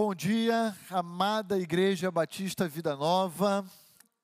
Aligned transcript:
Bom 0.00 0.14
dia, 0.14 0.76
amada 0.90 1.58
Igreja 1.58 2.08
Batista 2.08 2.68
Vida 2.68 2.94
Nova. 2.94 3.66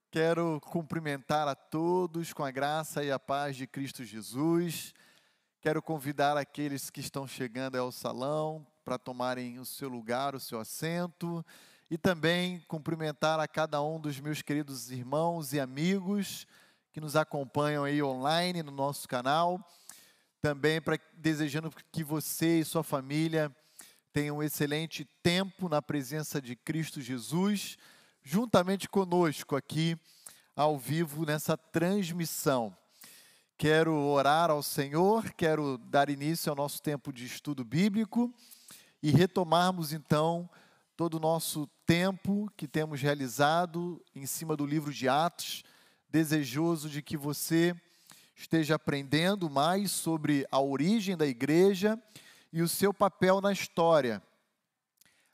Quero 0.08 0.60
cumprimentar 0.60 1.48
a 1.48 1.56
todos 1.56 2.32
com 2.32 2.44
a 2.44 2.50
graça 2.52 3.02
e 3.02 3.10
a 3.10 3.18
paz 3.18 3.56
de 3.56 3.66
Cristo 3.66 4.04
Jesus. 4.04 4.94
Quero 5.60 5.82
convidar 5.82 6.36
aqueles 6.36 6.90
que 6.90 7.00
estão 7.00 7.26
chegando 7.26 7.74
ao 7.74 7.90
salão 7.90 8.64
para 8.84 8.96
tomarem 8.96 9.58
o 9.58 9.64
seu 9.64 9.88
lugar, 9.88 10.36
o 10.36 10.38
seu 10.38 10.60
assento, 10.60 11.44
e 11.90 11.98
também 11.98 12.60
cumprimentar 12.68 13.40
a 13.40 13.48
cada 13.48 13.82
um 13.82 14.00
dos 14.00 14.20
meus 14.20 14.42
queridos 14.42 14.92
irmãos 14.92 15.52
e 15.52 15.58
amigos 15.58 16.46
que 16.92 17.00
nos 17.00 17.16
acompanham 17.16 17.82
aí 17.82 18.00
online 18.00 18.62
no 18.62 18.70
nosso 18.70 19.08
canal. 19.08 19.58
Também 20.40 20.80
para 20.80 21.00
desejando 21.14 21.68
que 21.90 22.04
você 22.04 22.60
e 22.60 22.64
sua 22.64 22.84
família 22.84 23.52
tenha 24.14 24.32
um 24.32 24.44
excelente 24.44 25.04
tempo 25.24 25.68
na 25.68 25.82
presença 25.82 26.40
de 26.40 26.54
Cristo 26.54 27.00
Jesus, 27.00 27.76
juntamente 28.22 28.88
conosco 28.88 29.56
aqui 29.56 29.98
ao 30.54 30.78
vivo 30.78 31.26
nessa 31.26 31.56
transmissão. 31.56 32.72
Quero 33.58 33.92
orar 33.92 34.52
ao 34.52 34.62
Senhor, 34.62 35.32
quero 35.32 35.78
dar 35.78 36.08
início 36.08 36.48
ao 36.48 36.54
nosso 36.54 36.80
tempo 36.80 37.12
de 37.12 37.26
estudo 37.26 37.64
bíblico 37.64 38.32
e 39.02 39.10
retomarmos 39.10 39.92
então 39.92 40.48
todo 40.96 41.14
o 41.14 41.20
nosso 41.20 41.68
tempo 41.84 42.48
que 42.56 42.68
temos 42.68 43.00
realizado 43.00 44.00
em 44.14 44.26
cima 44.26 44.56
do 44.56 44.64
livro 44.64 44.94
de 44.94 45.08
Atos, 45.08 45.64
desejoso 46.08 46.88
de 46.88 47.02
que 47.02 47.16
você 47.16 47.74
esteja 48.36 48.76
aprendendo 48.76 49.50
mais 49.50 49.90
sobre 49.90 50.46
a 50.52 50.60
origem 50.60 51.16
da 51.16 51.26
igreja 51.26 52.00
e 52.54 52.62
o 52.62 52.68
seu 52.68 52.94
papel 52.94 53.40
na 53.40 53.50
história. 53.50 54.22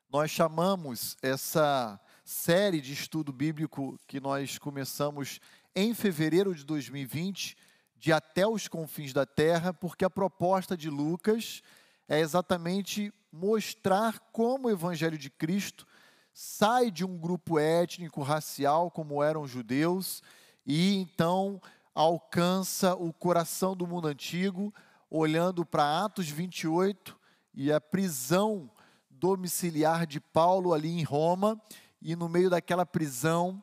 Nós 0.09 0.31
chamamos 0.31 1.19
essa 1.21 2.01
série 2.25 2.81
de 2.81 2.95
estudo 2.95 3.31
bíblico 3.31 4.01
que 4.07 4.19
nós 4.19 4.57
começamos 4.57 5.39
em 5.77 5.93
fevereiro 5.93 6.55
de 6.55 6.65
2020 6.65 7.59
de 7.95 8.11
Até 8.11 8.47
os 8.47 8.69
Confins 8.69 9.13
da 9.13 9.27
Terra, 9.27 9.71
porque 9.71 10.03
a 10.03 10.09
proposta 10.09 10.75
de 10.75 10.89
Lucas 10.89 11.63
é 12.09 12.21
exatamente 12.21 13.13
mostrar 13.31 14.19
como 14.33 14.69
o 14.69 14.71
Evangelho 14.71 15.19
de 15.19 15.29
Cristo 15.29 15.87
sai 16.33 16.91
de 16.91 17.05
um 17.05 17.19
grupo 17.19 17.59
étnico, 17.59 18.23
racial, 18.23 18.91
como 18.91 19.23
eram 19.23 19.43
os 19.43 19.51
judeus, 19.51 20.23
e 20.65 20.97
então 20.97 21.61
alcança 21.95 22.95
o 22.95 23.13
coração 23.13 23.77
do 23.77 23.87
mundo 23.87 24.09
antigo, 24.09 24.73
olhando 25.11 25.67
para 25.67 26.05
Atos 26.05 26.29
28 26.29 27.19
e 27.53 27.73
a 27.73 27.81
prisão 27.81 28.71
domiciliar 29.11 30.07
de 30.07 30.21
Paulo 30.21 30.73
ali 30.73 30.89
em 30.89 31.03
Roma, 31.03 31.61
e 32.01 32.17
no 32.17 32.29
meio 32.29 32.49
daquela 32.49 32.87
prisão, 32.87 33.63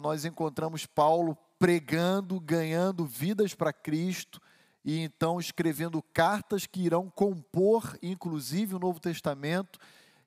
nós 0.00 0.24
encontramos 0.24 0.86
Paulo 0.86 1.36
pregando, 1.58 2.38
ganhando 2.38 3.04
vidas 3.04 3.54
para 3.54 3.72
Cristo, 3.72 4.40
e 4.84 5.00
então 5.00 5.40
escrevendo 5.40 6.00
cartas 6.12 6.66
que 6.66 6.82
irão 6.82 7.10
compor, 7.10 7.98
inclusive, 8.00 8.76
o 8.76 8.78
Novo 8.78 9.00
Testamento, 9.00 9.80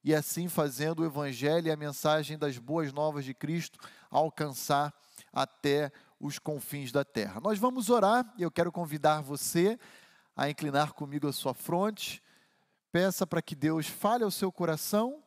e 0.04 0.14
assim 0.14 0.50
fazendo 0.50 1.02
o 1.02 1.06
Evangelho 1.06 1.68
e 1.68 1.72
a 1.72 1.78
mensagem 1.78 2.38
das 2.38 2.58
boas 2.58 2.92
novas 2.92 3.24
de 3.24 3.34
Cristo 3.34 3.80
alcançar 4.10 4.94
até 5.32 5.92
os 6.20 6.40
confins 6.40 6.92
da 6.92 7.06
terra. 7.06 7.40
Nós 7.40 7.58
vamos 7.60 7.90
orar 7.90 8.34
e 8.38 8.44
eu 8.44 8.52
quero 8.52 8.72
convidar 8.72 9.22
você 9.22 9.80
a 10.40 10.50
inclinar 10.50 10.94
comigo 10.94 11.28
a 11.28 11.34
sua 11.34 11.54
fronte. 11.54 12.24
Peça 12.94 13.28
para 13.28 13.42
que 13.42 13.54
Deus 13.54 13.88
fale 13.88 14.24
ao 14.24 14.32
seu 14.32 14.50
coração, 14.50 15.22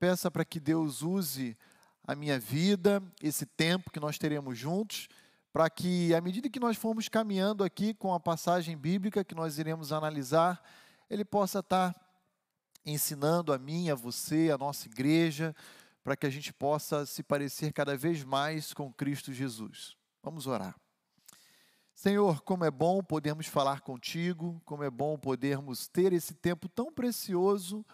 peça 0.00 0.30
para 0.30 0.42
que 0.42 0.58
Deus 0.58 1.02
use 1.02 1.54
a 2.02 2.14
minha 2.14 2.40
vida, 2.40 3.02
esse 3.22 3.44
tempo 3.44 3.90
que 3.90 4.00
nós 4.00 4.16
teremos 4.16 4.56
juntos, 4.56 5.06
para 5.52 5.68
que, 5.68 6.14
à 6.14 6.20
medida 6.22 6.48
que 6.48 6.58
nós 6.58 6.78
formos 6.78 7.10
caminhando 7.10 7.62
aqui 7.62 7.92
com 7.92 8.14
a 8.14 8.18
passagem 8.18 8.74
bíblica 8.74 9.22
que 9.22 9.34
nós 9.34 9.58
iremos 9.58 9.92
analisar, 9.92 10.62
Ele 11.10 11.26
possa 11.26 11.58
estar 11.58 11.94
ensinando 12.86 13.52
a 13.52 13.58
mim, 13.58 13.90
a 13.90 13.94
você, 13.94 14.50
a 14.50 14.56
nossa 14.56 14.88
igreja, 14.88 15.54
para 16.02 16.16
que 16.16 16.26
a 16.26 16.30
gente 16.30 16.54
possa 16.54 17.04
se 17.04 17.22
parecer 17.22 17.70
cada 17.70 17.94
vez 17.98 18.24
mais 18.24 18.72
com 18.72 18.90
Cristo 18.90 19.30
Jesus. 19.30 19.94
Vamos 20.22 20.46
orar. 20.46 20.74
Senhor, 22.00 22.42
como 22.42 22.64
é 22.64 22.70
bom 22.70 23.02
podermos 23.02 23.48
falar 23.48 23.80
contigo, 23.80 24.62
como 24.64 24.84
é 24.84 24.88
bom 24.88 25.18
podermos 25.18 25.88
ter 25.88 26.12
esse 26.12 26.32
tempo 26.32 26.68
tão 26.68 26.92
precioso 26.92 27.84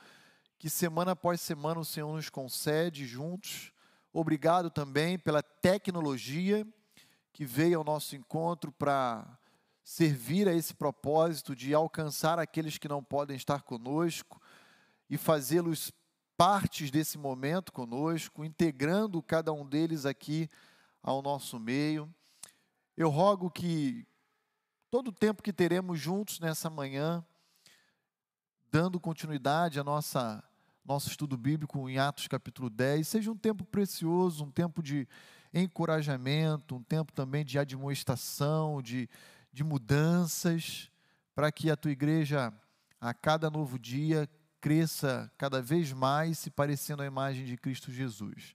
que 0.58 0.68
semana 0.68 1.12
após 1.12 1.40
semana 1.40 1.80
o 1.80 1.86
Senhor 1.86 2.14
nos 2.14 2.28
concede 2.28 3.06
juntos. 3.06 3.72
Obrigado 4.12 4.68
também 4.68 5.18
pela 5.18 5.42
tecnologia 5.42 6.66
que 7.32 7.46
veio 7.46 7.78
ao 7.78 7.82
nosso 7.84 8.14
encontro 8.14 8.70
para 8.70 9.26
servir 9.82 10.50
a 10.50 10.54
esse 10.54 10.74
propósito 10.74 11.56
de 11.56 11.72
alcançar 11.72 12.38
aqueles 12.38 12.76
que 12.76 12.86
não 12.86 13.02
podem 13.02 13.38
estar 13.38 13.62
conosco 13.62 14.38
e 15.08 15.16
fazê-los 15.16 15.90
partes 16.36 16.90
desse 16.90 17.16
momento 17.16 17.72
conosco, 17.72 18.44
integrando 18.44 19.22
cada 19.22 19.50
um 19.50 19.64
deles 19.66 20.04
aqui 20.04 20.50
ao 21.02 21.22
nosso 21.22 21.58
meio. 21.58 22.14
Eu 22.96 23.10
rogo 23.10 23.50
que 23.50 24.06
todo 24.88 25.08
o 25.08 25.12
tempo 25.12 25.42
que 25.42 25.52
teremos 25.52 25.98
juntos 25.98 26.38
nessa 26.38 26.70
manhã, 26.70 27.24
dando 28.70 29.00
continuidade 29.00 29.80
à 29.80 29.84
nossa 29.84 30.44
nosso 30.84 31.08
estudo 31.08 31.36
bíblico 31.36 31.88
em 31.88 31.98
Atos 31.98 32.28
capítulo 32.28 32.70
10, 32.70 33.08
seja 33.08 33.32
um 33.32 33.36
tempo 33.36 33.64
precioso, 33.64 34.44
um 34.44 34.50
tempo 34.50 34.80
de 34.80 35.08
encorajamento, 35.52 36.76
um 36.76 36.82
tempo 36.82 37.12
também 37.12 37.44
de 37.44 37.58
admoestação, 37.58 38.80
de, 38.80 39.08
de 39.52 39.64
mudanças, 39.64 40.90
para 41.34 41.50
que 41.50 41.70
a 41.70 41.76
tua 41.76 41.90
igreja, 41.90 42.52
a 43.00 43.12
cada 43.12 43.50
novo 43.50 43.76
dia, 43.76 44.28
cresça 44.60 45.32
cada 45.36 45.60
vez 45.60 45.92
mais 45.92 46.38
se 46.38 46.50
parecendo 46.50 47.02
à 47.02 47.06
imagem 47.06 47.44
de 47.44 47.56
Cristo 47.56 47.90
Jesus. 47.90 48.54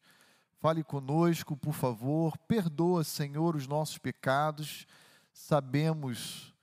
Fale 0.59 0.84
conosco, 0.84 1.56
por 1.56 1.74
favor. 1.74 2.38
Perdoa, 2.40 3.02
Senhor, 3.06 3.56
os 3.56 3.66
nossos 3.66 3.97
pecados. 3.97 4.86
Sabemos 5.31 6.53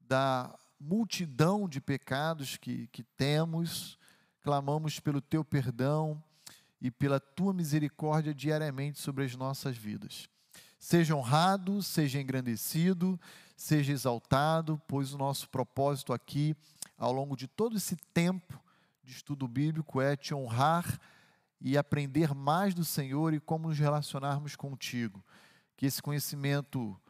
da 0.00 0.58
multidão 0.80 1.68
de 1.68 1.78
pecados 1.78 2.56
que, 2.56 2.86
que 2.86 3.02
temos. 3.02 3.98
Clamamos 4.40 4.98
pelo 4.98 5.20
teu 5.20 5.44
perdão 5.44 6.24
e 6.80 6.90
pela 6.90 7.20
tua 7.20 7.52
misericórdia 7.52 8.32
diariamente 8.32 8.98
sobre 8.98 9.26
as 9.26 9.36
nossas 9.36 9.76
vidas. 9.76 10.26
Seja 10.78 11.14
honrado, 11.14 11.82
seja 11.82 12.18
engrandecido, 12.18 13.20
seja 13.54 13.92
exaltado, 13.92 14.80
pois 14.88 15.12
o 15.12 15.18
nosso 15.18 15.50
propósito 15.50 16.14
aqui, 16.14 16.56
ao 16.96 17.12
longo 17.12 17.36
de 17.36 17.46
todo 17.46 17.76
esse 17.76 17.96
tempo 18.14 18.58
de 19.02 19.12
estudo 19.12 19.46
bíblico, 19.46 20.00
é 20.00 20.16
te 20.16 20.34
honrar 20.34 20.98
e 21.60 21.78
aprender 21.78 22.34
mais 22.34 22.74
do 22.74 22.84
Senhor 22.84 23.32
e 23.32 23.40
como 23.40 23.68
nos 23.68 23.78
relacionarmos 23.78 24.56
contigo. 24.56 25.24
Que 25.76 25.86
esse 25.86 26.02
conhecimento 26.02 27.00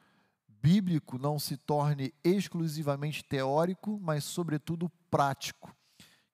bíblico 0.48 1.18
não 1.18 1.38
se 1.38 1.56
torne 1.56 2.14
exclusivamente 2.22 3.22
teórico, 3.22 3.98
mas, 4.00 4.24
sobretudo, 4.24 4.90
prático. 5.10 5.74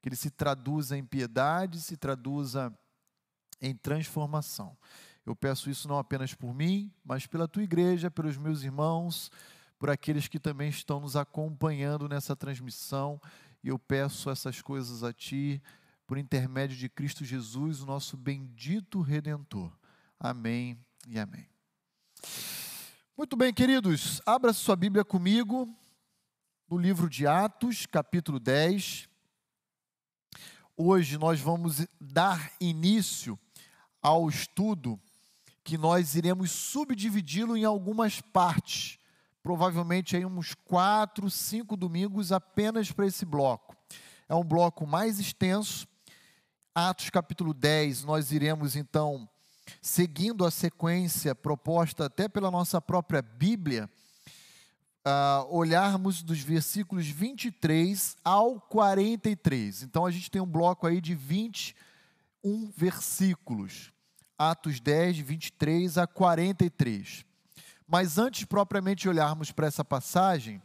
Que 0.01 0.09
ele 0.09 0.17
se 0.17 0.31
traduza 0.31 0.97
em 0.97 1.05
piedade, 1.05 1.81
se 1.81 1.97
traduza 1.97 2.73
em 3.61 3.75
transformação. 3.75 4.77
Eu 5.27 5.37
peço 5.37 5.69
isso 5.69 5.87
não 5.89 5.99
apenas 5.99 6.35
por 6.35 6.55
mim, 6.55 6.93
mas 7.05 7.27
pela 7.27 7.47
tua 7.47 7.63
igreja, 7.63 8.11
pelos 8.11 8.37
meus 8.37 8.63
irmãos, 8.63 9.31
por 9.79 9.91
aqueles 9.91 10.29
que 10.29 10.39
também 10.39 10.69
estão 10.69 11.01
nos 11.01 11.17
acompanhando 11.17 12.09
nessa 12.09 12.35
transmissão. 12.35 13.21
E 13.63 13.69
eu 13.69 13.79
peço 13.79 14.31
essas 14.31 14.63
coisas 14.63 15.03
a 15.03 15.13
ti 15.13 15.63
por 16.11 16.19
intermédio 16.19 16.77
de 16.77 16.89
Cristo 16.89 17.25
Jesus, 17.25 17.83
o 17.83 17.87
nosso 17.87 18.17
bendito 18.17 19.01
redentor. 19.01 19.71
Amém 20.19 20.77
e 21.07 21.21
amém. 21.21 21.47
Muito 23.17 23.37
bem, 23.37 23.55
queridos, 23.55 24.21
abra 24.27 24.53
sua 24.53 24.75
Bíblia 24.75 25.05
comigo 25.05 25.73
no 26.69 26.77
livro 26.77 27.09
de 27.09 27.29
Atos, 27.29 27.87
capítulo 27.87 28.41
10. 28.41 29.09
Hoje 30.77 31.17
nós 31.17 31.41
vamos 31.41 31.87
dar 32.01 32.51
início 32.61 33.39
ao 34.03 34.29
estudo 34.29 34.99
que 35.63 35.79
nós 35.79 36.17
iremos 36.17 36.51
subdividi-lo 36.51 37.57
em 37.57 37.65
algumas 37.65 38.21
partes, 38.21 38.99
provavelmente 39.45 40.17
aí 40.17 40.27
uns 40.27 40.55
quatro, 40.55 41.31
cinco 41.31 41.77
domingos 41.77 42.33
apenas 42.33 42.91
para 42.91 43.07
esse 43.07 43.25
bloco. 43.25 43.77
É 44.29 44.35
um 44.35 44.45
bloco 44.45 44.85
mais 44.89 45.21
extenso, 45.21 45.89
Atos 46.73 47.11
capítulo 47.11 47.53
10, 47.53 48.05
nós 48.05 48.31
iremos 48.31 48.77
então, 48.77 49.29
seguindo 49.83 50.47
a 50.47 50.53
sequência 50.53 51.35
proposta 51.35 52.07
até 52.07 52.29
pela 52.29 52.49
nossa 52.49 52.81
própria 52.81 53.21
Bíblia, 53.21 53.91
uh, 55.05 55.53
olharmos 55.53 56.23
dos 56.23 56.39
versículos 56.39 57.09
23 57.09 58.17
ao 58.25 58.61
43. 58.61 59.83
Então 59.83 60.07
a 60.07 60.13
gente 60.13 60.31
tem 60.31 60.41
um 60.41 60.47
bloco 60.47 60.87
aí 60.87 61.01
de 61.01 61.13
20, 61.13 61.75
um 62.45 62.71
versículos. 62.77 63.93
Atos 64.39 64.79
10, 64.79 65.19
23 65.19 65.99
a 65.99 66.07
43. 66.07 67.25
Mas 67.85 68.17
antes 68.17 68.45
propriamente 68.45 69.09
olharmos 69.09 69.51
para 69.51 69.67
essa 69.67 69.85
passagem, 69.85 70.63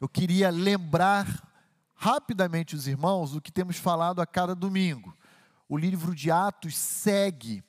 eu 0.00 0.08
queria 0.08 0.50
lembrar 0.50 1.51
rapidamente 2.02 2.74
os 2.74 2.88
irmãos 2.88 3.30
do 3.30 3.40
que 3.40 3.52
temos 3.52 3.76
falado 3.76 4.20
a 4.20 4.26
cada 4.26 4.56
domingo. 4.56 5.16
O 5.68 5.78
livro 5.78 6.16
de 6.16 6.32
Atos 6.32 6.76
segue 6.76 7.62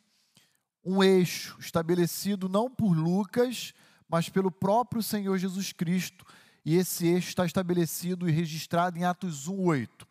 um 0.83 1.03
eixo 1.03 1.55
estabelecido 1.59 2.49
não 2.49 2.67
por 2.67 2.97
Lucas, 2.97 3.75
mas 4.09 4.29
pelo 4.29 4.49
próprio 4.49 5.03
Senhor 5.03 5.37
Jesus 5.37 5.71
Cristo, 5.71 6.25
e 6.65 6.75
esse 6.75 7.05
eixo 7.05 7.29
está 7.29 7.45
estabelecido 7.45 8.27
e 8.27 8.31
registrado 8.31 8.97
em 8.97 9.03
Atos 9.03 9.47
1:8. 9.47 10.07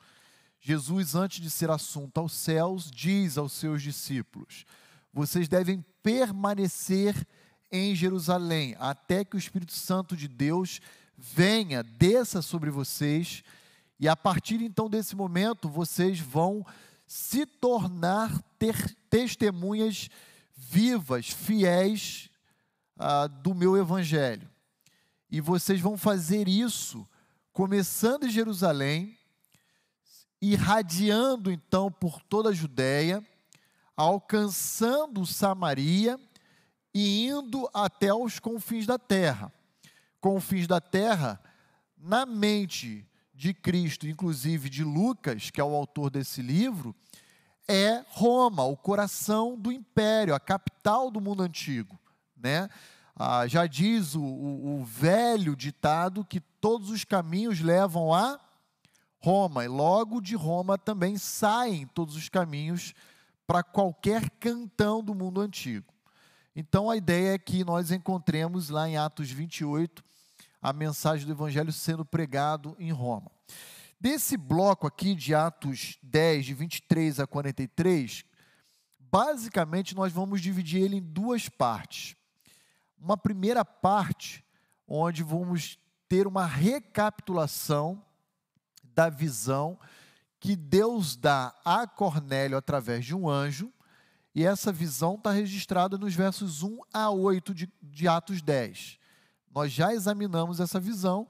Jesus, 0.60 1.16
antes 1.16 1.40
de 1.40 1.50
ser 1.50 1.68
assunto 1.68 2.18
aos 2.18 2.32
céus, 2.32 2.88
diz 2.92 3.36
aos 3.36 3.52
seus 3.52 3.82
discípulos: 3.82 4.64
Vocês 5.12 5.48
devem 5.48 5.84
permanecer 6.00 7.26
em 7.72 7.92
Jerusalém, 7.92 8.76
até 8.78 9.24
que 9.24 9.34
o 9.34 9.38
Espírito 9.38 9.72
Santo 9.72 10.16
de 10.16 10.28
Deus 10.28 10.80
venha, 11.18 11.82
desça 11.82 12.40
sobre 12.40 12.70
vocês, 12.70 13.42
e 14.02 14.08
a 14.08 14.16
partir 14.16 14.60
então 14.60 14.90
desse 14.90 15.14
momento 15.14 15.68
vocês 15.68 16.18
vão 16.18 16.66
se 17.06 17.46
tornar 17.46 18.42
testemunhas 19.08 20.08
vivas, 20.56 21.28
fiéis 21.28 22.28
ah, 22.98 23.28
do 23.28 23.54
meu 23.54 23.76
evangelho. 23.76 24.50
E 25.30 25.40
vocês 25.40 25.80
vão 25.80 25.96
fazer 25.96 26.48
isso 26.48 27.08
começando 27.52 28.24
em 28.24 28.30
Jerusalém, 28.30 29.16
irradiando 30.40 31.52
então 31.52 31.88
por 31.88 32.20
toda 32.22 32.48
a 32.48 32.52
Judéia, 32.52 33.24
alcançando 33.96 35.24
Samaria 35.24 36.18
e 36.92 37.28
indo 37.28 37.70
até 37.72 38.12
os 38.12 38.40
confins 38.40 38.84
da 38.84 38.98
terra. 38.98 39.52
Confins 40.20 40.66
da 40.66 40.80
terra, 40.80 41.40
na 41.96 42.26
mente 42.26 43.06
de 43.34 43.54
Cristo, 43.54 44.06
inclusive 44.06 44.68
de 44.68 44.84
Lucas, 44.84 45.50
que 45.50 45.60
é 45.60 45.64
o 45.64 45.74
autor 45.74 46.10
desse 46.10 46.42
livro, 46.42 46.94
é 47.66 48.04
Roma, 48.08 48.64
o 48.64 48.76
coração 48.76 49.58
do 49.58 49.72
império, 49.72 50.34
a 50.34 50.40
capital 50.40 51.10
do 51.10 51.20
mundo 51.20 51.42
antigo. 51.42 51.98
Né? 52.36 52.68
Ah, 53.16 53.46
já 53.46 53.66
diz 53.66 54.14
o, 54.14 54.22
o, 54.22 54.80
o 54.80 54.84
velho 54.84 55.54
ditado 55.56 56.24
que 56.24 56.40
todos 56.40 56.90
os 56.90 57.04
caminhos 57.04 57.60
levam 57.60 58.12
a 58.12 58.38
Roma, 59.18 59.64
e 59.64 59.68
logo 59.68 60.20
de 60.20 60.34
Roma 60.34 60.76
também 60.76 61.16
saem 61.16 61.86
todos 61.86 62.16
os 62.16 62.28
caminhos 62.28 62.92
para 63.46 63.62
qualquer 63.62 64.28
cantão 64.30 65.02
do 65.02 65.14
mundo 65.14 65.40
antigo. 65.40 65.92
Então 66.56 66.90
a 66.90 66.96
ideia 66.96 67.34
é 67.34 67.38
que 67.38 67.64
nós 67.64 67.90
encontremos 67.90 68.68
lá 68.68 68.88
em 68.88 68.96
Atos 68.96 69.30
28 69.30 70.02
a 70.62 70.72
mensagem 70.72 71.26
do 71.26 71.32
evangelho 71.32 71.72
sendo 71.72 72.04
pregado 72.04 72.76
em 72.78 72.92
Roma. 72.92 73.30
Desse 74.00 74.36
bloco 74.36 74.86
aqui 74.86 75.14
de 75.14 75.34
Atos 75.34 75.98
10, 76.02 76.46
de 76.46 76.54
23 76.54 77.18
a 77.18 77.26
43, 77.26 78.24
basicamente 78.98 79.94
nós 79.94 80.12
vamos 80.12 80.40
dividir 80.40 80.82
ele 80.82 80.96
em 80.96 81.02
duas 81.02 81.48
partes. 81.48 82.16
Uma 82.96 83.16
primeira 83.16 83.64
parte, 83.64 84.44
onde 84.86 85.24
vamos 85.24 85.78
ter 86.08 86.26
uma 86.28 86.46
recapitulação 86.46 88.04
da 88.84 89.10
visão 89.10 89.78
que 90.38 90.54
Deus 90.54 91.16
dá 91.16 91.54
a 91.64 91.86
Cornélio 91.86 92.56
através 92.56 93.04
de 93.04 93.14
um 93.14 93.28
anjo, 93.28 93.72
e 94.34 94.44
essa 94.44 94.72
visão 94.72 95.16
está 95.16 95.30
registrada 95.30 95.98
nos 95.98 96.14
versos 96.14 96.62
1 96.62 96.80
a 96.92 97.10
8 97.10 97.54
de, 97.54 97.72
de 97.82 98.08
Atos 98.08 98.40
10. 98.40 99.01
Nós 99.54 99.70
já 99.70 99.92
examinamos 99.92 100.60
essa 100.60 100.80
visão, 100.80 101.28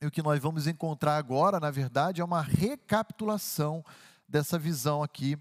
e 0.00 0.06
o 0.06 0.10
que 0.10 0.22
nós 0.22 0.40
vamos 0.40 0.66
encontrar 0.66 1.16
agora, 1.16 1.58
na 1.58 1.70
verdade, 1.70 2.20
é 2.20 2.24
uma 2.24 2.42
recapitulação 2.42 3.84
dessa 4.28 4.58
visão 4.58 5.02
aqui, 5.02 5.38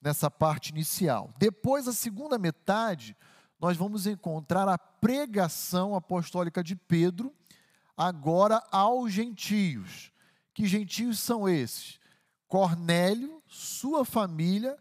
nessa 0.00 0.30
parte 0.30 0.68
inicial. 0.68 1.30
Depois, 1.38 1.88
a 1.88 1.92
segunda 1.92 2.38
metade, 2.38 3.16
nós 3.58 3.76
vamos 3.76 4.06
encontrar 4.06 4.68
a 4.68 4.76
pregação 4.76 5.94
apostólica 5.94 6.62
de 6.62 6.76
Pedro, 6.76 7.34
agora 7.96 8.62
aos 8.70 9.12
gentios. 9.12 10.12
Que 10.52 10.66
gentios 10.66 11.18
são 11.18 11.48
esses? 11.48 11.98
Cornélio, 12.46 13.42
sua 13.46 14.04
família, 14.04 14.76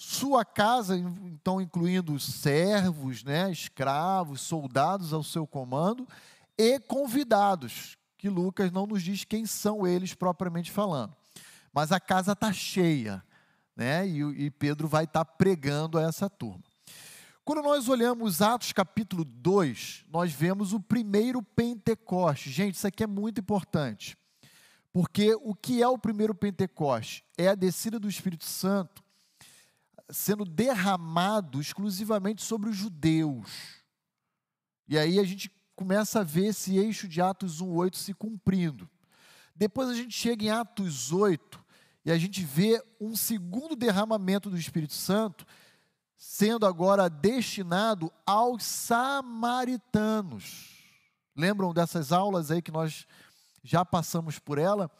sua 0.00 0.44
casa, 0.44 0.96
então 0.96 1.60
incluindo 1.60 2.20
servos, 2.20 3.24
né, 3.24 3.50
escravos, 3.50 4.40
soldados 4.40 5.12
ao 5.12 5.24
seu 5.24 5.44
comando 5.44 6.06
e 6.56 6.78
convidados, 6.78 7.98
que 8.16 8.28
Lucas 8.28 8.70
não 8.70 8.86
nos 8.86 9.02
diz 9.02 9.24
quem 9.24 9.44
são 9.44 9.84
eles 9.84 10.14
propriamente 10.14 10.70
falando. 10.70 11.16
Mas 11.72 11.90
a 11.90 11.98
casa 11.98 12.30
está 12.30 12.52
cheia, 12.52 13.24
né, 13.74 14.06
e, 14.06 14.20
e, 14.44 14.50
Pedro 14.52 14.86
vai 14.86 15.02
estar 15.02 15.24
tá 15.24 15.32
pregando 15.32 15.98
a 15.98 16.02
essa 16.02 16.30
turma. 16.30 16.62
Quando 17.44 17.62
nós 17.62 17.88
olhamos 17.88 18.40
Atos 18.40 18.72
capítulo 18.72 19.24
2, 19.24 20.04
nós 20.12 20.30
vemos 20.30 20.72
o 20.72 20.78
primeiro 20.78 21.42
Pentecoste. 21.42 22.52
Gente, 22.52 22.76
isso 22.76 22.86
aqui 22.86 23.02
é 23.02 23.06
muito 23.06 23.40
importante. 23.40 24.16
Porque 24.92 25.34
o 25.42 25.56
que 25.56 25.82
é 25.82 25.88
o 25.88 25.98
primeiro 25.98 26.36
Pentecoste? 26.36 27.24
É 27.36 27.48
a 27.48 27.56
descida 27.56 27.98
do 27.98 28.08
Espírito 28.08 28.44
Santo 28.44 29.07
sendo 30.10 30.44
derramado 30.44 31.60
exclusivamente 31.60 32.42
sobre 32.42 32.70
os 32.70 32.76
judeus. 32.76 33.82
E 34.86 34.98
aí 34.98 35.18
a 35.18 35.24
gente 35.24 35.50
começa 35.76 36.20
a 36.20 36.24
ver 36.24 36.46
esse 36.46 36.76
eixo 36.76 37.06
de 37.06 37.20
Atos 37.20 37.60
1:8 37.60 37.96
se 37.96 38.14
cumprindo. 38.14 38.88
Depois 39.54 39.88
a 39.88 39.94
gente 39.94 40.14
chega 40.14 40.44
em 40.44 40.50
Atos 40.50 41.12
8 41.12 41.64
e 42.04 42.10
a 42.10 42.18
gente 42.18 42.44
vê 42.44 42.82
um 43.00 43.14
segundo 43.14 43.76
derramamento 43.76 44.48
do 44.48 44.56
Espírito 44.56 44.94
Santo 44.94 45.46
sendo 46.16 46.66
agora 46.66 47.08
destinado 47.08 48.12
aos 48.26 48.64
samaritanos. 48.64 50.76
Lembram 51.36 51.72
dessas 51.72 52.10
aulas 52.10 52.50
aí 52.50 52.60
que 52.60 52.72
nós 52.72 53.06
já 53.62 53.84
passamos 53.84 54.38
por 54.38 54.58
ela, 54.58 54.90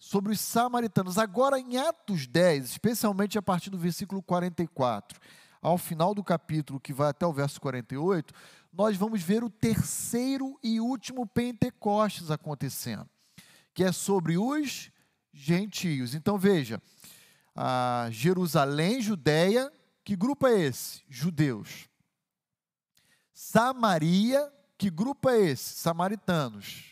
sobre 0.00 0.32
os 0.32 0.40
samaritanos. 0.40 1.18
Agora, 1.18 1.60
em 1.60 1.76
Atos 1.76 2.26
10, 2.26 2.64
especialmente 2.64 3.36
a 3.36 3.42
partir 3.42 3.68
do 3.68 3.76
versículo 3.76 4.22
44, 4.22 5.20
ao 5.60 5.76
final 5.76 6.14
do 6.14 6.24
capítulo, 6.24 6.80
que 6.80 6.94
vai 6.94 7.10
até 7.10 7.26
o 7.26 7.32
verso 7.32 7.60
48, 7.60 8.32
nós 8.72 8.96
vamos 8.96 9.22
ver 9.22 9.44
o 9.44 9.50
terceiro 9.50 10.58
e 10.62 10.80
último 10.80 11.26
Pentecostes 11.26 12.30
acontecendo, 12.30 13.06
que 13.74 13.84
é 13.84 13.92
sobre 13.92 14.38
os 14.38 14.90
gentios. 15.34 16.14
Então 16.14 16.38
veja, 16.38 16.80
Jerusalém, 18.10 19.02
Judéia, 19.02 19.70
que 20.02 20.16
grupo 20.16 20.46
é 20.46 20.60
esse? 20.62 21.02
Judeus. 21.10 21.90
Samaria, 23.34 24.50
que 24.78 24.88
grupo 24.88 25.28
é 25.28 25.40
esse? 25.40 25.74
Samaritanos 25.74 26.89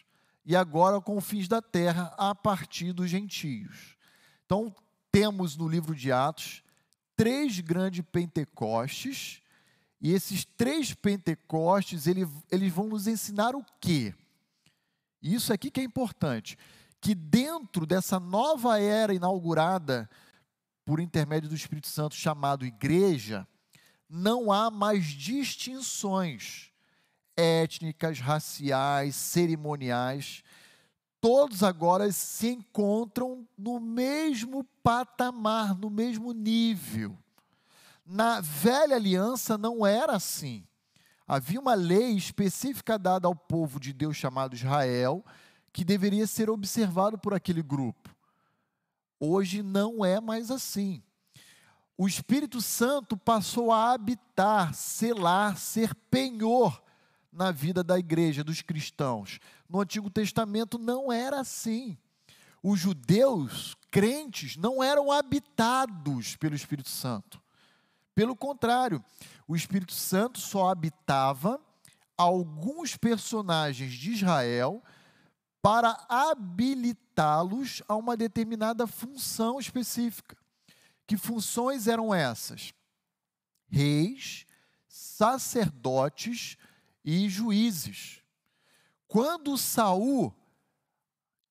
e 0.48 0.56
agora 0.56 0.98
com 0.98 1.20
fins 1.20 1.46
da 1.46 1.60
terra 1.60 2.14
a 2.16 2.34
partir 2.34 2.94
dos 2.94 3.10
gentios. 3.10 3.94
Então, 4.46 4.74
temos 5.12 5.54
no 5.58 5.68
livro 5.68 5.94
de 5.94 6.10
Atos 6.10 6.62
três 7.14 7.60
grandes 7.60 8.02
Pentecostes, 8.10 9.42
e 10.00 10.10
esses 10.10 10.46
três 10.46 10.94
Pentecostes, 10.94 12.06
ele, 12.06 12.26
eles 12.50 12.72
vão 12.72 12.88
nos 12.88 13.06
ensinar 13.06 13.54
o 13.54 13.62
quê? 13.78 14.14
Isso 15.20 15.52
aqui 15.52 15.70
que 15.70 15.80
é 15.80 15.84
importante, 15.84 16.56
que 16.98 17.14
dentro 17.14 17.84
dessa 17.84 18.18
nova 18.18 18.80
era 18.80 19.12
inaugurada 19.12 20.08
por 20.82 20.98
intermédio 20.98 21.50
do 21.50 21.54
Espírito 21.54 21.88
Santo 21.88 22.14
chamado 22.14 22.64
igreja, 22.64 23.46
não 24.08 24.50
há 24.50 24.70
mais 24.70 25.04
distinções 25.04 26.72
étnicas, 27.38 28.18
raciais, 28.18 29.14
cerimoniais, 29.14 30.42
todos 31.20 31.62
agora 31.62 32.10
se 32.10 32.48
encontram 32.48 33.46
no 33.56 33.78
mesmo 33.78 34.64
patamar, 34.82 35.76
no 35.76 35.88
mesmo 35.88 36.32
nível. 36.32 37.16
Na 38.04 38.40
velha 38.40 38.96
aliança 38.96 39.56
não 39.56 39.86
era 39.86 40.16
assim. 40.16 40.66
Havia 41.28 41.60
uma 41.60 41.74
lei 41.74 42.16
específica 42.16 42.98
dada 42.98 43.28
ao 43.28 43.36
povo 43.36 43.78
de 43.78 43.92
Deus 43.92 44.16
chamado 44.16 44.56
Israel, 44.56 45.24
que 45.72 45.84
deveria 45.84 46.26
ser 46.26 46.50
observado 46.50 47.16
por 47.18 47.34
aquele 47.34 47.62
grupo. 47.62 48.12
Hoje 49.20 49.62
não 49.62 50.04
é 50.04 50.20
mais 50.20 50.50
assim. 50.50 51.02
O 51.96 52.08
Espírito 52.08 52.60
Santo 52.60 53.16
passou 53.16 53.70
a 53.70 53.92
habitar, 53.92 54.74
selar, 54.74 55.56
ser 55.56 55.94
penhor 56.10 56.82
na 57.32 57.50
vida 57.50 57.82
da 57.84 57.98
igreja, 57.98 58.42
dos 58.42 58.62
cristãos. 58.62 59.38
No 59.68 59.80
Antigo 59.80 60.10
Testamento 60.10 60.78
não 60.78 61.12
era 61.12 61.40
assim. 61.40 61.96
Os 62.62 62.80
judeus 62.80 63.76
crentes 63.90 64.56
não 64.56 64.82
eram 64.82 65.12
habitados 65.12 66.36
pelo 66.36 66.54
Espírito 66.54 66.88
Santo. 66.88 67.40
Pelo 68.14 68.34
contrário, 68.34 69.04
o 69.46 69.54
Espírito 69.54 69.92
Santo 69.92 70.40
só 70.40 70.68
habitava 70.68 71.60
alguns 72.16 72.96
personagens 72.96 73.92
de 73.92 74.10
Israel 74.10 74.82
para 75.62 76.04
habilitá-los 76.08 77.82
a 77.86 77.94
uma 77.94 78.16
determinada 78.16 78.86
função 78.86 79.60
específica. 79.60 80.36
Que 81.06 81.16
funções 81.16 81.86
eram 81.86 82.12
essas? 82.12 82.72
Reis, 83.68 84.46
sacerdotes 84.88 86.56
e 87.10 87.26
juízes. 87.26 88.20
Quando 89.06 89.56
Saul 89.56 90.34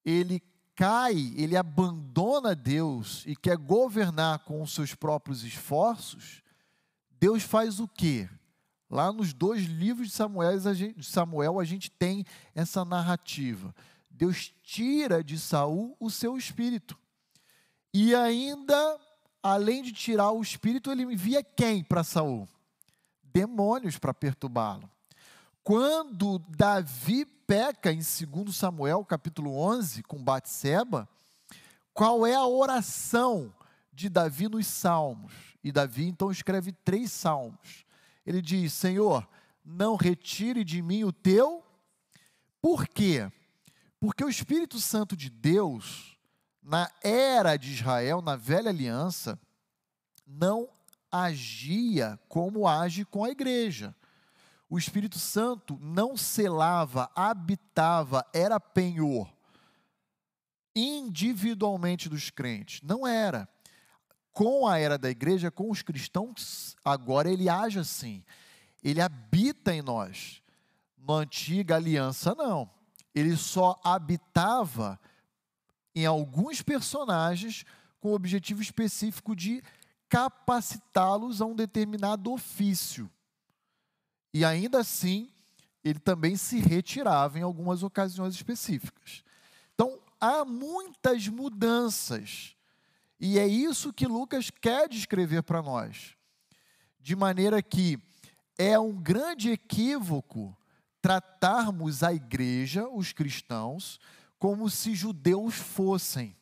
ele 0.05 0.39
cai, 0.75 1.33
ele 1.35 1.57
abandona 1.57 2.53
Deus 2.53 3.23
e 3.25 3.35
quer 3.35 3.57
governar 3.57 4.39
com 4.45 4.61
os 4.61 4.71
seus 4.71 4.93
próprios 4.93 5.43
esforços, 5.43 6.43
Deus 7.19 7.41
faz 7.41 7.79
o 7.79 7.87
quê? 7.87 8.29
Lá 8.87 9.11
nos 9.11 9.33
dois 9.33 9.63
livros 9.63 10.09
de 10.09 10.13
Samuel, 10.13 10.51
a 10.63 10.73
gente, 10.75 10.99
de 10.99 11.05
Samuel, 11.07 11.59
a 11.59 11.65
gente 11.65 11.89
tem 11.89 12.23
essa 12.53 12.85
narrativa. 12.85 13.73
Deus 14.11 14.53
tira 14.61 15.23
de 15.23 15.39
Saul 15.39 15.97
o 15.99 16.11
seu 16.11 16.37
espírito. 16.37 16.95
E 17.91 18.13
ainda, 18.13 18.99
além 19.41 19.81
de 19.81 19.91
tirar 19.91 20.29
o 20.31 20.41
espírito, 20.43 20.91
ele 20.91 21.01
envia 21.01 21.41
quem 21.41 21.83
para 21.83 22.03
Saul? 22.03 22.47
Demônios 23.23 23.97
para 23.97 24.13
perturbá-lo. 24.13 24.87
Quando 25.67 26.39
Davi 26.39 27.25
peca 27.25 27.91
em 27.91 27.97
2 27.99 28.55
Samuel, 28.55 29.03
capítulo 29.03 29.59
11, 29.59 30.01
com 30.01 30.23
Batseba, 30.23 31.09
qual 31.93 32.25
é 32.25 32.33
a 32.33 32.47
oração 32.47 33.53
de 33.91 34.07
Davi 34.07 34.47
nos 34.47 34.65
salmos? 34.65 35.33
E 35.61 35.69
Davi 35.69 36.07
então 36.07 36.31
escreve 36.31 36.71
três 36.71 37.11
salmos. 37.11 37.83
Ele 38.25 38.41
diz: 38.41 38.71
Senhor, 38.71 39.27
não 39.65 39.97
retire 39.97 40.63
de 40.63 40.81
mim 40.81 41.03
o 41.03 41.11
teu. 41.11 41.61
Por 42.61 42.87
quê? 42.87 43.29
Porque 43.99 44.23
o 44.23 44.29
Espírito 44.29 44.79
Santo 44.79 45.17
de 45.17 45.29
Deus, 45.29 46.17
na 46.63 46.89
era 47.03 47.57
de 47.57 47.73
Israel, 47.73 48.21
na 48.21 48.37
velha 48.37 48.69
aliança, 48.69 49.37
não 50.25 50.69
agia 51.11 52.17
como 52.29 52.69
age 52.69 53.03
com 53.03 53.25
a 53.25 53.29
igreja. 53.29 53.93
O 54.69 54.77
Espírito 54.77 55.17
Santo 55.17 55.77
não 55.81 56.17
selava, 56.17 57.09
habitava, 57.15 58.25
era 58.33 58.59
penhor 58.59 59.31
individualmente 60.75 62.07
dos 62.07 62.29
crentes. 62.29 62.81
Não 62.83 63.07
era. 63.07 63.49
Com 64.31 64.67
a 64.67 64.77
era 64.77 64.97
da 64.97 65.09
igreja, 65.09 65.49
com 65.49 65.71
os 65.71 65.81
cristãos, 65.81 66.75
agora 66.85 67.31
ele 67.31 67.49
age 67.49 67.79
assim. 67.79 68.23
Ele 68.83 69.01
habita 69.01 69.73
em 69.73 69.81
nós. 69.81 70.43
Na 70.97 71.15
antiga 71.15 71.75
aliança, 71.77 72.35
não 72.35 72.69
ele 73.19 73.35
só 73.35 73.79
habitava 73.83 74.99
em 75.95 76.05
alguns 76.05 76.61
personagens 76.61 77.65
com 77.99 78.09
o 78.09 78.15
objetivo 78.15 78.61
específico 78.61 79.35
de 79.35 79.63
capacitá-los 80.07 81.41
a 81.41 81.45
um 81.45 81.55
determinado 81.55 82.31
ofício. 82.31 83.09
E 84.33 84.43
ainda 84.45 84.79
assim, 84.79 85.29
ele 85.83 85.99
também 85.99 86.35
se 86.35 86.59
retirava 86.59 87.39
em 87.39 87.41
algumas 87.41 87.83
ocasiões 87.83 88.35
específicas. 88.35 89.23
Então, 89.73 89.99
há 90.19 90.43
muitas 90.43 91.27
mudanças. 91.27 92.55
E 93.19 93.39
é 93.39 93.47
isso 93.47 93.93
que 93.93 94.05
Lucas 94.05 94.49
quer 94.49 94.87
descrever 94.89 95.43
para 95.43 95.61
nós. 95.61 96.15
De 96.99 97.15
maneira 97.15 97.61
que 97.61 97.99
é 98.57 98.77
um 98.79 98.93
grande 98.93 99.51
equívoco 99.51 100.57
tratarmos 101.01 102.03
a 102.03 102.13
igreja, 102.13 102.87
os 102.89 103.13
cristãos, 103.13 103.99
como 104.37 104.69
se 104.69 104.93
judeus 104.93 105.55
fossem. 105.55 106.35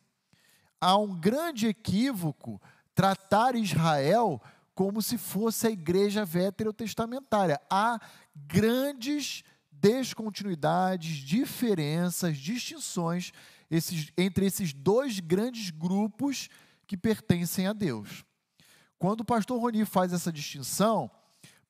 Há 0.80 0.96
um 0.98 1.14
grande 1.18 1.66
equívoco 1.68 2.60
tratar 2.94 3.54
Israel 3.54 4.40
como 4.76 5.00
se 5.00 5.16
fosse 5.16 5.66
a 5.66 5.70
igreja 5.70 6.22
veterotestamentária. 6.22 7.58
Há 7.70 7.98
grandes 8.36 9.42
descontinuidades, 9.72 11.16
diferenças, 11.16 12.36
distinções 12.36 13.32
esses, 13.70 14.12
entre 14.18 14.44
esses 14.44 14.74
dois 14.74 15.18
grandes 15.18 15.70
grupos 15.70 16.50
que 16.86 16.94
pertencem 16.94 17.66
a 17.66 17.72
Deus. 17.72 18.22
Quando 18.98 19.22
o 19.22 19.24
pastor 19.24 19.58
Roni 19.58 19.86
faz 19.86 20.12
essa 20.12 20.30
distinção, 20.30 21.10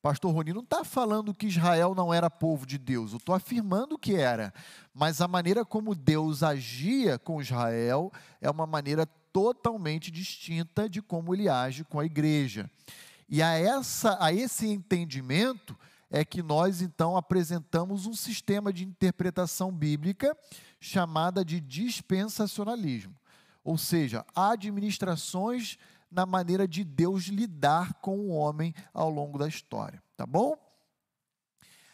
Pastor 0.01 0.33
Roni 0.33 0.53
não 0.53 0.61
está 0.61 0.83
falando 0.83 1.33
que 1.33 1.47
Israel 1.47 1.95
não 1.95 2.13
era 2.13 2.29
povo 2.29 2.65
de 2.65 2.77
Deus, 2.77 3.11
eu 3.11 3.17
estou 3.17 3.33
afirmando 3.33 3.97
que 3.97 4.15
era. 4.15 4.53
Mas 4.93 5.21
a 5.21 5.27
maneira 5.27 5.65
como 5.65 5.95
Deus 5.95 6.43
agia 6.43 7.17
com 7.17 7.41
Israel 7.41 8.11
é 8.39 8.49
uma 8.49 8.67
maneira 8.67 9.07
totalmente 9.37 10.09
distinta 10.09 10.89
de 10.89 10.99
como 10.99 11.31
ele 11.31 11.47
age 11.47 11.83
com 11.83 11.99
a 11.99 12.05
igreja. 12.05 12.67
E 13.29 13.39
a, 13.39 13.51
essa, 13.51 14.17
a 14.19 14.33
esse 14.33 14.65
entendimento 14.65 15.77
é 16.09 16.25
que 16.25 16.41
nós 16.41 16.81
então 16.81 17.15
apresentamos 17.15 18.07
um 18.07 18.15
sistema 18.15 18.73
de 18.73 18.83
interpretação 18.83 19.71
bíblica 19.71 20.35
chamada 20.79 21.45
de 21.45 21.61
dispensacionalismo. 21.61 23.15
Ou 23.63 23.77
seja, 23.77 24.25
administrações 24.35 25.77
na 26.09 26.25
maneira 26.25 26.67
de 26.67 26.83
Deus 26.83 27.25
lidar 27.25 27.93
com 28.01 28.17
o 28.17 28.29
homem 28.29 28.73
ao 28.91 29.07
longo 29.07 29.37
da 29.37 29.47
história, 29.47 30.01
tá 30.15 30.25
bom? 30.25 30.57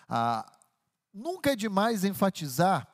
Ah, 0.08 0.50
nunca 1.14 1.52
é 1.52 1.58
demais 1.58 2.06
enfatizar 2.06 2.88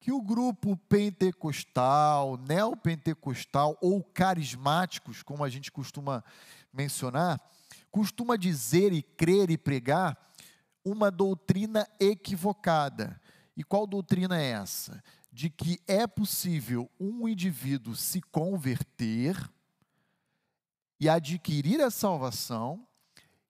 que 0.00 0.10
o 0.10 0.22
grupo 0.22 0.76
pentecostal, 0.88 2.38
neopentecostal 2.38 3.76
ou 3.82 4.02
carismáticos, 4.02 5.22
como 5.22 5.44
a 5.44 5.48
gente 5.50 5.70
costuma 5.70 6.24
mencionar, 6.72 7.38
costuma 7.90 8.36
dizer 8.36 8.94
e 8.94 9.02
crer 9.02 9.50
e 9.50 9.58
pregar 9.58 10.16
uma 10.82 11.10
doutrina 11.10 11.86
equivocada. 12.00 13.20
E 13.54 13.62
qual 13.62 13.86
doutrina 13.86 14.40
é 14.40 14.52
essa? 14.52 15.04
De 15.30 15.50
que 15.50 15.78
é 15.86 16.06
possível 16.06 16.90
um 16.98 17.28
indivíduo 17.28 17.94
se 17.94 18.22
converter 18.22 19.36
e 20.98 21.08
adquirir 21.08 21.80
a 21.82 21.90
salvação, 21.90 22.86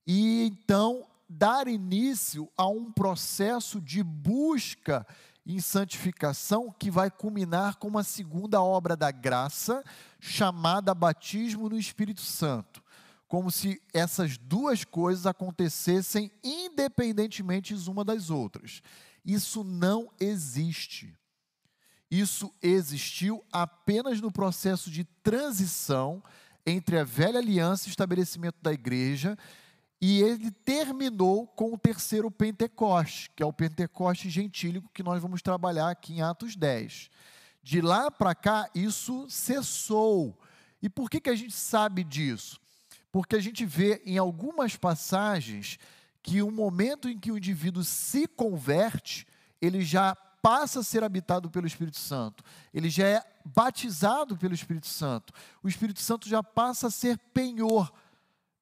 e 0.05 0.43
então 0.47 1.07
dar 1.29 1.69
início 1.69 2.51
a 2.57 2.67
um 2.67 2.91
processo 2.91 3.81
de 3.81 4.03
busca 4.03 5.07
em 5.51 5.61
santificação 5.61 6.73
que 6.79 6.91
vai 6.91 7.11
culminar 7.11 7.77
com 7.77 7.89
uma 7.89 8.05
segunda 8.05 8.63
obra 8.63 8.97
da 8.97 9.11
graça, 9.11 9.83
chamada 10.21 10.95
batismo 10.95 11.69
no 11.69 11.79
Espírito 11.79 12.21
Santo. 12.21 12.83
Como 13.27 13.51
se 13.51 13.83
essas 13.93 14.39
duas 14.39 14.85
coisas 14.85 15.27
acontecessem 15.27 16.31
independentemente 16.43 17.75
uma 17.89 18.05
das 18.05 18.31
outras. 18.31 18.81
Isso 19.25 19.65
não 19.65 20.11
existe. 20.21 21.17
Isso 22.11 22.53
existiu 22.63 23.45
apenas 23.53 24.21
no 24.21 24.33
processo 24.33 24.91
de 24.91 25.05
transição 25.23 26.23
entre 26.67 26.99
a 26.99 27.05
velha 27.05 27.39
aliança 27.39 27.89
e 27.89 27.91
estabelecimento 27.91 28.57
da 28.63 28.73
igreja, 28.73 29.37
e 30.01 30.23
ele 30.23 30.51
terminou 30.51 31.47
com 31.47 31.75
o 31.75 31.79
terceiro 31.79 32.31
Pentecoste, 32.31 33.31
que 33.37 33.43
é 33.43 33.47
o 33.47 33.53
Pentecoste 33.53 34.31
gentílico 34.31 34.91
que 34.95 35.03
nós 35.03 35.21
vamos 35.21 35.43
trabalhar 35.43 35.91
aqui 35.91 36.15
em 36.15 36.23
Atos 36.23 36.57
10. 36.57 37.11
De 37.63 37.83
lá 37.83 38.11
para 38.11 38.35
cá, 38.35 38.71
isso 38.75 39.27
cessou. 39.29 40.39
E 40.81 40.89
por 40.89 41.11
que, 41.11 41.21
que 41.21 41.29
a 41.29 41.35
gente 41.35 41.53
sabe 41.53 42.03
disso? 42.03 42.59
Porque 43.13 43.37
a 43.37 43.41
gente 43.41 43.67
vê 43.67 44.01
em 44.07 44.17
algumas 44.17 44.75
passagens 44.75 45.79
que 46.23 46.41
o 46.41 46.51
momento 46.51 47.09
em 47.09 47.19
que 47.19 47.31
o 47.31 47.37
indivíduo 47.37 47.85
se 47.85 48.27
converte, 48.27 49.27
ele 49.61 49.83
já 49.83 50.15
passa 50.15 50.81
a 50.81 50.83
ser 50.83 51.05
habitado 51.05 51.51
pelo 51.51 51.67
Espírito 51.67 51.99
Santo, 51.99 52.43
ele 52.73 52.89
já 52.89 53.07
é 53.07 53.23
batizado 53.45 54.35
pelo 54.35 54.55
Espírito 54.55 54.87
Santo. 54.87 55.35
O 55.63 55.69
Espírito 55.69 56.01
Santo 56.01 56.27
já 56.27 56.43
passa 56.43 56.87
a 56.87 56.91
ser 56.91 57.19
penhor 57.35 57.93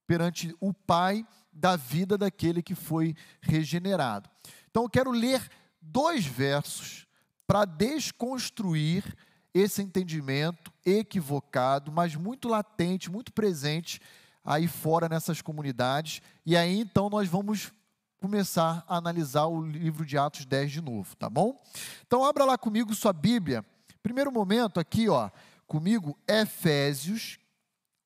perante 0.09 0.57
o 0.59 0.73
Pai 0.73 1.25
da 1.53 1.77
vida 1.77 2.17
daquele 2.17 2.62
que 2.62 2.75
foi 2.75 3.15
regenerado. 3.43 4.29
Então 4.71 4.85
eu 4.85 4.88
quero 4.88 5.11
ler 5.11 5.47
dois 5.83 6.25
versos 6.25 7.07
para 7.47 7.67
desconstruir 7.67 9.05
esse 9.53 9.83
entendimento 9.83 10.73
equivocado, 10.85 11.93
mas 11.93 12.17
muito 12.17 12.49
latente, 12.49 13.11
muito 13.11 13.33
presente 13.33 14.00
aí 14.43 14.67
fora 14.67 15.11
nessas 15.11 15.43
comunidades. 15.43 16.23
E 16.47 16.57
aí 16.57 16.81
então 16.81 17.11
nós 17.11 17.29
vamos 17.29 17.71
começar 18.19 18.85
a 18.88 18.97
analisar 18.97 19.45
o 19.45 19.61
livro 19.61 20.07
de 20.07 20.17
Atos 20.17 20.47
10 20.47 20.73
de 20.73 20.81
novo, 20.81 21.15
tá 21.17 21.29
bom? 21.29 21.61
Então 22.07 22.25
abra 22.25 22.47
lá 22.47 22.57
comigo 22.57 22.95
sua 22.95 23.12
Bíblia. 23.12 23.62
Primeiro 24.03 24.33
momento 24.33 24.81
aqui, 24.81 25.07
ó, 25.09 25.29
comigo 25.67 26.19
Efésios 26.27 27.38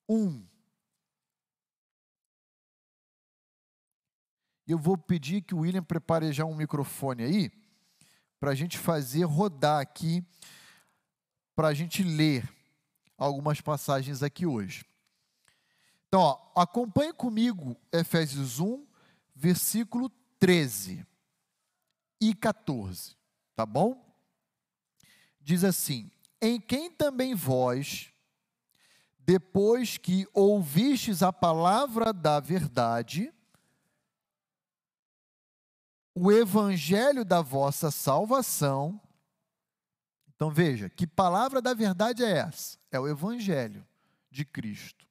1. 0.08 0.51
Eu 4.66 4.78
vou 4.78 4.96
pedir 4.96 5.42
que 5.42 5.54
o 5.54 5.60
William 5.60 5.82
prepare 5.82 6.32
já 6.32 6.44
um 6.44 6.54
microfone 6.54 7.24
aí, 7.24 7.52
para 8.38 8.50
a 8.50 8.54
gente 8.54 8.78
fazer 8.78 9.24
rodar 9.24 9.80
aqui, 9.80 10.24
para 11.54 11.68
a 11.68 11.74
gente 11.74 12.02
ler 12.02 12.48
algumas 13.16 13.60
passagens 13.60 14.22
aqui 14.22 14.46
hoje. 14.46 14.84
Então, 16.08 16.20
ó, 16.20 16.60
acompanhe 16.60 17.12
comigo 17.12 17.76
Efésios 17.92 18.60
1, 18.60 18.86
versículo 19.34 20.10
13 20.38 21.06
e 22.20 22.34
14, 22.34 23.16
tá 23.56 23.64
bom? 23.64 24.14
Diz 25.40 25.64
assim: 25.64 26.10
Em 26.40 26.60
quem 26.60 26.90
também 26.90 27.34
vós, 27.34 28.12
depois 29.18 29.96
que 29.96 30.26
ouvistes 30.32 31.22
a 31.22 31.32
palavra 31.32 32.12
da 32.12 32.38
verdade, 32.40 33.32
o 36.14 36.30
evangelho 36.30 37.24
da 37.24 37.40
vossa 37.40 37.90
salvação. 37.90 39.00
Então 40.34 40.50
veja, 40.50 40.88
que 40.88 41.06
palavra 41.06 41.62
da 41.62 41.74
verdade 41.74 42.24
é 42.24 42.38
essa? 42.38 42.78
É 42.90 42.98
o 42.98 43.08
evangelho 43.08 43.86
de 44.30 44.44
Cristo. 44.44 45.06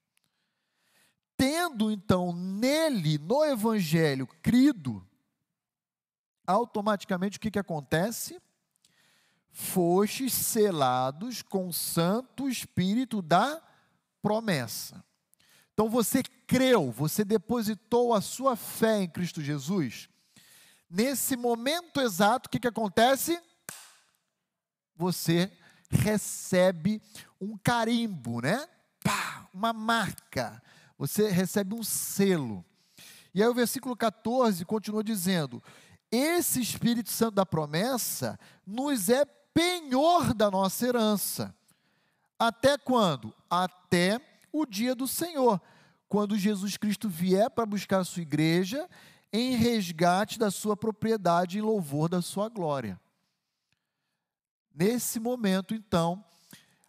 Tendo 1.36 1.92
então 1.92 2.34
nele, 2.34 3.18
no 3.18 3.44
evangelho, 3.44 4.28
crido, 4.44 5.04
automaticamente 6.46 7.38
o 7.38 7.42
que, 7.42 7.50
que 7.50 7.60
acontece? 7.60 8.40
Fostes 9.52 10.34
selados 10.34 11.42
com 11.42 11.68
o 11.68 11.74
Santo 11.74 12.48
Espírito 12.48 13.22
da 13.22 13.62
promessa. 14.22 15.04
Então 15.74 15.90
você 15.90 16.22
creu, 16.46 16.92
você 16.92 17.26
depositou 17.26 18.14
a 18.14 18.22
sua 18.22 18.56
fé 18.56 19.02
em 19.02 19.10
Cristo 19.10 19.42
Jesus. 19.42 20.10
Nesse 20.94 21.38
momento 21.38 22.02
exato, 22.02 22.48
o 22.48 22.50
que, 22.52 22.60
que 22.60 22.68
acontece? 22.68 23.42
Você 24.94 25.50
recebe 25.90 27.02
um 27.40 27.58
carimbo, 27.58 28.42
né? 28.42 28.68
Pá, 29.02 29.48
uma 29.54 29.72
marca. 29.72 30.62
Você 30.98 31.30
recebe 31.30 31.74
um 31.74 31.82
selo. 31.82 32.66
E 33.34 33.42
aí 33.42 33.48
o 33.48 33.54
versículo 33.54 33.96
14 33.96 34.66
continua 34.66 35.02
dizendo: 35.02 35.64
Esse 36.12 36.60
Espírito 36.60 37.10
Santo 37.10 37.36
da 37.36 37.46
promessa 37.46 38.38
nos 38.68 39.08
é 39.08 39.24
penhor 39.54 40.34
da 40.34 40.52
nossa 40.52 40.86
herança. 40.86 41.56
Até 42.38 42.78
quando? 42.78 43.34
Até 43.50 44.20
o 44.52 44.66
dia 44.66 44.94
do 44.94 45.08
Senhor, 45.08 45.62
quando 46.10 46.38
Jesus 46.38 46.76
Cristo 46.76 47.08
vier 47.08 47.50
para 47.50 47.66
buscar 47.66 48.00
a 48.00 48.04
sua 48.04 48.24
igreja 48.24 48.90
em 49.32 49.56
resgate 49.56 50.38
da 50.38 50.52
sua 50.52 50.76
propriedade 50.76 51.58
em 51.58 51.62
louvor 51.62 52.10
da 52.10 52.22
sua 52.22 52.50
glória. 52.50 53.00
Nesse 54.74 55.20
momento, 55.20 55.74
então, 55.74 56.24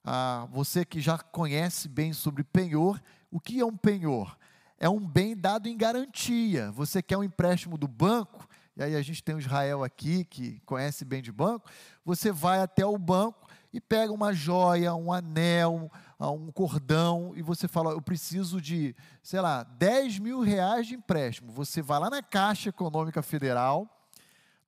ah, 0.05 0.47
você 0.51 0.85
que 0.85 1.01
já 1.01 1.19
conhece 1.19 1.89
bem 1.89 2.13
sobre 2.13 2.43
penhor, 2.43 3.01
o 3.31 3.41
que 3.41 3.61
é 3.61 3.65
um 3.65 3.77
penhor? 3.77 4.37
É 4.79 4.89
um 4.89 4.99
bem 4.99 5.37
dado 5.37 5.69
em 5.69 5.77
garantia. 5.77 6.73
Você 6.73 7.03
quer 7.03 7.17
um 7.17 7.25
empréstimo 7.25 7.79
do 7.79 7.87
banco, 7.87 8.49
e 8.77 8.83
aí 8.83 8.97
a 8.97 9.03
gente 9.03 9.23
tem 9.23 9.35
o 9.35 9.39
Israel 9.39 9.85
aqui, 9.85 10.25
que 10.25 10.61
conhece 10.61 11.05
bem 11.05 11.23
de 11.23 11.31
banco, 11.31 11.71
você 12.05 12.33
vai 12.33 12.61
até 12.61 12.85
o 12.85 12.99
banco 12.99 13.47
e 13.73 13.81
pega 13.81 14.13
uma 14.13 14.33
joia, 14.33 14.95
um 14.95 15.13
anel, 15.13 15.91
um 16.21 16.53
cordão, 16.53 17.33
e 17.35 17.43
você 17.43 17.67
fala, 17.67 17.93
eu 17.93 18.03
preciso 18.03 18.61
de, 18.61 18.95
sei 19.23 19.41
lá, 19.41 19.63
10 19.63 20.19
mil 20.19 20.41
reais 20.41 20.87
de 20.87 20.95
empréstimo. 20.95 21.51
Você 21.53 21.81
vai 21.81 21.99
lá 21.99 22.11
na 22.11 22.23
Caixa 22.23 22.69
Econômica 22.69 23.23
Federal, 23.23 23.89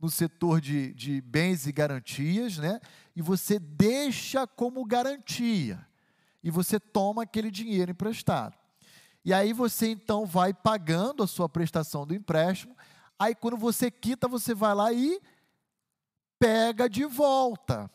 no 0.00 0.10
setor 0.10 0.60
de, 0.60 0.92
de 0.94 1.20
bens 1.20 1.66
e 1.66 1.72
garantias, 1.72 2.58
né? 2.58 2.80
E 3.14 3.22
você 3.22 3.58
deixa 3.58 4.46
como 4.46 4.84
garantia. 4.84 5.86
E 6.42 6.50
você 6.50 6.78
toma 6.80 7.22
aquele 7.22 7.50
dinheiro 7.50 7.90
emprestado. 7.90 8.56
E 9.24 9.32
aí 9.32 9.52
você 9.52 9.88
então 9.88 10.26
vai 10.26 10.52
pagando 10.52 11.22
a 11.22 11.26
sua 11.26 11.48
prestação 11.48 12.06
do 12.06 12.14
empréstimo 12.14 12.76
Aí 13.18 13.34
quando 13.34 13.56
você 13.56 13.90
quita, 13.90 14.26
você 14.26 14.54
vai 14.54 14.74
lá 14.74 14.92
e 14.92 15.20
pega 16.38 16.88
de 16.88 17.04
volta. 17.04 17.90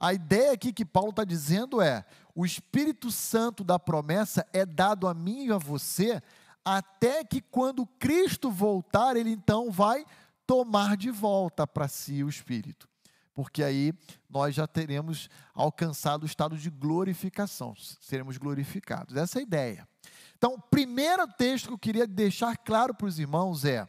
A 0.00 0.14
ideia 0.14 0.52
aqui 0.52 0.72
que 0.72 0.84
Paulo 0.84 1.10
está 1.10 1.24
dizendo 1.24 1.82
é: 1.82 2.04
o 2.34 2.46
Espírito 2.46 3.10
Santo 3.12 3.62
da 3.62 3.78
promessa 3.78 4.46
é 4.50 4.64
dado 4.64 5.06
a 5.06 5.12
mim 5.12 5.46
e 5.46 5.52
a 5.52 5.58
você, 5.58 6.22
até 6.64 7.22
que 7.22 7.42
quando 7.42 7.84
Cristo 7.84 8.50
voltar, 8.50 9.14
ele 9.14 9.30
então 9.30 9.70
vai 9.70 10.06
tomar 10.46 10.96
de 10.96 11.10
volta 11.10 11.66
para 11.66 11.86
si 11.86 12.24
o 12.24 12.28
Espírito. 12.28 12.88
Porque 13.34 13.62
aí 13.62 13.92
nós 14.28 14.54
já 14.54 14.66
teremos 14.66 15.28
alcançado 15.54 16.24
o 16.24 16.26
estado 16.26 16.56
de 16.56 16.70
glorificação, 16.70 17.74
seremos 18.00 18.38
glorificados. 18.38 19.16
Essa 19.16 19.38
é 19.38 19.40
a 19.40 19.42
ideia. 19.42 19.88
Então, 20.36 20.54
o 20.54 20.60
primeiro 20.60 21.28
texto 21.28 21.66
que 21.68 21.74
eu 21.74 21.78
queria 21.78 22.06
deixar 22.06 22.56
claro 22.56 22.94
para 22.94 23.06
os 23.06 23.18
irmãos 23.18 23.64
é 23.64 23.86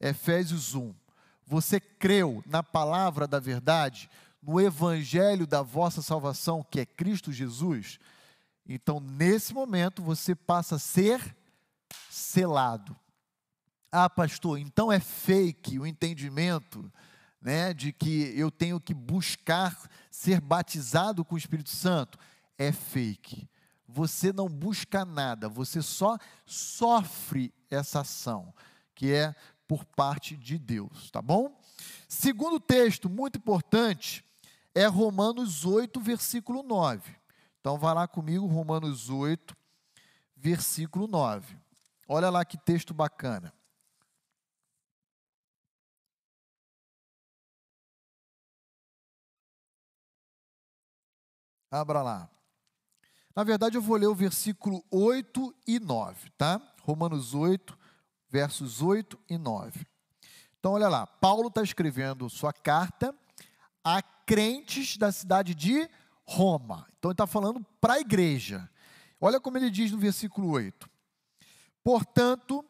Efésios 0.00 0.74
1. 0.74 0.94
Você 1.46 1.78
creu 1.78 2.42
na 2.46 2.62
palavra 2.62 3.26
da 3.28 3.38
verdade, 3.38 4.10
no 4.46 4.60
evangelho 4.60 5.46
da 5.46 5.60
vossa 5.60 6.00
salvação, 6.00 6.62
que 6.62 6.78
é 6.78 6.86
Cristo 6.86 7.32
Jesus? 7.32 7.98
Então, 8.64 9.00
nesse 9.00 9.52
momento, 9.52 10.02
você 10.02 10.34
passa 10.34 10.76
a 10.76 10.78
ser 10.78 11.36
selado. 12.08 12.96
Ah, 13.90 14.08
pastor, 14.08 14.58
então 14.58 14.92
é 14.92 15.00
fake 15.00 15.78
o 15.78 15.86
entendimento 15.86 16.92
né, 17.40 17.74
de 17.74 17.92
que 17.92 18.32
eu 18.38 18.50
tenho 18.50 18.80
que 18.80 18.94
buscar 18.94 19.76
ser 20.10 20.40
batizado 20.40 21.24
com 21.24 21.34
o 21.34 21.38
Espírito 21.38 21.70
Santo? 21.70 22.18
É 22.56 22.70
fake. 22.70 23.48
Você 23.88 24.32
não 24.32 24.48
busca 24.48 25.04
nada, 25.04 25.48
você 25.48 25.82
só 25.82 26.18
sofre 26.44 27.52
essa 27.70 28.00
ação, 28.00 28.54
que 28.94 29.12
é 29.12 29.34
por 29.66 29.84
parte 29.84 30.36
de 30.36 30.58
Deus, 30.58 31.10
tá 31.10 31.20
bom? 31.20 31.60
Segundo 32.08 32.60
texto 32.60 33.08
muito 33.08 33.38
importante 33.38 34.25
é 34.76 34.84
Romanos 34.84 35.64
8, 35.64 35.98
versículo 35.98 36.62
9. 36.62 37.16
Então 37.58 37.78
vá 37.78 37.94
lá 37.94 38.06
comigo, 38.06 38.44
Romanos 38.44 39.08
8, 39.08 39.56
versículo 40.36 41.06
9. 41.06 41.58
Olha 42.06 42.28
lá 42.28 42.44
que 42.44 42.58
texto 42.58 42.92
bacana. 42.92 43.54
Abra 51.70 52.02
lá. 52.02 52.30
Na 53.34 53.44
verdade, 53.44 53.78
eu 53.78 53.82
vou 53.82 53.96
ler 53.96 54.08
o 54.08 54.14
versículo 54.14 54.84
8 54.90 55.54
e 55.66 55.80
9, 55.80 56.30
tá? 56.32 56.60
Romanos 56.82 57.32
8, 57.32 57.76
versos 58.28 58.82
8 58.82 59.18
e 59.30 59.38
9. 59.38 59.86
Então, 60.58 60.72
olha 60.72 60.88
lá, 60.88 61.06
Paulo 61.06 61.48
está 61.48 61.62
escrevendo 61.62 62.28
sua 62.28 62.52
carta 62.52 63.14
a 63.82 64.02
crentes 64.26 64.98
da 64.98 65.10
cidade 65.10 65.54
de 65.54 65.88
Roma. 66.24 66.86
Então, 66.98 67.10
ele 67.10 67.14
está 67.14 67.26
falando 67.26 67.64
para 67.80 67.94
a 67.94 68.00
igreja. 68.00 68.68
Olha 69.20 69.40
como 69.40 69.56
ele 69.56 69.70
diz 69.70 69.92
no 69.92 69.98
versículo 69.98 70.50
8: 70.50 70.90
Portanto, 71.82 72.64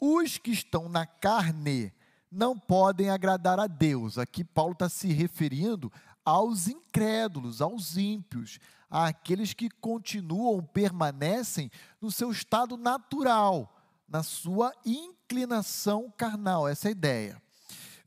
os 0.00 0.38
que 0.38 0.50
estão 0.50 0.88
na 0.88 1.06
carne 1.06 1.92
não 2.30 2.58
podem 2.58 3.10
agradar 3.10 3.60
a 3.60 3.66
Deus. 3.66 4.18
Aqui, 4.18 4.42
Paulo 4.42 4.72
está 4.72 4.88
se 4.88 5.12
referindo 5.12 5.92
aos 6.24 6.66
incrédulos, 6.66 7.60
aos 7.60 7.96
ímpios, 7.96 8.58
àqueles 8.90 9.52
que 9.52 9.68
continuam, 9.68 10.64
permanecem 10.64 11.70
no 12.00 12.10
seu 12.10 12.32
estado 12.32 12.76
natural 12.76 13.70
na 14.08 14.22
sua 14.22 14.72
inclinação 14.84 16.12
carnal, 16.16 16.68
essa 16.68 16.88
é 16.88 16.90
a 16.90 16.92
ideia. 16.92 17.42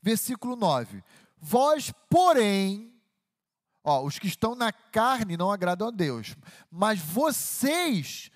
Versículo 0.02 0.56
9: 0.56 1.02
Vós, 1.40 1.92
porém, 2.10 2.92
ó, 3.84 4.02
os 4.02 4.18
que 4.18 4.26
estão 4.26 4.54
na 4.54 4.72
carne 4.72 5.36
não 5.36 5.50
agradam 5.50 5.88
a 5.88 5.90
Deus, 5.90 6.36
mas 6.70 6.98
vocês, 6.98 8.30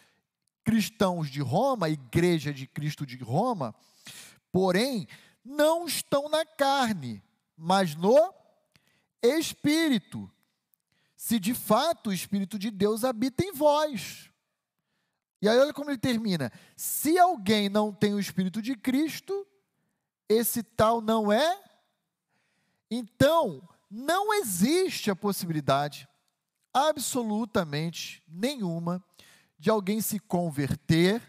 cristãos 0.65 1.31
de 1.31 1.41
Roma, 1.41 1.89
igreja 1.89 2.53
de 2.53 2.67
Cristo 2.67 3.05
de 3.05 3.17
Roma, 3.17 3.75
porém, 4.51 5.07
não 5.45 5.87
estão 5.87 6.29
na 6.29 6.45
carne, 6.45 7.23
mas 7.57 7.95
no 7.95 8.33
Espírito. 9.23 10.31
Se 11.17 11.39
de 11.39 11.55
fato 11.55 12.11
o 12.11 12.13
Espírito 12.13 12.59
de 12.59 12.71
Deus 12.71 13.05
habita 13.05 13.45
em 13.45 13.53
vós. 13.53 14.31
E 15.41 15.49
aí 15.49 15.59
olha 15.59 15.73
como 15.73 15.91
ele 15.91 15.99
termina: 15.99 16.53
se 16.77 17.19
alguém 17.19 17.69
não 17.69 17.93
tem 17.93 18.15
o 18.15 18.21
Espírito 18.21 18.63
de 18.63 18.77
Cristo, 18.77 19.47
esse 20.29 20.63
tal 20.63 21.01
não 21.01 21.33
é. 21.33 21.72
Então, 22.95 23.67
não 23.91 24.35
existe 24.35 25.11
a 25.11 25.17
possibilidade 25.17 26.07
absolutamente 26.75 28.23
nenhuma 28.29 29.03
de 29.59 29.71
alguém 29.71 30.03
se 30.03 30.19
converter 30.19 31.23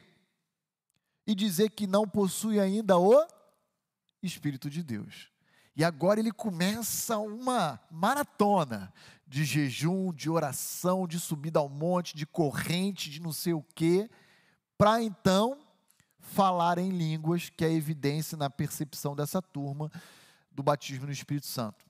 e 1.26 1.34
dizer 1.34 1.70
que 1.70 1.88
não 1.88 2.06
possui 2.06 2.60
ainda 2.60 3.00
o 3.00 3.26
Espírito 4.22 4.70
de 4.70 4.84
Deus. 4.84 5.32
E 5.74 5.86
agora 5.86 6.20
ele 6.20 6.34
começa 6.34 7.18
uma 7.18 7.80
maratona 7.90 8.94
de 9.26 9.46
jejum, 9.46 10.12
de 10.12 10.30
oração, 10.30 11.08
de 11.08 11.18
subida 11.18 11.60
ao 11.60 11.70
monte, 11.70 12.14
de 12.14 12.26
corrente, 12.26 13.10
de 13.10 13.22
não 13.22 13.32
sei 13.32 13.54
o 13.54 13.64
quê, 13.74 14.10
para 14.78 15.02
então 15.02 15.58
falar 16.20 16.78
em 16.78 16.90
línguas, 16.90 17.50
que 17.50 17.64
é 17.64 17.72
evidência 17.72 18.38
na 18.38 18.50
percepção 18.50 19.16
dessa 19.16 19.42
turma 19.42 19.90
do 20.54 20.64
batismo 20.64 21.06
no 21.06 21.12
Espírito 21.12 21.48
Santo. 21.48 21.86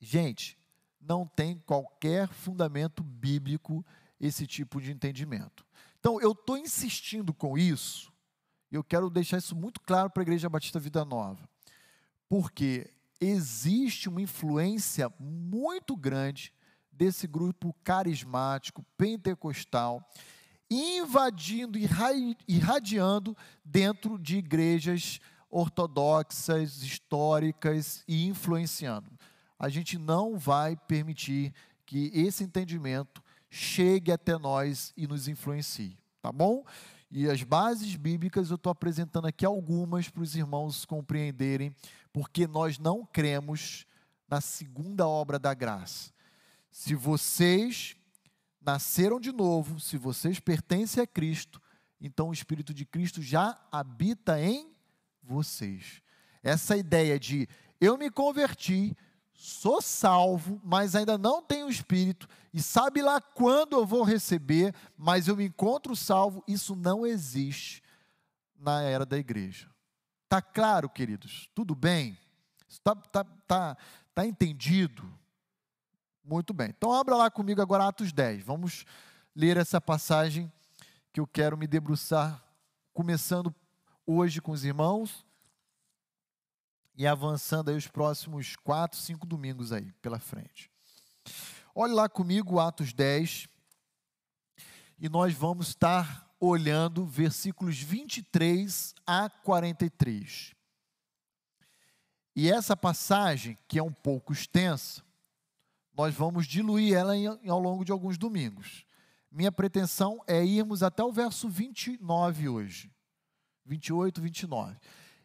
Gente, 0.00 0.58
não 1.00 1.26
tem 1.26 1.58
qualquer 1.58 2.28
fundamento 2.28 3.02
bíblico 3.02 3.84
esse 4.20 4.46
tipo 4.46 4.80
de 4.80 4.92
entendimento. 4.92 5.66
Então, 5.98 6.20
eu 6.20 6.32
estou 6.32 6.56
insistindo 6.56 7.32
com 7.32 7.56
isso, 7.56 8.12
e 8.70 8.74
eu 8.74 8.84
quero 8.84 9.10
deixar 9.10 9.38
isso 9.38 9.56
muito 9.56 9.80
claro 9.80 10.10
para 10.10 10.22
a 10.22 10.24
Igreja 10.24 10.48
Batista 10.48 10.78
Vida 10.78 11.04
Nova, 11.04 11.48
porque 12.28 12.92
existe 13.20 14.08
uma 14.08 14.22
influência 14.22 15.12
muito 15.18 15.96
grande 15.96 16.52
desse 16.90 17.26
grupo 17.26 17.74
carismático, 17.82 18.84
pentecostal, 18.96 20.06
invadindo 20.70 21.78
e 21.78 21.88
irradiando 22.46 23.36
dentro 23.64 24.18
de 24.18 24.36
igrejas 24.36 25.20
ortodoxas, 25.50 26.82
históricas 26.82 28.04
e 28.06 28.26
influenciando 28.26 29.10
a 29.60 29.68
gente 29.68 29.98
não 29.98 30.38
vai 30.38 30.74
permitir 30.74 31.52
que 31.84 32.10
esse 32.14 32.42
entendimento 32.42 33.22
chegue 33.50 34.10
até 34.10 34.38
nós 34.38 34.90
e 34.96 35.06
nos 35.06 35.28
influencie, 35.28 35.98
tá 36.22 36.32
bom? 36.32 36.64
E 37.10 37.28
as 37.28 37.42
bases 37.42 37.94
bíblicas 37.94 38.48
eu 38.48 38.56
estou 38.56 38.70
apresentando 38.70 39.26
aqui 39.26 39.44
algumas 39.44 40.08
para 40.08 40.22
os 40.22 40.34
irmãos 40.34 40.86
compreenderem, 40.86 41.76
porque 42.10 42.46
nós 42.46 42.78
não 42.78 43.04
cremos 43.04 43.84
na 44.26 44.40
segunda 44.40 45.06
obra 45.06 45.38
da 45.38 45.52
graça. 45.52 46.10
Se 46.70 46.94
vocês 46.94 47.96
nasceram 48.62 49.20
de 49.20 49.30
novo, 49.30 49.78
se 49.78 49.98
vocês 49.98 50.40
pertencem 50.40 51.02
a 51.02 51.06
Cristo, 51.06 51.60
então 52.00 52.30
o 52.30 52.32
Espírito 52.32 52.72
de 52.72 52.86
Cristo 52.86 53.20
já 53.20 53.60
habita 53.70 54.40
em 54.40 54.72
vocês. 55.30 56.02
Essa 56.42 56.76
ideia 56.76 57.18
de 57.18 57.48
eu 57.80 57.96
me 57.96 58.10
converti, 58.10 58.96
sou 59.32 59.80
salvo, 59.80 60.60
mas 60.62 60.94
ainda 60.94 61.16
não 61.16 61.42
tenho 61.42 61.70
Espírito, 61.70 62.28
e 62.52 62.60
sabe 62.60 63.00
lá 63.00 63.20
quando 63.20 63.76
eu 63.76 63.86
vou 63.86 64.02
receber, 64.02 64.74
mas 64.96 65.28
eu 65.28 65.36
me 65.36 65.44
encontro 65.44 65.94
salvo, 65.94 66.44
isso 66.46 66.74
não 66.74 67.06
existe 67.06 67.82
na 68.58 68.82
era 68.82 69.06
da 69.06 69.16
igreja. 69.16 69.70
Está 70.24 70.42
claro, 70.42 70.88
queridos? 70.88 71.48
Tudo 71.54 71.74
bem? 71.74 72.18
Está 72.68 72.94
tá, 72.94 73.24
tá, 73.24 73.76
tá 74.14 74.26
entendido? 74.26 75.02
Muito 76.22 76.52
bem. 76.52 76.68
Então, 76.68 76.92
abra 76.92 77.16
lá 77.16 77.30
comigo 77.30 77.60
agora 77.60 77.88
Atos 77.88 78.12
10. 78.12 78.44
Vamos 78.44 78.84
ler 79.34 79.56
essa 79.56 79.80
passagem 79.80 80.52
que 81.12 81.18
eu 81.18 81.26
quero 81.26 81.56
me 81.56 81.66
debruçar, 81.66 82.44
começando 82.92 83.52
hoje 84.10 84.40
com 84.40 84.50
os 84.50 84.64
irmãos 84.64 85.24
e 86.96 87.06
avançando 87.06 87.70
aí 87.70 87.76
os 87.76 87.86
próximos 87.86 88.56
quatro, 88.56 88.98
cinco 88.98 89.26
domingos 89.26 89.72
aí 89.72 89.92
pela 90.02 90.18
frente. 90.18 90.70
Olhe 91.74 91.92
lá 91.92 92.08
comigo 92.08 92.58
Atos 92.58 92.92
10 92.92 93.46
e 94.98 95.08
nós 95.08 95.32
vamos 95.32 95.68
estar 95.68 96.28
olhando 96.40 97.06
versículos 97.06 97.78
23 97.78 98.94
a 99.06 99.30
43. 99.30 100.54
E 102.34 102.50
essa 102.50 102.76
passagem, 102.76 103.56
que 103.68 103.78
é 103.78 103.82
um 103.82 103.92
pouco 103.92 104.32
extensa, 104.32 105.02
nós 105.96 106.14
vamos 106.14 106.46
diluir 106.46 106.96
ela 106.96 107.16
em, 107.16 107.26
ao 107.26 107.60
longo 107.60 107.84
de 107.84 107.92
alguns 107.92 108.18
domingos. 108.18 108.84
Minha 109.30 109.52
pretensão 109.52 110.20
é 110.26 110.44
irmos 110.44 110.82
até 110.82 111.04
o 111.04 111.12
verso 111.12 111.48
29 111.48 112.48
hoje. 112.48 112.90
28, 113.70 114.20
29. 114.20 114.76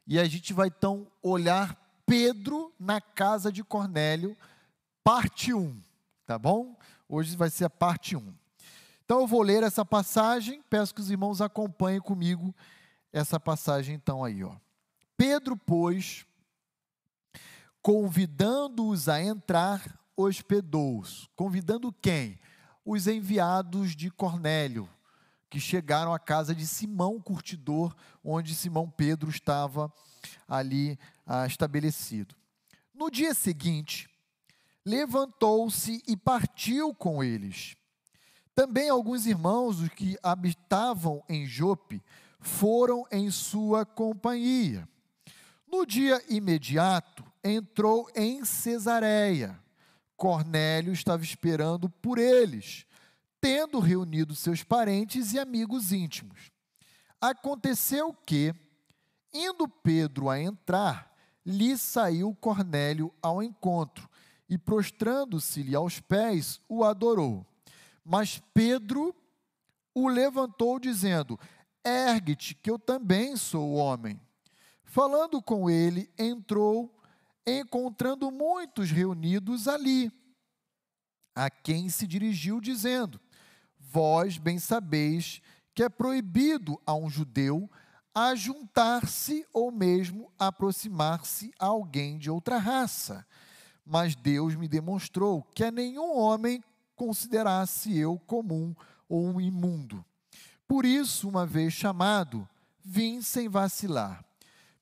E 0.05 0.19
a 0.19 0.25
gente 0.25 0.53
vai 0.53 0.67
então 0.67 1.07
olhar 1.21 1.75
Pedro 2.05 2.71
na 2.79 3.01
casa 3.01 3.51
de 3.51 3.63
Cornélio, 3.63 4.37
parte 5.03 5.51
1, 5.51 5.75
tá 6.27 6.37
bom? 6.37 6.77
Hoje 7.09 7.35
vai 7.35 7.49
ser 7.49 7.65
a 7.65 7.69
parte 7.69 8.15
1. 8.15 8.33
Então 9.03 9.21
eu 9.21 9.27
vou 9.27 9.41
ler 9.41 9.63
essa 9.63 9.83
passagem, 9.83 10.61
peço 10.69 10.93
que 10.93 11.01
os 11.01 11.09
irmãos 11.09 11.41
acompanhem 11.41 11.99
comigo 11.99 12.53
essa 13.11 13.39
passagem 13.39 13.95
então 13.95 14.23
aí, 14.23 14.43
ó. 14.43 14.55
Pedro, 15.17 15.57
pois, 15.57 16.23
convidando-os 17.81 19.09
a 19.09 19.19
entrar, 19.19 19.99
hospedou-os. 20.15 21.27
Convidando 21.35 21.91
quem? 21.91 22.37
Os 22.85 23.07
enviados 23.07 23.95
de 23.95 24.11
Cornélio, 24.11 24.87
que 25.55 25.59
chegaram 25.61 26.13
à 26.13 26.19
casa 26.19 26.53
de 26.53 26.67
Simão 26.67 27.17
Curtidor, 27.17 27.95
onde 28.21 28.53
Simão 28.53 28.89
Pedro 28.89 29.29
estava 29.29 29.89
ali 30.45 30.99
ah, 31.25 31.47
estabelecido. 31.47 32.35
No 32.93 33.09
dia 33.09 33.33
seguinte, 33.33 34.09
levantou-se 34.85 36.03
e 36.05 36.17
partiu 36.17 36.93
com 36.93 37.23
eles. 37.23 37.77
Também 38.53 38.89
alguns 38.89 39.25
irmãos, 39.25 39.79
os 39.79 39.87
que 39.87 40.17
habitavam 40.21 41.23
em 41.29 41.45
Jope, 41.45 42.03
foram 42.41 43.05
em 43.09 43.31
sua 43.31 43.85
companhia. 43.85 44.85
No 45.65 45.85
dia 45.85 46.21
imediato, 46.27 47.23
entrou 47.41 48.11
em 48.13 48.43
Cesareia. 48.43 49.57
Cornélio 50.17 50.91
estava 50.91 51.23
esperando 51.23 51.89
por 51.89 52.17
eles 52.17 52.85
tendo 53.45 53.77
reunido 53.77 54.33
seus 54.33 54.63
parentes 54.63 55.31
e 55.31 55.37
amigos 55.37 55.91
íntimos. 55.91 56.51
Aconteceu 57.21 58.11
que, 58.11 58.51
indo 59.31 59.67
Pedro 59.67 60.31
a 60.31 60.41
entrar, 60.41 61.15
lhe 61.45 61.77
saiu 61.77 62.33
Cornélio 62.33 63.13
ao 63.21 63.43
encontro 63.43 64.09
e, 64.49 64.57
prostrando-se-lhe 64.57 65.75
aos 65.75 65.99
pés, 65.99 66.59
o 66.67 66.83
adorou. 66.83 67.45
Mas 68.03 68.41
Pedro 68.51 69.15
o 69.93 70.07
levantou, 70.07 70.79
dizendo: 70.79 71.39
Ergue-te, 71.83 72.55
que 72.55 72.71
eu 72.71 72.79
também 72.79 73.37
sou 73.37 73.75
homem. 73.75 74.19
Falando 74.83 75.39
com 75.39 75.69
ele, 75.69 76.11
entrou, 76.17 76.99
encontrando 77.45 78.31
muitos 78.31 78.89
reunidos 78.89 79.67
ali, 79.67 80.11
a 81.35 81.47
quem 81.51 81.89
se 81.89 82.07
dirigiu, 82.07 82.59
dizendo: 82.59 83.21
Vós 83.95 84.37
bem 84.37 84.59
sabeis 84.59 85.41
que 85.73 85.81
é 85.81 85.87
proibido 85.87 86.77
a 86.85 86.93
um 86.93 87.09
judeu 87.09 87.71
ajuntar-se 88.13 89.47
ou 89.53 89.71
mesmo 89.71 90.29
aproximar-se 90.37 91.53
a 91.57 91.67
alguém 91.67 92.17
de 92.17 92.29
outra 92.29 92.57
raça. 92.57 93.25
Mas 93.85 94.13
Deus 94.13 94.53
me 94.53 94.67
demonstrou 94.67 95.43
que 95.55 95.63
a 95.63 95.71
nenhum 95.71 96.13
homem 96.13 96.61
considerasse 96.93 97.97
eu 97.97 98.19
comum 98.19 98.75
ou 99.07 99.25
um 99.25 99.39
imundo. 99.39 100.03
Por 100.67 100.83
isso, 100.83 101.29
uma 101.29 101.45
vez 101.45 101.71
chamado, 101.71 102.45
vim 102.83 103.21
sem 103.21 103.47
vacilar. 103.47 104.25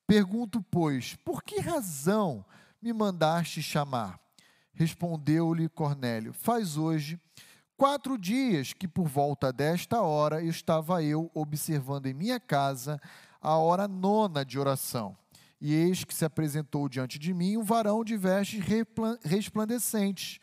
Pergunto, 0.07 0.59
pois, 0.71 1.15
por 1.17 1.43
que 1.43 1.59
razão 1.59 2.43
me 2.81 2.91
mandaste 2.91 3.61
chamar? 3.61 4.19
Respondeu-lhe 4.73 5.69
Cornélio: 5.69 6.33
Faz 6.33 6.77
hoje 6.77 7.19
quatro 7.77 8.17
dias 8.17 8.73
que, 8.73 8.87
por 8.87 9.07
volta 9.07 9.51
desta 9.51 10.01
hora, 10.01 10.41
estava 10.41 11.03
eu 11.03 11.29
observando 11.33 12.07
em 12.07 12.13
minha 12.13 12.39
casa 12.39 12.99
a 13.41 13.57
hora 13.57 13.87
nona 13.87 14.45
de 14.45 14.59
oração. 14.59 15.17
E 15.59 15.73
eis 15.73 16.03
que 16.03 16.13
se 16.13 16.25
apresentou 16.25 16.89
diante 16.89 17.17
de 17.17 17.33
mim 17.33 17.57
um 17.57 17.63
varão 17.63 18.03
de 18.03 18.17
vestes 18.17 18.63
resplandecentes 19.23 20.39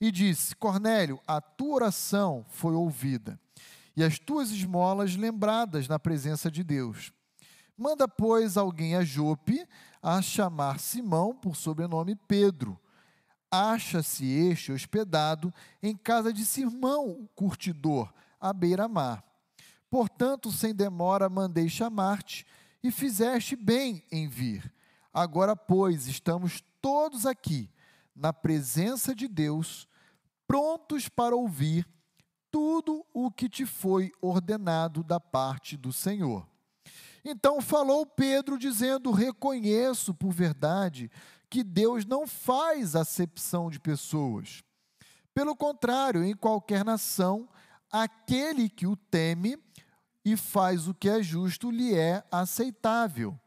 e 0.00 0.10
disse: 0.10 0.56
Cornélio, 0.56 1.20
a 1.26 1.40
tua 1.40 1.76
oração 1.76 2.44
foi 2.48 2.74
ouvida 2.74 3.38
e 3.96 4.02
as 4.02 4.18
tuas 4.18 4.50
esmolas 4.50 5.14
lembradas 5.14 5.86
na 5.86 5.98
presença 5.98 6.50
de 6.50 6.64
Deus. 6.64 7.12
Manda, 7.76 8.06
pois, 8.06 8.56
alguém 8.56 8.96
a 8.96 9.04
Jope 9.04 9.66
a 10.02 10.20
chamar 10.20 10.78
Simão, 10.78 11.34
por 11.34 11.56
sobrenome 11.56 12.14
Pedro 12.14 12.78
acha-se 13.54 14.26
este 14.26 14.72
hospedado 14.72 15.52
em 15.82 15.96
casa 15.96 16.32
de 16.32 16.44
Simão, 16.44 17.28
curtidor, 17.34 18.12
à 18.40 18.52
beira-mar. 18.52 19.22
Portanto, 19.88 20.50
sem 20.50 20.74
demora, 20.74 21.28
mandei 21.28 21.68
chamar-te 21.68 22.44
e 22.82 22.90
fizeste 22.90 23.54
bem 23.54 24.04
em 24.10 24.28
vir. 24.28 24.72
Agora, 25.12 25.54
pois, 25.54 26.08
estamos 26.08 26.62
todos 26.82 27.24
aqui, 27.24 27.70
na 28.14 28.32
presença 28.32 29.14
de 29.14 29.28
Deus, 29.28 29.86
prontos 30.46 31.08
para 31.08 31.36
ouvir 31.36 31.86
tudo 32.50 33.04
o 33.12 33.30
que 33.30 33.48
te 33.48 33.64
foi 33.64 34.12
ordenado 34.20 35.02
da 35.02 35.20
parte 35.20 35.76
do 35.76 35.92
Senhor. 35.92 36.46
Então 37.24 37.60
falou 37.60 38.04
Pedro, 38.04 38.58
dizendo: 38.58 39.10
Reconheço 39.10 40.12
por 40.12 40.30
verdade 40.32 41.10
que 41.54 41.62
Deus 41.62 42.04
não 42.04 42.26
faz 42.26 42.96
acepção 42.96 43.70
de 43.70 43.78
pessoas. 43.78 44.64
Pelo 45.32 45.54
contrário, 45.54 46.24
em 46.24 46.34
qualquer 46.34 46.84
nação, 46.84 47.48
aquele 47.92 48.68
que 48.68 48.88
o 48.88 48.96
teme 48.96 49.56
e 50.24 50.36
faz 50.36 50.88
o 50.88 50.94
que 50.94 51.08
é 51.08 51.22
justo 51.22 51.70
lhe 51.70 51.94
é 51.94 52.24
aceitável. 52.28 53.38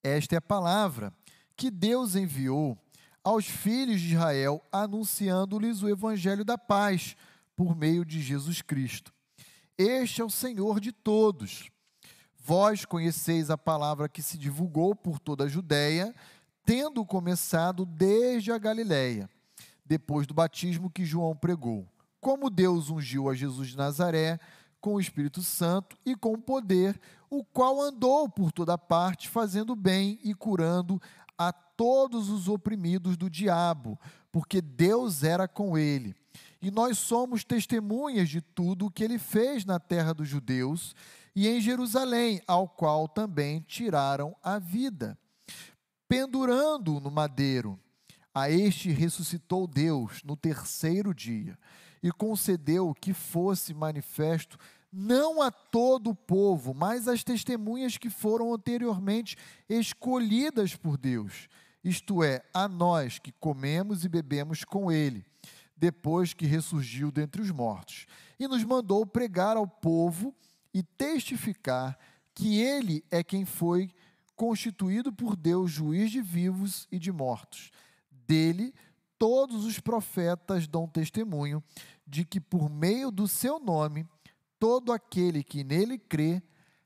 Esta 0.00 0.36
é 0.36 0.38
a 0.38 0.40
palavra 0.40 1.12
que 1.56 1.72
Deus 1.72 2.14
enviou 2.14 2.78
aos 3.24 3.46
filhos 3.46 4.00
de 4.00 4.14
Israel, 4.14 4.62
anunciando-lhes 4.70 5.82
o 5.82 5.88
evangelho 5.88 6.44
da 6.44 6.56
paz 6.56 7.16
por 7.56 7.74
meio 7.74 8.04
de 8.04 8.22
Jesus 8.22 8.62
Cristo. 8.62 9.12
Este 9.76 10.22
é 10.22 10.24
o 10.24 10.30
Senhor 10.30 10.78
de 10.78 10.92
todos. 10.92 11.68
Vós 12.46 12.84
conheceis 12.84 13.50
a 13.50 13.58
palavra 13.58 14.08
que 14.08 14.22
se 14.22 14.38
divulgou 14.38 14.94
por 14.94 15.18
toda 15.18 15.42
a 15.42 15.48
Judéia, 15.48 16.14
tendo 16.64 17.04
começado 17.04 17.84
desde 17.84 18.52
a 18.52 18.58
Galiléia, 18.58 19.28
depois 19.84 20.28
do 20.28 20.32
batismo 20.32 20.88
que 20.88 21.04
João 21.04 21.34
pregou. 21.34 21.88
Como 22.20 22.48
Deus 22.48 22.88
ungiu 22.88 23.28
a 23.28 23.34
Jesus 23.34 23.70
de 23.70 23.76
Nazaré 23.76 24.38
com 24.80 24.94
o 24.94 25.00
Espírito 25.00 25.42
Santo 25.42 25.96
e 26.06 26.14
com 26.14 26.40
poder, 26.40 27.00
o 27.28 27.42
qual 27.42 27.82
andou 27.82 28.28
por 28.28 28.52
toda 28.52 28.78
parte, 28.78 29.28
fazendo 29.28 29.74
bem 29.74 30.20
e 30.22 30.32
curando 30.32 31.02
a 31.36 31.52
todos 31.52 32.30
os 32.30 32.46
oprimidos 32.46 33.16
do 33.16 33.28
diabo, 33.28 33.98
porque 34.30 34.60
Deus 34.62 35.24
era 35.24 35.48
com 35.48 35.76
ele. 35.76 36.14
E 36.62 36.70
nós 36.70 36.96
somos 36.96 37.42
testemunhas 37.42 38.28
de 38.28 38.40
tudo 38.40 38.86
o 38.86 38.90
que 38.90 39.02
ele 39.02 39.18
fez 39.18 39.64
na 39.64 39.80
terra 39.80 40.14
dos 40.14 40.28
judeus 40.28 40.94
e 41.36 41.46
em 41.46 41.60
Jerusalém, 41.60 42.42
ao 42.46 42.66
qual 42.66 43.06
também 43.06 43.60
tiraram 43.60 44.34
a 44.42 44.58
vida, 44.58 45.16
pendurando-o 46.08 46.98
no 46.98 47.10
madeiro. 47.10 47.78
A 48.34 48.50
este 48.50 48.90
ressuscitou 48.90 49.66
Deus 49.66 50.22
no 50.24 50.36
terceiro 50.36 51.14
dia 51.14 51.58
e 52.02 52.10
concedeu 52.10 52.92
que 52.92 53.12
fosse 53.12 53.72
manifesto 53.72 54.58
não 54.92 55.42
a 55.42 55.50
todo 55.50 56.10
o 56.10 56.14
povo, 56.14 56.74
mas 56.74 57.06
às 57.06 57.22
testemunhas 57.22 57.98
que 57.98 58.10
foram 58.10 58.52
anteriormente 58.54 59.36
escolhidas 59.68 60.74
por 60.74 60.96
Deus 60.96 61.48
isto 61.86 62.20
é, 62.24 62.42
a 62.52 62.66
nós 62.66 63.20
que 63.20 63.30
comemos 63.30 64.04
e 64.04 64.08
bebemos 64.08 64.64
com 64.64 64.90
ele, 64.90 65.24
depois 65.76 66.34
que 66.34 66.44
ressurgiu 66.44 67.12
dentre 67.12 67.40
os 67.40 67.52
mortos, 67.52 68.06
e 68.40 68.48
nos 68.48 68.64
mandou 68.64 69.06
pregar 69.06 69.56
ao 69.56 69.68
povo 69.68 70.34
e 70.76 70.82
testificar 70.82 71.98
que 72.34 72.60
ele 72.60 73.02
é 73.10 73.24
quem 73.24 73.46
foi 73.46 73.90
constituído 74.34 75.10
por 75.10 75.34
Deus 75.34 75.70
juiz 75.70 76.10
de 76.10 76.20
vivos 76.20 76.86
e 76.92 76.98
de 76.98 77.10
mortos. 77.10 77.70
Dele, 78.10 78.74
todos 79.18 79.64
os 79.64 79.80
profetas 79.80 80.66
dão 80.66 80.86
testemunho 80.86 81.64
de 82.06 82.26
que 82.26 82.38
por 82.38 82.68
meio 82.68 83.10
do 83.10 83.26
seu 83.26 83.58
nome, 83.58 84.06
todo 84.58 84.92
aquele 84.92 85.42
que 85.42 85.64
nele 85.64 85.98
crê 85.98 86.42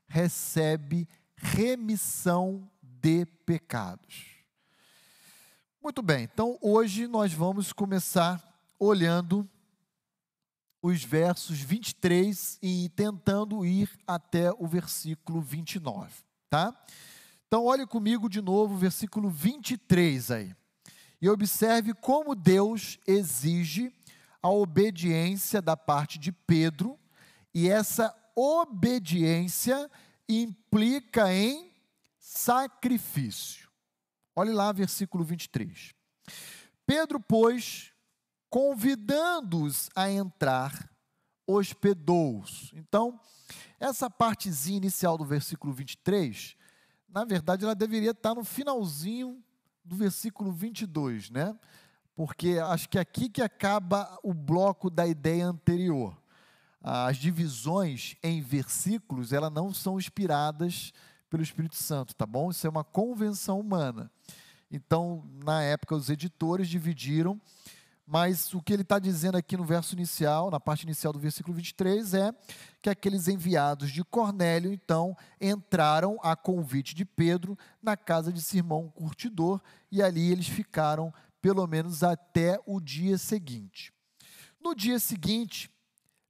recebe 0.07 1.05
remissão 1.35 2.65
de 2.81 3.25
pecados. 3.45 4.37
Muito 5.83 6.01
bem, 6.01 6.23
então 6.23 6.57
hoje 6.61 7.07
nós 7.07 7.33
vamos 7.33 7.73
começar 7.73 8.41
olhando 8.79 9.45
os 10.81 11.03
versos 11.03 11.59
23 11.59 12.57
e 12.61 12.89
tentando 12.95 13.65
ir 13.65 13.89
até 14.07 14.51
o 14.51 14.65
versículo 14.65 15.41
29, 15.41 16.11
tá? 16.49 16.75
Então 17.47 17.65
olhe 17.65 17.85
comigo 17.85 18.29
de 18.29 18.41
novo 18.41 18.73
o 18.73 18.77
versículo 18.77 19.29
23 19.29 20.31
aí. 20.31 20.55
E 21.21 21.29
observe 21.29 21.93
como 21.93 22.33
Deus 22.33 22.97
exige 23.05 23.93
a 24.41 24.49
obediência 24.49 25.61
da 25.61 25.77
parte 25.77 26.17
de 26.17 26.31
Pedro, 26.31 26.97
e 27.53 27.69
essa 27.69 28.15
obediência 28.35 29.89
implica 30.27 31.31
em 31.31 31.71
sacrifício. 32.17 33.69
Olhe 34.35 34.51
lá, 34.51 34.71
versículo 34.71 35.23
23. 35.23 35.93
Pedro, 36.85 37.19
pois, 37.19 37.90
convidando-os 38.51 39.89
a 39.95 40.11
entrar, 40.11 40.91
hospedou-os. 41.47 42.71
Então, 42.75 43.17
essa 43.79 44.09
partezinha 44.09 44.77
inicial 44.77 45.17
do 45.17 45.23
versículo 45.23 45.73
23, 45.73 46.57
na 47.07 47.23
verdade, 47.23 47.63
ela 47.63 47.73
deveria 47.73 48.11
estar 48.11 48.35
no 48.35 48.43
finalzinho 48.43 49.41
do 49.83 49.95
versículo 49.95 50.51
22, 50.51 51.29
né? 51.29 51.57
Porque 52.13 52.59
acho 52.59 52.89
que 52.89 52.97
é 52.97 53.01
aqui 53.01 53.29
que 53.29 53.41
acaba 53.41 54.19
o 54.21 54.33
bloco 54.33 54.89
da 54.89 55.07
ideia 55.07 55.47
anterior. 55.47 56.21
As 56.81 57.17
divisões 57.17 58.15
em 58.21 58.41
versículos, 58.41 59.31
elas 59.31 59.51
não 59.51 59.73
são 59.73 59.97
inspiradas 59.97 60.91
pelo 61.29 61.41
Espírito 61.41 61.75
Santo, 61.75 62.13
tá 62.13 62.25
bom? 62.25 62.51
Isso 62.51 62.67
é 62.67 62.69
uma 62.69 62.83
convenção 62.83 63.59
humana. 63.59 64.11
Então, 64.69 65.23
na 65.43 65.63
época, 65.63 65.95
os 65.95 66.09
editores 66.09 66.67
dividiram, 66.67 67.39
mas 68.11 68.53
o 68.53 68.61
que 68.61 68.73
ele 68.73 68.81
está 68.81 68.99
dizendo 68.99 69.37
aqui 69.37 69.55
no 69.55 69.63
verso 69.63 69.95
inicial, 69.95 70.51
na 70.51 70.59
parte 70.59 70.83
inicial 70.83 71.13
do 71.13 71.19
versículo 71.19 71.55
23, 71.55 72.13
é 72.13 72.35
que 72.81 72.89
aqueles 72.89 73.29
enviados 73.29 73.89
de 73.89 74.03
Cornélio, 74.03 74.73
então, 74.73 75.15
entraram 75.39 76.19
a 76.21 76.35
convite 76.35 76.93
de 76.93 77.05
Pedro 77.05 77.57
na 77.81 77.95
casa 77.95 78.29
de 78.33 78.41
Simão 78.41 78.89
Curtidor, 78.89 79.61
e 79.89 80.03
ali 80.03 80.29
eles 80.29 80.49
ficaram 80.49 81.13
pelo 81.41 81.65
menos 81.65 82.03
até 82.03 82.59
o 82.65 82.81
dia 82.81 83.17
seguinte. 83.17 83.93
No 84.59 84.75
dia 84.75 84.99
seguinte, 84.99 85.71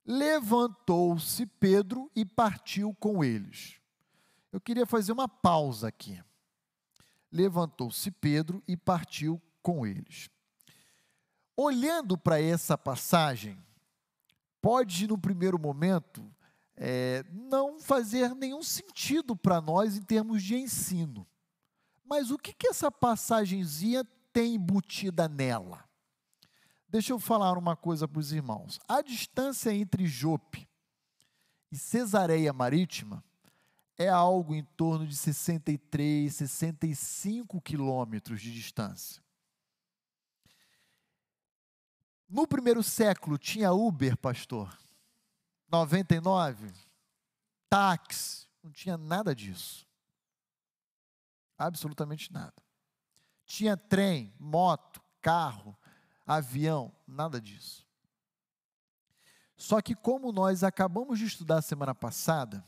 levantou-se 0.06 1.48
Pedro 1.48 2.12
e 2.16 2.24
partiu 2.24 2.96
com 3.00 3.24
eles. 3.24 3.78
Eu 4.54 4.62
queria 4.62 4.86
fazer 4.86 5.14
uma 5.14 5.28
pausa 5.28 5.88
aqui. 5.88 6.22
Levantou-se 7.32 8.12
Pedro 8.12 8.62
e 8.68 8.78
partiu 8.78 9.42
com 9.64 9.84
eles. 9.84 10.30
Olhando 11.56 12.18
para 12.18 12.42
essa 12.42 12.78
passagem, 12.78 13.58
pode, 14.62 15.08
no 15.08 15.18
primeiro 15.18 15.60
momento, 15.60 16.24
é, 16.76 17.24
não 17.32 17.80
fazer 17.80 18.34
nenhum 18.36 18.64
sentido 18.64 19.36
para 19.36 19.62
nós 19.62 19.98
em 19.98 20.02
termos 20.02 20.42
de 20.42 20.56
ensino. 20.56 21.28
Mas 22.04 22.32
o 22.32 22.38
que, 22.38 22.54
que 22.54 22.68
essa 22.68 22.92
passagenzinha 22.92 24.04
tem 24.34 24.56
embutida 24.56 25.28
nela? 25.28 25.84
Deixa 26.90 27.14
eu 27.14 27.20
falar 27.20 27.58
uma 27.58 27.76
coisa 27.76 28.08
para 28.08 28.20
os 28.20 28.34
irmãos. 28.34 28.80
A 28.88 29.02
distância 29.02 29.74
entre 29.74 30.06
Jope 30.08 30.68
e 31.72 31.78
Cesareia 31.78 32.52
Marítima 32.52 33.24
é 33.98 34.10
algo 34.10 34.54
em 34.54 34.64
torno 34.76 35.08
de 35.08 35.16
63, 35.16 36.34
65 36.36 37.62
quilômetros 37.62 38.42
de 38.42 38.52
distância. 38.52 39.24
No 42.32 42.48
primeiro 42.48 42.82
século 42.82 43.38
tinha 43.38 43.74
Uber, 43.74 44.16
pastor? 44.16 44.74
99? 45.70 46.72
Táxi? 47.70 48.48
Não 48.64 48.72
tinha 48.72 48.98
nada 48.98 49.36
disso. 49.36 49.86
Absolutamente 51.58 52.32
nada. 52.32 52.54
Tinha 53.46 53.76
trem, 53.76 54.34
moto, 54.40 55.02
carro, 55.22 55.78
avião, 56.26 56.96
nada 57.06 57.42
disso. 57.42 57.86
Só 59.58 59.82
que, 59.82 59.94
como 59.94 60.32
nós 60.32 60.64
acabamos 60.64 61.20
de 61.20 61.26
estudar 61.26 61.62
semana 61.62 61.94
passada, 61.94 62.64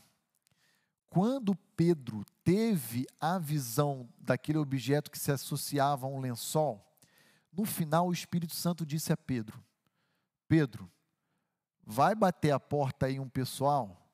quando 1.08 1.56
Pedro 1.74 2.22
teve 2.44 3.06
a 3.18 3.38
visão 3.38 4.06
daquele 4.18 4.58
objeto 4.58 5.10
que 5.10 5.18
se 5.18 5.32
associava 5.32 6.04
a 6.04 6.10
um 6.10 6.20
lençol, 6.20 6.84
no 7.56 7.64
final 7.64 8.08
o 8.08 8.12
Espírito 8.12 8.54
Santo 8.54 8.84
disse 8.84 9.12
a 9.12 9.16
Pedro: 9.16 9.62
Pedro, 10.48 10.90
vai 11.82 12.14
bater 12.14 12.50
a 12.50 12.60
porta 12.60 13.06
aí 13.06 13.18
um 13.20 13.28
pessoal, 13.28 14.10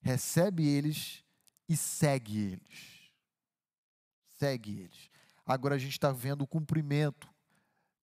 recebe 0.00 0.66
eles 0.66 1.24
e 1.68 1.76
segue 1.76 2.38
eles. 2.38 3.12
Segue 4.38 4.80
eles. 4.80 5.10
Agora 5.44 5.74
a 5.74 5.78
gente 5.78 5.92
está 5.92 6.12
vendo 6.12 6.42
o 6.42 6.46
cumprimento 6.46 7.28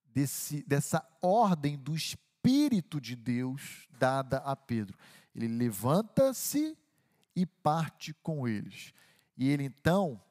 desse, 0.06 0.64
dessa 0.64 1.08
ordem 1.22 1.78
do 1.78 1.96
Espírito 1.96 3.00
de 3.02 3.16
Deus 3.16 3.88
dada 3.98 4.38
a 4.38 4.56
Pedro. 4.56 4.98
Ele 5.34 5.48
levanta-se 5.48 6.78
e 7.36 7.46
parte 7.46 8.14
com 8.16 8.48
eles. 8.48 8.94
E 9.38 9.48
ele 9.48 9.64
então 9.64 10.22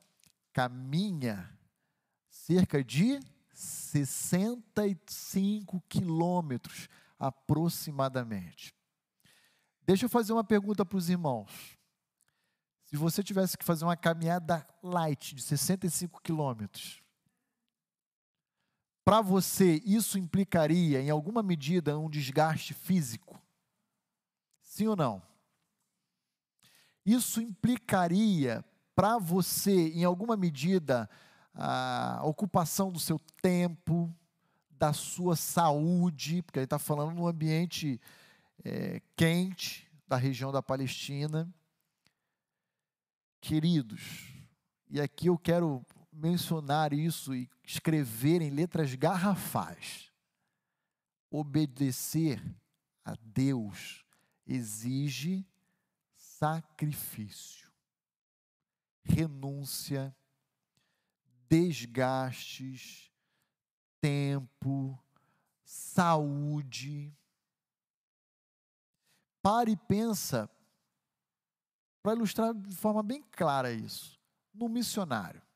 caminha 0.52 1.48
cerca 2.28 2.82
de 2.82 3.20
65 3.56 5.82
quilômetros 5.88 6.88
aproximadamente. 7.18 8.74
Deixa 9.82 10.04
eu 10.04 10.10
fazer 10.10 10.34
uma 10.34 10.44
pergunta 10.44 10.84
para 10.84 10.98
os 10.98 11.08
irmãos. 11.08 11.78
Se 12.84 12.96
você 12.96 13.22
tivesse 13.22 13.56
que 13.56 13.64
fazer 13.64 13.84
uma 13.84 13.96
caminhada 13.96 14.66
light 14.82 15.34
de 15.34 15.42
65 15.42 16.20
quilômetros, 16.20 17.00
para 19.02 19.22
você 19.22 19.80
isso 19.86 20.18
implicaria, 20.18 21.00
em 21.00 21.08
alguma 21.08 21.42
medida, 21.42 21.98
um 21.98 22.10
desgaste 22.10 22.74
físico? 22.74 23.40
Sim 24.60 24.88
ou 24.88 24.96
não? 24.96 25.22
Isso 27.06 27.40
implicaria 27.40 28.62
para 28.94 29.16
você, 29.16 29.88
em 29.90 30.04
alguma 30.04 30.36
medida, 30.36 31.08
a 31.56 32.20
ocupação 32.22 32.92
do 32.92 33.00
seu 33.00 33.18
tempo, 33.40 34.14
da 34.70 34.92
sua 34.92 35.34
saúde, 35.34 36.42
porque 36.42 36.58
ele 36.58 36.64
está 36.64 36.78
falando 36.78 37.14
num 37.14 37.26
ambiente 37.26 37.98
é, 38.62 39.00
quente 39.16 39.90
da 40.06 40.16
região 40.16 40.52
da 40.52 40.62
Palestina. 40.62 41.48
Queridos, 43.40 44.28
e 44.90 45.00
aqui 45.00 45.28
eu 45.28 45.38
quero 45.38 45.84
mencionar 46.12 46.92
isso 46.92 47.34
e 47.34 47.48
escrever 47.64 48.42
em 48.42 48.50
letras 48.50 48.94
garrafais. 48.94 50.12
Obedecer 51.30 52.42
a 53.04 53.16
Deus 53.20 54.04
exige 54.46 55.46
sacrifício, 56.14 57.70
renúncia, 59.02 60.14
desgastes, 61.48 63.10
tempo, 64.00 64.98
saúde. 65.64 67.16
Pare 69.42 69.72
e 69.72 69.76
pensa, 69.76 70.50
para 72.02 72.14
ilustrar 72.14 72.54
de 72.54 72.74
forma 72.74 73.02
bem 73.02 73.22
clara 73.22 73.72
isso, 73.72 74.18
no 74.52 74.68
missionário 74.68 75.46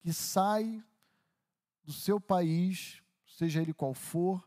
que 0.00 0.12
sai 0.12 0.82
do 1.84 1.92
seu 1.92 2.20
país, 2.20 3.02
seja 3.26 3.60
ele 3.60 3.74
qual 3.74 3.92
for, 3.92 4.42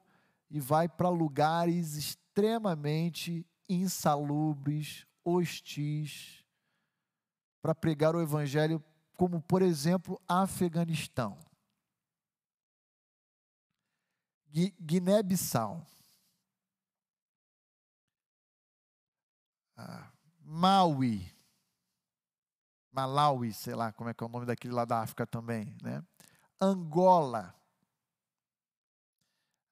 e 0.50 0.60
vai 0.60 0.90
para 0.90 1.10
lugares 1.10 1.96
extremamente 1.96 3.46
insalubres, 3.70 5.06
hostis, 5.24 6.44
para 7.62 7.76
pregar 7.76 8.16
o 8.16 8.22
evangelho, 8.22 8.84
como 9.22 9.40
por 9.40 9.62
exemplo, 9.62 10.20
Afeganistão. 10.28 11.38
Guiné-Bissau, 14.50 15.86
ah, 19.78 20.12
Maui, 20.40 21.32
Malawi, 22.92 23.54
sei 23.54 23.76
lá 23.76 23.94
como 23.94 24.10
é 24.10 24.14
que 24.16 24.24
é 24.24 24.26
o 24.26 24.30
nome 24.30 24.48
daquele 24.48 24.74
lá 24.74 24.86
da 24.86 25.02
África 25.02 25.28
também, 25.28 25.78
né? 25.84 26.04
Angola, 26.60 27.54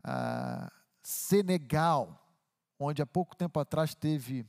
ah, 0.03 0.71
Senegal, 1.01 2.23
onde 2.77 3.01
há 3.01 3.05
pouco 3.07 3.35
tempo 3.35 3.59
atrás 3.59 3.95
teve 3.95 4.45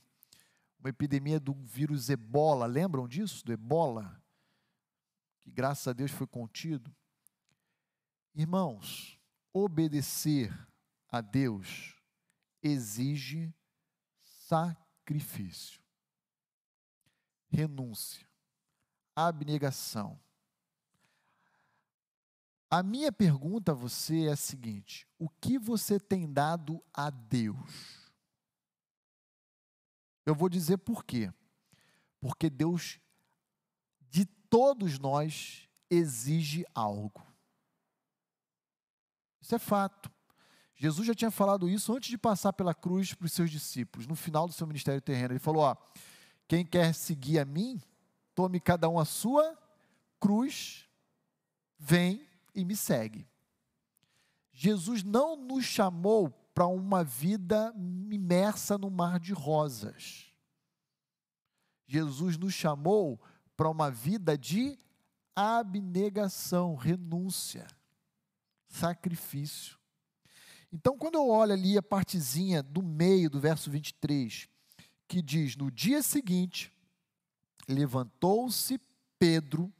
uma 0.79 0.91
epidemia 0.91 1.41
do 1.41 1.55
vírus 1.55 2.11
ebola, 2.11 2.67
lembram 2.67 3.09
disso? 3.09 3.43
Do 3.47 3.51
ebola? 3.51 4.21
Que 5.41 5.51
graças 5.51 5.89
a 5.89 5.93
Deus 5.93 6.11
foi 6.11 6.27
contido. 6.27 6.95
Irmãos, 8.35 9.19
obedecer 9.53 10.57
a 11.09 11.21
Deus 11.21 11.97
exige 12.63 13.53
sacrifício, 14.21 15.83
renúncia, 17.49 18.29
abnegação. 19.15 20.21
A 22.71 22.83
minha 22.83 23.11
pergunta 23.11 23.73
a 23.73 23.75
você 23.75 24.27
é 24.27 24.33
a 24.33 24.37
seguinte: 24.37 25.09
o 25.19 25.29
que 25.29 25.59
você 25.59 25.99
tem 25.99 26.33
dado 26.33 26.85
a 26.93 27.11
Deus? 27.11 28.13
Eu 30.25 30.35
vou 30.35 30.49
dizer 30.49 30.79
por 30.79 31.05
quê. 31.05 31.33
Porque 32.21 32.49
Deus, 32.49 32.83
de 32.93 33.10
todos 34.51 34.99
nós, 34.99 35.69
exige 35.89 36.67
algo. 36.75 37.27
Isso 39.41 39.55
é 39.55 39.59
fato. 39.59 40.11
Jesus 40.75 41.07
já 41.07 41.15
tinha 41.15 41.31
falado 41.31 41.69
isso 41.69 41.95
antes 41.95 42.11
de 42.11 42.19
passar 42.19 42.53
pela 42.53 42.75
cruz 42.75 43.15
para 43.15 43.27
os 43.27 43.33
seus 43.33 43.51
discípulos, 43.51 44.07
no 44.07 44.15
final 44.15 44.47
do 44.47 44.53
seu 44.53 44.67
ministério 44.67 45.01
terreno. 45.01 45.33
Ele 45.33 45.39
falou: 45.39 45.63
ó, 45.63 45.77
quem 46.49 46.65
quer 46.65 46.95
seguir 46.95 47.39
a 47.39 47.45
mim, 47.45 47.81
tome 48.35 48.61
cada 48.61 48.89
um 48.89 48.99
a 48.99 49.05
sua 49.05 49.59
cruz, 50.19 50.87
vem 51.79 52.27
e 52.55 52.65
me 52.65 52.77
segue. 52.77 53.27
Jesus 54.53 55.03
não 55.03 55.37
nos 55.37 55.65
chamou 55.65 56.31
para 56.55 56.67
uma 56.67 57.03
vida 57.05 57.73
imersa 58.11 58.77
no 58.77 58.91
mar 58.91 59.19
de 59.19 59.33
rosas. 59.33 60.33
Jesus 61.87 62.37
nos 62.37 62.53
chamou 62.53 63.21
para 63.61 63.69
uma 63.69 63.91
vida 63.91 64.39
de 64.39 64.79
abnegação, 65.37 66.75
renúncia, 66.75 67.67
sacrifício. 68.67 69.77
Então, 70.73 70.97
quando 70.97 71.17
eu 71.17 71.29
olho 71.29 71.53
ali 71.53 71.77
a 71.77 71.83
partezinha 71.83 72.63
do 72.63 72.83
meio 72.83 73.29
do 73.29 73.39
verso 73.39 73.71
23, 73.71 74.49
que 75.07 75.21
diz: 75.21 75.57
No 75.57 75.71
dia 75.71 76.03
seguinte, 76.03 76.73
levantou-se 77.69 78.81
Pedro 79.19 79.71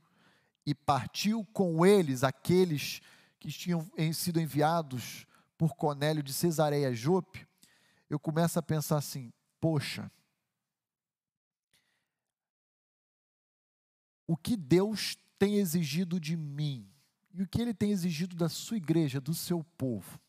e 0.67 0.75
partiu 0.75 1.43
com 1.47 1.87
eles 1.87 2.23
aqueles 2.23 3.01
que 3.39 3.49
tinham 3.49 3.91
sido 4.13 4.39
enviados 4.39 5.27
por 5.57 5.75
Cornélio 5.75 6.23
de 6.23 6.35
Cesareia 6.35 6.93
Jope, 6.93 7.49
eu 8.11 8.21
começo 8.21 8.59
a 8.59 8.63
pensar 8.63 8.99
assim: 8.99 9.33
poxa, 9.59 10.13
o 14.31 14.37
que 14.37 14.57
Deus 14.57 15.19
tem 15.41 15.57
exigido 15.57 16.21
de 16.21 16.37
mim 16.37 16.89
e 17.35 17.43
o 17.43 17.49
que 17.49 17.61
Ele 17.61 17.75
tem 17.75 17.91
exigido 17.91 18.37
da 18.37 18.49
sua 18.49 18.77
igreja, 18.77 19.21
do 19.21 19.35
seu 19.35 19.65
povo. 19.77 20.21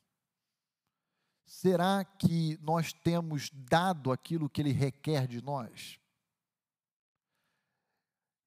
Será 1.45 2.03
que 2.03 2.57
nós 2.63 2.91
temos 2.91 3.51
dado 3.53 4.11
aquilo 4.11 4.49
que 4.49 4.59
Ele 4.59 4.71
requer 4.71 5.27
de 5.27 5.39
nós? 5.43 5.99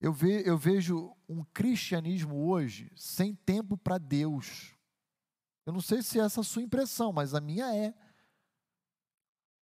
Eu, 0.00 0.12
ve, 0.12 0.42
eu 0.44 0.58
vejo 0.58 1.16
um 1.28 1.44
cristianismo 1.44 2.48
hoje 2.48 2.90
sem 2.96 3.32
tempo 3.32 3.76
para 3.76 3.96
Deus. 3.96 4.74
Eu 5.64 5.72
não 5.72 5.80
sei 5.80 6.02
se 6.02 6.18
é 6.18 6.24
essa 6.24 6.40
a 6.40 6.44
sua 6.44 6.62
impressão, 6.62 7.12
mas 7.12 7.32
a 7.32 7.40
minha 7.40 7.72
é. 7.72 7.94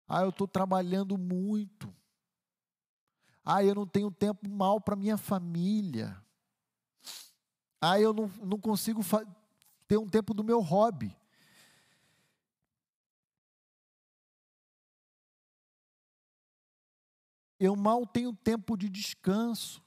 Ah, 0.09 0.23
eu 0.23 0.31
estou 0.31 0.49
trabalhando 0.49 1.19
muito. 1.19 1.95
Ah, 3.45 3.63
eu 3.63 3.75
não 3.75 3.87
tenho 3.87 4.11
tempo 4.11 4.49
mal 4.49 4.81
para 4.81 4.97
minha 4.97 5.19
família. 5.19 6.17
Ah, 7.81 8.01
eu 8.01 8.15
não, 8.15 8.27
não 8.43 8.59
consigo 8.59 9.03
ter 9.87 9.99
um 9.99 10.09
tempo 10.09 10.33
do 10.33 10.43
meu 10.43 10.61
hobby. 10.61 11.15
Eu 17.61 17.77
mal 17.77 18.07
tenho 18.07 18.33
tempo 18.33 18.77
de 18.77 18.89
descanso. 18.89 19.85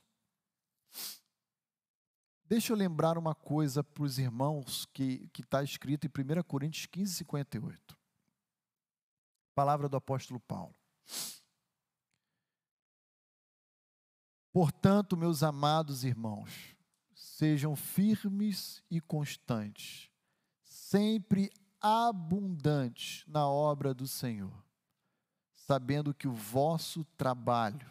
Deixa 2.46 2.72
eu 2.72 2.78
lembrar 2.78 3.18
uma 3.18 3.36
coisa 3.36 3.84
para 3.84 4.04
os 4.04 4.18
irmãos 4.18 4.86
que 4.94 5.30
está 5.40 5.64
escrito 5.64 6.06
em 6.06 6.10
1 6.10 6.44
Coríntios 6.44 6.86
15, 6.86 7.16
58. 7.16 7.98
Palavra 9.54 9.90
do 9.90 9.98
apóstolo 9.98 10.40
Paulo. 10.40 10.76
Portanto, 14.58 15.16
meus 15.16 15.44
amados 15.44 16.04
irmãos, 16.04 16.76
sejam 17.14 17.76
firmes 17.76 18.84
e 18.90 19.00
constantes, 19.00 20.10
sempre 20.64 21.52
abundantes 21.80 23.24
na 23.28 23.48
obra 23.48 23.94
do 23.94 24.08
Senhor, 24.08 24.66
sabendo 25.54 26.12
que 26.12 26.28
o 26.28 26.34
vosso 26.34 27.06
trabalho, 27.16 27.88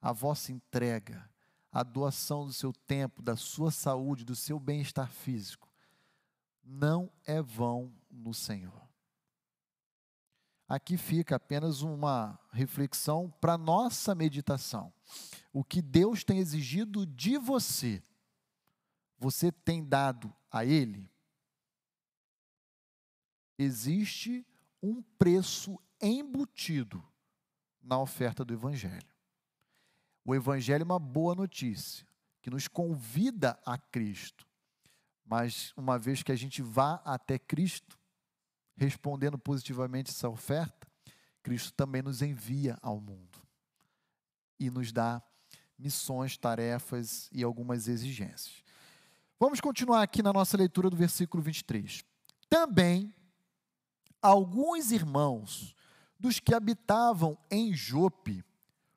a 0.00 0.12
vossa 0.12 0.50
entrega, 0.50 1.30
a 1.70 1.84
doação 1.84 2.44
do 2.44 2.52
seu 2.52 2.72
tempo, 2.72 3.22
da 3.22 3.36
sua 3.36 3.70
saúde, 3.70 4.24
do 4.24 4.34
seu 4.34 4.58
bem-estar 4.58 5.12
físico, 5.12 5.72
não 6.64 7.08
é 7.24 7.40
vão 7.40 7.94
no 8.10 8.34
Senhor. 8.34 8.91
Aqui 10.72 10.96
fica 10.96 11.36
apenas 11.36 11.82
uma 11.82 12.38
reflexão 12.50 13.30
para 13.40 13.58
nossa 13.58 14.14
meditação 14.14 14.92
o 15.52 15.62
que 15.62 15.82
Deus 15.82 16.24
tem 16.24 16.38
exigido 16.38 17.04
de 17.04 17.36
você, 17.36 18.02
você 19.18 19.52
tem 19.52 19.84
dado 19.84 20.34
a 20.50 20.64
Ele? 20.64 21.12
existe 23.62 24.46
um 24.82 25.02
preço 25.02 25.78
embutido 26.00 27.02
na 27.80 27.98
oferta 27.98 28.44
do 28.44 28.52
Evangelho. 28.52 29.12
O 30.24 30.34
Evangelho 30.34 30.82
é 30.82 30.84
uma 30.84 30.98
boa 30.98 31.34
notícia, 31.34 32.06
que 32.40 32.50
nos 32.50 32.68
convida 32.68 33.58
a 33.64 33.78
Cristo. 33.78 34.46
Mas 35.24 35.72
uma 35.76 35.98
vez 35.98 36.22
que 36.22 36.32
a 36.32 36.36
gente 36.36 36.62
vá 36.62 37.00
até 37.04 37.38
Cristo, 37.38 37.98
respondendo 38.76 39.38
positivamente 39.38 40.10
essa 40.10 40.28
oferta, 40.28 40.86
Cristo 41.42 41.72
também 41.72 42.02
nos 42.02 42.22
envia 42.22 42.78
ao 42.80 43.00
mundo 43.00 43.38
e 44.58 44.70
nos 44.70 44.92
dá 44.92 45.22
missões, 45.78 46.36
tarefas 46.36 47.28
e 47.32 47.42
algumas 47.42 47.88
exigências. 47.88 48.62
Vamos 49.38 49.60
continuar 49.60 50.02
aqui 50.02 50.22
na 50.22 50.32
nossa 50.32 50.56
leitura 50.56 50.88
do 50.88 50.96
versículo 50.96 51.42
23. 51.42 52.04
Também 52.48 53.12
alguns 54.20 54.92
irmãos 54.92 55.74
dos 56.18 56.38
que 56.38 56.54
habitavam 56.54 57.36
em 57.50 57.74
Jope 57.74 58.44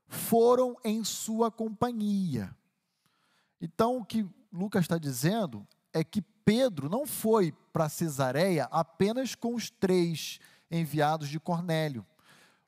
foram 0.08 0.78
em 0.84 1.04
sua 1.04 1.50
companhia. 1.50 2.56
Então, 3.60 3.98
o 3.98 4.06
que 4.06 4.24
Lucas 4.52 4.84
está 4.84 5.00
dizendo 5.00 5.68
é 5.92 6.04
que 6.04 6.22
Pedro 6.22 6.88
não 6.88 7.08
foi 7.08 7.52
para 7.76 7.90
Cesareia 7.90 8.70
apenas 8.72 9.36
com 9.36 9.54
os 9.54 9.70
três 9.70 10.40
enviados 10.72 11.28
de 11.28 11.42
Cornélio. 11.42 12.06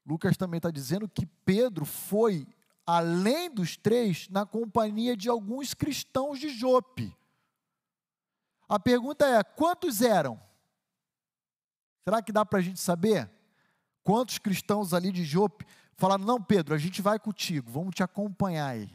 Lucas 0.05 0.35
também 0.35 0.57
está 0.57 0.69
dizendo 0.69 1.07
que 1.07 1.25
Pedro 1.25 1.85
foi, 1.85 2.45
além 2.85 3.49
dos 3.49 3.77
três, 3.77 4.27
na 4.27 4.45
companhia 4.45 5.15
de 5.15 5.29
alguns 5.29 5.73
cristãos 5.73 6.41
de 6.41 6.49
Jope. 6.49 7.15
A 8.67 8.77
pergunta 8.77 9.25
é: 9.25 9.41
quantos 9.45 10.01
eram? 10.01 10.37
Será 12.03 12.21
que 12.21 12.33
dá 12.33 12.45
para 12.45 12.59
a 12.59 12.61
gente 12.61 12.81
saber? 12.81 13.31
Quantos 14.03 14.37
cristãos 14.37 14.93
ali 14.93 15.09
de 15.09 15.23
Jope 15.23 15.65
falaram: 15.95 16.25
Não, 16.25 16.43
Pedro, 16.43 16.75
a 16.75 16.77
gente 16.77 17.01
vai 17.01 17.17
contigo, 17.17 17.71
vamos 17.71 17.95
te 17.95 18.03
acompanhar 18.03 18.67
aí. 18.67 18.91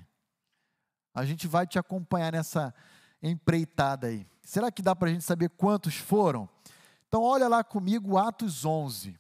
A 1.14 1.24
gente 1.24 1.48
vai 1.48 1.66
te 1.66 1.78
acompanhar 1.78 2.32
nessa 2.32 2.74
empreitada 3.22 4.08
aí. 4.08 4.26
Será 4.42 4.70
que 4.72 4.82
dá 4.82 4.96
para 4.96 5.08
a 5.08 5.12
gente 5.12 5.24
saber 5.24 5.50
quantos 5.50 5.94
foram? 5.94 6.48
Então, 7.06 7.22
olha 7.22 7.46
lá 7.46 7.62
comigo 7.62 8.16
Atos 8.16 8.64
11, 8.64 9.18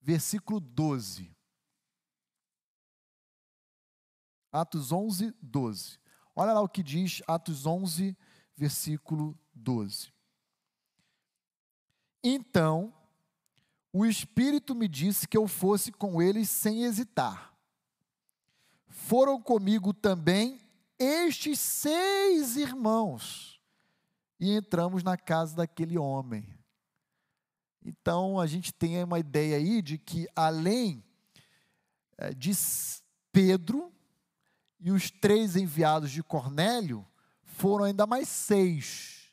versículo 0.00 0.60
12. 0.60 1.30
Atos 4.50 4.92
11, 4.92 5.34
12. 5.42 5.98
Olha 6.34 6.52
lá 6.52 6.60
o 6.60 6.68
que 6.68 6.82
diz 6.82 7.22
Atos 7.26 7.66
11, 7.66 8.16
versículo 8.56 9.38
12. 9.54 10.12
Então, 12.22 12.94
o 13.92 14.06
Espírito 14.06 14.74
me 14.74 14.88
disse 14.88 15.26
que 15.26 15.36
eu 15.36 15.48
fosse 15.48 15.90
com 15.90 16.22
eles 16.22 16.48
sem 16.48 16.84
hesitar. 16.84 17.52
Foram 18.86 19.40
comigo 19.40 19.92
também 19.92 20.61
estes 21.02 21.58
seis 21.58 22.56
irmãos, 22.56 23.60
e 24.38 24.52
entramos 24.52 25.02
na 25.02 25.16
casa 25.16 25.56
daquele 25.56 25.98
homem. 25.98 26.46
Então 27.84 28.38
a 28.38 28.46
gente 28.46 28.72
tem 28.72 29.02
uma 29.02 29.18
ideia 29.18 29.56
aí 29.56 29.82
de 29.82 29.98
que 29.98 30.28
além 30.34 31.04
eh, 32.18 32.32
de 32.34 32.52
Pedro 33.32 33.92
e 34.80 34.90
os 34.90 35.10
três 35.10 35.56
enviados 35.56 36.10
de 36.10 36.22
Cornélio, 36.22 37.06
foram 37.44 37.84
ainda 37.84 38.06
mais 38.06 38.28
seis 38.28 39.30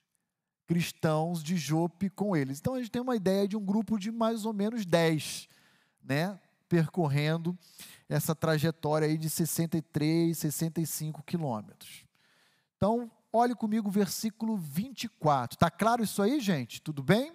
cristãos 0.67 1.43
de 1.43 1.57
Jope 1.57 2.09
com 2.11 2.35
eles. 2.35 2.59
Então 2.59 2.75
a 2.75 2.79
gente 2.79 2.91
tem 2.91 3.01
uma 3.01 3.15
ideia 3.15 3.47
de 3.47 3.57
um 3.57 3.65
grupo 3.65 3.97
de 3.97 4.11
mais 4.11 4.45
ou 4.45 4.53
menos 4.53 4.85
10, 4.85 5.49
né, 6.03 6.39
percorrendo 6.67 7.57
essa 8.09 8.33
trajetória 8.35 9.07
aí 9.07 9.17
de 9.17 9.29
63, 9.29 10.35
65 10.35 11.21
quilômetros. 11.21 12.03
Então, 12.75 13.09
olhe 13.31 13.53
comigo 13.53 13.87
o 13.87 13.91
versículo 13.91 14.57
24. 14.57 15.55
Está 15.55 15.69
claro 15.69 16.03
isso 16.03 16.21
aí, 16.21 16.39
gente? 16.39 16.81
Tudo 16.81 17.03
bem? 17.03 17.31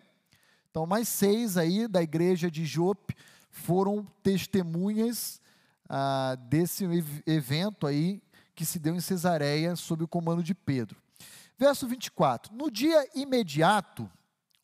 Então, 0.71 0.85
mais 0.85 1.09
seis 1.09 1.57
aí 1.57 1.87
da 1.87 2.03
igreja 2.03 2.51
de 2.51 2.67
Jope 2.67 3.15
foram 3.49 4.05
testemunhas 4.21 5.41
ah, 5.89 6.37
desse 6.49 6.85
evento 7.25 7.87
aí 7.87 8.21
que 8.55 8.67
se 8.67 8.81
deu 8.81 8.97
em 8.97 9.01
Cesareia 9.01 9.77
sob 9.77 10.03
o 10.03 10.09
comando 10.09 10.43
de 10.43 10.55
Pedro. 10.55 11.01
Verso 11.57 11.87
24: 11.87 12.53
No 12.53 12.69
dia 12.69 13.09
imediato, 13.15 14.11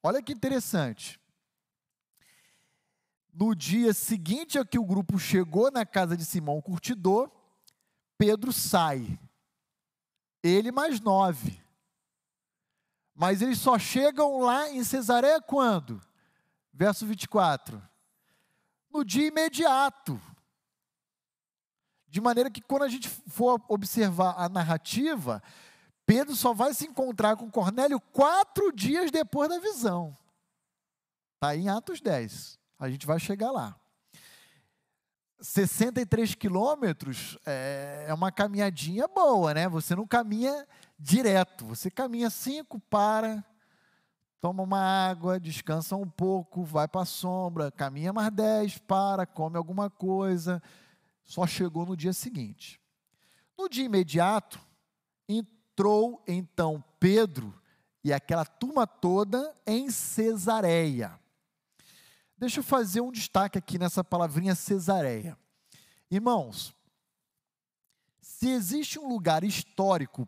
olha 0.02 0.20
que 0.20 0.32
interessante. 0.32 1.19
No 3.32 3.54
dia 3.54 3.94
seguinte 3.94 4.58
a 4.58 4.64
que 4.64 4.78
o 4.78 4.84
grupo 4.84 5.18
chegou 5.18 5.70
na 5.70 5.86
casa 5.86 6.16
de 6.16 6.24
Simão 6.24 6.60
Curtidor, 6.60 7.30
Pedro 8.18 8.52
sai. 8.52 9.18
Ele 10.42 10.70
mais 10.70 11.00
nove. 11.00 11.62
Mas 13.14 13.42
eles 13.42 13.58
só 13.58 13.78
chegam 13.78 14.40
lá 14.40 14.70
em 14.70 14.82
Cesareia 14.84 15.40
quando? 15.40 16.02
Verso 16.72 17.06
24. 17.06 17.82
No 18.90 19.04
dia 19.04 19.28
imediato. 19.28 20.20
De 22.08 22.20
maneira 22.20 22.50
que 22.50 22.60
quando 22.60 22.82
a 22.82 22.88
gente 22.88 23.08
for 23.08 23.62
observar 23.68 24.34
a 24.36 24.48
narrativa, 24.48 25.42
Pedro 26.04 26.34
só 26.34 26.52
vai 26.52 26.74
se 26.74 26.86
encontrar 26.86 27.36
com 27.36 27.50
Cornélio 27.50 28.00
quatro 28.00 28.72
dias 28.72 29.10
depois 29.10 29.48
da 29.48 29.60
visão. 29.60 30.16
Está 31.36 31.56
em 31.56 31.70
Atos 31.70 32.00
10. 32.00 32.59
A 32.80 32.88
gente 32.88 33.06
vai 33.06 33.20
chegar 33.20 33.50
lá. 33.50 33.78
63 35.38 36.34
quilômetros 36.34 37.38
é, 37.44 38.06
é 38.08 38.14
uma 38.14 38.32
caminhadinha 38.32 39.06
boa, 39.06 39.52
né? 39.52 39.68
Você 39.68 39.94
não 39.94 40.06
caminha 40.06 40.66
direto. 40.98 41.66
Você 41.66 41.90
caminha 41.90 42.30
cinco, 42.30 42.80
para, 42.80 43.44
toma 44.40 44.62
uma 44.62 44.80
água, 44.80 45.38
descansa 45.38 45.94
um 45.94 46.08
pouco, 46.08 46.64
vai 46.64 46.88
para 46.88 47.02
a 47.02 47.06
sombra, 47.06 47.70
caminha 47.70 48.14
mais 48.14 48.32
10, 48.32 48.78
para, 48.78 49.26
come 49.26 49.58
alguma 49.58 49.90
coisa. 49.90 50.62
Só 51.22 51.46
chegou 51.46 51.84
no 51.84 51.94
dia 51.94 52.14
seguinte. 52.14 52.80
No 53.58 53.68
dia 53.68 53.84
imediato, 53.84 54.58
entrou 55.28 56.24
então 56.26 56.82
Pedro 56.98 57.54
e 58.02 58.10
aquela 58.10 58.46
turma 58.46 58.86
toda 58.86 59.54
em 59.66 59.90
Cesareia. 59.90 61.19
Deixa 62.40 62.60
eu 62.60 62.64
fazer 62.64 63.02
um 63.02 63.12
destaque 63.12 63.58
aqui 63.58 63.78
nessa 63.78 64.02
palavrinha 64.02 64.54
Cesareia. 64.54 65.36
Irmãos, 66.10 66.74
se 68.18 68.48
existe 68.48 68.98
um 68.98 69.06
lugar 69.06 69.44
histórico 69.44 70.26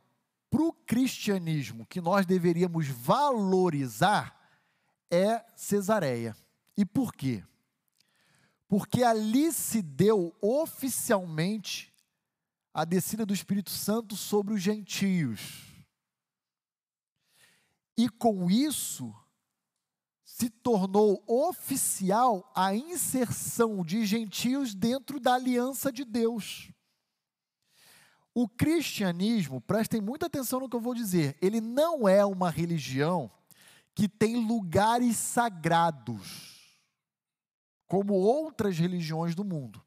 para 0.50 0.60
o 0.60 0.74
cristianismo 0.74 1.86
que 1.86 2.02
nós 2.02 2.26
deveríamos 2.26 2.86
valorizar, 2.86 4.38
é 5.10 5.42
Cesareia. 5.56 6.36
E 6.76 6.84
por 6.84 7.14
quê? 7.14 7.42
Porque 8.68 9.02
ali 9.02 9.50
se 9.50 9.80
deu 9.80 10.36
oficialmente 10.38 11.90
a 12.74 12.84
descida 12.84 13.24
do 13.24 13.32
Espírito 13.32 13.70
Santo 13.70 14.16
sobre 14.16 14.52
os 14.52 14.60
gentios. 14.60 15.72
E 17.96 18.06
com 18.10 18.50
isso, 18.50 19.14
se 20.43 20.51
tornou 20.51 21.22
oficial 21.24 22.51
a 22.53 22.74
inserção 22.74 23.84
de 23.84 24.05
gentios 24.05 24.74
dentro 24.74 25.20
da 25.20 25.34
aliança 25.34 25.93
de 25.93 26.05
Deus. 26.05 26.72
O 28.34 28.49
cristianismo, 28.49 29.61
prestem 29.61 30.01
muita 30.01 30.26
atenção 30.26 30.59
no 30.59 30.68
que 30.68 30.74
eu 30.74 30.80
vou 30.80 30.95
dizer, 30.95 31.38
ele 31.40 31.61
não 31.61 32.09
é 32.09 32.24
uma 32.24 32.51
religião 32.51 33.30
que 33.95 34.09
tem 34.09 34.45
lugares 34.45 35.16
sagrados, 35.16 36.76
como 37.86 38.14
outras 38.14 38.76
religiões 38.76 39.36
do 39.36 39.45
mundo 39.45 39.80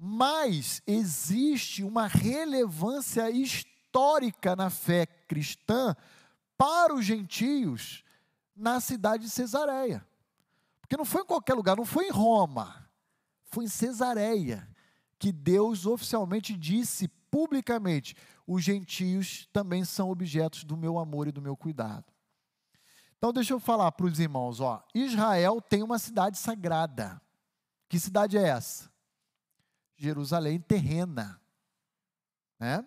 mas 0.00 0.80
existe 0.86 1.82
uma 1.82 2.06
relevância 2.06 3.28
histórica 3.32 4.54
na 4.54 4.70
fé 4.70 5.04
cristã 5.04 5.96
para 6.56 6.94
os 6.94 7.04
gentios 7.04 8.04
na 8.58 8.80
cidade 8.80 9.24
de 9.24 9.30
Cesareia. 9.30 10.06
Porque 10.80 10.96
não 10.96 11.04
foi 11.04 11.22
em 11.22 11.26
qualquer 11.26 11.54
lugar, 11.54 11.76
não 11.76 11.84
foi 11.84 12.06
em 12.06 12.10
Roma, 12.10 12.88
foi 13.44 13.64
em 13.64 13.68
Cesareia 13.68 14.68
que 15.18 15.32
Deus 15.32 15.84
oficialmente 15.84 16.56
disse 16.56 17.08
publicamente: 17.30 18.14
os 18.46 18.62
gentios 18.62 19.48
também 19.52 19.84
são 19.84 20.10
objetos 20.10 20.64
do 20.64 20.76
meu 20.76 20.98
amor 20.98 21.28
e 21.28 21.32
do 21.32 21.42
meu 21.42 21.56
cuidado. 21.56 22.06
Então, 23.16 23.32
deixa 23.32 23.52
eu 23.52 23.60
falar 23.60 23.90
para 23.92 24.06
os 24.06 24.18
irmãos: 24.18 24.60
ó, 24.60 24.82
Israel 24.94 25.60
tem 25.60 25.82
uma 25.82 25.98
cidade 25.98 26.38
sagrada. 26.38 27.20
Que 27.88 27.98
cidade 27.98 28.36
é 28.36 28.42
essa? 28.42 28.90
Jerusalém 29.96 30.60
terrena. 30.60 31.40
Né? 32.60 32.84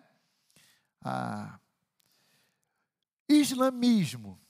Ah, 1.00 1.58
islamismo 3.28 4.41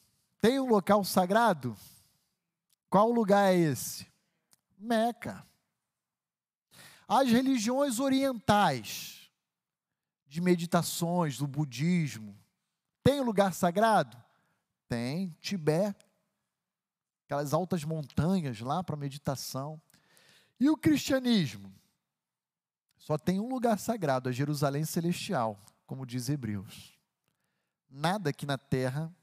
tem 0.42 0.58
um 0.58 0.66
local 0.66 1.04
sagrado? 1.04 1.76
Qual 2.90 3.12
lugar 3.12 3.54
é 3.54 3.56
esse? 3.56 4.08
Meca. 4.76 5.46
As 7.06 7.30
religiões 7.30 8.00
orientais, 8.00 9.30
de 10.26 10.40
meditações, 10.40 11.38
do 11.38 11.46
budismo, 11.46 12.36
tem 13.04 13.20
um 13.20 13.24
lugar 13.24 13.54
sagrado? 13.54 14.20
Tem, 14.88 15.30
Tibete. 15.40 16.04
Aquelas 17.24 17.54
altas 17.54 17.84
montanhas 17.84 18.58
lá 18.58 18.82
para 18.82 18.96
meditação. 18.96 19.80
E 20.58 20.68
o 20.68 20.76
cristianismo? 20.76 21.72
Só 22.96 23.16
tem 23.16 23.38
um 23.38 23.48
lugar 23.48 23.78
sagrado, 23.78 24.28
a 24.28 24.32
Jerusalém 24.32 24.84
Celestial, 24.84 25.64
como 25.86 26.04
diz 26.04 26.28
Hebreus. 26.28 26.98
Nada 27.88 28.30
aqui 28.30 28.44
na 28.44 28.58
terra 28.58 29.14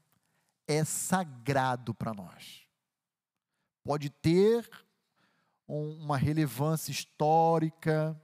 é 0.70 0.84
sagrado 0.84 1.92
para 1.92 2.14
nós. 2.14 2.62
Pode 3.82 4.08
ter 4.08 4.68
uma 5.66 6.16
relevância 6.16 6.90
histórica, 6.90 8.20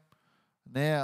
né? 0.64 0.98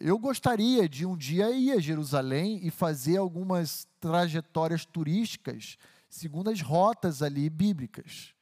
Eu 0.00 0.18
gostaria 0.18 0.88
de 0.88 1.04
um 1.04 1.16
dia 1.16 1.50
ir 1.50 1.72
a 1.72 1.80
Jerusalém 1.80 2.60
e 2.62 2.70
fazer 2.70 3.18
algumas 3.18 3.86
trajetórias 4.00 4.84
turísticas 4.84 5.76
segundo 6.08 6.48
as 6.48 6.60
rotas 6.60 7.22
ali 7.22 7.50
bíblicas. 7.50 8.34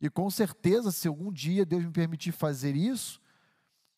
E 0.00 0.10
com 0.10 0.30
certeza, 0.30 0.92
se 0.92 1.08
algum 1.08 1.32
dia 1.32 1.64
Deus 1.64 1.84
me 1.84 1.90
permitir 1.90 2.32
fazer 2.32 2.76
isso, 2.76 3.20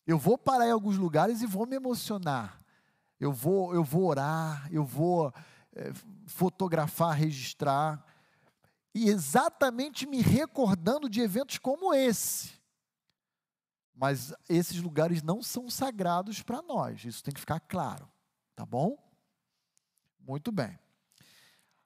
eu 0.05 0.17
vou 0.17 0.37
parar 0.37 0.67
em 0.67 0.71
alguns 0.71 0.97
lugares 0.97 1.41
e 1.41 1.45
vou 1.45 1.67
me 1.67 1.75
emocionar. 1.75 2.57
Eu 3.19 3.33
vou, 3.33 3.73
eu 3.73 3.83
vou 3.83 4.05
orar, 4.05 4.69
eu 4.71 4.85
vou 4.85 5.33
fotografar, 6.25 7.15
registrar. 7.15 8.05
E 8.93 9.09
exatamente 9.09 10.05
me 10.05 10.21
recordando 10.21 11.09
de 11.09 11.21
eventos 11.21 11.57
como 11.57 11.93
esse. 11.93 12.51
Mas 13.95 14.33
esses 14.47 14.81
lugares 14.81 15.23
não 15.23 15.41
são 15.41 15.69
sagrados 15.69 16.43
para 16.43 16.61
nós, 16.61 17.03
isso 17.03 17.23
tem 17.23 17.33
que 17.33 17.39
ficar 17.39 17.59
claro, 17.59 18.07
tá 18.55 18.63
bom? 18.63 18.95
Muito 20.19 20.51
bem. 20.51 20.77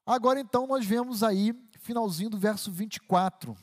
Agora 0.06 0.40
então 0.40 0.68
nós 0.68 0.86
vemos 0.86 1.24
aí, 1.24 1.54
finalzinho 1.80 2.30
do 2.30 2.38
verso 2.38 2.72
24. 2.72 3.56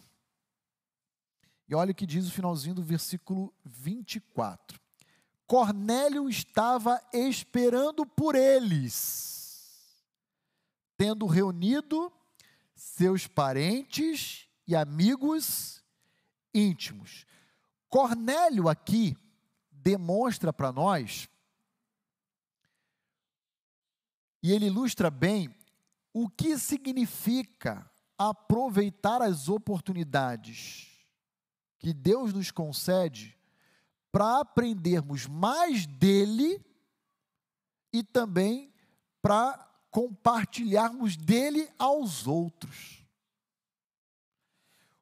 E 1.69 1.75
olha 1.75 1.93
o 1.93 1.95
que 1.95 2.07
diz 2.07 2.27
o 2.27 2.33
finalzinho 2.33 2.75
do 2.75 2.83
versículo 2.83 3.53
24. 3.65 4.81
Cornélio 5.47 6.29
estava 6.29 7.03
esperando 7.13 8.07
por 8.07 8.35
eles, 8.35 9.38
tendo 10.99 11.27
reunido 11.27 12.13
seus 12.75 13.27
parentes 13.27 14.49
e 14.67 14.75
amigos 14.75 15.83
íntimos. 16.53 17.25
Cornélio 17.89 18.69
aqui 18.69 19.17
demonstra 19.71 20.53
para 20.53 20.73
nós, 20.73 21.29
e 24.43 24.53
ele 24.53 24.67
ilustra 24.67 25.11
bem, 25.11 25.55
o 26.13 26.29
que 26.29 26.59
significa 26.59 27.91
aproveitar 28.19 29.23
as 29.23 29.49
oportunidades 29.49 30.89
que 31.79 31.95
Deus 31.95 32.33
nos 32.33 32.51
concede 32.51 33.39
para 34.11 34.41
aprendermos 34.41 35.27
mais 35.27 35.87
dele 35.87 36.61
e 37.93 38.03
também 38.03 38.73
para 39.23 39.68
compartilharmos 39.91 41.17
dele 41.17 41.69
aos 41.79 42.27
outros. 42.27 42.99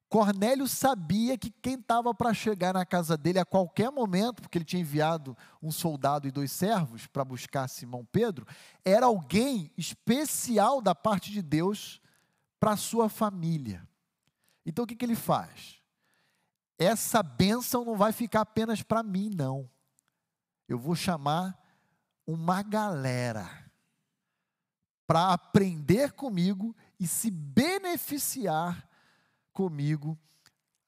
Cornélio 0.09 0.68
sabia 0.68 1.37
que 1.37 1.51
quem 1.51 1.74
estava 1.74 2.14
para 2.14 2.32
chegar 2.32 2.72
na 2.72 2.87
casa 2.87 3.16
dele 3.16 3.41
a 3.41 3.45
qualquer 3.45 3.91
momento, 3.91 4.41
porque 4.41 4.57
ele 4.57 4.64
tinha 4.64 4.80
enviado 4.80 5.37
um 5.61 5.72
soldado 5.72 6.28
e 6.28 6.30
dois 6.30 6.53
servos 6.53 7.07
para 7.07 7.24
buscar 7.24 7.68
Simão 7.68 8.05
Pedro, 8.05 8.47
era 8.84 9.07
alguém 9.07 9.70
especial 9.76 10.80
da 10.80 10.95
parte 10.95 11.32
de 11.32 11.43
Deus 11.43 12.01
para 12.61 12.76
sua 12.76 13.09
família. 13.09 13.87
Então 14.64 14.84
o 14.84 14.87
que, 14.87 14.95
que 14.95 15.05
ele 15.05 15.16
faz? 15.16 15.82
Essa 16.78 17.22
bênção 17.22 17.84
não 17.84 17.97
vai 17.97 18.12
ficar 18.12 18.43
apenas 18.43 18.82
para 18.82 19.03
mim, 19.03 19.30
não. 19.34 19.68
Eu 20.68 20.78
vou 20.78 20.95
chamar 20.95 21.59
uma 22.26 22.62
galera 22.62 23.65
para 25.07 25.32
aprender 25.32 26.12
comigo 26.12 26.74
e 26.98 27.07
se 27.07 27.30
beneficiar 27.30 28.88
comigo 29.52 30.18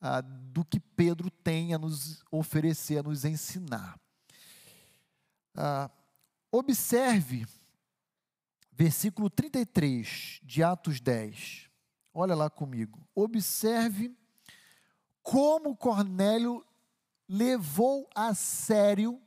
ah, 0.01 0.21
do 0.21 0.65
que 0.65 0.81
Pedro 0.81 1.31
tem 1.31 1.75
a 1.75 1.79
nos 1.79 2.23
oferecer, 2.31 2.99
a 2.99 3.03
nos 3.03 3.25
ensinar. 3.25 3.99
Ah, 5.55 5.91
observe 6.51 7.47
versículo 8.73 9.29
33 9.29 10.41
de 10.43 10.63
Atos 10.63 11.01
10. 11.01 11.69
Olha 12.15 12.35
lá 12.35 12.49
comigo. 12.49 13.01
Observe 13.15 14.17
como 15.23 15.77
Cornélio 15.77 16.65
levou 17.29 18.09
a 18.15 18.35
sério 18.35 19.21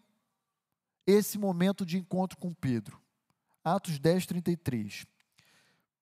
esse 1.05 1.37
momento 1.37 1.85
de 1.85 1.97
encontro 1.97 2.37
com 2.37 2.53
Pedro. 2.53 3.00
Atos 3.63 3.99
10, 3.99 4.25
33. 4.25 5.05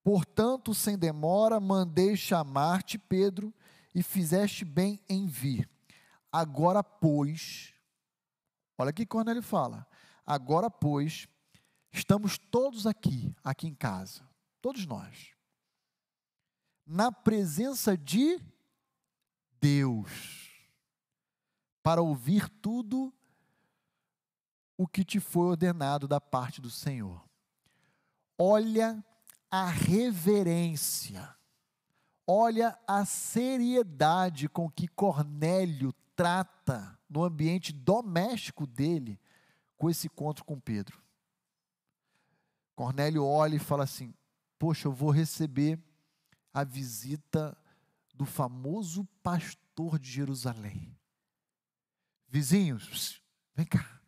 Portanto, 0.04 0.74
sem 0.74 0.98
demora, 0.98 1.60
mandei 1.60 2.16
chamar-te, 2.16 2.98
Pedro, 2.98 3.54
e 3.94 4.02
fizeste 4.02 4.64
bem 4.64 5.00
em 5.10 5.28
vir. 5.28 5.70
Agora, 6.32 6.84
pois, 6.84 7.74
olha 8.78 8.94
que 8.94 9.06
Cornélio 9.06 9.44
fala. 9.44 9.88
Agora, 10.26 10.70
pois, 10.70 11.28
estamos 11.92 12.38
todos 12.38 12.86
aqui, 12.88 13.36
aqui 13.44 13.68
em 13.68 13.76
casa, 13.76 14.28
todos 14.62 14.86
nós, 14.86 15.34
na 16.86 17.12
presença 17.12 17.98
de 17.98 18.40
Deus, 19.60 20.50
para 21.84 22.02
ouvir 22.02 22.48
tudo 22.50 23.14
o 24.78 24.88
que 24.88 25.04
te 25.04 25.20
foi 25.20 25.48
ordenado 25.48 26.08
da 26.08 26.22
parte 26.22 26.62
do 26.62 26.70
Senhor. 26.70 27.29
Olha 28.42 29.04
a 29.52 29.66
reverência, 29.66 31.36
olha 32.26 32.80
a 32.88 33.04
seriedade 33.04 34.48
com 34.48 34.70
que 34.70 34.88
Cornélio 34.88 35.92
trata 36.16 36.98
no 37.10 37.24
ambiente 37.24 37.74
doméstico 37.74 38.66
dele 38.66 39.20
com 39.76 39.90
esse 39.90 40.08
encontro 40.08 40.46
com 40.46 40.58
Pedro. 40.58 41.04
Cornélio 42.76 43.26
olha 43.26 43.58
e 43.58 43.60
fala 43.60 43.84
assim: 43.84 44.14
Poxa, 44.58 44.88
eu 44.88 44.94
vou 44.94 45.12
receber 45.12 45.78
a 46.54 46.64
visita 46.64 47.58
do 48.14 48.26
famoso 48.26 49.04
pastor 49.22 50.00
de 50.00 50.10
Jerusalém. 50.10 50.98
Vizinhos, 52.30 53.22
vem 53.54 53.66
cá. 53.66 54.00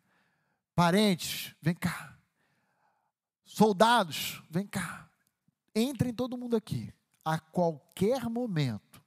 Parentes, 0.74 1.54
vem 1.60 1.74
cá. 1.74 2.18
Soldados, 3.52 4.42
vem 4.48 4.66
cá. 4.66 5.06
Entrem 5.76 6.10
todo 6.10 6.38
mundo 6.38 6.56
aqui. 6.56 6.90
A 7.22 7.38
qualquer 7.38 8.24
momento, 8.30 9.04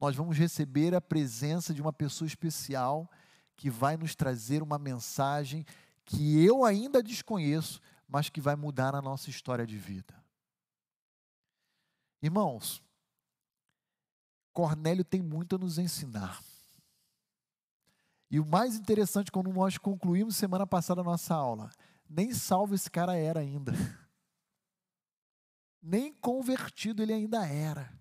nós 0.00 0.14
vamos 0.14 0.38
receber 0.38 0.94
a 0.94 1.00
presença 1.00 1.74
de 1.74 1.82
uma 1.82 1.92
pessoa 1.92 2.28
especial 2.28 3.10
que 3.56 3.68
vai 3.68 3.96
nos 3.96 4.14
trazer 4.14 4.62
uma 4.62 4.78
mensagem 4.78 5.66
que 6.04 6.44
eu 6.44 6.64
ainda 6.64 7.02
desconheço, 7.02 7.80
mas 8.06 8.30
que 8.30 8.40
vai 8.40 8.54
mudar 8.54 8.94
a 8.94 9.02
nossa 9.02 9.30
história 9.30 9.66
de 9.66 9.76
vida. 9.76 10.14
Irmãos, 12.22 12.80
Cornélio 14.52 15.04
tem 15.04 15.20
muito 15.20 15.56
a 15.56 15.58
nos 15.58 15.76
ensinar. 15.76 16.40
E 18.30 18.38
o 18.38 18.46
mais 18.46 18.76
interessante, 18.76 19.32
quando 19.32 19.52
nós 19.52 19.76
concluímos 19.76 20.36
semana 20.36 20.68
passada 20.68 21.00
a 21.00 21.04
nossa 21.04 21.34
aula, 21.34 21.68
nem 22.12 22.32
salvo 22.32 22.74
esse 22.74 22.90
cara 22.90 23.16
era 23.16 23.40
ainda. 23.40 23.72
nem 25.82 26.12
convertido 26.12 27.02
ele 27.02 27.12
ainda 27.12 27.46
era. 27.46 27.92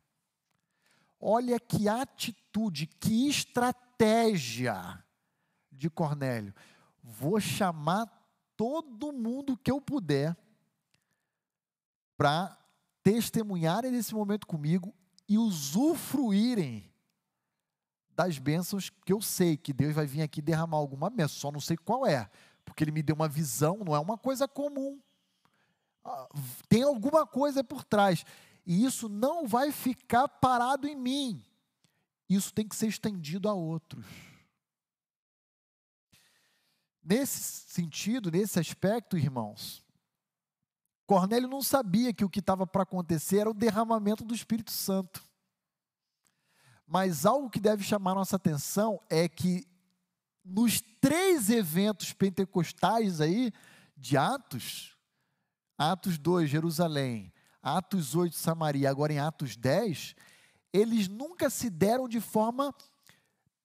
Olha 1.20 1.60
que 1.60 1.88
atitude, 1.88 2.88
que 2.88 3.30
estratégia 3.30 5.04
de 5.72 5.90
Cornélio. 5.90 6.54
Vou 7.02 7.40
chamar 7.40 8.08
todo 8.58 9.14
mundo 9.14 9.58
que 9.58 9.72
eu 9.72 9.80
puder 9.80 10.36
para 12.18 12.58
testemunharem 13.02 13.92
nesse 13.92 14.14
momento 14.14 14.46
comigo 14.46 14.94
e 15.28 15.38
usufruírem 15.38 16.92
das 18.16 18.38
bênçãos 18.38 18.90
que 18.90 19.14
eu 19.14 19.22
sei 19.22 19.58
que 19.58 19.74
Deus 19.74 19.96
vai 19.96 20.06
vir 20.06 20.22
aqui 20.22 20.42
derramar 20.42 20.78
alguma 20.78 21.10
bênção, 21.10 21.40
só 21.40 21.52
não 21.52 21.60
sei 21.60 21.78
qual 21.78 22.06
é, 22.06 22.30
porque 22.72 22.86
Ele 22.86 22.92
me 22.92 23.04
deu 23.04 23.14
uma 23.14 23.28
visão, 23.28 23.80
não 23.86 23.94
é 23.94 24.00
uma 24.00 24.18
coisa 24.18 24.48
comum. 24.48 24.98
Ah, 26.06 26.30
tem 26.70 26.84
alguma 26.84 27.28
coisa 27.28 27.62
por 27.62 27.84
trás. 27.84 28.24
E 28.66 28.86
isso 28.86 29.10
não 29.10 29.46
vai 29.46 29.74
ficar 29.74 30.26
parado 30.30 30.88
em 30.88 30.96
mim. 30.96 31.46
isso 32.30 32.54
tem 32.54 32.66
que 32.66 32.76
ser 32.78 32.88
estendido 32.88 33.50
a 33.50 33.54
outros. 33.54 34.06
Nesse 37.04 37.42
sentido, 37.70 38.32
nesse 38.32 38.58
aspecto, 38.58 39.18
irmãos, 39.18 39.84
Cornélio 41.06 41.50
não 41.50 41.62
sabia 41.62 42.14
que 42.14 42.24
o 42.24 42.30
que 42.30 42.40
estava 42.40 42.66
para 42.66 42.84
acontecer 42.84 43.40
era 43.40 43.50
o 43.50 43.54
derramamento 43.54 44.24
do 44.24 44.34
Espírito 44.34 44.72
Santo. 44.72 45.22
Mas 46.88 47.26
algo 47.26 47.50
que 47.50 47.60
deve 47.60 47.84
chamar 47.84 48.16
nossa 48.16 48.38
atenção 48.38 49.02
é 49.10 49.28
que 49.28 49.68
nos 50.44 50.82
três 51.00 51.50
eventos 51.50 52.14
pentecostais 52.14 53.22
aí 53.22 53.52
de 53.96 54.18
Atos, 54.18 54.98
Atos 55.78 56.18
2, 56.18 56.50
Jerusalém, 56.50 57.32
Atos 57.62 58.16
8, 58.16 58.36
Samaria, 58.36 58.90
agora 58.90 59.14
em 59.14 59.20
Atos 59.20 59.56
10, 59.56 60.16
eles 60.74 61.08
nunca 61.08 61.50
se 61.50 61.70
deram 61.70 62.08
de 62.08 62.20
forma 62.20 62.74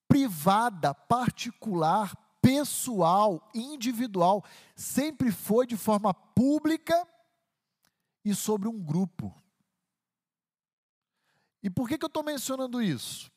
privada, 0.08 0.94
particular, 0.94 2.14
pessoal, 2.40 3.50
individual, 3.54 4.44
sempre 4.74 5.32
foi 5.32 5.66
de 5.66 5.76
forma 5.76 6.12
pública 6.12 7.06
e 8.24 8.34
sobre 8.34 8.68
um 8.68 8.78
grupo. 8.78 9.34
E 11.62 11.70
por 11.70 11.88
que, 11.88 11.98
que 11.98 12.04
eu 12.04 12.08
estou 12.08 12.22
mencionando 12.22 12.80
isso? 12.80 13.30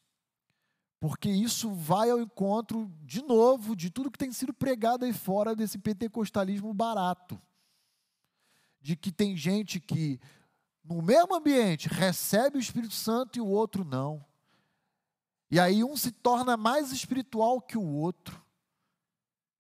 Porque 1.00 1.30
isso 1.30 1.72
vai 1.72 2.10
ao 2.10 2.20
encontro, 2.20 2.92
de 3.04 3.22
novo, 3.22 3.76
de 3.76 3.90
tudo 3.90 4.12
que 4.12 4.18
tem 4.18 4.32
sido 4.32 4.54
pregado 4.54 5.06
aí 5.06 5.14
fora 5.14 5.56
desse 5.56 5.78
pentecostalismo 5.78 6.74
barato. 6.74 7.42
De 8.82 8.96
que 8.96 9.12
tem 9.12 9.38
gente 9.38 9.80
que, 9.80 10.20
no 10.84 11.02
mesmo 11.02 11.36
ambiente, 11.36 11.88
recebe 11.88 12.58
o 12.58 12.60
Espírito 12.60 12.94
Santo 12.94 13.38
e 13.38 13.42
o 13.42 13.48
outro 13.48 13.86
não. 13.86 14.26
E 15.50 15.60
aí 15.60 15.84
um 15.84 15.96
se 15.96 16.12
torna 16.12 16.58
mais 16.58 16.92
espiritual 16.92 17.62
que 17.62 17.78
o 17.78 17.84
outro. 17.84 18.44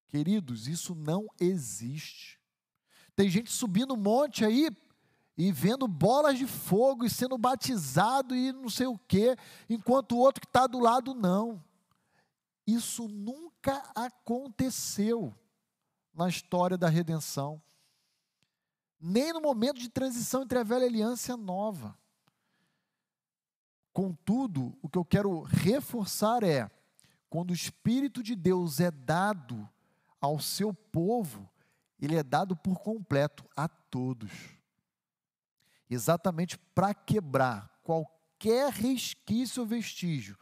Queridos, 0.10 0.68
isso 0.68 0.94
não 0.94 1.28
existe. 1.40 2.40
Tem 3.16 3.30
gente 3.30 3.52
subindo 3.52 3.94
um 3.94 3.98
monte 3.98 4.44
aí 4.44 4.70
e 5.40 5.54
vendo 5.54 5.88
bolas 5.88 6.38
de 6.38 6.46
fogo 6.46 7.06
e 7.06 7.10
sendo 7.10 7.38
batizado 7.38 8.36
e 8.36 8.52
não 8.52 8.68
sei 8.68 8.88
o 8.88 8.98
quê, 8.98 9.38
enquanto 9.70 10.12
o 10.12 10.18
outro 10.18 10.42
que 10.42 10.48
está 10.48 10.68
do 10.68 10.80
lado 10.80 11.14
não. 11.14 11.64
Isso 12.68 13.08
nunca 13.08 13.82
aconteceu 13.96 15.34
na 16.14 16.28
história 16.28 16.78
da 16.78 16.90
redenção, 16.90 17.62
nem 19.00 19.32
no 19.32 19.40
momento 19.40 19.80
de 19.80 19.88
transição 19.88 20.44
entre 20.44 20.60
a 20.60 20.64
velha 20.64 20.86
aliança 20.86 21.32
e 21.32 21.34
a 21.34 21.38
nova. 21.38 21.98
Contudo, 23.94 24.78
o 24.82 24.90
que 24.90 24.98
eu 24.98 25.06
quero 25.06 25.44
reforçar 25.44 26.44
é: 26.44 26.70
quando 27.30 27.52
o 27.52 27.56
Espírito 27.56 28.22
de 28.22 28.36
Deus 28.36 28.82
é 28.82 28.92
dado 28.92 29.70
ao 30.20 30.38
seu 30.38 30.74
povo, 30.74 31.50
ele 31.98 32.18
é 32.18 32.24
dado 32.24 32.58
por 32.58 32.78
completo 32.80 33.46
a 33.56 33.70
todos 33.70 34.59
exatamente 35.90 36.58
para 36.76 36.94
quebrar 36.94 37.70
qualquer 37.84 38.72
resquício 38.72 39.62
ou 39.62 39.68
vestígio 39.68 40.38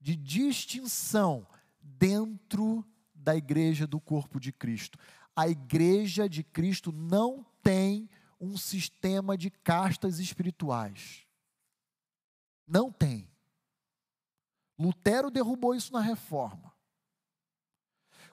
de 0.00 0.16
distinção 0.16 1.46
dentro 1.80 2.84
da 3.14 3.36
igreja 3.36 3.86
do 3.86 4.00
corpo 4.00 4.40
de 4.40 4.52
Cristo. 4.52 4.98
A 5.34 5.48
igreja 5.48 6.28
de 6.28 6.42
Cristo 6.42 6.92
não 6.92 7.46
tem 7.62 8.10
um 8.40 8.56
sistema 8.56 9.38
de 9.38 9.50
castas 9.50 10.18
espirituais. 10.18 11.24
Não 12.66 12.90
tem. 12.90 13.30
Lutero 14.78 15.30
derrubou 15.30 15.74
isso 15.74 15.92
na 15.92 16.00
reforma. 16.00 16.72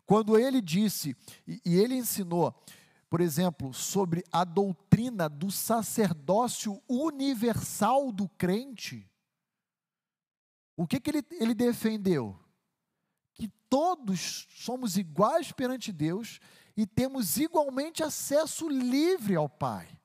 Quando 0.05 0.39
ele 0.39 0.59
disse, 0.59 1.15
e, 1.45 1.61
ele 1.65 1.93
ensinou, 1.93 2.59
por 3.09 3.21
exemplo, 3.21 3.73
sobre 3.73 4.23
a 4.31 4.43
doutrina 4.43 5.27
do 5.27 5.51
sacerdócio 5.51 6.81
universal 6.87 8.11
do 8.11 8.29
crente, 8.29 9.09
o 10.77 10.87
que, 10.87 10.99
que 10.99 11.09
ele, 11.09 11.25
ele 11.31 11.53
defendeu? 11.53 12.39
Que 13.33 13.49
todos 13.69 14.47
somos 14.51 14.97
iguais 14.97 15.51
perante 15.51 15.91
Deus 15.91 16.39
e 16.77 16.85
temos 16.85 17.37
igualmente 17.37 18.01
acesso 18.03 18.69
livre 18.69 19.35
ao 19.35 19.49
Pai 19.49 19.98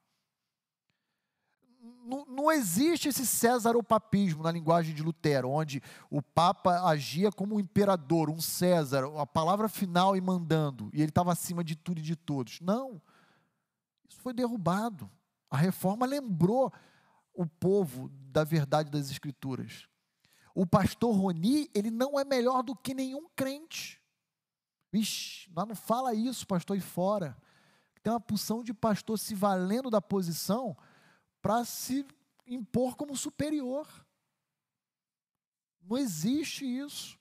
não, 2.04 2.52
existe 2.52 3.08
esse 3.08 3.26
Césaropapismo 3.26 4.42
na 4.42 4.52
linguagem 4.52 4.94
de 4.94 5.02
Lutero, 5.02 5.50
onde 5.50 5.82
o 6.10 6.20
Papa 6.20 6.82
agia 6.86 7.32
como 7.32 7.56
um 7.56 7.60
imperador, 7.60 8.28
um 8.28 8.40
César, 8.40 9.04
a 9.18 9.26
palavra 9.26 9.68
final 9.68 10.16
e 10.16 10.20
mandando, 10.20 10.90
e 10.92 11.00
ele 11.00 11.08
estava 11.08 11.32
acima 11.32 11.64
de 11.64 11.74
tudo 11.74 11.98
e 11.98 12.02
de 12.02 12.14
todos. 12.14 12.60
Não. 12.60 13.00
Isso 14.08 14.20
foi 14.20 14.34
derrubado. 14.34 15.10
A 15.50 15.56
reforma 15.56 16.04
lembrou 16.04 16.72
o 17.32 17.46
povo 17.46 18.10
da 18.30 18.44
verdade 18.44 18.90
das 18.90 19.10
Escrituras. 19.10 19.88
O 20.54 20.66
pastor 20.66 21.14
Roni, 21.14 21.70
ele 21.74 21.90
não 21.90 22.18
é 22.18 22.24
melhor 22.24 22.62
do 22.62 22.76
que 22.76 22.94
nenhum 22.94 23.26
crente. 23.34 24.00
Ixi, 24.92 25.50
lá 25.54 25.66
não 25.66 25.74
fala 25.74 26.14
isso, 26.14 26.46
pastor, 26.46 26.76
e 26.76 26.80
fora. 26.80 27.36
Tem 28.02 28.12
uma 28.12 28.20
porção 28.20 28.62
de 28.62 28.72
pastor 28.72 29.18
se 29.18 29.34
valendo 29.34 29.90
da 29.90 30.00
posição 30.00 30.76
para 31.44 31.62
se 31.62 32.06
impor 32.46 32.96
como 32.96 33.14
superior. 33.14 33.86
Não 35.82 35.98
existe 35.98 36.64
isso. 36.64 37.18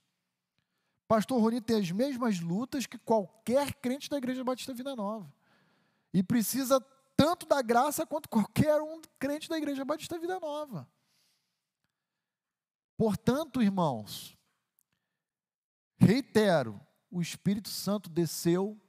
Pastor 1.10 1.42
Roni 1.42 1.60
tem 1.60 1.82
as 1.82 1.92
mesmas 1.92 2.40
lutas 2.40 2.86
que 2.86 2.98
qualquer 2.98 3.74
crente 3.74 4.10
da 4.10 4.18
Igreja 4.18 4.42
Batista 4.42 4.74
Vida 4.74 4.96
Nova. 4.96 5.30
E 6.14 6.24
precisa 6.24 6.80
tanto 7.18 7.46
da 7.46 7.62
graça 7.62 8.06
quanto 8.06 8.30
qualquer 8.30 8.82
um 8.82 9.02
crente 9.20 9.50
da 9.50 9.58
Igreja 9.58 9.84
Batista 9.84 10.18
Vida 10.18 10.40
Nova. 10.40 10.90
Portanto, 12.96 13.62
irmãos, 13.62 14.38
reitero, 15.98 16.80
o 17.12 17.22
Espírito 17.22 17.68
Santo 17.68 18.10
desceu 18.10 18.80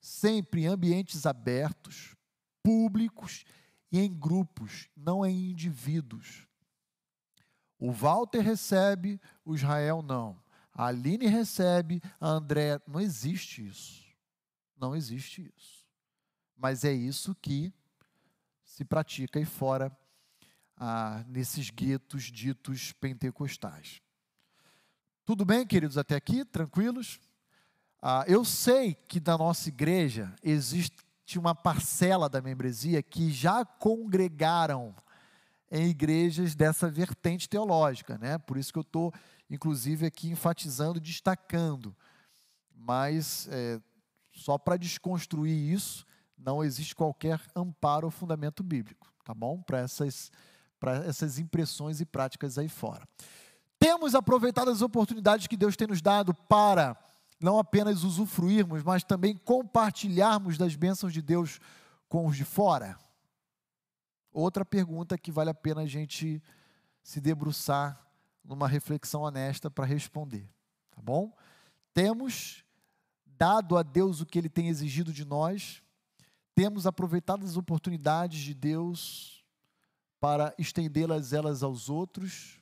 sempre 0.00 0.62
em 0.62 0.66
ambientes 0.66 1.26
abertos, 1.26 2.14
públicos 2.62 3.44
e 3.90 3.98
em 3.98 4.12
grupos, 4.12 4.88
não 4.96 5.24
em 5.24 5.50
indivíduos. 5.50 6.46
O 7.78 7.92
Walter 7.92 8.40
recebe, 8.40 9.20
o 9.44 9.54
Israel 9.54 10.02
não. 10.02 10.40
A 10.72 10.86
Aline 10.86 11.26
recebe, 11.26 12.02
a 12.20 12.28
André. 12.28 12.80
Não 12.86 13.00
existe 13.00 13.66
isso. 13.66 14.04
Não 14.78 14.94
existe 14.94 15.52
isso. 15.56 15.86
Mas 16.56 16.84
é 16.84 16.92
isso 16.92 17.34
que 17.34 17.72
se 18.64 18.84
pratica 18.84 19.38
aí 19.38 19.44
fora, 19.44 19.96
ah, 20.76 21.24
nesses 21.28 21.70
guetos 21.70 22.24
ditos 22.24 22.92
pentecostais. 22.92 24.02
Tudo 25.24 25.44
bem, 25.44 25.66
queridos, 25.66 25.96
até 25.96 26.14
aqui? 26.14 26.44
Tranquilos? 26.44 27.18
Ah, 28.00 28.24
eu 28.28 28.44
sei 28.44 28.94
que 28.94 29.20
na 29.20 29.38
nossa 29.38 29.68
igreja 29.68 30.34
existe 30.42 31.05
tinha 31.26 31.40
uma 31.40 31.54
parcela 31.56 32.28
da 32.28 32.40
membresia 32.40 33.02
que 33.02 33.32
já 33.32 33.64
congregaram 33.64 34.94
em 35.70 35.88
igrejas 35.88 36.54
dessa 36.54 36.88
vertente 36.88 37.48
teológica, 37.48 38.16
né? 38.16 38.38
Por 38.38 38.56
isso 38.56 38.72
que 38.72 38.78
eu 38.78 38.82
estou, 38.82 39.12
inclusive, 39.50 40.06
aqui 40.06 40.30
enfatizando, 40.30 41.00
destacando. 41.00 41.94
Mas 42.72 43.48
é, 43.50 43.80
só 44.32 44.56
para 44.56 44.76
desconstruir 44.76 45.72
isso, 45.72 46.06
não 46.38 46.62
existe 46.62 46.94
qualquer 46.94 47.40
amparo 47.56 48.06
ou 48.06 48.10
fundamento 48.12 48.62
bíblico, 48.62 49.12
tá 49.24 49.34
bom? 49.34 49.60
Para 49.60 49.78
essas, 49.80 50.30
essas 51.04 51.40
impressões 51.40 52.00
e 52.00 52.06
práticas 52.06 52.56
aí 52.56 52.68
fora. 52.68 53.06
Temos 53.80 54.14
aproveitado 54.14 54.70
as 54.70 54.80
oportunidades 54.80 55.48
que 55.48 55.56
Deus 55.56 55.74
tem 55.74 55.88
nos 55.88 56.00
dado 56.00 56.32
para 56.32 56.96
não 57.40 57.58
apenas 57.58 58.02
usufruirmos, 58.02 58.82
mas 58.82 59.04
também 59.04 59.36
compartilharmos 59.36 60.56
das 60.56 60.74
bênçãos 60.74 61.12
de 61.12 61.20
Deus 61.20 61.60
com 62.08 62.26
os 62.26 62.36
de 62.36 62.44
fora? 62.44 62.98
Outra 64.32 64.64
pergunta 64.64 65.18
que 65.18 65.32
vale 65.32 65.50
a 65.50 65.54
pena 65.54 65.82
a 65.82 65.86
gente 65.86 66.42
se 67.02 67.20
debruçar 67.20 68.00
numa 68.44 68.68
reflexão 68.68 69.22
honesta 69.22 69.70
para 69.70 69.84
responder, 69.84 70.48
tá 70.90 71.00
bom? 71.02 71.34
Temos 71.92 72.64
dado 73.24 73.76
a 73.76 73.82
Deus 73.82 74.20
o 74.20 74.26
que 74.26 74.38
ele 74.38 74.48
tem 74.48 74.68
exigido 74.68 75.12
de 75.12 75.24
nós, 75.24 75.82
temos 76.54 76.86
aproveitado 76.86 77.44
as 77.44 77.56
oportunidades 77.56 78.40
de 78.40 78.54
Deus 78.54 79.44
para 80.18 80.54
estendê-las 80.58 81.32
elas 81.32 81.62
aos 81.62 81.90
outros. 81.90 82.60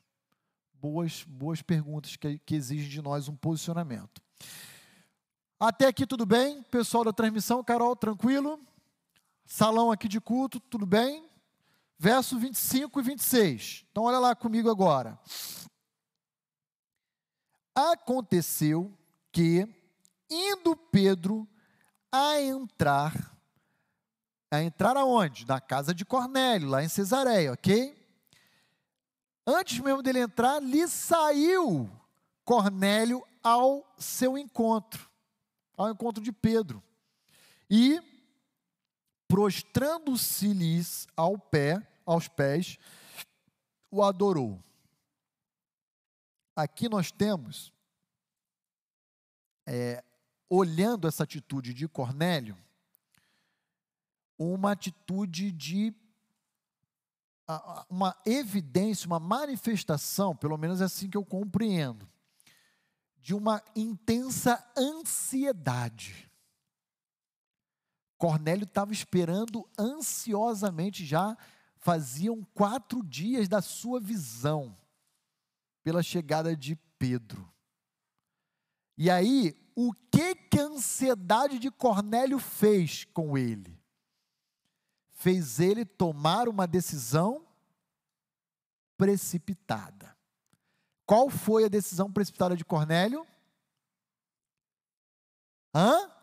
Boas, 0.74 1.22
boas 1.22 1.62
perguntas 1.62 2.16
que, 2.16 2.38
que 2.38 2.54
exigem 2.54 2.88
de 2.88 3.00
nós 3.00 3.28
um 3.28 3.36
posicionamento. 3.36 4.20
Até 5.58 5.86
aqui 5.86 6.06
tudo 6.06 6.26
bem? 6.26 6.62
Pessoal 6.64 7.04
da 7.04 7.12
transmissão, 7.12 7.62
Carol, 7.64 7.96
tranquilo? 7.96 8.60
Salão 9.46 9.90
aqui 9.90 10.08
de 10.08 10.20
culto, 10.20 10.58
tudo 10.58 10.84
bem? 10.84 11.28
Verso 11.98 12.38
25 12.38 13.00
e 13.00 13.02
26. 13.02 13.84
Então 13.90 14.04
olha 14.04 14.18
lá 14.18 14.34
comigo 14.34 14.70
agora. 14.70 15.18
Aconteceu 17.74 18.92
que, 19.32 19.66
indo 20.30 20.76
Pedro 20.76 21.48
a 22.12 22.40
entrar, 22.40 23.36
a 24.50 24.62
entrar 24.62 24.96
aonde? 24.96 25.46
Na 25.46 25.60
casa 25.60 25.94
de 25.94 26.04
Cornélio, 26.04 26.68
lá 26.68 26.84
em 26.84 26.88
Cesareia, 26.88 27.52
ok? 27.52 27.96
Antes 29.46 29.80
mesmo 29.80 30.02
dele 30.02 30.20
entrar, 30.20 30.60
lhe 30.62 30.86
saiu 30.88 31.90
Cornélio 32.44 33.24
ao 33.44 33.86
seu 33.98 34.38
encontro, 34.38 35.08
ao 35.76 35.90
encontro 35.90 36.24
de 36.24 36.32
Pedro. 36.32 36.82
E 37.70 38.02
prostrando-se-lhes 39.28 41.06
ao 41.14 41.38
pé, 41.38 41.86
aos 42.06 42.26
pés, 42.26 42.78
o 43.90 44.02
adorou. 44.02 44.58
Aqui 46.56 46.88
nós 46.88 47.10
temos, 47.10 47.72
é, 49.66 50.02
olhando 50.48 51.06
essa 51.06 51.24
atitude 51.24 51.74
de 51.74 51.86
Cornélio, 51.86 52.56
uma 54.38 54.72
atitude 54.72 55.52
de 55.52 55.94
uma 57.90 58.16
evidência, 58.24 59.06
uma 59.06 59.20
manifestação, 59.20 60.34
pelo 60.34 60.56
menos 60.56 60.80
é 60.80 60.84
assim 60.84 61.10
que 61.10 61.16
eu 61.16 61.24
compreendo, 61.24 62.08
de 63.24 63.34
uma 63.34 63.64
intensa 63.74 64.62
ansiedade. 64.76 66.30
Cornélio 68.18 68.64
estava 68.64 68.92
esperando 68.92 69.66
ansiosamente 69.78 71.06
já, 71.06 71.34
faziam 71.78 72.44
quatro 72.52 73.02
dias 73.02 73.48
da 73.48 73.62
sua 73.62 73.98
visão, 73.98 74.76
pela 75.82 76.02
chegada 76.02 76.54
de 76.54 76.76
Pedro. 76.98 77.50
E 78.94 79.10
aí, 79.10 79.56
o 79.74 79.94
que, 80.10 80.34
que 80.34 80.60
a 80.60 80.64
ansiedade 80.64 81.58
de 81.58 81.70
Cornélio 81.70 82.38
fez 82.38 83.06
com 83.06 83.38
ele? 83.38 83.82
Fez 85.12 85.60
ele 85.60 85.86
tomar 85.86 86.46
uma 86.46 86.66
decisão 86.66 87.46
precipitada. 88.98 90.13
Qual 91.06 91.28
foi 91.28 91.64
a 91.64 91.68
decisão 91.68 92.10
precipitada 92.10 92.56
de 92.56 92.64
Cornélio? 92.64 93.26
Hã? 95.74 96.14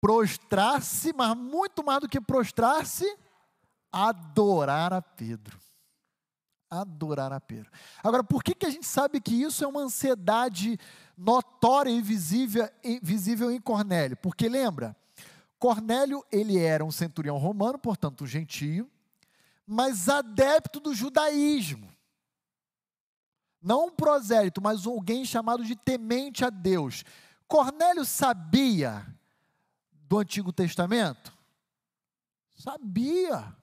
prostrar-se, 0.00 1.12
mas 1.12 1.36
muito 1.36 1.84
mais 1.84 2.00
do 2.00 2.08
que 2.08 2.20
prostrar-se, 2.20 3.04
adorar 3.92 4.92
a 4.92 5.02
Pedro. 5.02 5.58
Adorar 6.70 7.32
a 7.32 7.40
Pedro. 7.40 7.70
Agora, 8.02 8.22
por 8.22 8.42
que, 8.42 8.54
que 8.54 8.66
a 8.66 8.70
gente 8.70 8.86
sabe 8.86 9.20
que 9.20 9.34
isso 9.34 9.64
é 9.64 9.66
uma 9.66 9.80
ansiedade 9.80 10.78
notória 11.16 11.90
e 11.90 12.02
visível, 12.02 12.68
visível 13.02 13.50
em 13.50 13.60
Cornélio? 13.60 14.16
Porque 14.18 14.48
lembra, 14.48 14.94
Cornélio 15.58 16.24
ele 16.30 16.58
era 16.58 16.84
um 16.84 16.90
centurião 16.90 17.38
romano, 17.38 17.78
portanto 17.78 18.24
um 18.24 18.26
gentio, 18.26 18.90
mas 19.66 20.08
adepto 20.08 20.78
do 20.78 20.94
judaísmo. 20.94 21.88
Não 23.60 23.86
um 23.86 23.90
prosélito, 23.90 24.62
mas 24.62 24.86
alguém 24.86 25.24
chamado 25.24 25.64
de 25.64 25.74
temente 25.74 26.44
a 26.44 26.50
Deus. 26.50 27.04
Cornélio 27.46 28.04
sabia 28.04 29.06
do 29.92 30.18
Antigo 30.18 30.52
Testamento? 30.52 31.36
Sabia. 32.56 33.56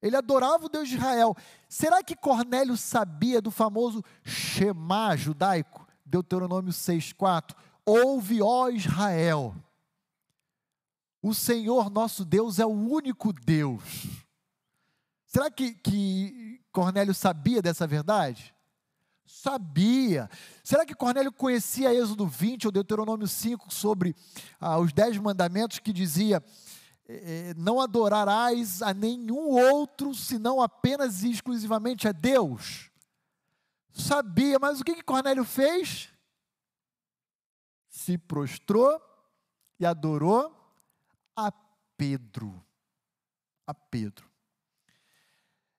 Ele 0.00 0.16
adorava 0.16 0.66
o 0.66 0.68
Deus 0.68 0.88
de 0.88 0.96
Israel. 0.96 1.34
Será 1.68 2.02
que 2.02 2.14
Cornélio 2.14 2.76
sabia 2.76 3.40
do 3.40 3.50
famoso 3.50 4.04
Shema 4.24 5.16
judaico? 5.16 5.86
Deuteronômio 6.04 6.72
6,4. 6.72 7.56
Ouve, 7.84 8.40
ó 8.40 8.68
Israel. 8.68 9.54
O 11.22 11.34
Senhor 11.34 11.90
nosso 11.90 12.24
Deus 12.24 12.58
é 12.58 12.66
o 12.66 12.70
único 12.70 13.32
Deus. 13.32 13.82
Será 15.26 15.50
que, 15.50 15.72
que 15.74 16.60
Cornélio 16.70 17.14
sabia 17.14 17.60
dessa 17.60 17.86
verdade? 17.86 18.54
Sabia. 19.26 20.30
Será 20.62 20.86
que 20.86 20.94
Cornélio 20.94 21.32
conhecia 21.32 21.92
Êxodo 21.92 22.26
20 22.26 22.66
ou 22.66 22.72
Deuteronômio 22.72 23.26
5 23.26 23.72
sobre 23.72 24.14
ah, 24.60 24.78
os 24.78 24.92
dez 24.92 25.18
mandamentos 25.18 25.78
que 25.78 25.92
dizia 25.92 26.42
eh, 27.08 27.54
não 27.56 27.80
adorarás 27.80 28.82
a 28.82 28.94
nenhum 28.94 29.48
outro 29.48 30.14
senão 30.14 30.60
apenas 30.60 31.22
e 31.22 31.30
exclusivamente 31.30 32.06
a 32.06 32.12
Deus? 32.12 32.90
Sabia, 33.92 34.58
mas 34.58 34.80
o 34.80 34.84
que, 34.84 34.94
que 34.94 35.02
Cornélio 35.02 35.44
fez? 35.44 36.10
Se 37.88 38.18
prostrou 38.18 39.00
e 39.80 39.86
adorou 39.86 40.54
a 41.34 41.50
Pedro. 41.96 42.62
A 43.66 43.74
Pedro. 43.74 44.35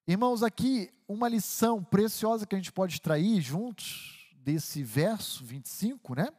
Irmãos, 0.09 0.41
aqui 0.41 0.89
uma 1.05 1.27
lição 1.27 1.83
preciosa 1.83 2.47
que 2.47 2.55
a 2.55 2.57
gente 2.57 2.71
pode 2.71 2.93
extrair 2.93 3.41
juntos 3.41 4.25
desse 4.35 4.81
verso 4.81 5.43
25, 5.43 6.15
né? 6.15 6.29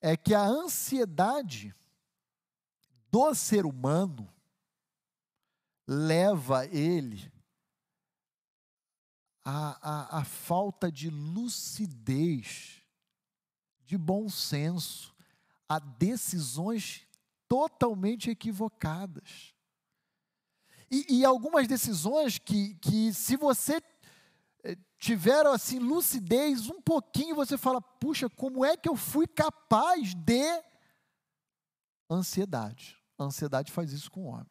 É 0.00 0.16
que 0.16 0.34
a 0.34 0.42
ansiedade 0.42 1.72
do 3.12 3.32
ser 3.32 3.64
humano 3.64 4.28
leva 5.86 6.66
ele 6.66 7.32
à, 9.44 10.16
à, 10.16 10.18
à 10.18 10.24
falta 10.24 10.90
de 10.90 11.10
lucidez, 11.10 12.82
de 13.84 13.96
bom 13.96 14.28
senso, 14.28 15.14
a 15.68 15.78
decisões 15.78 17.06
totalmente 17.46 18.28
equivocadas. 18.28 19.54
E, 20.90 21.18
e 21.18 21.24
algumas 21.24 21.68
decisões 21.68 22.38
que, 22.38 22.74
que, 22.76 23.12
se 23.12 23.36
você 23.36 23.82
eh, 24.64 24.76
tiver 24.98 25.46
assim 25.46 25.78
lucidez 25.78 26.70
um 26.70 26.80
pouquinho, 26.80 27.34
você 27.34 27.58
fala: 27.58 27.80
puxa, 27.80 28.28
como 28.30 28.64
é 28.64 28.76
que 28.76 28.88
eu 28.88 28.96
fui 28.96 29.26
capaz 29.26 30.14
de 30.14 30.62
ansiedade? 32.10 32.96
A 33.18 33.24
ansiedade 33.24 33.70
faz 33.70 33.92
isso 33.92 34.10
com 34.10 34.24
o 34.24 34.28
homem. 34.28 34.46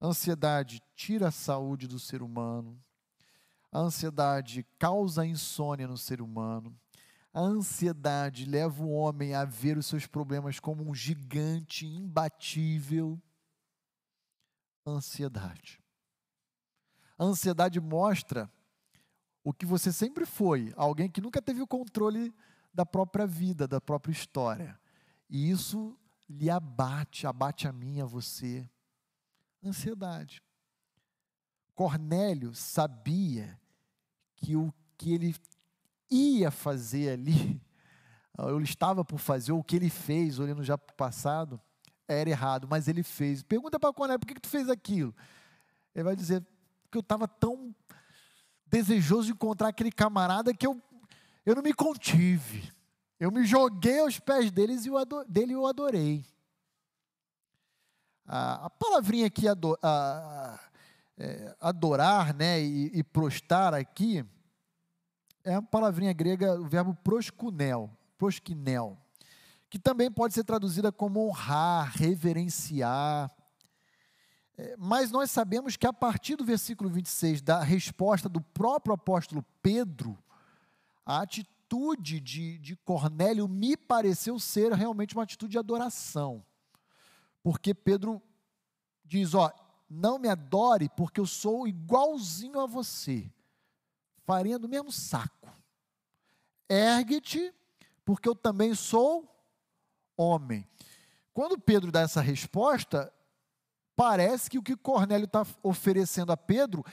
A 0.00 0.06
ansiedade 0.06 0.82
tira 0.94 1.28
a 1.28 1.32
saúde 1.32 1.88
do 1.88 1.98
ser 1.98 2.22
humano. 2.22 2.78
A 3.72 3.80
ansiedade 3.80 4.64
causa 4.78 5.26
insônia 5.26 5.88
no 5.88 5.98
ser 5.98 6.20
humano. 6.20 6.78
A 7.32 7.40
ansiedade 7.40 8.44
leva 8.44 8.84
o 8.84 8.92
homem 8.92 9.34
a 9.34 9.44
ver 9.44 9.76
os 9.76 9.86
seus 9.86 10.06
problemas 10.06 10.60
como 10.60 10.88
um 10.88 10.94
gigante 10.94 11.84
imbatível 11.84 13.20
ansiedade. 14.90 15.80
A 17.18 17.24
ansiedade 17.24 17.80
mostra 17.80 18.50
o 19.42 19.52
que 19.52 19.66
você 19.66 19.92
sempre 19.92 20.24
foi, 20.24 20.72
alguém 20.76 21.08
que 21.08 21.20
nunca 21.20 21.40
teve 21.40 21.60
o 21.60 21.66
controle 21.66 22.34
da 22.72 22.84
própria 22.84 23.26
vida, 23.26 23.68
da 23.68 23.80
própria 23.80 24.12
história. 24.12 24.78
E 25.28 25.50
isso 25.50 25.96
lhe 26.28 26.50
abate, 26.50 27.26
abate 27.26 27.68
a 27.68 27.72
mim, 27.72 28.00
a 28.00 28.06
você. 28.06 28.68
Ansiedade. 29.62 30.42
Cornélio 31.74 32.54
sabia 32.54 33.60
que 34.36 34.56
o 34.56 34.72
que 34.96 35.12
ele 35.12 35.34
ia 36.10 36.50
fazer 36.50 37.10
ali, 37.10 37.60
ou 38.38 38.60
estava 38.60 39.04
por 39.04 39.18
fazer, 39.18 39.52
ou 39.52 39.60
o 39.60 39.64
que 39.64 39.76
ele 39.76 39.90
fez, 39.90 40.38
olhando 40.38 40.62
já 40.62 40.78
para 40.78 40.92
o 40.92 40.96
passado, 40.96 41.60
era 42.06 42.28
errado, 42.28 42.66
mas 42.68 42.88
ele 42.88 43.02
fez. 43.02 43.42
Pergunta 43.42 43.78
para 43.78 43.92
Cornélio, 43.92 44.20
por 44.20 44.26
que, 44.26 44.34
que 44.34 44.40
tu 44.40 44.48
fez 44.48 44.68
aquilo? 44.68 45.14
Ele 45.94 46.04
vai 46.04 46.16
dizer, 46.16 46.44
que 46.90 46.98
eu 46.98 47.00
estava 47.00 47.26
tão 47.26 47.74
desejoso 48.66 49.26
de 49.26 49.32
encontrar 49.32 49.68
aquele 49.68 49.90
camarada 49.90 50.54
que 50.54 50.66
eu, 50.66 50.80
eu 51.44 51.54
não 51.54 51.62
me 51.62 51.72
contive. 51.72 52.72
Eu 53.18 53.30
me 53.30 53.44
joguei 53.44 54.00
aos 54.00 54.18
pés 54.18 54.50
deles 54.50 54.84
e 54.86 54.90
o 54.90 54.98
ador, 54.98 55.24
dele 55.28 55.54
eu 55.54 55.66
adorei. 55.66 56.24
A, 58.26 58.66
a 58.66 58.70
palavrinha 58.70 59.26
aqui, 59.26 59.48
ador, 59.48 59.78
é, 61.16 61.56
adorar 61.60 62.34
né, 62.34 62.60
e, 62.60 62.90
e 62.98 63.02
prostrar 63.02 63.74
aqui, 63.74 64.24
é 65.42 65.54
a 65.54 65.62
palavrinha 65.62 66.12
grega, 66.12 66.58
o 66.60 66.66
verbo 66.66 66.94
proskunel, 66.94 67.90
proskinel 68.16 69.03
que 69.74 69.78
também 69.80 70.08
pode 70.08 70.32
ser 70.32 70.44
traduzida 70.44 70.92
como 70.92 71.26
honrar, 71.26 71.96
reverenciar. 71.96 73.28
É, 74.56 74.76
mas 74.78 75.10
nós 75.10 75.32
sabemos 75.32 75.76
que 75.76 75.84
a 75.84 75.92
partir 75.92 76.36
do 76.36 76.44
versículo 76.44 76.88
26, 76.88 77.42
da 77.42 77.60
resposta 77.60 78.28
do 78.28 78.40
próprio 78.40 78.94
apóstolo 78.94 79.44
Pedro, 79.60 80.16
a 81.04 81.22
atitude 81.22 82.20
de, 82.20 82.56
de 82.58 82.76
Cornélio 82.76 83.48
me 83.48 83.76
pareceu 83.76 84.38
ser 84.38 84.72
realmente 84.72 85.12
uma 85.16 85.24
atitude 85.24 85.50
de 85.50 85.58
adoração. 85.58 86.46
Porque 87.42 87.74
Pedro 87.74 88.22
diz: 89.04 89.34
Ó, 89.34 89.50
não 89.90 90.20
me 90.20 90.28
adore, 90.28 90.88
porque 90.96 91.18
eu 91.18 91.26
sou 91.26 91.66
igualzinho 91.66 92.60
a 92.60 92.66
você. 92.66 93.28
farinha 94.24 94.56
do 94.56 94.68
mesmo 94.68 94.92
saco. 94.92 95.52
Ergue-te, 96.68 97.52
porque 98.04 98.28
eu 98.28 98.36
também 98.36 98.72
sou 98.72 99.33
homem. 100.16 100.66
Quando 101.32 101.58
Pedro 101.58 101.90
dá 101.90 102.00
essa 102.00 102.20
resposta, 102.20 103.12
parece 103.96 104.48
que 104.48 104.58
o 104.58 104.62
que 104.62 104.76
Cornélio 104.76 105.24
está 105.24 105.46
oferecendo 105.62 106.32
a 106.32 106.36
Pedro 106.36 106.84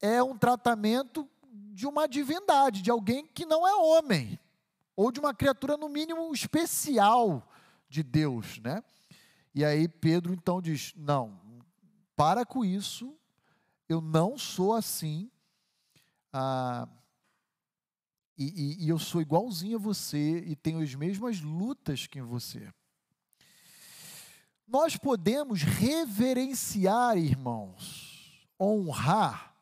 é 0.00 0.22
um 0.22 0.36
tratamento 0.36 1.28
de 1.72 1.86
uma 1.86 2.06
divindade, 2.06 2.82
de 2.82 2.90
alguém 2.90 3.26
que 3.26 3.46
não 3.46 3.66
é 3.66 3.74
homem, 3.74 4.38
ou 4.94 5.10
de 5.10 5.20
uma 5.20 5.34
criatura, 5.34 5.76
no 5.76 5.88
mínimo, 5.88 6.32
especial 6.32 7.48
de 7.88 8.02
Deus, 8.02 8.58
né? 8.58 8.82
E 9.54 9.64
aí 9.64 9.88
Pedro 9.88 10.32
então 10.32 10.60
diz: 10.60 10.92
Não, 10.96 11.40
para 12.16 12.44
com 12.44 12.64
isso, 12.64 13.16
eu 13.88 14.00
não 14.00 14.38
sou 14.38 14.74
assim, 14.74 15.30
ah, 16.32 16.88
e, 18.42 18.50
e, 18.54 18.84
e 18.84 18.88
eu 18.88 18.98
sou 18.98 19.20
igualzinho 19.20 19.76
a 19.76 19.80
você 19.80 20.38
e 20.38 20.56
tenho 20.56 20.82
as 20.82 20.94
mesmas 20.94 21.40
lutas 21.40 22.06
que 22.06 22.20
você. 22.20 22.72
Nós 24.66 24.96
podemos 24.96 25.62
reverenciar, 25.62 27.18
irmãos, 27.18 28.48
honrar 28.58 29.54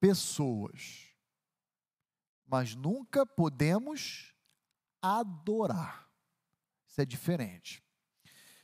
pessoas, 0.00 1.06
mas 2.46 2.74
nunca 2.74 3.24
podemos 3.24 4.34
adorar. 5.00 6.10
Isso 6.88 7.00
é 7.00 7.04
diferente. 7.04 7.82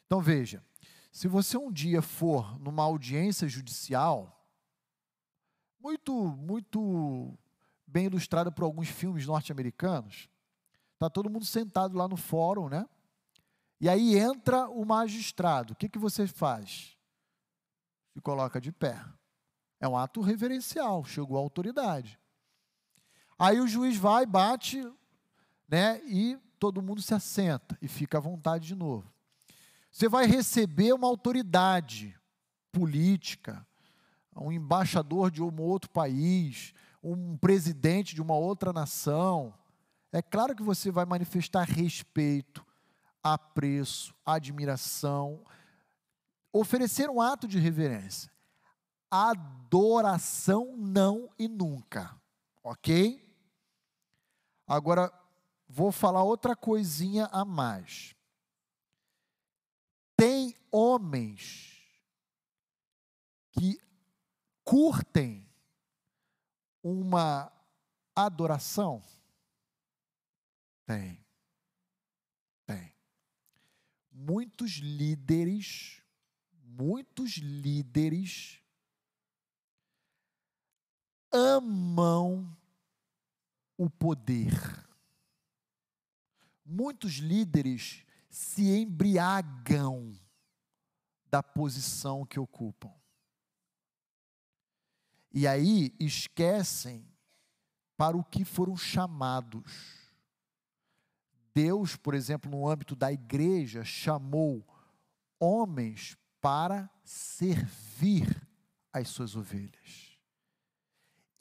Então 0.07 0.21
veja, 0.21 0.65
se 1.13 1.29
você 1.29 1.57
um 1.57 1.71
dia 1.71 2.03
for 2.03 2.59
numa 2.59 2.83
audiência 2.83 3.49
judicial, 3.49 4.43
muito, 5.79 6.15
muito 6.15 7.39
bem 7.93 8.07
ilustrada 8.07 8.51
por 8.51 8.65
alguns 8.65 8.89
filmes 8.89 9.27
norte-americanos, 9.27 10.29
está 10.95 11.11
todo 11.11 11.29
mundo 11.29 11.45
sentado 11.45 11.97
lá 11.97 12.09
no 12.09 12.17
fórum, 12.17 12.69
né? 12.69 12.89
E 13.79 13.89
aí 13.89 14.17
entra 14.19 14.69
o 14.69 14.85
magistrado. 14.85 15.75
O 15.75 15.77
que, 15.77 15.89
que 15.89 15.99
você 15.99 16.27
faz? 16.27 16.97
Se 18.15 18.21
coloca 18.21 18.61
de 18.61 18.73
pé. 18.73 19.05
É 19.79 19.87
um 19.87 19.97
ato 19.97 20.21
reverencial, 20.21 21.05
chegou 21.05 21.37
a 21.37 21.41
autoridade. 21.41 22.19
Aí 23.39 23.61
o 23.61 23.67
juiz 23.67 23.97
vai, 23.97 24.25
bate, 24.25 24.81
né? 25.69 26.01
E 26.07 26.39
todo 26.59 26.81
mundo 26.81 27.03
se 27.03 27.13
assenta 27.13 27.77
e 27.83 27.89
fica 27.89 28.17
à 28.19 28.21
vontade 28.21 28.69
de 28.69 28.75
novo. 28.75 29.13
Você 29.91 30.09
vai 30.09 30.27
receber 30.27 30.95
uma 30.95 31.09
autoridade 31.09 32.19
política, 32.71 33.67
um 34.35 34.51
embaixador 34.51 35.31
de 35.31 35.43
um 35.43 35.61
outro 35.61 35.91
país, 35.91 36.73
um 37.03 37.37
presidente 37.37 38.15
de 38.15 38.23
uma 38.23 38.35
outra 38.37 38.73
nação. 38.73 39.53
É 40.13 40.23
claro 40.23 40.55
que 40.55 40.63
você 40.63 40.91
vai 40.91 41.05
manifestar 41.05 41.65
respeito, 41.65 42.65
apreço, 43.23 44.15
admiração, 44.25 45.45
oferecer 46.53 47.09
um 47.09 47.21
ato 47.21 47.49
de 47.49 47.59
reverência. 47.59 48.31
Adoração 49.11 50.77
não 50.77 51.29
e 51.39 51.49
nunca, 51.49 52.15
ok? 52.63 53.21
Agora, 54.67 55.13
vou 55.69 55.91
falar 55.91 56.23
outra 56.23 56.55
coisinha 56.55 57.27
a 57.27 57.45
mais. 57.45 58.15
Tem 60.17 60.55
homens 60.71 61.83
que 63.53 63.79
curtem 64.65 65.52
uma 66.83 67.53
adoração? 68.15 69.03
Tem 70.85 71.23
muitos 74.23 74.73
líderes, 74.73 76.01
muitos 76.63 77.33
líderes 77.39 78.61
amam 81.31 82.57
o 83.77 83.91
poder. 83.91 84.53
Muitos 86.65 87.15
líderes 87.15 88.05
se 88.31 88.63
embriagam 88.71 90.15
da 91.27 91.43
posição 91.43 92.25
que 92.25 92.39
ocupam. 92.39 92.93
E 95.33 95.47
aí 95.47 95.95
esquecem 95.99 97.07
para 97.97 98.17
o 98.17 98.25
que 98.25 98.45
foram 98.45 98.77
chamados. 98.77 100.03
Deus, 101.55 101.97
por 101.97 102.15
exemplo, 102.15 102.51
no 102.51 102.69
âmbito 102.69 102.97
da 102.97 103.13
igreja, 103.13 103.85
chamou 103.85 104.67
homens 105.39 106.17
para 106.41 106.91
servir 107.05 108.49
as 108.93 109.09
suas 109.09 109.37
ovelhas 109.37 110.13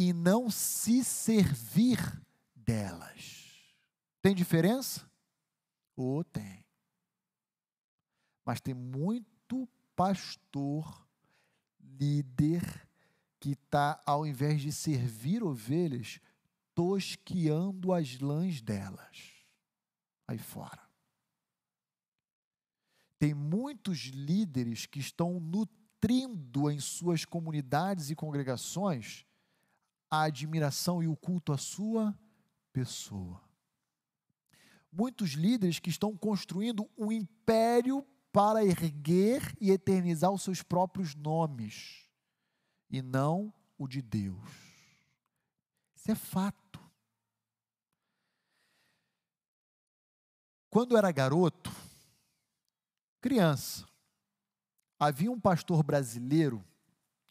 e 0.01 0.13
não 0.13 0.49
se 0.49 1.03
servir 1.03 1.99
delas. 2.55 3.75
Tem 4.19 4.33
diferença? 4.33 5.07
Ou 5.95 6.19
oh, 6.19 6.23
tem. 6.23 6.65
Mas 8.43 8.59
tem 8.59 8.73
muito 8.73 9.69
pastor, 9.95 11.07
líder, 11.79 12.63
que 13.41 13.53
está, 13.53 13.99
ao 14.05 14.23
invés 14.23 14.61
de 14.61 14.71
servir 14.71 15.43
ovelhas, 15.43 16.19
tosquiando 16.75 17.91
as 17.91 18.19
lãs 18.19 18.61
delas 18.61 19.17
aí 20.27 20.37
fora. 20.37 20.79
Tem 23.17 23.33
muitos 23.33 24.05
líderes 24.13 24.85
que 24.85 24.99
estão 24.99 25.39
nutrindo 25.39 26.69
em 26.69 26.79
suas 26.79 27.25
comunidades 27.25 28.11
e 28.11 28.15
congregações 28.15 29.25
a 30.09 30.23
admiração 30.23 31.01
e 31.01 31.07
o 31.07 31.15
culto 31.15 31.51
à 31.51 31.57
sua 31.57 32.15
pessoa. 32.71 33.41
Muitos 34.91 35.31
líderes 35.31 35.79
que 35.79 35.89
estão 35.89 36.15
construindo 36.15 36.87
um 36.95 37.11
império 37.11 38.05
para 38.31 38.63
erguer 38.63 39.55
e 39.59 39.71
eternizar 39.71 40.31
os 40.31 40.43
seus 40.43 40.61
próprios 40.61 41.15
nomes 41.15 42.01
e 42.91 43.01
não 43.01 43.53
o 43.77 43.87
de 43.87 44.01
Deus. 44.01 44.37
Isso 45.95 46.11
é 46.11 46.15
fato. 46.15 46.79
Quando 50.69 50.91
eu 50.91 50.97
era 50.97 51.11
garoto, 51.11 51.71
criança, 53.19 53.85
havia 54.99 55.31
um 55.31 55.39
pastor 55.39 55.83
brasileiro, 55.83 56.63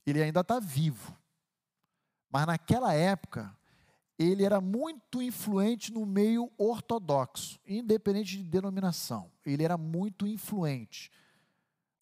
ele 0.07 0.23
ainda 0.23 0.41
está 0.41 0.59
vivo, 0.59 1.17
mas 2.31 2.47
naquela 2.47 2.95
época 2.95 3.57
ele 4.19 4.45
era 4.45 4.61
muito 4.61 5.23
influente 5.23 5.91
no 5.91 6.05
meio 6.05 6.53
ortodoxo, 6.59 7.59
independente 7.67 8.37
de 8.37 8.45
denominação. 8.45 9.33
Ele 9.47 9.65
era 9.65 9.79
muito 9.79 10.27
influente. 10.27 11.11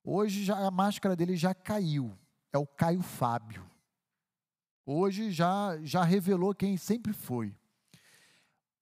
Hoje 0.02 0.44
já, 0.44 0.58
a 0.66 0.70
máscara 0.70 1.14
dele 1.14 1.36
já 1.36 1.54
caiu. 1.54 2.18
É 2.52 2.58
o 2.58 2.66
Caio 2.66 3.02
Fábio. 3.02 3.68
Hoje 4.84 5.30
já, 5.30 5.78
já 5.82 6.02
revelou 6.02 6.54
quem 6.54 6.76
sempre 6.76 7.12
foi. 7.12 7.54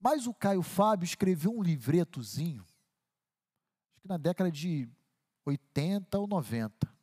Mas 0.00 0.26
o 0.26 0.34
Caio 0.34 0.62
Fábio 0.62 1.04
escreveu 1.04 1.50
um 1.50 1.62
livretozinho, 1.62 2.62
acho 2.62 4.00
que 4.00 4.08
na 4.08 4.16
década 4.16 4.50
de 4.50 4.88
80 5.44 6.18
ou 6.18 6.26
90. 6.26 6.94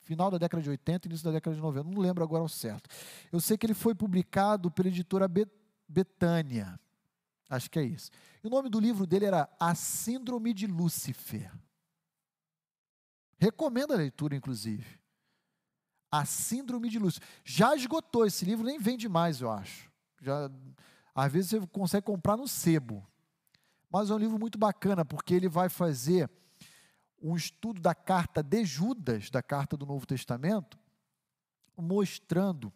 Final 0.00 0.30
da 0.30 0.38
década 0.38 0.62
de 0.62 0.70
80, 0.70 1.08
início 1.08 1.24
da 1.24 1.32
década 1.32 1.54
de 1.54 1.60
90, 1.60 1.88
não 1.88 2.00
lembro 2.00 2.24
agora 2.24 2.42
ao 2.42 2.48
certo. 2.48 2.88
Eu 3.30 3.40
sei 3.40 3.58
que 3.58 3.66
ele 3.66 3.74
foi 3.74 3.94
publicado 3.94 4.70
pela 4.70 4.88
editora 4.88 5.28
Betânia. 5.86 6.80
Acho 7.48 7.70
que 7.70 7.78
é 7.78 7.82
isso. 7.82 8.10
E 8.42 8.46
o 8.46 8.50
nome 8.50 8.68
do 8.68 8.80
livro 8.80 9.06
dele 9.06 9.26
era 9.26 9.48
A 9.58 9.74
Síndrome 9.74 10.54
de 10.54 10.66
Lúcifer. 10.66 11.52
Recomendo 13.38 13.92
a 13.92 13.96
leitura, 13.96 14.36
inclusive. 14.36 14.99
A 16.10 16.24
Síndrome 16.24 16.88
de 16.88 16.98
Lúcifer. 16.98 17.26
Já 17.44 17.74
esgotou 17.74 18.26
esse 18.26 18.44
livro, 18.44 18.64
nem 18.64 18.78
vende 18.78 19.08
mais, 19.08 19.40
eu 19.40 19.50
acho. 19.50 19.90
Já 20.20 20.50
às 21.14 21.32
vezes 21.32 21.50
você 21.50 21.66
consegue 21.66 22.06
comprar 22.06 22.36
no 22.36 22.48
sebo. 22.48 23.06
Mas 23.90 24.10
é 24.10 24.14
um 24.14 24.18
livro 24.18 24.38
muito 24.38 24.58
bacana, 24.58 25.04
porque 25.04 25.34
ele 25.34 25.48
vai 25.48 25.68
fazer 25.68 26.30
um 27.20 27.36
estudo 27.36 27.80
da 27.80 27.94
carta 27.94 28.42
de 28.42 28.64
Judas, 28.64 29.30
da 29.30 29.42
carta 29.42 29.76
do 29.76 29.84
Novo 29.84 30.06
Testamento, 30.06 30.78
mostrando 31.76 32.72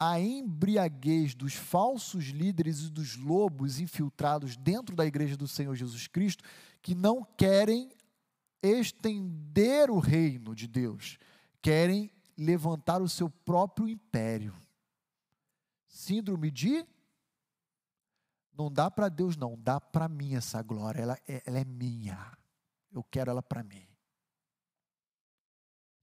a 0.00 0.18
embriaguez 0.20 1.34
dos 1.34 1.54
falsos 1.54 2.26
líderes 2.26 2.84
e 2.84 2.90
dos 2.90 3.16
lobos 3.16 3.80
infiltrados 3.80 4.56
dentro 4.56 4.94
da 4.94 5.04
igreja 5.04 5.36
do 5.36 5.48
Senhor 5.48 5.74
Jesus 5.74 6.06
Cristo, 6.06 6.44
que 6.80 6.94
não 6.94 7.24
querem 7.24 7.90
estender 8.62 9.90
o 9.90 9.98
reino 9.98 10.54
de 10.54 10.66
Deus, 10.66 11.18
querem 11.60 12.10
levantar 12.38 13.02
o 13.02 13.08
seu 13.08 13.28
próprio 13.28 13.88
império 13.88 14.54
Síndrome 15.88 16.50
de 16.50 16.86
não 18.52 18.70
dá 18.70 18.90
para 18.90 19.08
Deus, 19.08 19.36
não, 19.36 19.56
dá 19.56 19.80
para 19.80 20.08
mim 20.08 20.34
essa 20.34 20.60
glória, 20.62 21.00
ela, 21.00 21.18
é, 21.26 21.42
ela 21.46 21.58
é 21.58 21.64
minha. 21.64 22.36
Eu 22.90 23.02
quero 23.04 23.30
ela 23.30 23.42
para 23.42 23.62
mim. 23.62 23.86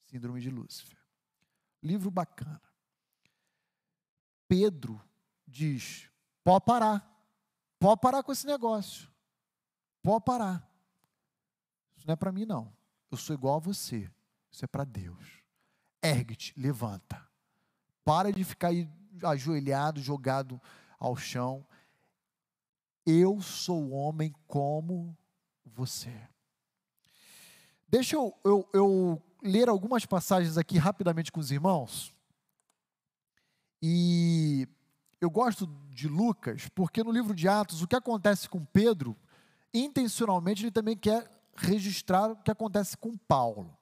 Síndrome 0.05 0.41
de 0.41 0.49
Lúcifer. 0.49 0.97
Livro 1.83 2.09
bacana. 2.09 2.61
Pedro 4.47 5.01
diz: 5.45 6.09
pode 6.43 6.65
parar. 6.65 7.11
Pode 7.77 7.99
parar 7.99 8.23
com 8.23 8.31
esse 8.31 8.47
negócio. 8.47 9.11
Pode 10.01 10.23
parar. 10.23 10.67
Isso 11.95 12.07
não 12.07 12.13
é 12.13 12.15
para 12.15 12.31
mim, 12.31 12.45
não. 12.45 12.75
Eu 13.11 13.17
sou 13.17 13.35
igual 13.35 13.57
a 13.57 13.59
você. 13.59 14.09
Isso 14.49 14.63
é 14.63 14.67
para 14.67 14.85
Deus. 14.85 15.44
Ergue-te, 16.05 16.53
levanta. 16.57 17.21
Para 18.03 18.31
de 18.31 18.43
ficar 18.43 18.69
aí 18.69 18.87
ajoelhado, 19.23 20.01
jogado 20.01 20.61
ao 20.99 21.15
chão. 21.15 21.65
Eu 23.05 23.41
sou 23.41 23.91
homem 23.91 24.33
como 24.47 25.17
você. 25.65 26.15
Deixa 27.87 28.15
eu, 28.15 28.33
eu, 28.43 28.69
eu 28.73 29.21
ler 29.41 29.69
algumas 29.69 30.05
passagens 30.05 30.57
aqui 30.57 30.77
rapidamente 30.77 31.31
com 31.31 31.39
os 31.39 31.51
irmãos. 31.51 32.13
E 33.81 34.67
eu 35.21 35.29
gosto 35.29 35.67
de 35.89 36.07
Lucas, 36.07 36.67
porque 36.73 37.03
no 37.03 37.11
livro 37.11 37.33
de 37.33 37.47
Atos, 37.47 37.81
o 37.81 37.87
que 37.87 37.95
acontece 37.95 38.49
com 38.49 38.65
Pedro, 38.65 39.15
intencionalmente 39.73 40.63
ele 40.63 40.71
também 40.71 40.97
quer 40.97 41.29
registrar 41.55 42.31
o 42.31 42.35
que 42.35 42.51
acontece 42.51 42.97
com 42.97 43.17
Paulo. 43.17 43.77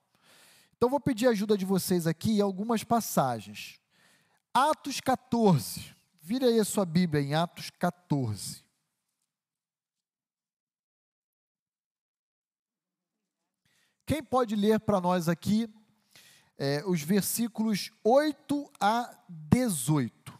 Então 0.84 0.90
vou 0.90 1.00
pedir 1.00 1.26
a 1.26 1.30
ajuda 1.30 1.56
de 1.56 1.64
vocês 1.64 2.06
aqui 2.06 2.32
em 2.32 2.40
algumas 2.42 2.84
passagens. 2.84 3.80
Atos 4.52 5.00
14. 5.00 5.96
Vira 6.20 6.44
aí 6.44 6.60
a 6.60 6.64
sua 6.64 6.84
Bíblia 6.84 7.22
em 7.22 7.32
Atos 7.32 7.70
14. 7.70 8.62
Quem 14.04 14.22
pode 14.22 14.54
ler 14.54 14.78
para 14.78 15.00
nós 15.00 15.26
aqui 15.26 15.74
é, 16.58 16.84
os 16.84 17.00
versículos 17.00 17.90
8 18.04 18.70
a 18.78 19.18
18 19.26 20.38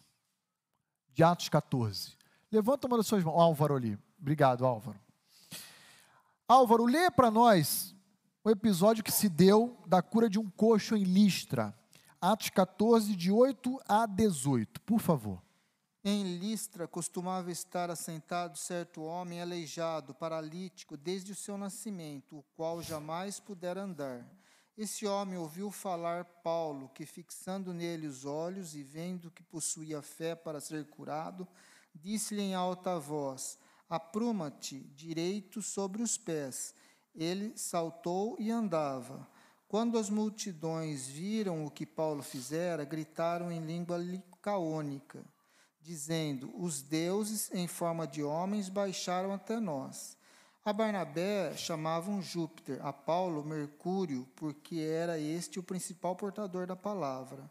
de 1.15 1.23
Atos 1.25 1.49
14? 1.49 2.19
Levanta 2.53 2.87
uma 2.87 2.99
das 2.99 3.07
suas 3.07 3.25
mãos. 3.25 3.41
Álvaro 3.41 3.77
ali. 3.77 3.99
Obrigado, 4.21 4.67
Álvaro. 4.67 5.01
Álvaro, 6.47 6.85
lê 6.85 7.11
para 7.11 7.31
nós 7.31 7.94
o 8.45 8.51
episódio 8.51 9.03
que 9.03 9.11
se 9.11 9.27
deu 9.31 9.75
da 9.87 10.03
cura 10.03 10.29
de 10.29 10.39
um 10.39 10.51
coxo 10.51 10.95
em 10.95 11.03
Listra. 11.03 11.75
Atos 12.21 12.51
14, 12.51 13.17
de 13.17 13.33
8 13.33 13.81
a 13.89 14.05
18, 14.05 14.83
por 14.83 15.01
favor. 15.01 15.43
Em 16.05 16.37
Listra 16.37 16.87
costumava 16.87 17.51
estar 17.51 17.89
assentado 17.89 18.59
certo 18.59 19.03
homem 19.03 19.41
aleijado, 19.41 20.13
paralítico, 20.13 20.95
desde 20.95 21.33
o 21.33 21.35
seu 21.35 21.57
nascimento, 21.57 22.37
o 22.37 22.45
qual 22.55 22.83
jamais 22.83 23.41
pudera 23.41 23.83
andar. 23.83 24.31
Esse 24.77 25.07
homem 25.07 25.39
ouviu 25.39 25.71
falar 25.71 26.27
Paulo, 26.43 26.91
que 26.91 27.07
fixando 27.07 27.73
nele 27.73 28.07
os 28.07 28.27
olhos 28.27 28.75
e 28.75 28.83
vendo 28.83 29.31
que 29.31 29.43
possuía 29.43 30.03
fé 30.03 30.35
para 30.35 30.61
ser 30.61 30.85
curado, 30.85 31.49
disse-lhe 31.95 32.43
em 32.43 32.55
alta 32.55 32.99
voz: 32.99 33.59
Apruma-te 33.89 34.81
direito 34.95 35.63
sobre 35.63 36.03
os 36.03 36.19
pés. 36.19 36.75
Ele 37.15 37.53
saltou 37.57 38.37
e 38.39 38.51
andava. 38.51 39.29
Quando 39.69 39.99
as 39.99 40.11
multidões 40.11 41.07
viram 41.07 41.65
o 41.65 41.71
que 41.71 41.87
Paulo 41.87 42.23
fizera, 42.23 42.85
gritaram 42.85 43.51
em 43.51 43.65
língua 43.65 43.97
licaônica 43.97 45.25
dizendo: 45.85 46.51
Os 46.57 46.81
deuses 46.81 47.53
em 47.53 47.69
forma 47.69 48.07
de 48.07 48.23
homens 48.23 48.69
baixaram 48.69 49.33
até 49.33 49.61
nós. 49.61 50.17
A 50.65 50.73
Barnabé 50.73 51.55
chamavam 51.57 52.23
Júpiter, 52.23 52.85
a 52.85 52.91
Paulo 52.91 53.45
Mercúrio, 53.45 54.27
porque 54.35 54.77
era 54.77 55.19
este 55.19 55.59
o 55.59 55.63
principal 55.63 56.17
portador 56.17 56.67
da 56.67 56.75
palavra. 56.75 57.51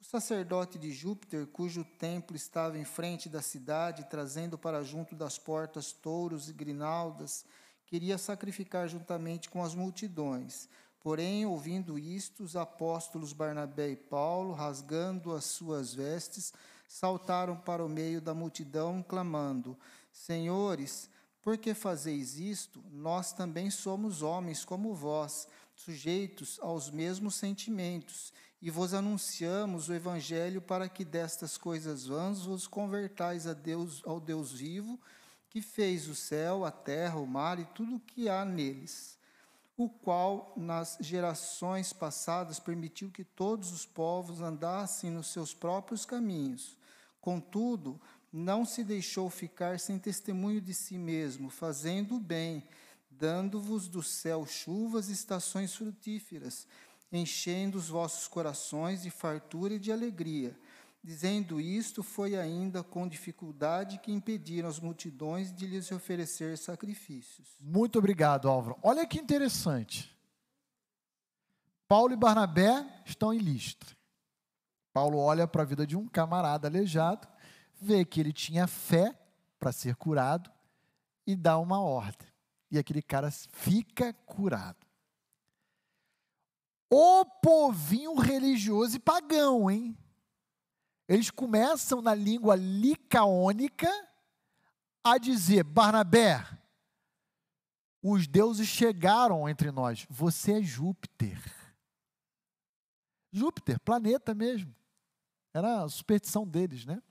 O 0.00 0.04
sacerdote 0.04 0.78
de 0.78 0.90
Júpiter, 0.90 1.46
cujo 1.48 1.84
templo 1.84 2.34
estava 2.34 2.78
em 2.78 2.84
frente 2.84 3.28
da 3.28 3.42
cidade, 3.42 4.08
trazendo 4.08 4.56
para 4.56 4.82
junto 4.82 5.14
das 5.14 5.38
portas 5.38 5.92
touros 5.92 6.48
e 6.48 6.54
grinaldas, 6.54 7.44
queria 7.88 8.18
sacrificar 8.18 8.86
juntamente 8.86 9.48
com 9.48 9.64
as 9.64 9.74
multidões. 9.74 10.68
Porém, 11.00 11.46
ouvindo 11.46 11.98
isto, 11.98 12.44
os 12.44 12.54
apóstolos 12.54 13.32
Barnabé 13.32 13.90
e 13.90 13.96
Paulo, 13.96 14.52
rasgando 14.52 15.32
as 15.32 15.46
suas 15.46 15.94
vestes, 15.94 16.52
saltaram 16.86 17.56
para 17.56 17.82
o 17.84 17.88
meio 17.88 18.20
da 18.20 18.34
multidão, 18.34 19.02
clamando: 19.02 19.76
Senhores, 20.12 21.08
por 21.40 21.56
que 21.56 21.72
fazeis 21.72 22.38
isto? 22.38 22.84
Nós 22.92 23.32
também 23.32 23.70
somos 23.70 24.20
homens 24.20 24.66
como 24.66 24.94
vós, 24.94 25.48
sujeitos 25.74 26.58
aos 26.60 26.90
mesmos 26.90 27.36
sentimentos, 27.36 28.34
e 28.60 28.70
vos 28.70 28.92
anunciamos 28.92 29.88
o 29.88 29.94
evangelho 29.94 30.60
para 30.60 30.90
que 30.90 31.06
destas 31.06 31.56
coisas 31.56 32.06
vãs 32.06 32.44
vos 32.44 32.66
convertais 32.66 33.46
a 33.46 33.54
Deus, 33.54 34.02
ao 34.04 34.20
Deus 34.20 34.52
vivo, 34.52 35.00
que 35.50 35.62
fez 35.62 36.08
o 36.08 36.14
céu, 36.14 36.64
a 36.64 36.70
terra, 36.70 37.18
o 37.18 37.26
mar 37.26 37.58
e 37.58 37.64
tudo 37.66 37.96
o 37.96 38.00
que 38.00 38.28
há 38.28 38.44
neles 38.44 39.18
o 39.78 39.88
qual 39.88 40.52
nas 40.56 40.98
gerações 41.00 41.92
passadas 41.92 42.58
permitiu 42.58 43.12
que 43.12 43.22
todos 43.22 43.70
os 43.70 43.86
povos 43.86 44.40
andassem 44.40 45.08
nos 45.08 45.28
seus 45.28 45.54
próprios 45.54 46.04
caminhos. 46.04 46.76
Contudo, 47.20 48.00
não 48.32 48.64
se 48.64 48.82
deixou 48.82 49.30
ficar 49.30 49.78
sem 49.78 49.96
testemunho 49.96 50.60
de 50.60 50.74
si 50.74 50.98
mesmo, 50.98 51.48
fazendo 51.48 52.16
o 52.16 52.20
bem, 52.20 52.66
dando-vos 53.08 53.86
do 53.86 54.02
céu 54.02 54.44
chuvas 54.44 55.08
e 55.08 55.12
estações 55.12 55.76
frutíferas, 55.76 56.66
enchendo 57.12 57.78
os 57.78 57.88
vossos 57.88 58.26
corações 58.26 59.02
de 59.02 59.10
fartura 59.10 59.74
e 59.74 59.78
de 59.78 59.92
alegria. 59.92 60.58
Dizendo 61.02 61.60
isto, 61.60 62.02
foi 62.02 62.36
ainda 62.36 62.82
com 62.82 63.08
dificuldade 63.08 63.98
que 63.98 64.12
impediram 64.12 64.68
as 64.68 64.80
multidões 64.80 65.52
de 65.52 65.66
lhes 65.66 65.90
oferecer 65.92 66.58
sacrifícios. 66.58 67.48
Muito 67.60 67.98
obrigado, 67.98 68.48
Álvaro. 68.48 68.76
Olha 68.82 69.06
que 69.06 69.18
interessante. 69.18 70.14
Paulo 71.86 72.12
e 72.12 72.16
Barnabé 72.16 72.84
estão 73.06 73.32
em 73.32 73.38
Listra. 73.38 73.96
Paulo 74.92 75.18
olha 75.18 75.46
para 75.46 75.62
a 75.62 75.64
vida 75.64 75.86
de 75.86 75.96
um 75.96 76.06
camarada 76.08 76.68
aleijado, 76.68 77.26
vê 77.80 78.04
que 78.04 78.20
ele 78.20 78.32
tinha 78.32 78.66
fé 78.66 79.16
para 79.58 79.72
ser 79.72 79.94
curado 79.96 80.50
e 81.26 81.34
dá 81.36 81.56
uma 81.58 81.80
ordem. 81.80 82.28
E 82.70 82.78
aquele 82.78 83.00
cara 83.00 83.30
fica 83.30 84.12
curado. 84.26 84.86
O 86.90 87.24
povinho 87.24 88.14
religioso 88.16 88.96
e 88.96 89.00
pagão, 89.00 89.70
hein? 89.70 89.96
Eles 91.08 91.30
começam 91.30 92.02
na 92.02 92.14
língua 92.14 92.54
licaônica 92.54 93.88
a 95.02 95.16
dizer: 95.16 95.64
Barnabé, 95.64 96.46
os 98.02 98.26
deuses 98.26 98.68
chegaram 98.68 99.48
entre 99.48 99.70
nós. 99.70 100.06
Você 100.10 100.58
é 100.58 100.62
Júpiter. 100.62 101.42
Júpiter, 103.32 103.80
planeta 103.80 104.34
mesmo. 104.34 104.74
Era 105.54 105.82
a 105.82 105.88
superstição 105.88 106.46
deles, 106.46 106.84
né? 106.84 107.02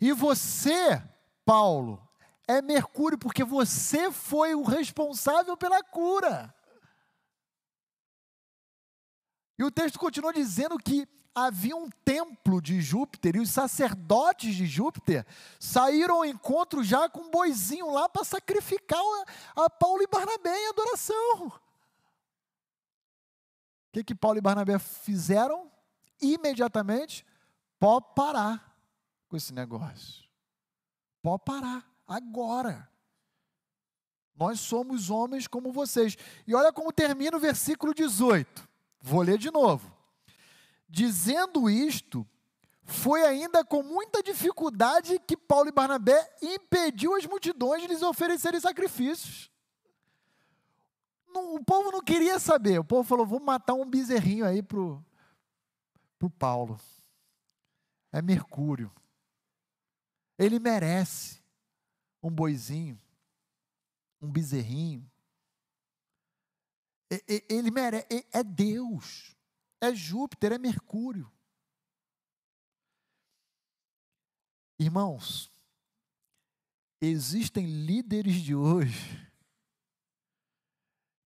E 0.00 0.12
você, 0.12 1.00
Paulo, 1.44 2.06
é 2.46 2.60
Mercúrio, 2.60 3.18
porque 3.18 3.44
você 3.44 4.10
foi 4.10 4.54
o 4.54 4.62
responsável 4.62 5.56
pela 5.56 5.82
cura. 5.82 6.54
E 9.58 9.62
o 9.62 9.70
texto 9.70 9.98
continua 9.98 10.32
dizendo 10.32 10.76
que 10.78 11.06
havia 11.34 11.76
um 11.76 11.90
templo 12.04 12.62
de 12.62 12.80
Júpiter 12.80 13.36
e 13.36 13.40
os 13.40 13.50
sacerdotes 13.50 14.54
de 14.54 14.66
Júpiter 14.66 15.26
saíram 15.58 16.16
ao 16.16 16.24
encontro 16.24 16.84
já 16.84 17.08
com 17.08 17.20
um 17.20 17.30
boizinho 17.30 17.90
lá 17.90 18.08
para 18.08 18.24
sacrificar 18.24 19.00
a, 19.56 19.68
Paulo 19.68 20.02
e 20.02 20.06
Barnabé 20.06 20.56
em 20.56 20.68
adoração. 20.68 21.46
O 21.46 21.52
que, 23.92 24.04
que 24.04 24.14
Paulo 24.14 24.38
e 24.38 24.40
Barnabé 24.40 24.78
fizeram? 24.78 25.70
imediatamente, 26.20 27.24
pode 27.78 28.06
parar 28.14 28.76
com 29.28 29.36
esse 29.36 29.52
negócio. 29.52 30.24
Pode 31.22 31.42
parar, 31.44 31.86
agora. 32.06 32.88
Nós 34.34 34.60
somos 34.60 35.10
homens 35.10 35.46
como 35.46 35.72
vocês. 35.72 36.16
E 36.46 36.54
olha 36.54 36.72
como 36.72 36.92
termina 36.92 37.36
o 37.36 37.40
versículo 37.40 37.94
18. 37.94 38.68
Vou 39.00 39.22
ler 39.22 39.38
de 39.38 39.50
novo. 39.50 39.93
Dizendo 40.88 41.68
isto, 41.68 42.26
foi 42.84 43.24
ainda 43.24 43.64
com 43.64 43.82
muita 43.82 44.22
dificuldade 44.22 45.18
que 45.20 45.36
Paulo 45.36 45.68
e 45.68 45.72
Barnabé 45.72 46.36
impediu 46.42 47.14
as 47.14 47.24
multidões 47.26 47.82
de 47.82 47.88
lhes 47.88 48.02
oferecerem 48.02 48.60
sacrifícios. 48.60 49.50
o 51.34 51.64
povo 51.64 51.90
não 51.90 52.00
queria 52.00 52.38
saber. 52.38 52.78
O 52.78 52.84
povo 52.84 53.02
falou: 53.02 53.26
vamos 53.26 53.44
matar 53.44 53.74
um 53.74 53.88
bezerrinho 53.88 54.44
aí 54.44 54.62
para 54.62 54.78
para 56.18 56.26
o 56.26 56.30
Paulo. 56.30 56.80
É 58.12 58.22
Mercúrio. 58.22 58.92
Ele 60.38 60.58
merece 60.58 61.42
um 62.22 62.30
boizinho, 62.30 63.00
um 64.20 64.30
bezerrinho. 64.30 65.08
Ele 67.48 67.70
merece, 67.70 68.26
é 68.32 68.42
Deus, 68.42 69.33
é 69.84 69.94
Júpiter, 69.94 70.52
é 70.52 70.58
Mercúrio. 70.58 71.30
Irmãos, 74.78 75.50
existem 77.00 77.66
líderes 77.66 78.36
de 78.36 78.54
hoje 78.54 79.24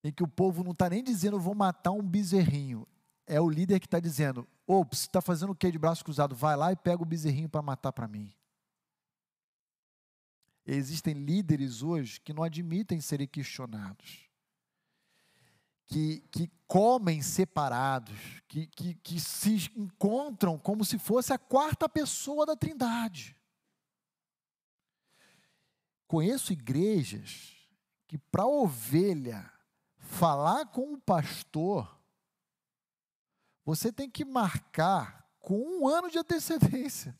em 0.04 0.12
que 0.12 0.22
o 0.22 0.28
povo 0.28 0.62
não 0.62 0.72
está 0.72 0.88
nem 0.88 1.02
dizendo 1.02 1.40
vou 1.40 1.54
matar 1.54 1.92
um 1.92 2.02
bezerrinho. 2.02 2.86
É 3.26 3.40
o 3.40 3.48
líder 3.48 3.78
que 3.78 3.86
está 3.86 4.00
dizendo, 4.00 4.48
você 4.66 5.06
está 5.06 5.20
fazendo 5.20 5.50
o 5.50 5.54
que 5.54 5.70
de 5.70 5.78
braço 5.78 6.04
cruzado? 6.04 6.34
Vai 6.34 6.56
lá 6.56 6.72
e 6.72 6.76
pega 6.76 7.02
o 7.02 7.06
bezerrinho 7.06 7.48
para 7.48 7.60
matar 7.60 7.92
para 7.92 8.08
mim. 8.08 8.32
Existem 10.64 11.14
líderes 11.14 11.82
hoje 11.82 12.20
que 12.20 12.32
não 12.32 12.42
admitem 12.42 13.00
serem 13.00 13.26
questionados, 13.26 14.27
que, 15.88 16.20
que 16.30 16.50
comem 16.66 17.22
separados, 17.22 18.18
que, 18.46 18.66
que, 18.66 18.94
que 18.94 19.18
se 19.18 19.72
encontram 19.74 20.58
como 20.58 20.84
se 20.84 20.98
fosse 20.98 21.32
a 21.32 21.38
quarta 21.38 21.88
pessoa 21.88 22.44
da 22.44 22.54
trindade. 22.54 23.34
Conheço 26.06 26.52
igrejas 26.52 27.56
que, 28.06 28.18
para 28.18 28.46
ovelha 28.46 29.50
falar 29.96 30.66
com 30.66 30.92
o 30.92 31.00
pastor, 31.00 31.98
você 33.64 33.90
tem 33.90 34.10
que 34.10 34.24
marcar 34.24 35.26
com 35.40 35.58
um 35.58 35.88
ano 35.88 36.10
de 36.10 36.18
antecedência. 36.18 37.18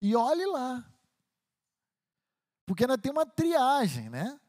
E 0.00 0.14
olhe 0.14 0.46
lá. 0.46 0.88
Porque 2.64 2.84
ainda 2.84 2.96
tem 2.96 3.10
uma 3.10 3.26
triagem, 3.26 4.08
né? 4.08 4.40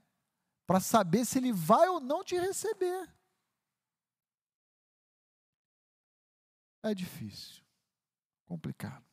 Para 0.71 0.79
saber 0.79 1.25
se 1.25 1.37
ele 1.37 1.51
vai 1.51 1.89
ou 1.89 1.99
não 1.99 2.23
te 2.23 2.39
receber. 2.39 3.09
É 6.81 6.95
difícil, 6.95 7.61
complicado. 8.45 9.03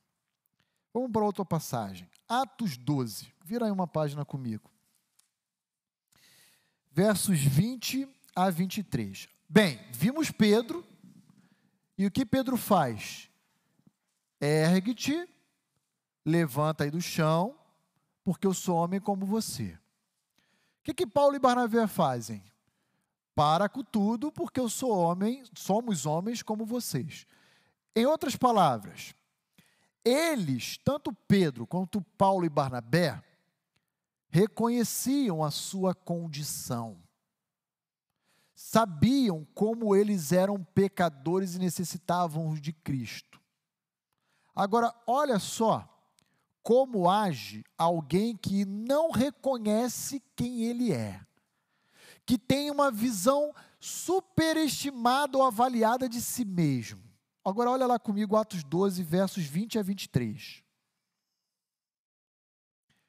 Vamos 0.95 1.11
para 1.11 1.25
outra 1.25 1.45
passagem. 1.45 2.09
Atos 2.29 2.77
12. 2.77 3.35
Vira 3.45 3.67
aí 3.67 3.73
uma 3.73 3.89
página 3.89 4.25
comigo. 4.25 4.71
Versos 6.93 7.41
20 7.41 8.09
a 8.37 8.51
23. 8.51 9.29
Bem, 9.49 9.85
vimos 9.91 10.31
Pedro, 10.31 10.87
e 11.99 12.07
o 12.07 12.11
que 12.13 12.25
Pedro 12.25 12.57
faz? 12.57 13.29
Ergue-te, 14.41 15.29
levanta 16.25 16.85
aí 16.85 16.91
do 16.93 17.01
chão, 17.01 17.59
porque 18.23 18.47
eu 18.47 18.55
sou 18.55 18.77
homem 18.77 19.01
como 19.01 19.27
você. 19.27 19.77
Que, 20.89 20.95
que 20.95 21.07
Paulo 21.07 21.37
e 21.37 21.39
Barnabé 21.39 21.87
fazem? 21.87 22.43
Para 23.35 23.69
com 23.69 23.85
tudo, 23.85 24.33
porque 24.33 24.59
eu 24.59 24.71
sou 24.71 24.91
homem, 24.91 25.45
somos 25.55 26.07
homens 26.07 26.43
como 26.43 26.65
vocês. 26.65 27.27
Em 27.95 28.07
outras 28.07 28.37
palavras, 28.37 29.15
eles, 30.03 30.79
tanto 30.79 31.13
Pedro 31.13 31.67
quanto 31.67 32.01
Paulo 32.17 32.47
e 32.47 32.49
Barnabé, 32.49 33.23
reconheciam 34.31 35.45
a 35.45 35.51
sua 35.51 35.95
condição. 35.95 36.97
Sabiam 38.55 39.47
como 39.55 39.95
eles 39.95 40.33
eram 40.33 40.65
pecadores 40.65 41.55
e 41.55 41.59
necessitavam 41.59 42.55
de 42.55 42.73
Cristo. 42.73 43.39
Agora, 44.55 44.95
olha 45.07 45.39
só 45.39 45.98
como 46.63 47.09
age 47.09 47.65
alguém 47.77 48.37
que 48.37 48.65
não 48.65 49.11
reconhece 49.11 50.23
quem 50.37 50.65
ele 50.65 50.93
é, 50.93 51.21
que 52.27 52.39
tem 52.39 52.71
uma 52.71 52.91
visão 52.91 53.55
superestimada 53.81 55.39
ou 55.39 55.45
avaliada 55.45 56.09
de 56.09 56.21
si 56.21 56.45
mesmo. 56.45 57.03
Agora 57.45 57.71
olha 57.71 57.87
lá 57.87 57.99
comigo 57.99 58.37
Atos 58.37 58.63
12, 58.63 59.03
versos 59.03 59.45
20 59.45 59.79
a 59.79 59.83
23. 59.83 60.63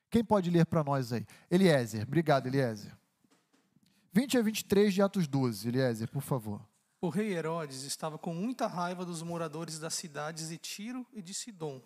Quem 0.09 0.23
pode 0.23 0.49
ler 0.49 0.65
para 0.65 0.83
nós 0.83 1.11
aí? 1.11 1.25
Eliezer, 1.51 2.03
obrigado, 2.03 2.47
Eliezer. 2.47 2.97
20 4.13 4.37
a 4.37 4.41
23 4.41 4.93
de 4.93 5.01
Atos 5.01 5.27
12, 5.27 5.67
Eliezer, 5.67 6.09
por 6.09 6.21
favor. 6.21 6.65
O 7.01 7.09
rei 7.09 7.33
Herodes 7.33 7.83
estava 7.83 8.17
com 8.17 8.33
muita 8.33 8.67
raiva 8.67 9.05
dos 9.05 9.21
moradores 9.21 9.77
das 9.79 9.93
cidades 9.93 10.49
de 10.49 10.57
Tiro 10.57 11.05
e 11.13 11.21
de 11.21 11.33
Sidom 11.33 11.81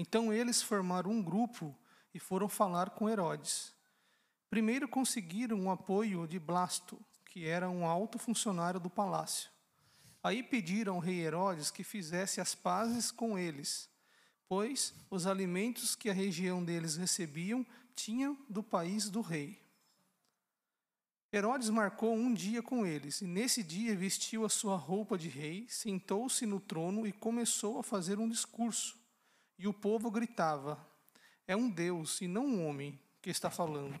então 0.00 0.32
eles 0.32 0.62
formaram 0.62 1.10
um 1.10 1.22
grupo 1.22 1.76
e 2.14 2.18
foram 2.18 2.48
falar 2.48 2.88
com 2.88 3.06
Herodes. 3.06 3.70
Primeiro 4.48 4.88
conseguiram 4.88 5.66
o 5.66 5.70
apoio 5.70 6.26
de 6.26 6.38
Blasto, 6.38 6.98
que 7.26 7.46
era 7.46 7.68
um 7.68 7.86
alto 7.86 8.18
funcionário 8.18 8.80
do 8.80 8.88
palácio. 8.88 9.50
Aí 10.22 10.42
pediram 10.42 10.94
ao 10.94 11.00
rei 11.00 11.20
Herodes 11.20 11.70
que 11.70 11.84
fizesse 11.84 12.40
as 12.40 12.54
pazes 12.54 13.10
com 13.10 13.38
eles, 13.38 13.90
pois 14.48 14.94
os 15.10 15.26
alimentos 15.26 15.94
que 15.94 16.08
a 16.08 16.14
região 16.14 16.64
deles 16.64 16.96
recebiam 16.96 17.64
tinham 17.94 18.38
do 18.48 18.62
país 18.62 19.10
do 19.10 19.20
rei. 19.20 19.62
Herodes 21.30 21.68
marcou 21.68 22.14
um 22.14 22.32
dia 22.32 22.62
com 22.62 22.86
eles, 22.86 23.20
e 23.20 23.26
nesse 23.26 23.62
dia 23.62 23.94
vestiu 23.94 24.46
a 24.46 24.48
sua 24.48 24.76
roupa 24.76 25.18
de 25.18 25.28
rei, 25.28 25.66
sentou-se 25.68 26.46
no 26.46 26.58
trono 26.58 27.06
e 27.06 27.12
começou 27.12 27.78
a 27.78 27.82
fazer 27.82 28.18
um 28.18 28.28
discurso. 28.28 28.99
E 29.60 29.68
o 29.68 29.74
povo 29.74 30.10
gritava: 30.10 30.80
É 31.46 31.54
um 31.54 31.68
Deus 31.68 32.22
e 32.22 32.26
não 32.26 32.46
um 32.46 32.66
homem 32.66 32.98
que 33.20 33.28
está 33.28 33.50
falando. 33.50 33.94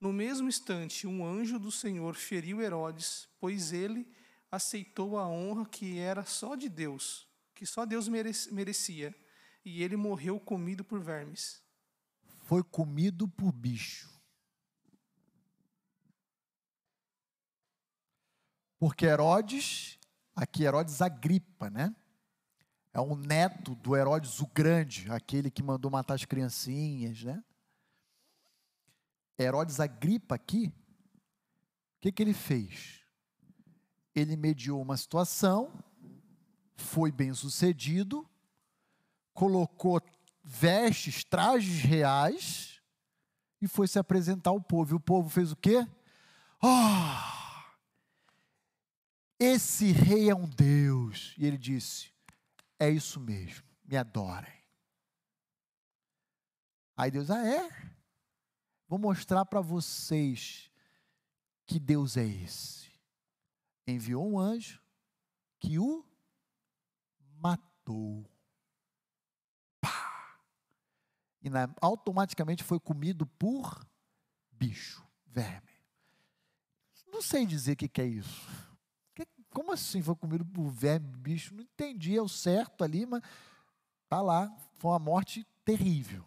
No 0.00 0.12
mesmo 0.12 0.48
instante, 0.48 1.06
um 1.06 1.24
anjo 1.24 1.56
do 1.56 1.70
Senhor 1.70 2.16
feriu 2.16 2.60
Herodes, 2.60 3.28
pois 3.38 3.72
ele 3.72 4.12
aceitou 4.50 5.18
a 5.18 5.28
honra 5.28 5.66
que 5.66 6.00
era 6.00 6.24
só 6.24 6.56
de 6.56 6.68
Deus, 6.68 7.28
que 7.54 7.64
só 7.64 7.86
Deus 7.86 8.08
merecia, 8.08 9.14
e 9.64 9.84
ele 9.84 9.96
morreu 9.96 10.40
comido 10.40 10.82
por 10.82 10.98
vermes. 10.98 11.62
Foi 12.40 12.64
comido 12.64 13.28
por 13.28 13.52
bicho. 13.52 14.10
Porque 18.80 19.06
Herodes, 19.06 19.96
aqui 20.34 20.64
Herodes 20.64 21.00
Agripa, 21.00 21.70
né? 21.70 21.94
É 22.96 23.00
um 23.00 23.14
neto 23.14 23.74
do 23.74 23.94
Herodes 23.94 24.40
o 24.40 24.46
Grande, 24.46 25.12
aquele 25.12 25.50
que 25.50 25.62
mandou 25.62 25.90
matar 25.90 26.14
as 26.14 26.24
criancinhas, 26.24 27.22
né? 27.22 27.44
Herodes 29.38 29.80
Agripa 29.80 30.34
aqui, 30.34 30.68
o 30.68 32.00
que, 32.00 32.10
que 32.10 32.22
ele 32.22 32.32
fez? 32.32 33.02
Ele 34.14 34.34
mediou 34.34 34.80
uma 34.80 34.96
situação, 34.96 35.70
foi 36.74 37.12
bem 37.12 37.34
sucedido, 37.34 38.26
colocou 39.34 40.00
vestes, 40.42 41.22
trajes 41.22 41.82
reais 41.82 42.80
e 43.60 43.68
foi 43.68 43.86
se 43.86 43.98
apresentar 43.98 44.48
ao 44.48 44.60
povo. 44.60 44.94
E 44.94 44.96
o 44.96 45.00
povo 45.00 45.28
fez 45.28 45.52
o 45.52 45.56
quê? 45.56 45.86
Oh, 46.62 47.12
esse 49.38 49.92
rei 49.92 50.30
é 50.30 50.34
um 50.34 50.48
Deus. 50.48 51.34
E 51.36 51.44
ele 51.44 51.58
disse: 51.58 52.15
é 52.78 52.90
isso 52.90 53.20
mesmo, 53.20 53.64
me 53.84 53.96
adorem. 53.96 54.54
Aí 56.96 57.10
Deus, 57.10 57.30
ah, 57.30 57.46
é? 57.46 57.68
Vou 58.88 58.98
mostrar 58.98 59.44
para 59.44 59.60
vocês 59.60 60.70
que 61.66 61.78
Deus 61.78 62.16
é 62.16 62.24
esse. 62.24 62.90
Enviou 63.86 64.26
um 64.26 64.38
anjo 64.38 64.80
que 65.58 65.78
o 65.78 66.04
matou. 67.38 68.24
Pá! 69.80 70.40
E 71.42 71.50
na, 71.50 71.68
automaticamente 71.80 72.64
foi 72.64 72.80
comido 72.80 73.26
por 73.26 73.86
bicho, 74.50 75.06
verme. 75.26 75.76
Não 77.06 77.20
sei 77.22 77.46
dizer 77.46 77.72
o 77.72 77.76
que, 77.76 77.88
que 77.88 78.00
é 78.00 78.06
isso. 78.06 78.65
Como 79.56 79.72
assim 79.72 80.02
foi 80.02 80.14
comido 80.14 80.44
por 80.44 80.68
verme, 80.68 81.16
bicho? 81.16 81.54
Não 81.54 81.62
entendi, 81.62 82.14
é 82.14 82.20
o 82.20 82.28
certo 82.28 82.84
ali, 82.84 83.06
mas 83.06 83.22
tá 84.06 84.20
lá. 84.20 84.54
Foi 84.74 84.90
uma 84.90 84.98
morte 84.98 85.46
terrível. 85.64 86.26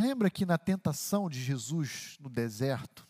Lembra 0.00 0.30
que 0.30 0.46
na 0.46 0.56
tentação 0.56 1.28
de 1.28 1.38
Jesus 1.38 2.16
no 2.18 2.30
deserto, 2.30 3.06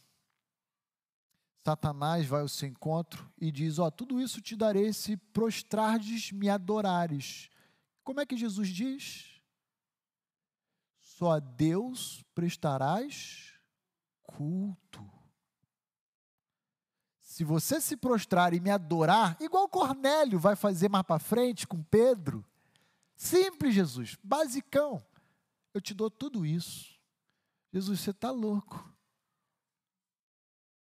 Satanás 1.63 2.27
vai 2.27 2.41
ao 2.41 2.49
seu 2.49 2.69
encontro 2.69 3.33
e 3.41 3.53
diz: 3.53 3.79
Ó, 3.79 3.87
oh, 3.87 3.91
tudo 3.93 4.21
isso 4.21 4.41
te 4.41 4.57
darei 4.57 4.93
se 4.93 5.17
prostrardes, 5.17 6.33
me 6.33 6.51
adorares. 6.51 7.49
Como 8.03 8.19
é 8.19 8.27
que 8.27 8.37
Jesus 8.37 8.67
diz? 8.67 9.41
Só 11.01 11.35
a 11.35 11.39
Deus 11.39 12.25
prestarás 12.35 13.55
culto 14.25 15.14
se 17.35 17.43
você 17.43 17.81
se 17.81 17.97
prostrar 17.97 18.55
e 18.55 18.61
me 18.61 18.71
adorar, 18.71 19.37
igual 19.41 19.69
Cornélio 19.69 20.39
vai 20.39 20.55
fazer 20.55 20.89
mais 20.89 21.05
para 21.05 21.19
frente 21.19 21.67
com 21.67 21.83
Pedro, 21.83 22.47
Simples, 23.17 23.75
Jesus, 23.75 24.17
basicão. 24.23 25.05
Eu 25.73 25.81
te 25.81 25.93
dou 25.93 26.09
tudo 26.09 26.47
isso. 26.47 26.97
Jesus, 27.73 27.99
você 27.99 28.13
está 28.13 28.31
louco. 28.31 28.89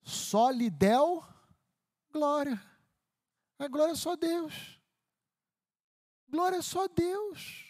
Só 0.01 0.49
lhe 0.49 0.69
deu 0.69 1.21
glória. 2.09 2.57
A 3.57 3.67
glória 3.67 3.91
é 3.91 3.95
só 3.95 4.15
Deus. 4.15 4.81
Glória 6.29 6.57
é 6.57 6.61
só 6.61 6.87
Deus. 6.87 7.65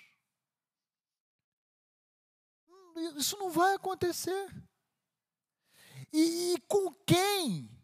Hum, 2.67 3.17
isso 3.17 3.35
não 3.37 3.49
vai 3.49 3.73
acontecer. 3.73 4.47
E, 6.13 6.53
e 6.53 6.61
com 6.67 6.93
quem 7.03 7.78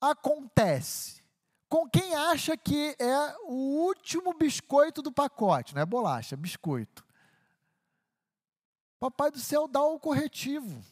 acontece? 0.00 1.22
Com 1.68 1.88
quem 1.88 2.14
acha 2.14 2.56
que 2.56 2.96
é 2.98 3.36
o 3.44 3.84
último 3.84 4.34
biscoito 4.34 5.00
do 5.02 5.12
pacote, 5.12 5.74
não 5.74 5.82
é 5.82 5.86
bolacha, 5.86 6.34
é 6.34 6.36
biscoito. 6.36 7.06
Papai 8.98 9.30
do 9.30 9.38
céu 9.38 9.68
dá 9.68 9.82
o 9.82 10.00
corretivo 10.00 10.84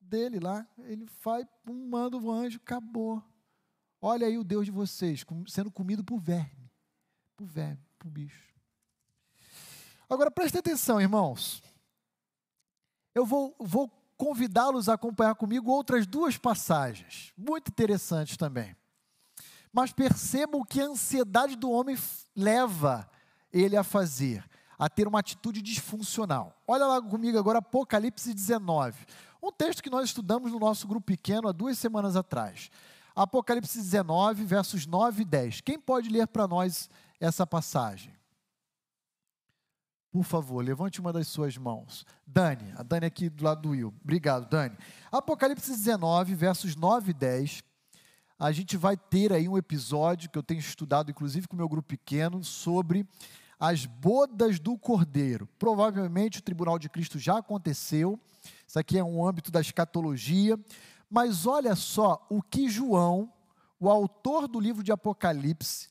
dele 0.00 0.40
lá, 0.40 0.66
ele 0.78 1.06
faz, 1.06 1.46
um 1.66 1.88
manda 1.88 2.16
o 2.16 2.30
anjo, 2.30 2.58
acabou. 2.62 3.22
Olha 4.00 4.26
aí 4.26 4.36
o 4.36 4.44
Deus 4.44 4.64
de 4.64 4.72
vocês 4.72 5.24
sendo 5.46 5.70
comido 5.70 6.02
por 6.02 6.18
verme, 6.18 6.70
por 7.36 7.46
verme, 7.46 7.86
por 7.98 8.10
bicho. 8.10 8.52
Agora 10.08 10.30
preste 10.30 10.58
atenção, 10.58 11.00
irmãos. 11.00 11.62
Eu 13.14 13.24
vou, 13.24 13.54
vou 13.58 13.88
convidá-los 14.16 14.88
a 14.88 14.94
acompanhar 14.94 15.34
comigo 15.34 15.70
outras 15.70 16.06
duas 16.06 16.36
passagens, 16.36 17.32
muito 17.36 17.68
interessantes 17.68 18.36
também. 18.36 18.76
Mas 19.72 19.92
percebam 19.92 20.64
que 20.64 20.80
a 20.80 20.86
ansiedade 20.86 21.56
do 21.56 21.70
homem 21.70 21.96
leva 22.36 23.08
ele 23.52 23.76
a 23.76 23.82
fazer, 23.82 24.44
a 24.78 24.88
ter 24.88 25.08
uma 25.08 25.20
atitude 25.20 25.62
disfuncional. 25.62 26.60
Olha 26.66 26.86
lá 26.86 27.00
comigo 27.00 27.38
agora 27.38 27.58
Apocalipse 27.58 28.32
19, 28.32 29.06
um 29.42 29.50
texto 29.50 29.82
que 29.82 29.90
nós 29.90 30.04
estudamos 30.04 30.52
no 30.52 30.58
nosso 30.58 30.86
grupo 30.86 31.06
pequeno 31.06 31.48
há 31.48 31.52
duas 31.52 31.78
semanas 31.78 32.14
atrás. 32.16 32.70
Apocalipse 33.14 33.78
19, 33.78 34.44
versos 34.44 34.86
9 34.86 35.22
e 35.22 35.24
10. 35.24 35.60
Quem 35.62 35.78
pode 35.78 36.08
ler 36.08 36.26
para 36.26 36.46
nós 36.46 36.88
essa 37.20 37.46
passagem? 37.46 38.12
Por 40.12 40.24
favor, 40.24 40.62
levante 40.62 41.00
uma 41.00 41.10
das 41.10 41.26
suas 41.26 41.56
mãos. 41.56 42.04
Dani, 42.26 42.70
a 42.76 42.82
Dani 42.82 43.06
aqui 43.06 43.30
do 43.30 43.42
lado 43.42 43.62
do 43.62 43.70
Will. 43.70 43.94
Obrigado, 44.04 44.46
Dani. 44.46 44.76
Apocalipse 45.10 45.70
19, 45.70 46.34
versos 46.34 46.76
9 46.76 47.12
e 47.12 47.14
10. 47.14 47.64
A 48.38 48.52
gente 48.52 48.76
vai 48.76 48.94
ter 48.94 49.32
aí 49.32 49.48
um 49.48 49.56
episódio 49.56 50.28
que 50.28 50.36
eu 50.36 50.42
tenho 50.42 50.60
estudado, 50.60 51.10
inclusive 51.10 51.48
com 51.48 51.54
o 51.54 51.56
meu 51.56 51.68
grupo 51.68 51.88
pequeno, 51.88 52.44
sobre 52.44 53.06
as 53.58 53.86
bodas 53.86 54.58
do 54.58 54.76
Cordeiro. 54.76 55.48
Provavelmente 55.58 56.40
o 56.40 56.42
Tribunal 56.42 56.78
de 56.78 56.90
Cristo 56.90 57.18
já 57.18 57.38
aconteceu. 57.38 58.20
Isso 58.68 58.78
aqui 58.78 58.98
é 58.98 59.04
um 59.04 59.26
âmbito 59.26 59.50
da 59.50 59.62
escatologia. 59.62 60.58
Mas 61.08 61.46
olha 61.46 61.74
só 61.74 62.26
o 62.28 62.42
que 62.42 62.68
João, 62.68 63.32
o 63.80 63.88
autor 63.88 64.46
do 64.46 64.60
livro 64.60 64.82
de 64.82 64.92
Apocalipse, 64.92 65.88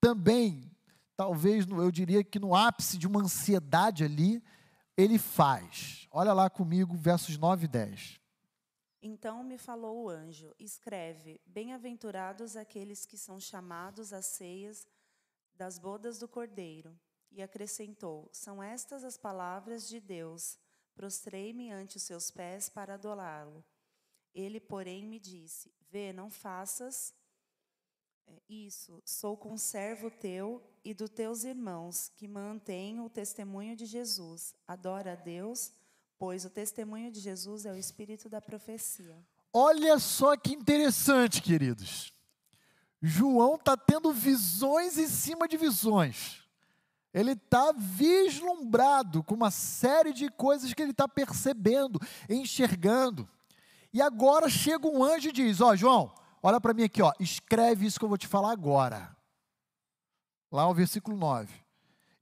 também 0.00 0.69
talvez 1.20 1.68
eu 1.68 1.90
diria 1.90 2.24
que 2.24 2.38
no 2.38 2.54
ápice 2.54 2.96
de 2.96 3.06
uma 3.06 3.20
ansiedade 3.20 4.02
ali, 4.04 4.42
ele 4.96 5.18
faz. 5.18 6.08
Olha 6.10 6.32
lá 6.32 6.48
comigo, 6.48 6.96
versos 6.96 7.36
9 7.36 7.66
e 7.66 7.68
10. 7.68 8.18
Então 9.02 9.44
me 9.44 9.58
falou 9.58 10.04
o 10.04 10.08
anjo: 10.08 10.54
escreve: 10.58 11.38
Bem-aventurados 11.44 12.56
aqueles 12.56 13.04
que 13.04 13.18
são 13.18 13.38
chamados 13.38 14.14
às 14.14 14.24
ceias 14.24 14.88
das 15.54 15.78
bodas 15.78 16.18
do 16.18 16.26
cordeiro. 16.26 16.98
E 17.30 17.42
acrescentou: 17.42 18.30
São 18.32 18.62
estas 18.62 19.04
as 19.04 19.18
palavras 19.18 19.86
de 19.86 20.00
Deus. 20.00 20.58
Prostrei-me 20.94 21.70
ante 21.70 21.98
os 21.98 22.02
seus 22.02 22.30
pés 22.30 22.70
para 22.70 22.94
adorá-lo. 22.94 23.62
Ele, 24.34 24.58
porém, 24.58 25.04
me 25.04 25.20
disse: 25.20 25.70
Vê, 25.90 26.14
não 26.14 26.30
faças 26.30 27.12
isso, 28.48 29.02
sou 29.04 29.36
conservo 29.36 30.10
teu 30.10 30.62
e 30.84 30.92
dos 30.92 31.10
teus 31.10 31.44
irmãos, 31.44 32.10
que 32.16 32.26
mantêm 32.26 33.00
o 33.00 33.08
testemunho 33.08 33.76
de 33.76 33.86
Jesus. 33.86 34.54
Adora 34.66 35.12
a 35.12 35.16
Deus, 35.16 35.72
pois 36.18 36.44
o 36.44 36.50
testemunho 36.50 37.10
de 37.10 37.20
Jesus 37.20 37.66
é 37.66 37.72
o 37.72 37.76
espírito 37.76 38.28
da 38.28 38.40
profecia. 38.40 39.16
Olha 39.52 39.98
só 39.98 40.36
que 40.36 40.54
interessante, 40.54 41.42
queridos. 41.42 42.12
João 43.02 43.54
está 43.54 43.76
tendo 43.76 44.12
visões 44.12 44.98
em 44.98 45.08
cima 45.08 45.48
de 45.48 45.56
visões. 45.56 46.40
Ele 47.12 47.32
está 47.32 47.72
vislumbrado 47.72 49.22
com 49.24 49.34
uma 49.34 49.50
série 49.50 50.12
de 50.12 50.28
coisas 50.30 50.72
que 50.72 50.82
ele 50.82 50.92
está 50.92 51.08
percebendo, 51.08 52.00
enxergando. 52.28 53.28
E 53.92 54.00
agora 54.00 54.48
chega 54.48 54.86
um 54.86 55.02
anjo 55.02 55.28
e 55.28 55.32
diz: 55.32 55.60
Ó, 55.60 55.70
oh, 55.70 55.76
João, 55.76 56.14
Olha 56.42 56.60
para 56.60 56.72
mim 56.72 56.84
aqui, 56.84 57.02
ó, 57.02 57.12
escreve 57.20 57.86
isso 57.86 57.98
que 57.98 58.04
eu 58.04 58.08
vou 58.08 58.16
te 58.16 58.26
falar 58.26 58.52
agora. 58.52 59.14
Lá 60.50 60.66
o 60.68 60.74
versículo 60.74 61.16
9. 61.16 61.52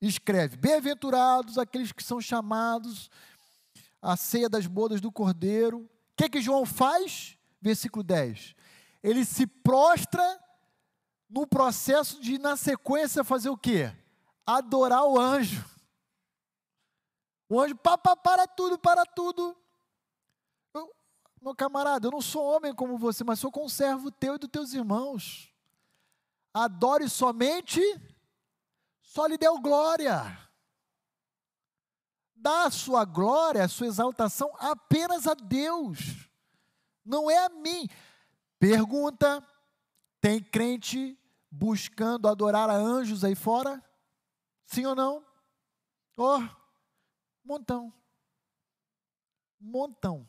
Escreve: 0.01 0.57
Bem-aventurados 0.57 1.57
aqueles 1.57 1.93
que 1.93 2.03
são 2.03 2.20
chamados 2.20 3.11
à 4.03 4.16
ceia 4.16 4.49
das 4.49 4.66
bodas 4.66 5.01
do 5.01 5.11
Cordeiro. 5.12 5.81
O 5.81 5.89
que 6.16 6.28
que 6.28 6.43
João 6.43 6.66
faz? 6.66 7.39
Versículo 7.61 8.03
10. 8.03 8.55
Ele 9.03 9.24
se 9.24 9.47
prostra 9.47 10.23
no 11.28 11.47
processo 11.47 12.20
de, 12.20 12.39
na 12.39 12.57
sequência, 12.57 13.23
fazer 13.23 13.51
o 13.51 13.57
quê? 13.57 13.93
Adorar 14.47 15.05
o 15.05 15.19
anjo. 15.19 15.65
O 17.49 17.61
anjo, 17.61 17.77
pá, 17.77 17.97
pá, 17.97 18.16
para 18.16 18.47
tudo, 18.47 18.78
para 18.78 19.05
tudo. 19.05 19.57
Meu 21.40 21.55
camarada, 21.55 22.06
eu 22.06 22.10
não 22.10 22.20
sou 22.20 22.44
homem 22.44 22.74
como 22.74 22.98
você, 22.98 23.23
mas 23.23 23.39
sou 23.39 23.51
conservo 23.51 24.10
teu 24.10 24.35
e 24.35 24.39
dos 24.39 24.51
teus 24.51 24.73
irmãos. 24.73 25.52
Adore 26.52 27.09
somente, 27.09 27.81
só 29.01 29.27
lhe 29.27 29.39
deu 29.39 29.60
glória. 29.60 30.36
Dá 32.35 32.65
a 32.65 32.70
sua 32.70 33.05
glória, 33.05 33.65
a 33.65 33.69
sua 33.69 33.86
exaltação 33.86 34.52
apenas 34.59 35.27
a 35.27 35.35
Deus, 35.35 36.28
não 37.05 37.31
é 37.31 37.47
a 37.47 37.48
mim. 37.48 37.89
Pergunta: 38.59 39.47
tem 40.20 40.43
crente 40.43 41.19
buscando 41.51 42.28
adorar 42.28 42.69
a 42.69 42.77
anjos 42.77 43.24
aí 43.24 43.35
fora? 43.35 43.82
Sim 44.66 44.86
ou 44.86 44.94
não? 44.94 45.24
Oh, 46.16 46.40
montão. 47.44 47.93
Montão. 49.60 50.28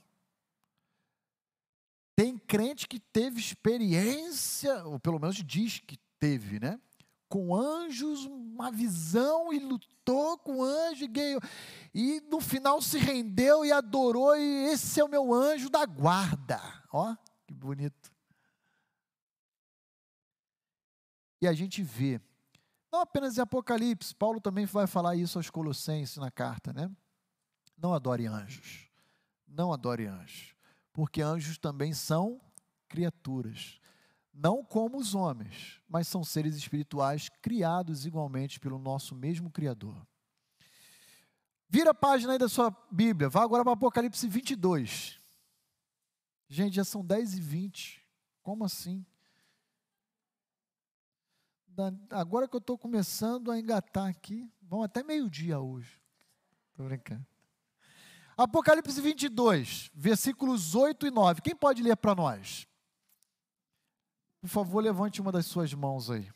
Tem 2.20 2.38
crente 2.38 2.86
que 2.86 3.00
teve 3.00 3.40
experiência, 3.40 4.84
ou 4.84 5.00
pelo 5.00 5.18
menos 5.18 5.38
diz 5.38 5.80
que 5.80 5.98
teve, 6.20 6.60
né? 6.60 6.78
Com 7.30 7.56
anjos, 7.56 8.26
uma 8.26 8.70
visão 8.70 9.54
e 9.54 9.60
lutou 9.60 10.38
com 10.38 10.62
anjo 10.62 11.06
e, 11.06 11.40
e 11.94 12.22
no 12.30 12.42
final 12.42 12.82
se 12.82 12.98
rendeu 12.98 13.64
e 13.64 13.72
adorou, 13.72 14.36
e 14.36 14.66
esse 14.66 15.00
é 15.00 15.04
o 15.06 15.08
meu 15.08 15.34
anjo 15.34 15.70
da 15.70 15.86
guarda. 15.86 16.60
Ó, 16.92 17.16
que 17.48 17.54
bonito. 17.54 18.12
E 21.42 21.48
a 21.48 21.54
gente 21.54 21.82
vê, 21.82 22.20
não 22.92 23.00
apenas 23.00 23.38
em 23.38 23.42
Apocalipse, 23.42 24.14
Paulo 24.14 24.42
também 24.42 24.66
vai 24.66 24.88
falar 24.88 25.16
isso 25.16 25.40
aos 25.40 25.50
Colossenses 25.50 26.18
na 26.18 26.30
carta, 26.30 26.74
né? 26.74 26.92
Não 27.78 27.94
adore 27.94 28.28
anjos. 28.28 28.90
Não 29.48 29.72
adore 29.72 30.06
anjos 30.06 30.59
porque 31.00 31.22
anjos 31.22 31.58
também 31.58 31.94
são 31.94 32.42
criaturas. 32.90 33.80
Não 34.34 34.62
como 34.62 34.98
os 34.98 35.16
homens, 35.16 35.82
mas 35.88 36.10
são 36.10 36.26
seres 36.26 36.58
espirituais 36.58 37.30
criados 37.42 38.06
igualmente 38.06 38.60
pelo 38.60 38.78
nosso 38.78 39.16
mesmo 39.16 39.50
Criador. 39.50 40.06
Vira 41.70 41.92
a 41.92 41.94
página 41.94 42.34
aí 42.34 42.38
da 42.38 42.50
sua 42.50 42.70
Bíblia, 42.92 43.30
vá 43.30 43.44
agora 43.44 43.64
para 43.64 43.72
Apocalipse 43.72 44.28
22. 44.28 45.22
Gente, 46.50 46.76
já 46.76 46.84
são 46.84 47.02
10 47.02 47.36
e 47.36 47.40
20. 47.40 48.06
Como 48.44 48.66
assim? 48.66 49.06
Agora 52.10 52.46
que 52.46 52.58
eu 52.58 52.60
estou 52.60 52.78
começando 52.78 53.50
a 53.50 53.58
engatar 53.58 54.08
aqui, 54.08 54.52
vão 54.62 54.84
até 54.84 55.02
meio-dia 55.02 55.62
hoje. 55.62 55.98
Estou 56.72 56.88
brincando. 56.88 57.26
Apocalipse 58.42 59.02
22, 59.02 59.92
versículos 59.94 60.74
8 60.74 61.08
e 61.08 61.12
9. 61.12 61.42
Quem 61.42 61.54
pode 61.54 61.84
ler 61.84 61.98
para 61.98 62.16
nós? 62.16 62.66
Por 64.40 64.48
favor, 64.48 64.82
levante 64.82 65.20
uma 65.20 65.30
das 65.30 65.46
suas 65.46 65.74
mãos 65.74 66.10
aí. 66.10 66.32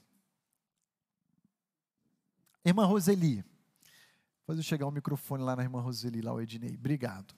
Irmã 2.66 2.86
Roseli. 2.86 3.42
Eu 4.46 4.62
chegar 4.62 4.86
o 4.86 4.92
microfone 4.92 5.46
lá 5.46 5.56
na 5.56 5.64
irmã 5.64 5.80
Roseli, 5.80 6.22
lá 6.22 6.34
o 6.34 6.42
Ednei. 6.42 6.76
Obrigado. 6.76 7.34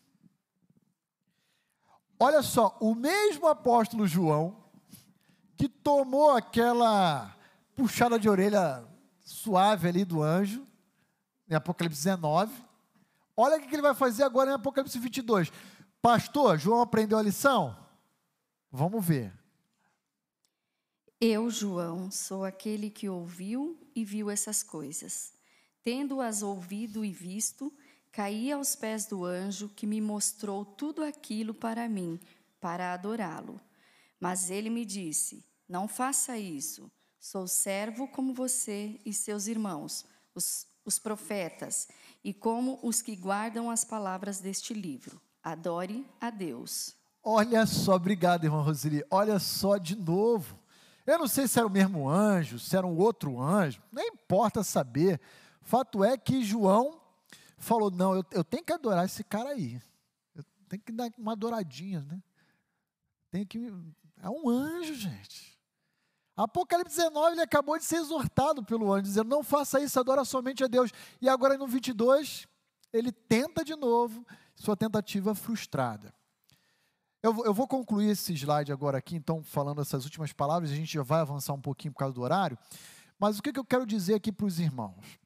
Olha 2.19 2.41
só, 2.41 2.75
o 2.81 2.95
mesmo 2.95 3.45
apóstolo 3.45 4.07
João, 4.07 4.65
que 5.55 5.69
tomou 5.69 6.31
aquela 6.31 7.37
puxada 7.75 8.17
de 8.17 8.27
orelha 8.27 8.83
suave 9.19 9.89
ali 9.89 10.03
do 10.03 10.23
anjo, 10.23 10.65
em 11.47 11.53
Apocalipse 11.53 12.03
19. 12.03 12.64
Olha 13.37 13.57
o 13.57 13.61
que 13.61 13.73
ele 13.75 13.81
vai 13.81 13.93
fazer 13.93 14.23
agora 14.23 14.51
em 14.51 14.53
Apocalipse 14.53 14.97
22. 14.97 15.51
Pastor, 16.01 16.57
João 16.57 16.81
aprendeu 16.81 17.17
a 17.17 17.21
lição? 17.21 17.75
Vamos 18.71 19.05
ver. 19.05 19.33
Eu, 21.19 21.49
João, 21.49 22.11
sou 22.11 22.45
aquele 22.45 22.89
que 22.89 23.09
ouviu 23.09 23.79
e 23.95 24.05
viu 24.05 24.29
essas 24.29 24.61
coisas. 24.61 25.33
Tendo-as 25.83 26.43
ouvido 26.43 27.03
e 27.03 27.11
visto, 27.11 27.73
caí 28.11 28.51
aos 28.51 28.75
pés 28.75 29.05
do 29.05 29.25
anjo 29.25 29.69
que 29.69 29.87
me 29.87 29.99
mostrou 29.99 30.63
tudo 30.65 31.03
aquilo 31.03 31.53
para 31.53 31.89
mim, 31.89 32.19
para 32.59 32.93
adorá-lo. 32.93 33.59
Mas 34.19 34.49
ele 34.49 34.69
me 34.69 34.85
disse: 34.85 35.43
Não 35.67 35.87
faça 35.87 36.37
isso. 36.37 36.91
Sou 37.19 37.47
servo 37.47 38.07
como 38.07 38.33
você 38.33 38.99
e 39.05 39.11
seus 39.13 39.47
irmãos, 39.47 40.05
os, 40.35 40.67
os 40.85 40.99
profetas, 40.99 41.87
e 42.23 42.33
como 42.33 42.79
os 42.81 43.01
que 43.01 43.15
guardam 43.15 43.69
as 43.69 43.83
palavras 43.83 44.39
deste 44.39 44.73
livro. 44.73 45.19
Adore 45.43 46.05
a 46.21 46.29
Deus. 46.29 46.95
Olha 47.23 47.65
só, 47.65 47.95
obrigado, 47.95 48.45
irmã 48.45 48.61
Roseli. 48.61 49.03
Olha 49.09 49.39
só 49.39 49.77
de 49.77 49.95
novo. 49.95 50.59
Eu 51.05 51.19
não 51.19 51.27
sei 51.27 51.47
se 51.47 51.57
era 51.59 51.67
o 51.67 51.71
mesmo 51.71 52.09
anjo, 52.09 52.57
se 52.57 52.75
era 52.75 52.85
um 52.85 52.97
outro 52.97 53.39
anjo, 53.39 53.81
nem 53.91 54.07
importa 54.07 54.63
saber. 54.63 55.19
Fato 55.61 56.03
é 56.03 56.17
que 56.17 56.43
João 56.43 56.99
falou: 57.57 57.91
não, 57.91 58.15
eu, 58.15 58.23
eu 58.31 58.43
tenho 58.43 58.63
que 58.63 58.73
adorar 58.73 59.05
esse 59.05 59.23
cara 59.23 59.49
aí. 59.49 59.81
Eu 60.35 60.43
tenho 60.67 60.81
que 60.81 60.91
dar 60.91 61.11
uma 61.17 61.33
adoradinha, 61.33 62.01
né? 62.01 62.21
Tenho 63.29 63.45
que. 63.45 63.71
É 64.21 64.29
um 64.29 64.49
anjo, 64.49 64.95
gente. 64.95 65.54
Apocalipse 66.35 66.97
19, 66.97 67.31
ele 67.33 67.41
acabou 67.41 67.77
de 67.77 67.85
ser 67.85 67.97
exortado 67.97 68.63
pelo 68.63 68.91
anjo, 68.91 69.03
dizendo: 69.03 69.29
não 69.29 69.43
faça 69.43 69.79
isso, 69.79 69.99
adora 69.99 70.25
somente 70.25 70.63
a 70.63 70.67
Deus. 70.67 70.91
E 71.21 71.29
agora 71.29 71.57
no 71.57 71.67
22, 71.67 72.45
ele 72.91 73.11
tenta 73.11 73.63
de 73.63 73.75
novo, 73.75 74.25
sua 74.55 74.75
tentativa 74.75 75.33
frustrada. 75.33 76.13
Eu, 77.23 77.43
eu 77.43 77.53
vou 77.53 77.67
concluir 77.67 78.11
esse 78.11 78.33
slide 78.33 78.71
agora 78.71 78.97
aqui, 78.97 79.15
então, 79.15 79.43
falando 79.43 79.81
essas 79.81 80.03
últimas 80.03 80.31
palavras, 80.31 80.71
a 80.71 80.75
gente 80.75 80.93
já 80.93 81.01
vai 81.01 81.21
avançar 81.21 81.53
um 81.53 81.61
pouquinho 81.61 81.93
por 81.93 81.99
causa 81.99 82.13
do 82.13 82.21
horário. 82.21 82.57
Mas 83.17 83.39
o 83.39 83.41
que, 83.41 83.51
que 83.51 83.59
eu 83.59 83.65
quero 83.65 83.85
dizer 83.85 84.13
aqui 84.13 84.31
para 84.31 84.45
os 84.45 84.59
irmãos? 84.59 85.17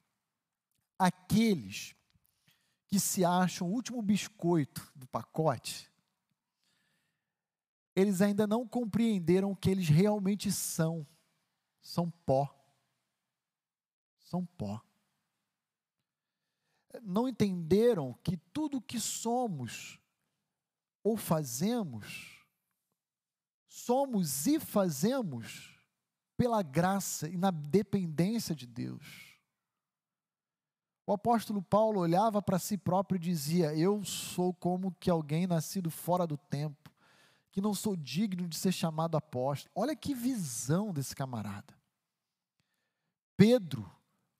Aqueles 0.97 1.95
que 2.87 2.99
se 2.99 3.25
acham 3.25 3.67
o 3.67 3.71
último 3.71 4.01
biscoito 4.01 4.89
do 4.95 5.07
pacote, 5.07 5.88
eles 7.99 8.21
ainda 8.21 8.47
não 8.47 8.67
compreenderam 8.67 9.51
o 9.51 9.55
que 9.55 9.69
eles 9.69 9.87
realmente 9.87 10.51
são. 10.51 11.05
São 11.81 12.09
pó. 12.25 12.53
São 14.19 14.45
pó. 14.45 14.81
Não 17.01 17.27
entenderam 17.27 18.13
que 18.23 18.37
tudo 18.37 18.81
que 18.81 18.99
somos 18.99 19.99
ou 21.03 21.15
fazemos, 21.15 22.43
somos 23.67 24.45
e 24.47 24.59
fazemos 24.59 25.79
pela 26.35 26.61
graça 26.61 27.27
e 27.29 27.37
na 27.37 27.51
dependência 27.51 28.55
de 28.55 28.65
Deus. 28.65 29.29
O 31.05 31.13
apóstolo 31.13 31.61
Paulo 31.61 31.99
olhava 31.99 32.41
para 32.41 32.59
si 32.59 32.77
próprio 32.77 33.17
e 33.17 33.19
dizia: 33.19 33.75
Eu 33.75 34.03
sou 34.03 34.53
como 34.53 34.95
que 34.99 35.09
alguém 35.09 35.47
nascido 35.47 35.89
fora 35.89 36.27
do 36.27 36.37
tempo, 36.37 36.88
que 37.51 37.61
não 37.61 37.73
sou 37.73 37.95
digno 37.95 38.47
de 38.47 38.55
ser 38.55 38.71
chamado 38.71 39.17
apóstolo. 39.17 39.71
Olha 39.75 39.95
que 39.95 40.13
visão 40.13 40.93
desse 40.93 41.15
camarada. 41.15 41.73
Pedro, 43.35 43.89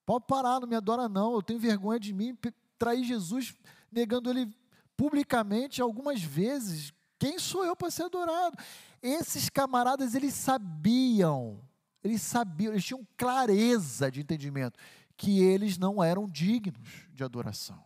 pode 0.06 0.26
parar, 0.28 0.60
não 0.60 0.68
me 0.68 0.76
adora 0.76 1.08
não, 1.08 1.34
eu 1.34 1.42
tenho 1.42 1.60
vergonha 1.60 2.00
de 2.00 2.14
mim, 2.14 2.38
trair 2.78 3.04
Jesus 3.04 3.56
negando 3.92 4.30
ele 4.30 4.54
publicamente 4.96 5.82
algumas 5.82 6.22
vezes. 6.22 6.94
Quem 7.18 7.40
sou 7.40 7.66
eu 7.66 7.76
para 7.76 7.92
ser 7.92 8.04
adorado? 8.04 8.58
Esses 9.02 9.50
camaradas, 9.50 10.16
eles 10.16 10.34
sabiam, 10.34 11.62
eles 12.04 12.22
sabiam, 12.22 12.74
eles 12.74 12.84
tinham 12.84 13.08
clareza 13.18 14.12
de 14.12 14.22
entendimento 14.22 14.78
que 15.16 15.42
eles 15.42 15.78
não 15.78 16.02
eram 16.04 16.30
dignos 16.30 17.08
de 17.14 17.24
adoração. 17.24 17.84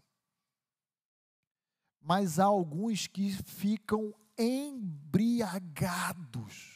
Mas 1.99 2.39
há 2.39 2.45
alguns 2.45 3.07
que 3.07 3.31
ficam 3.31 4.13
embriagados 4.43 6.73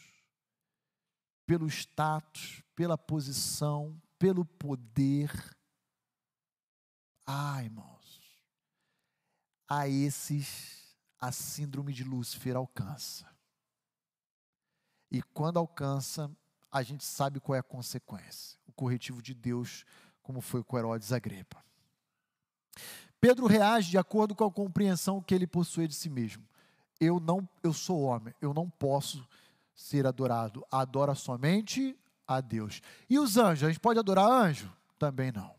pelo 1.45 1.67
status, 1.67 2.63
pela 2.75 2.97
posição, 2.97 4.01
pelo 4.17 4.45
poder. 4.45 5.29
Ah, 7.25 7.63
irmãos, 7.63 8.21
a 9.67 9.87
esses 9.87 10.77
a 11.19 11.31
síndrome 11.31 11.93
de 11.93 12.03
Lúcifer 12.03 12.55
alcança. 12.55 13.25
E 15.09 15.21
quando 15.21 15.57
alcança, 15.57 16.29
a 16.71 16.83
gente 16.83 17.03
sabe 17.03 17.39
qual 17.39 17.55
é 17.55 17.59
a 17.59 17.63
consequência. 17.63 18.59
O 18.67 18.71
corretivo 18.71 19.21
de 19.21 19.33
Deus, 19.33 19.85
como 20.21 20.41
foi 20.41 20.63
com 20.63 20.77
Herodes 20.77 21.11
Agripa. 21.11 21.63
Pedro 23.19 23.47
reage 23.47 23.89
de 23.89 23.97
acordo 23.97 24.35
com 24.35 24.43
a 24.43 24.51
compreensão 24.51 25.21
que 25.21 25.33
ele 25.33 25.47
possui 25.47 25.87
de 25.87 25.95
si 25.95 26.09
mesmo. 26.09 26.47
Eu 26.99 27.19
não, 27.19 27.47
eu 27.63 27.73
sou 27.73 28.01
homem, 28.01 28.33
eu 28.41 28.53
não 28.53 28.69
posso 28.69 29.27
ser 29.75 30.07
adorado. 30.07 30.65
Adora 30.71 31.13
somente 31.13 31.97
a 32.27 32.41
Deus. 32.41 32.81
E 33.09 33.19
os 33.19 33.37
anjos, 33.37 33.63
a 33.65 33.67
gente 33.67 33.79
pode 33.79 33.99
adorar 33.99 34.29
anjo? 34.29 34.71
Também 34.97 35.31
não. 35.31 35.55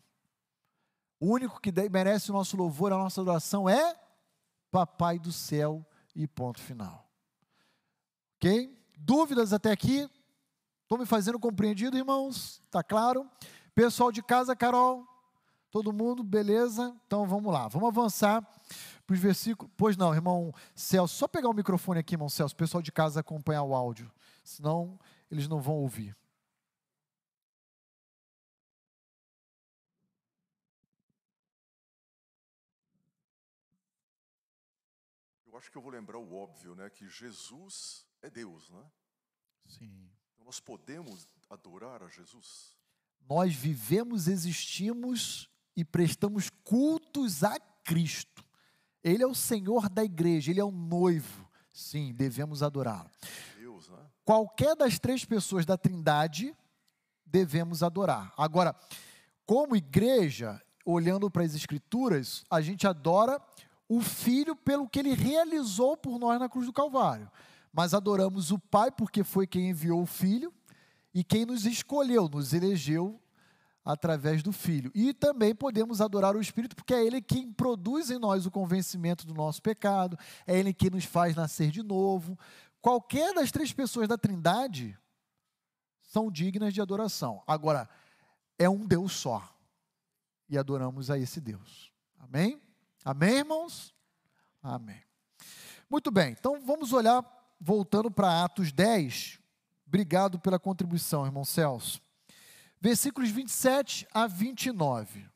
O 1.21 1.33
único 1.33 1.61
que 1.61 1.73
merece 1.89 2.31
o 2.31 2.35
nosso 2.35 2.57
louvor, 2.57 2.93
a 2.93 2.99
nossa 2.99 3.21
adoração 3.21 3.69
é 3.69 3.97
Papai 4.71 5.19
do 5.19 5.33
céu 5.33 5.85
e 6.15 6.27
ponto 6.27 6.61
final. 6.61 7.09
Ok? 8.37 8.77
Dúvidas 8.99 9.53
até 9.53 9.71
aqui? 9.71 10.09
Estou 10.83 10.99
me 10.99 11.07
fazendo 11.07 11.39
compreendido, 11.39 11.97
irmãos? 11.97 12.61
Está 12.67 12.83
claro? 12.83 13.29
Pessoal 13.75 14.13
de 14.13 14.23
casa, 14.23 14.55
Carol? 14.55 15.07
Todo 15.71 15.93
mundo, 15.93 16.23
beleza? 16.23 16.95
Então 17.07 17.27
vamos 17.27 17.53
lá, 17.53 17.69
vamos 17.69 17.89
avançar 17.89 18.47
para 19.09 19.15
os 19.15 19.21
versículos. 19.21 19.73
Pois 19.75 19.97
não, 19.97 20.15
irmão 20.15 20.53
Celso, 20.75 21.17
só 21.17 21.27
pegar 21.27 21.49
o 21.49 21.55
microfone 21.55 21.99
aqui, 21.99 22.15
irmão 22.15 22.29
Celso, 22.29 22.55
o 22.55 22.59
pessoal 22.59 22.83
de 22.83 22.93
casa 22.93 23.21
acompanhar 23.21 23.63
o 23.63 23.75
áudio, 23.75 24.13
senão 24.45 25.01
eles 25.31 25.49
não 25.49 25.63
vão 25.63 25.77
ouvir. 25.77 26.15
acho 35.57 35.73
que 35.73 35.77
eu 35.77 35.83
vou 35.83 35.91
lembrar 35.91 36.19
o 36.19 36.35
óbvio, 36.37 36.77
né? 36.77 36.89
Que 36.89 37.09
Jesus 37.09 38.07
é 38.23 38.31
Deus, 38.31 38.71
né? 38.71 38.85
Sim. 39.67 40.09
Então 40.33 40.47
nós 40.47 40.61
podemos 40.61 41.27
adorar 41.51 42.01
a 42.01 42.09
Jesus. 42.09 42.77
Nós 43.29 43.53
vivemos, 43.55 44.29
existimos 44.29 45.51
e 45.75 45.85
prestamos 45.85 46.49
cultos 46.63 47.43
a 47.43 47.59
Cristo. 47.83 48.48
Ele 49.09 49.23
é 49.23 49.27
o 49.27 49.35
Senhor 49.35 49.89
da 49.89 50.05
igreja, 50.05 50.51
ele 50.51 50.61
é 50.61 50.65
o 50.65 50.71
noivo. 50.71 51.49
Sim, 51.73 52.13
devemos 52.13 52.63
adorá-lo. 52.63 53.11
Né? 53.59 54.07
Qualquer 54.25 54.77
das 54.77 54.99
três 54.99 55.25
pessoas 55.25 55.65
da 55.65 55.77
Trindade 55.77 56.55
devemos 57.25 57.83
adorar. 57.83 58.33
Agora, 58.37 58.75
como 59.47 59.77
igreja, 59.77 60.61
olhando 60.85 61.31
para 61.31 61.45
as 61.45 61.55
Escrituras, 61.55 62.45
a 62.51 62.61
gente 62.61 62.87
adora 62.87 63.41
o 63.89 64.01
Filho 64.01 64.55
pelo 64.55 64.89
que 64.89 64.99
ele 64.99 65.15
realizou 65.15 65.97
por 65.97 66.19
nós 66.19 66.39
na 66.39 66.49
cruz 66.49 66.67
do 66.67 66.73
Calvário. 66.73 67.31
Mas 67.73 67.95
adoramos 67.95 68.51
o 68.51 68.59
Pai 68.59 68.91
porque 68.91 69.23
foi 69.23 69.47
quem 69.47 69.71
enviou 69.71 70.03
o 70.03 70.07
Filho 70.07 70.53
e 71.15 71.25
quem 71.25 71.47
nos 71.47 71.65
escolheu, 71.65 72.29
nos 72.29 72.53
elegeu 72.53 73.19
através 73.89 74.43
do 74.43 74.53
Filho. 74.53 74.93
E 74.95 75.15
também 75.15 75.55
podemos 75.55 76.03
adorar 76.03 76.37
o 76.37 76.41
Espírito 76.43 76.77
porque 76.77 76.93
é 76.93 77.03
Ele 77.03 77.23
quem 77.23 77.51
produz 77.51 78.11
em 78.11 78.19
nós 78.19 78.45
o 78.45 78.51
convencimento 78.51 79.27
do 79.27 79.33
nosso 79.33 79.63
pecado, 79.63 80.19
é 80.47 80.59
Ele 80.59 80.75
quem 80.75 80.91
nos 80.91 81.07
faz 81.07 81.35
nascer 81.35 81.71
de 81.71 81.83
novo. 81.83 82.39
Qualquer 82.83 83.33
das 83.33 83.51
três 83.51 83.73
pessoas 83.73 84.07
da 84.07 84.19
Trindade 84.19 84.95
são 86.03 86.31
dignas 86.31 86.75
de 86.75 86.83
adoração. 86.83 87.43
Agora, 87.47 87.89
é 88.59 88.69
um 88.69 88.87
Deus 88.87 89.13
só. 89.13 89.43
E 90.51 90.59
adoramos 90.59 91.11
a 91.11 91.19
esse 91.19 91.41
Deus. 91.41 91.91
Amém? 92.19 92.61
Amém, 93.03 93.39
irmãos? 93.39 93.95
Amém. 94.63 95.03
Muito 95.89 96.11
bem, 96.11 96.33
então 96.33 96.61
vamos 96.61 96.93
olhar, 96.93 97.25
voltando 97.59 98.11
para 98.11 98.45
Atos 98.45 98.71
10. 98.71 99.41
Obrigado 99.87 100.39
pela 100.39 100.59
contribuição, 100.59 101.25
irmão 101.25 101.43
Celso. 101.43 102.07
Versículos 102.81 103.31
27 103.31 104.07
a 104.13 104.27
29. 104.27 105.27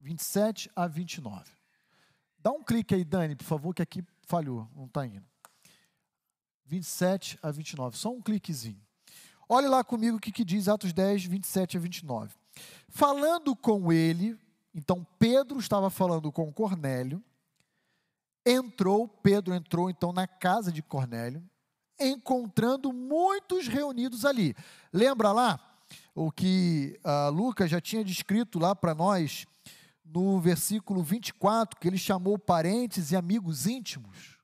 27 0.00 0.70
a 0.74 0.86
29. 0.86 1.50
Dá 2.38 2.50
um 2.50 2.62
clique 2.62 2.94
aí, 2.94 3.04
Dani, 3.04 3.36
por 3.36 3.44
favor, 3.44 3.74
que 3.74 3.82
aqui 3.82 4.04
falhou, 4.26 4.68
não 4.74 4.86
está 4.86 5.06
indo. 5.06 5.24
27 6.66 7.38
a 7.42 7.50
29, 7.50 7.96
só 7.96 8.10
um 8.10 8.20
cliquezinho. 8.20 8.80
Olhe 9.48 9.68
lá 9.68 9.84
comigo 9.84 10.16
o 10.16 10.20
que, 10.20 10.32
que 10.32 10.44
diz 10.44 10.68
Atos 10.68 10.92
10, 10.92 11.26
27 11.26 11.76
a 11.76 11.80
29. 11.80 12.34
Falando 12.88 13.54
com 13.54 13.92
ele, 13.92 14.38
Então 14.74 15.06
Pedro 15.18 15.58
estava 15.58 15.90
falando 15.90 16.32
com 16.32 16.50
Cornélio, 16.52 17.22
entrou, 18.44 19.06
Pedro 19.06 19.54
entrou 19.54 19.90
então 19.90 20.12
na 20.12 20.26
casa 20.26 20.72
de 20.72 20.82
Cornélio, 20.82 21.46
encontrando 22.00 22.92
muitos 22.92 23.68
reunidos 23.68 24.24
ali. 24.24 24.56
Lembra 24.92 25.30
lá 25.30 25.71
o 26.14 26.30
que 26.30 26.98
uh, 27.04 27.30
Lucas 27.30 27.70
já 27.70 27.80
tinha 27.80 28.04
descrito 28.04 28.58
lá 28.58 28.74
para 28.74 28.94
nós 28.94 29.46
no 30.04 30.38
versículo 30.38 31.02
24, 31.02 31.80
que 31.80 31.88
ele 31.88 31.96
chamou 31.96 32.38
parentes 32.38 33.10
e 33.10 33.16
amigos 33.16 33.66
íntimos. 33.66 34.38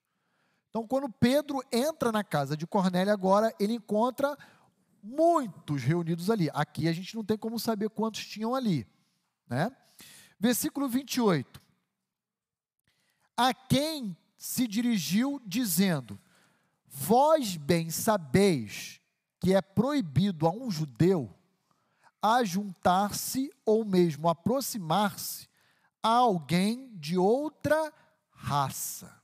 Então, 0.71 0.87
quando 0.87 1.11
Pedro 1.11 1.63
entra 1.71 2.11
na 2.11 2.25
casa 2.25 2.57
de 2.57 2.67
Cornélio 2.67 3.13
agora, 3.13 3.55
ele 3.59 3.75
encontra 3.75 4.37
muitos 5.03 5.83
reunidos 5.83 6.31
ali. 6.31 6.49
Aqui 6.55 6.89
a 6.89 6.93
gente 6.93 7.15
não 7.15 7.25
tem 7.25 7.37
como 7.37 7.59
saber 7.59 7.91
quantos 7.91 8.27
tinham 8.27 8.55
ali, 8.55 8.87
né? 9.47 9.71
Versículo 10.39 10.89
28. 10.89 11.61
A 13.37 13.53
quem 13.53 14.17
se 14.37 14.67
dirigiu 14.67 15.41
dizendo: 15.45 16.19
Vós 16.87 17.57
bem 17.57 17.91
sabeis 17.91 19.01
que 19.41 19.55
é 19.55 19.61
proibido 19.61 20.47
a 20.47 20.51
um 20.51 20.71
judeu 20.71 21.38
ajuntar-se 22.23 23.51
ou 23.65 23.85
mesmo 23.85 24.29
aproximar-se 24.29 25.49
a 26.03 26.11
alguém 26.11 26.91
de 26.97 27.17
outra 27.17 27.93
raça. 28.31 29.15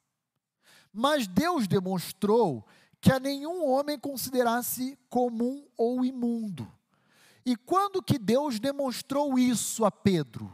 Mas 0.92 1.26
Deus 1.26 1.66
demonstrou 1.66 2.66
que 3.00 3.12
a 3.12 3.20
nenhum 3.20 3.68
homem 3.68 3.98
considerasse 3.98 4.98
comum 5.10 5.66
ou 5.76 6.04
imundo. 6.04 6.70
E 7.44 7.56
quando 7.56 8.02
que 8.02 8.18
Deus 8.18 8.58
demonstrou 8.58 9.38
isso 9.38 9.84
a 9.84 9.90
Pedro? 9.90 10.50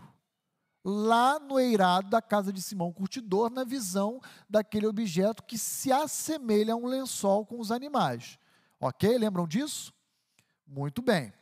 Lá 0.82 1.38
no 1.38 1.60
eirado 1.60 2.08
da 2.08 2.22
casa 2.22 2.52
de 2.52 2.60
Simão 2.60 2.92
Curtidor, 2.92 3.50
na 3.50 3.64
visão 3.64 4.20
daquele 4.48 4.86
objeto 4.86 5.44
que 5.44 5.58
se 5.58 5.92
assemelha 5.92 6.72
a 6.72 6.76
um 6.76 6.86
lençol 6.86 7.44
com 7.44 7.60
os 7.60 7.70
animais. 7.70 8.38
Ok? 8.80 9.16
Lembram 9.16 9.46
disso? 9.46 9.92
Muito 10.66 11.02
bem. 11.02 11.32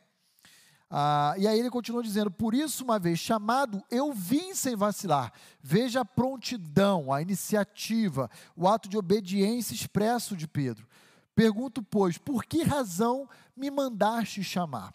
Ah, 0.89 1.35
e 1.37 1.47
aí 1.47 1.59
ele 1.59 1.69
continua 1.69 2.01
dizendo: 2.01 2.31
Por 2.31 2.53
isso, 2.53 2.83
uma 2.83 2.97
vez 2.97 3.19
chamado, 3.19 3.83
eu 3.91 4.11
vim 4.11 4.55
sem 4.55 4.75
vacilar. 4.75 5.31
Veja 5.61 6.01
a 6.01 6.05
prontidão, 6.05 7.13
a 7.13 7.21
iniciativa, 7.21 8.29
o 8.55 8.67
ato 8.67 8.89
de 8.89 8.97
obediência 8.97 9.73
expresso 9.73 10.35
de 10.35 10.47
Pedro. 10.47 10.87
Pergunto, 11.35 11.81
pois, 11.83 12.17
por 12.17 12.43
que 12.43 12.63
razão 12.63 13.29
me 13.55 13.69
mandaste 13.71 14.43
chamar? 14.43 14.93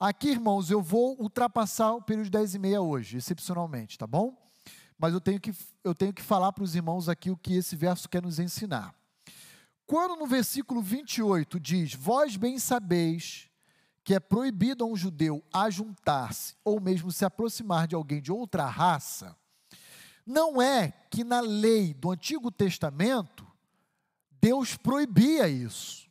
Aqui, 0.00 0.30
irmãos, 0.30 0.70
eu 0.70 0.82
vou 0.82 1.16
ultrapassar 1.20 1.92
o 1.92 2.02
período 2.02 2.24
de 2.24 2.30
10 2.32 2.54
e 2.54 2.58
meia 2.58 2.80
hoje, 2.80 3.16
excepcionalmente, 3.18 3.96
tá 3.96 4.06
bom? 4.06 4.36
Mas 4.98 5.12
eu 5.12 5.20
tenho 5.20 5.40
que, 5.40 5.54
eu 5.84 5.94
tenho 5.94 6.12
que 6.12 6.22
falar 6.22 6.52
para 6.52 6.64
os 6.64 6.74
irmãos 6.74 7.08
aqui 7.08 7.30
o 7.30 7.36
que 7.36 7.54
esse 7.54 7.76
verso 7.76 8.08
quer 8.08 8.22
nos 8.22 8.38
ensinar. 8.38 8.94
Quando 9.86 10.16
no 10.16 10.26
versículo 10.26 10.80
28 10.80 11.60
diz: 11.60 11.94
Vós 11.94 12.36
bem 12.36 12.58
sabeis 12.58 13.48
que 14.04 14.14
é 14.14 14.20
proibido 14.20 14.84
a 14.84 14.86
um 14.86 14.94
judeu 14.94 15.42
ajuntar-se 15.52 16.54
ou 16.62 16.78
mesmo 16.78 17.10
se 17.10 17.24
aproximar 17.24 17.88
de 17.88 17.94
alguém 17.94 18.20
de 18.20 18.30
outra 18.30 18.66
raça, 18.66 19.34
não 20.26 20.60
é 20.60 20.92
que 21.10 21.24
na 21.24 21.40
lei 21.40 21.94
do 21.94 22.10
Antigo 22.10 22.50
Testamento 22.50 23.46
Deus 24.30 24.76
proibia 24.76 25.48
isso. 25.48 26.06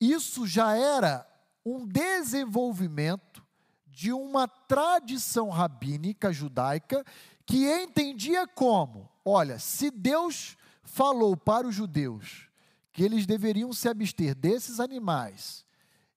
Isso 0.00 0.44
já 0.44 0.76
era 0.76 1.24
um 1.64 1.86
desenvolvimento 1.86 3.40
de 3.86 4.12
uma 4.12 4.48
tradição 4.48 5.50
rabínica 5.50 6.32
judaica 6.32 7.04
que 7.46 7.70
entendia 7.70 8.44
como: 8.48 9.08
olha, 9.24 9.60
se 9.60 9.88
Deus 9.88 10.56
falou 10.82 11.36
para 11.36 11.68
os 11.68 11.74
judeus 11.74 12.48
que 12.92 13.04
eles 13.04 13.24
deveriam 13.24 13.72
se 13.72 13.88
abster 13.88 14.34
desses 14.34 14.80
animais 14.80 15.64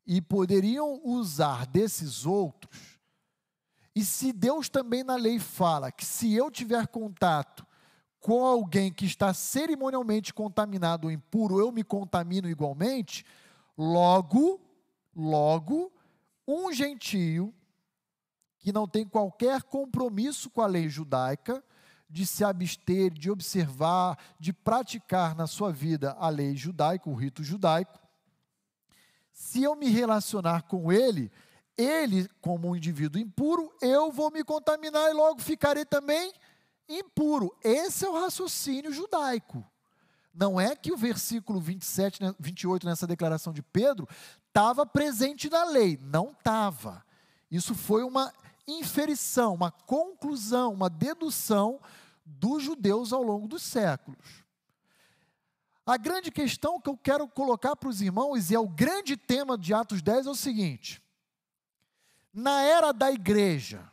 e 0.05 0.21
poderiam 0.21 1.01
usar 1.03 1.65
desses 1.65 2.25
outros. 2.25 2.99
E 3.95 4.03
se 4.03 4.33
Deus 4.33 4.69
também 4.69 5.03
na 5.03 5.15
lei 5.15 5.39
fala 5.39 5.91
que 5.91 6.05
se 6.05 6.33
eu 6.33 6.51
tiver 6.51 6.87
contato 6.87 7.65
com 8.19 8.43
alguém 8.43 8.91
que 8.91 9.05
está 9.05 9.33
cerimonialmente 9.33 10.33
contaminado 10.33 11.05
ou 11.05 11.11
impuro, 11.11 11.59
eu 11.59 11.71
me 11.71 11.83
contamino 11.83 12.49
igualmente, 12.49 13.25
logo, 13.77 14.59
logo, 15.15 15.91
um 16.47 16.73
gentio 16.73 17.53
que 18.57 18.71
não 18.71 18.87
tem 18.87 19.05
qualquer 19.05 19.63
compromisso 19.63 20.49
com 20.49 20.61
a 20.61 20.67
lei 20.67 20.89
judaica, 20.89 21.63
de 22.09 22.25
se 22.25 22.43
abster, 22.43 23.11
de 23.11 23.29
observar, 23.29 24.17
de 24.39 24.51
praticar 24.51 25.35
na 25.35 25.47
sua 25.47 25.71
vida 25.71 26.15
a 26.19 26.29
lei 26.29 26.55
judaica, 26.55 27.09
o 27.09 27.13
rito 27.13 27.43
judaico, 27.43 27.99
se 29.35 29.61
eu 29.61 29.75
me 29.75 29.89
relacionar 29.89 30.61
com 30.61 30.93
ele, 30.93 31.29
ele, 31.77 32.25
como 32.39 32.69
um 32.69 32.75
indivíduo 32.75 33.21
impuro, 33.21 33.69
eu 33.81 34.09
vou 34.09 34.31
me 34.31 34.45
contaminar 34.45 35.11
e 35.11 35.13
logo 35.13 35.41
ficarei 35.41 35.83
também 35.83 36.31
impuro. 36.87 37.53
Esse 37.61 38.05
é 38.05 38.09
o 38.09 38.17
raciocínio 38.17 38.93
judaico. 38.93 39.61
Não 40.33 40.59
é 40.59 40.73
que 40.73 40.93
o 40.93 40.95
versículo 40.97 41.59
27, 41.59 42.19
28 42.39 42.87
nessa 42.87 43.05
declaração 43.05 43.51
de 43.51 43.61
Pedro 43.61 44.07
estava 44.47 44.85
presente 44.85 45.49
na 45.49 45.65
lei. 45.65 45.99
Não 46.01 46.31
estava. 46.31 47.05
Isso 47.51 47.75
foi 47.75 48.05
uma 48.05 48.33
inferição, 48.65 49.53
uma 49.53 49.69
conclusão, 49.69 50.71
uma 50.71 50.89
dedução 50.89 51.81
dos 52.25 52.63
judeus 52.63 53.11
ao 53.11 53.21
longo 53.21 53.49
dos 53.49 53.63
séculos. 53.63 54.44
A 55.85 55.97
grande 55.97 56.31
questão 56.31 56.81
que 56.81 56.89
eu 56.89 56.97
quero 56.97 57.27
colocar 57.27 57.75
para 57.75 57.89
os 57.89 58.01
irmãos, 58.01 58.49
e 58.49 58.55
é 58.55 58.59
o 58.59 58.67
grande 58.67 59.15
tema 59.15 59.55
de 59.55 59.71
Atos 59.71 60.01
10, 60.01 60.25
é 60.25 60.29
o 60.31 60.35
seguinte: 60.35 60.99
na 62.33 62.63
era 62.63 62.91
da 62.91 63.11
igreja, 63.11 63.87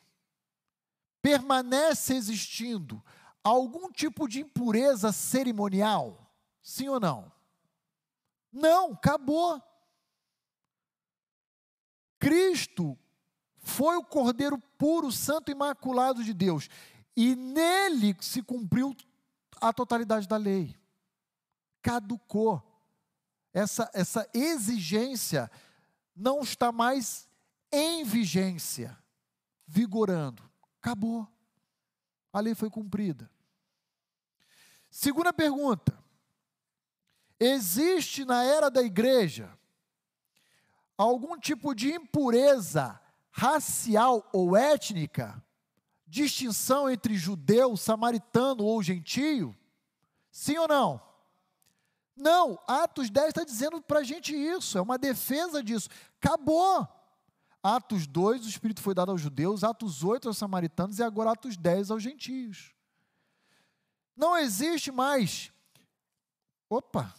permanece 1.21 2.15
existindo 2.15 3.05
algum 3.45 3.93
tipo 3.93 4.27
de 4.27 4.41
impureza 4.41 5.13
cerimonial? 5.13 6.33
Sim 6.63 6.89
ou 6.89 6.99
não? 6.99 7.31
Não, 8.51 8.93
acabou. 8.93 9.63
Cristo 12.19 12.99
foi 13.59 13.97
o 13.97 14.05
Cordeiro 14.05 14.59
puro, 14.79 15.13
santo 15.13 15.51
e 15.51 15.53
imaculado 15.53 16.25
de 16.25 16.33
Deus, 16.33 16.71
e 17.15 17.37
nele 17.37 18.17
se 18.21 18.43
cumpriu 18.43 18.97
a 19.61 19.75
totalidade 19.75 20.27
da 20.27 20.39
lei 20.39 20.75
caducou. 21.83 22.63
Essa, 23.53 23.91
essa 23.93 24.29
exigência 24.33 25.51
não 26.17 26.41
está 26.41 26.73
mais 26.73 27.29
em 27.71 28.05
vigência, 28.05 28.97
vigorando. 29.67 30.43
Acabou. 30.81 31.29
A 32.33 32.41
lei 32.41 32.55
foi 32.55 32.71
cumprida. 32.71 33.31
Segunda 34.91 35.33
pergunta: 35.33 35.99
existe 37.39 38.25
na 38.25 38.43
era 38.45 38.71
da 38.71 38.83
igreja 38.83 39.51
algum 40.97 41.39
tipo 41.39 41.75
de 41.75 41.93
impureza 41.93 43.01
racial 43.31 44.29
ou 44.33 44.57
étnica? 44.57 45.43
Distinção 46.07 46.91
entre 46.91 47.17
judeu, 47.17 47.75
samaritano 47.75 48.65
ou 48.65 48.83
gentio? 48.83 49.57
Sim 50.31 50.59
ou 50.59 50.69
não? 50.69 51.12
Não, 52.23 52.57
Atos 52.69 53.11
10 53.11 53.29
está 53.29 53.43
dizendo 53.43 53.83
para 53.83 53.99
a 53.99 54.05
gente 54.05 54.33
isso, 54.33 54.79
é 54.79 54.81
uma 54.81 54.97
defesa 54.97 55.61
disso. 55.61 55.89
Acabou. 56.23 56.87
Atos 57.61 58.07
2, 58.07 58.47
o 58.47 58.49
Espírito 58.49 58.81
foi 58.81 58.95
dado 58.95 59.11
aos 59.11 59.21
judeus, 59.21 59.65
Atos 59.65 60.05
8 60.05 60.29
aos 60.29 60.39
samaritanos 60.39 61.01
e 61.01 61.03
agora 61.03 61.33
Atos 61.33 61.57
10 61.57 61.91
aos 61.91 62.01
gentios. 62.01 62.73
Não 64.17 64.37
existe 64.37 64.93
mais. 64.93 65.53
Opa! 66.71 67.13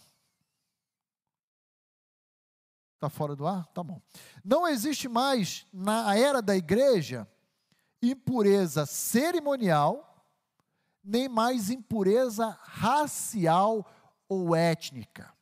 Está 2.94 3.10
fora 3.10 3.36
do 3.36 3.46
ar? 3.46 3.66
Tá 3.68 3.82
bom. 3.82 4.00
Não 4.42 4.66
existe 4.66 5.06
mais, 5.06 5.66
na 5.70 6.16
era 6.16 6.40
da 6.40 6.56
igreja, 6.56 7.28
impureza 8.00 8.86
cerimonial, 8.86 10.26
nem 11.02 11.28
mais 11.28 11.68
impureza 11.68 12.58
racial 12.62 13.86
ou 14.28 14.54
étnica. 14.54 15.32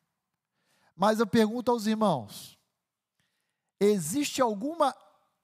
Mas 0.95 1.21
eu 1.21 1.27
pergunto 1.27 1.71
aos 1.71 1.87
irmãos: 1.87 2.59
existe 3.81 4.41
alguma 4.41 4.95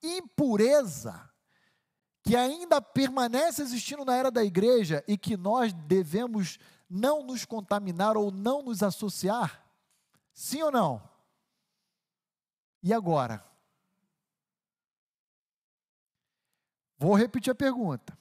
impureza 0.03 1.29
que 2.23 2.37
ainda 2.37 2.81
permanece 2.81 3.63
existindo 3.63 4.05
na 4.05 4.15
era 4.15 4.31
da 4.31 4.45
igreja 4.45 5.03
e 5.09 5.17
que 5.17 5.37
nós 5.37 5.73
devemos 5.73 6.59
não 6.89 7.23
nos 7.23 7.45
contaminar 7.45 8.17
ou 8.17 8.31
não 8.31 8.63
nos 8.63 8.83
associar? 8.83 9.65
Sim 10.33 10.63
ou 10.63 10.71
não? 10.71 11.09
E 12.83 12.93
agora? 12.93 13.45
Vou 16.99 17.15
repetir 17.15 17.51
a 17.51 17.55
pergunta. 17.55 18.19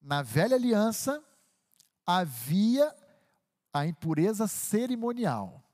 Na 0.00 0.22
velha 0.22 0.56
aliança 0.56 1.22
havia 2.06 2.94
a 3.72 3.86
impureza 3.86 4.46
cerimonial. 4.46 5.64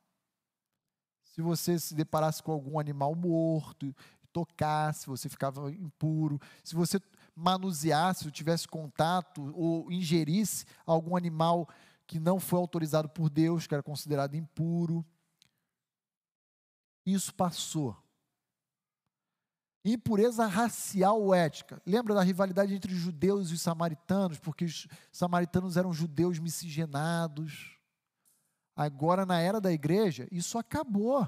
Se 1.25 1.43
você 1.43 1.79
se 1.79 1.95
deparasse 1.95 2.43
com 2.43 2.53
algum 2.53 2.79
animal 2.79 3.15
morto, 3.15 3.95
tocasse, 4.33 5.07
você 5.07 5.29
ficava 5.29 5.71
impuro. 5.71 6.41
Se 6.63 6.75
você 6.75 7.01
manuseasse, 7.35 8.27
ou 8.27 8.31
tivesse 8.31 8.67
contato 8.67 9.53
ou 9.55 9.91
ingerisse 9.93 10.65
algum 10.85 11.17
animal 11.17 11.69
que 12.07 12.19
não 12.19 12.39
foi 12.39 12.59
autorizado 12.59 13.09
por 13.09 13.29
Deus, 13.29 13.67
que 13.67 13.75
era 13.75 13.83
considerado 13.83 14.35
impuro, 14.35 15.05
isso 17.05 17.35
passou. 17.35 17.97
Impureza 19.85 20.47
racial 20.47 21.23
ou 21.23 21.33
ética. 21.35 21.81
Lembra 21.87 22.15
da 22.15 22.23
rivalidade 22.23 22.75
entre 22.75 22.93
os 22.93 22.99
judeus 22.99 23.51
e 23.51 23.55
os 23.55 23.63
samaritanos, 23.63 24.39
porque 24.39 24.65
os 24.65 24.89
samaritanos 25.13 25.77
eram 25.77 25.93
judeus 25.93 26.39
miscigenados. 26.39 27.76
Agora, 28.77 29.25
na 29.25 29.41
era 29.41 29.59
da 29.59 29.73
igreja, 29.73 30.29
isso 30.31 30.59
acabou. 30.59 31.27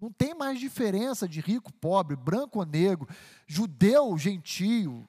Não 0.00 0.10
tem 0.10 0.34
mais 0.34 0.58
diferença 0.58 1.28
de 1.28 1.40
rico, 1.40 1.72
pobre, 1.74 2.16
branco 2.16 2.60
ou 2.60 2.64
negro, 2.64 3.06
judeu, 3.46 4.16
gentio. 4.16 5.06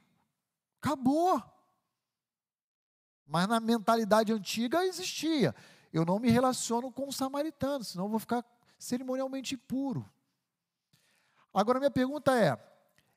Acabou. 0.81 1.41
Mas 3.25 3.47
na 3.47 3.59
mentalidade 3.59 4.33
antiga 4.33 4.83
existia. 4.83 5.55
Eu 5.93 6.03
não 6.03 6.19
me 6.19 6.29
relaciono 6.29 6.91
com 6.91 7.07
o 7.07 7.13
samaritano, 7.13 7.83
senão 7.83 8.05
eu 8.05 8.09
vou 8.09 8.19
ficar 8.19 8.43
cerimonialmente 8.77 9.55
impuro. 9.55 10.07
Agora, 11.53 11.79
minha 11.79 11.91
pergunta 11.91 12.37
é: 12.37 12.57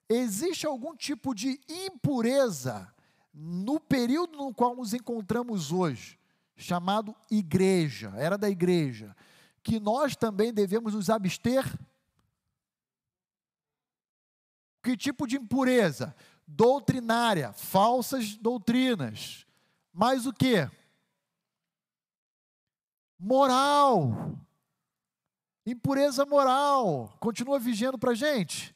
existe 0.08 0.66
algum 0.66 0.94
tipo 0.94 1.34
de 1.34 1.60
impureza 1.68 2.92
no 3.32 3.80
período 3.80 4.36
no 4.36 4.54
qual 4.54 4.76
nos 4.76 4.94
encontramos 4.94 5.72
hoje? 5.72 6.18
Chamado 6.56 7.14
igreja, 7.30 8.12
era 8.16 8.36
da 8.36 8.48
igreja, 8.48 9.16
que 9.62 9.78
nós 9.78 10.16
também 10.16 10.52
devemos 10.52 10.94
nos 10.94 11.08
abster? 11.08 11.64
Que 14.82 14.96
tipo 14.96 15.26
de 15.26 15.36
impureza? 15.36 16.14
Doutrinária, 16.46 17.52
falsas 17.52 18.36
doutrinas. 18.36 19.46
Mais 19.92 20.26
o 20.26 20.32
que? 20.32 20.68
Moral. 23.18 24.36
Impureza 25.64 26.26
moral. 26.26 27.16
Continua 27.20 27.58
vigendo 27.58 27.96
para 27.96 28.10
a 28.10 28.14
gente? 28.14 28.74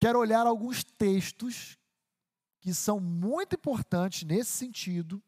Quero 0.00 0.18
olhar 0.18 0.46
alguns 0.46 0.82
textos 0.82 1.78
que 2.66 2.74
são 2.74 2.98
muito 2.98 3.54
importantes 3.54 4.24
nesse 4.24 4.50
sentido, 4.50 5.22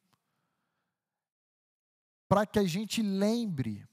para 2.29 2.45
que 2.45 2.59
a 2.59 2.65
gente 2.65 3.01
lembre 3.01 3.87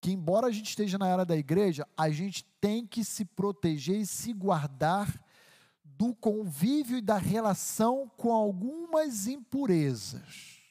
que, 0.00 0.10
embora 0.10 0.46
a 0.46 0.50
gente 0.50 0.70
esteja 0.70 0.96
na 0.96 1.06
era 1.06 1.26
da 1.26 1.36
igreja, 1.36 1.86
a 1.94 2.08
gente 2.08 2.42
tem 2.62 2.86
que 2.86 3.04
se 3.04 3.26
proteger 3.26 4.00
e 4.00 4.06
se 4.06 4.32
guardar 4.32 5.22
do 5.84 6.14
convívio 6.14 6.96
e 6.96 7.02
da 7.02 7.18
relação 7.18 8.08
com 8.16 8.32
algumas 8.32 9.26
impurezas. 9.26 10.62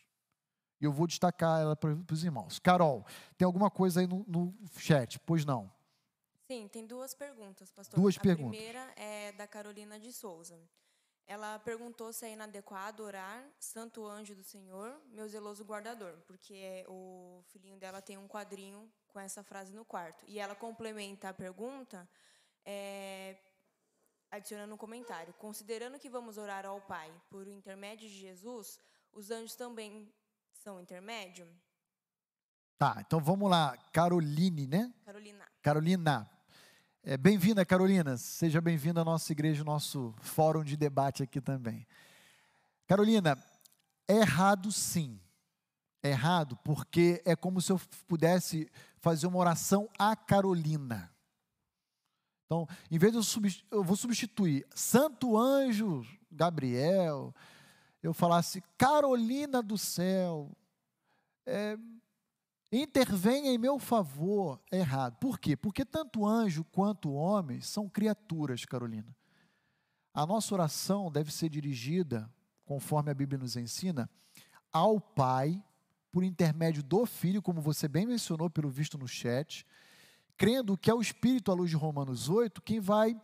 Eu 0.82 0.92
vou 0.92 1.06
destacar 1.06 1.62
ela 1.62 1.76
para 1.76 1.96
os 2.12 2.24
irmãos. 2.24 2.58
Carol, 2.58 3.06
tem 3.38 3.46
alguma 3.46 3.70
coisa 3.70 4.00
aí 4.00 4.08
no, 4.08 4.26
no 4.28 4.56
chat? 4.76 5.20
Pois 5.20 5.46
não. 5.46 5.72
Sim, 6.48 6.68
tem 6.68 6.88
duas 6.88 7.14
perguntas, 7.14 7.70
pastor. 7.70 8.00
Duas 8.00 8.18
a 8.18 8.22
perguntas. 8.22 8.60
A 8.60 8.64
primeira 8.64 8.94
é 8.96 9.32
da 9.34 9.46
Carolina 9.46 10.00
de 10.00 10.12
Souza. 10.12 10.60
Ela 11.26 11.58
perguntou 11.60 12.12
se 12.12 12.26
é 12.26 12.34
inadequado 12.34 13.04
orar 13.04 13.46
Santo 13.60 14.06
Anjo 14.06 14.36
do 14.36 14.44
Senhor, 14.44 15.00
meu 15.12 15.28
zeloso 15.28 15.64
guardador, 15.64 16.18
porque 16.28 16.86
o 16.88 17.42
filhinho 17.48 17.78
dela 17.78 18.02
tem 18.02 18.18
um 18.18 18.28
quadrinho 18.28 18.92
com 19.08 19.20
essa 19.20 19.42
frase 19.42 19.74
no 19.74 19.86
quarto. 19.86 20.26
E 20.28 20.40
ela 20.40 20.54
complementa 20.54 21.30
a 21.30 21.34
pergunta 21.34 22.08
é, 22.66 23.38
adicionando 24.30 24.74
um 24.74 24.78
comentário. 24.78 25.34
Considerando 25.36 26.00
que 26.00 26.10
vamos 26.10 26.38
orar 26.38 26.66
ao 26.66 26.82
Pai 26.82 27.12
por 27.30 27.48
intermédio 27.48 28.10
de 28.10 28.16
Jesus, 28.16 28.80
os 29.14 29.32
anjos 29.32 29.56
também 29.56 30.12
são 30.52 30.80
intermédio? 30.80 31.48
Tá, 32.78 32.98
então 33.00 33.20
vamos 33.20 33.50
lá. 33.50 33.78
Caroline, 33.94 34.68
né? 34.68 34.94
Carolina. 35.06 35.48
Carolina, 35.62 36.30
é, 37.06 37.18
bem-vinda, 37.18 37.66
Carolina. 37.66 38.16
Seja 38.16 38.62
bem-vinda 38.62 39.02
à 39.02 39.04
nossa 39.04 39.30
igreja, 39.34 39.62
nosso 39.62 40.16
fórum 40.22 40.64
de 40.64 40.78
debate 40.78 41.22
aqui 41.22 41.42
também. 41.42 41.86
Carolina, 42.88 43.38
é 44.08 44.16
errado 44.16 44.72
sim. 44.72 45.20
É 46.02 46.12
errado 46.12 46.58
porque 46.64 47.22
é 47.26 47.36
como 47.36 47.60
se 47.60 47.74
eu 47.74 47.82
pudesse 48.08 48.72
fazer 49.00 49.28
uma 49.28 49.38
oração 49.38 49.90
a 50.00 50.16
Carolina. 50.16 51.14
Então, 52.46 52.66
em 52.90 52.98
vez 52.98 53.12
de 53.12 53.18
eu, 53.18 53.80
eu 53.80 53.84
vou 53.84 53.98
substituir 53.98 54.66
Santo 54.74 55.38
Anjo 55.38 56.06
Gabriel, 56.32 57.36
eu 58.02 58.14
falasse 58.14 58.64
Carolina 58.78 59.62
do 59.62 59.78
céu, 59.78 60.56
é, 61.46 61.78
intervenha 62.82 63.52
em 63.52 63.58
meu 63.58 63.78
favor, 63.78 64.60
errado. 64.72 65.18
Por 65.18 65.40
quê? 65.40 65.56
Porque 65.56 65.86
tanto 65.86 66.26
anjo 66.26 66.64
quanto 66.66 67.14
homem 67.14 67.62
são 67.62 67.88
criaturas, 67.88 68.66
Carolina. 68.66 69.16
A 70.14 70.26
nossa 70.26 70.54
oração 70.54 71.12
deve 71.12 71.32
ser 71.32 71.50
dirigida, 71.50 72.30
conforme 72.66 73.12
a 73.12 73.14
Bíblia 73.14 73.40
nos 73.40 73.56
ensina, 73.56 74.10
ao 74.72 75.00
Pai, 75.00 75.62
por 76.12 76.24
intermédio 76.24 76.84
do 76.84 77.06
Filho, 77.06 77.42
como 77.42 77.62
você 77.62 77.88
bem 77.88 78.06
mencionou 78.06 78.50
pelo 78.50 78.70
visto 78.70 78.98
no 78.98 79.08
chat, 79.08 79.66
crendo 80.38 80.78
que 80.78 80.90
é 80.90 80.94
o 80.94 81.02
Espírito, 81.02 81.52
à 81.52 81.56
luz 81.56 81.70
de 81.70 81.76
Romanos 81.76 82.30
8, 82.30 82.62
quem 82.62 82.80
vai 82.80 83.20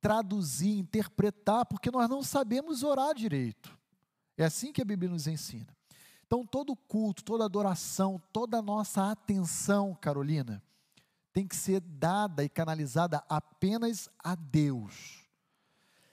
traduzir, 0.00 0.78
interpretar, 0.78 1.66
porque 1.66 1.90
nós 1.90 2.08
não 2.08 2.22
sabemos 2.22 2.82
orar 2.82 3.14
direito. 3.14 3.76
É 4.36 4.44
assim 4.44 4.72
que 4.72 4.80
a 4.80 4.84
Bíblia 4.84 5.10
nos 5.10 5.26
ensina. 5.26 5.75
Então, 6.26 6.44
todo 6.44 6.74
culto, 6.74 7.22
toda 7.22 7.44
adoração, 7.44 8.20
toda 8.32 8.58
a 8.58 8.62
nossa 8.62 9.10
atenção, 9.10 9.94
Carolina, 9.94 10.60
tem 11.32 11.46
que 11.46 11.54
ser 11.54 11.80
dada 11.80 12.42
e 12.42 12.48
canalizada 12.48 13.22
apenas 13.28 14.08
a 14.18 14.34
Deus. 14.34 15.24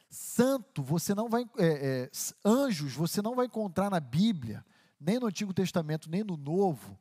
Santo, 0.10 0.84
você 0.84 1.16
não 1.16 1.28
vai. 1.28 1.44
É, 1.58 1.66
é, 2.04 2.12
anjos, 2.46 2.94
você 2.94 3.22
não 3.22 3.36
vai 3.36 3.48
encontrar 3.48 3.90
na 3.90 4.00
Bíblia, 4.00 4.64
nem 5.00 5.20
no 5.20 5.26
Antigo 5.26 5.52
Testamento, 5.52 6.08
nem 6.10 6.24
no 6.24 6.38
Novo, 6.38 7.00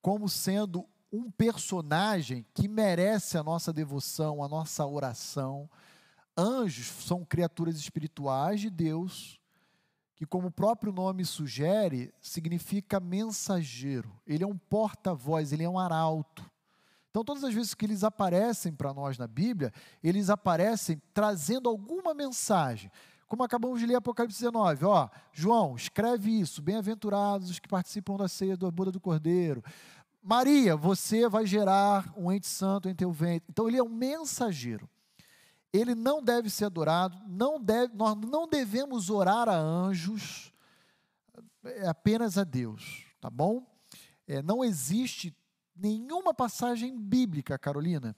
como 0.00 0.28
sendo 0.28 0.84
um 1.12 1.30
personagem 1.30 2.44
que 2.52 2.66
merece 2.66 3.38
a 3.38 3.44
nossa 3.44 3.72
devoção, 3.72 4.42
a 4.42 4.48
nossa 4.48 4.84
oração. 4.84 5.70
Anjos 6.36 6.86
são 6.86 7.24
criaturas 7.24 7.76
espirituais 7.76 8.60
de 8.60 8.70
Deus 8.70 9.41
que, 10.22 10.26
como 10.26 10.46
o 10.46 10.52
próprio 10.52 10.92
nome 10.92 11.24
sugere, 11.24 12.14
significa 12.20 13.00
mensageiro. 13.00 14.08
Ele 14.24 14.44
é 14.44 14.46
um 14.46 14.56
porta-voz, 14.56 15.52
ele 15.52 15.64
é 15.64 15.68
um 15.68 15.80
arauto. 15.80 16.48
Então, 17.10 17.24
todas 17.24 17.42
as 17.42 17.52
vezes 17.52 17.74
que 17.74 17.84
eles 17.84 18.04
aparecem 18.04 18.72
para 18.72 18.94
nós 18.94 19.18
na 19.18 19.26
Bíblia, 19.26 19.72
eles 20.00 20.30
aparecem 20.30 21.02
trazendo 21.12 21.68
alguma 21.68 22.14
mensagem. 22.14 22.88
Como 23.26 23.42
acabamos 23.42 23.80
de 23.80 23.86
ler 23.86 23.96
Apocalipse 23.96 24.38
19, 24.38 24.84
ó, 24.84 25.08
João, 25.32 25.74
escreve 25.74 26.30
isso, 26.30 26.62
bem-aventurados 26.62 27.50
os 27.50 27.58
que 27.58 27.66
participam 27.66 28.16
da 28.16 28.28
ceia 28.28 28.56
da 28.56 28.70
boda 28.70 28.92
do 28.92 29.00
Cordeiro. 29.00 29.60
Maria, 30.22 30.76
você 30.76 31.28
vai 31.28 31.44
gerar 31.46 32.14
um 32.16 32.30
ente 32.30 32.46
santo 32.46 32.88
em 32.88 32.94
teu 32.94 33.10
ventre. 33.10 33.48
Então, 33.50 33.66
ele 33.66 33.78
é 33.78 33.82
um 33.82 33.88
mensageiro 33.88 34.88
ele 35.72 35.94
não 35.94 36.22
deve 36.22 36.50
ser 36.50 36.66
adorado, 36.66 37.18
não 37.26 37.60
deve, 37.60 37.94
nós 37.94 38.16
não 38.16 38.46
devemos 38.46 39.08
orar 39.08 39.48
a 39.48 39.56
anjos, 39.56 40.52
é 41.64 41.88
apenas 41.88 42.36
a 42.36 42.44
Deus, 42.44 43.04
tá 43.20 43.30
bom? 43.30 43.66
É, 44.26 44.42
não 44.42 44.64
existe 44.64 45.34
nenhuma 45.74 46.34
passagem 46.34 46.96
bíblica, 46.98 47.58
Carolina, 47.58 48.14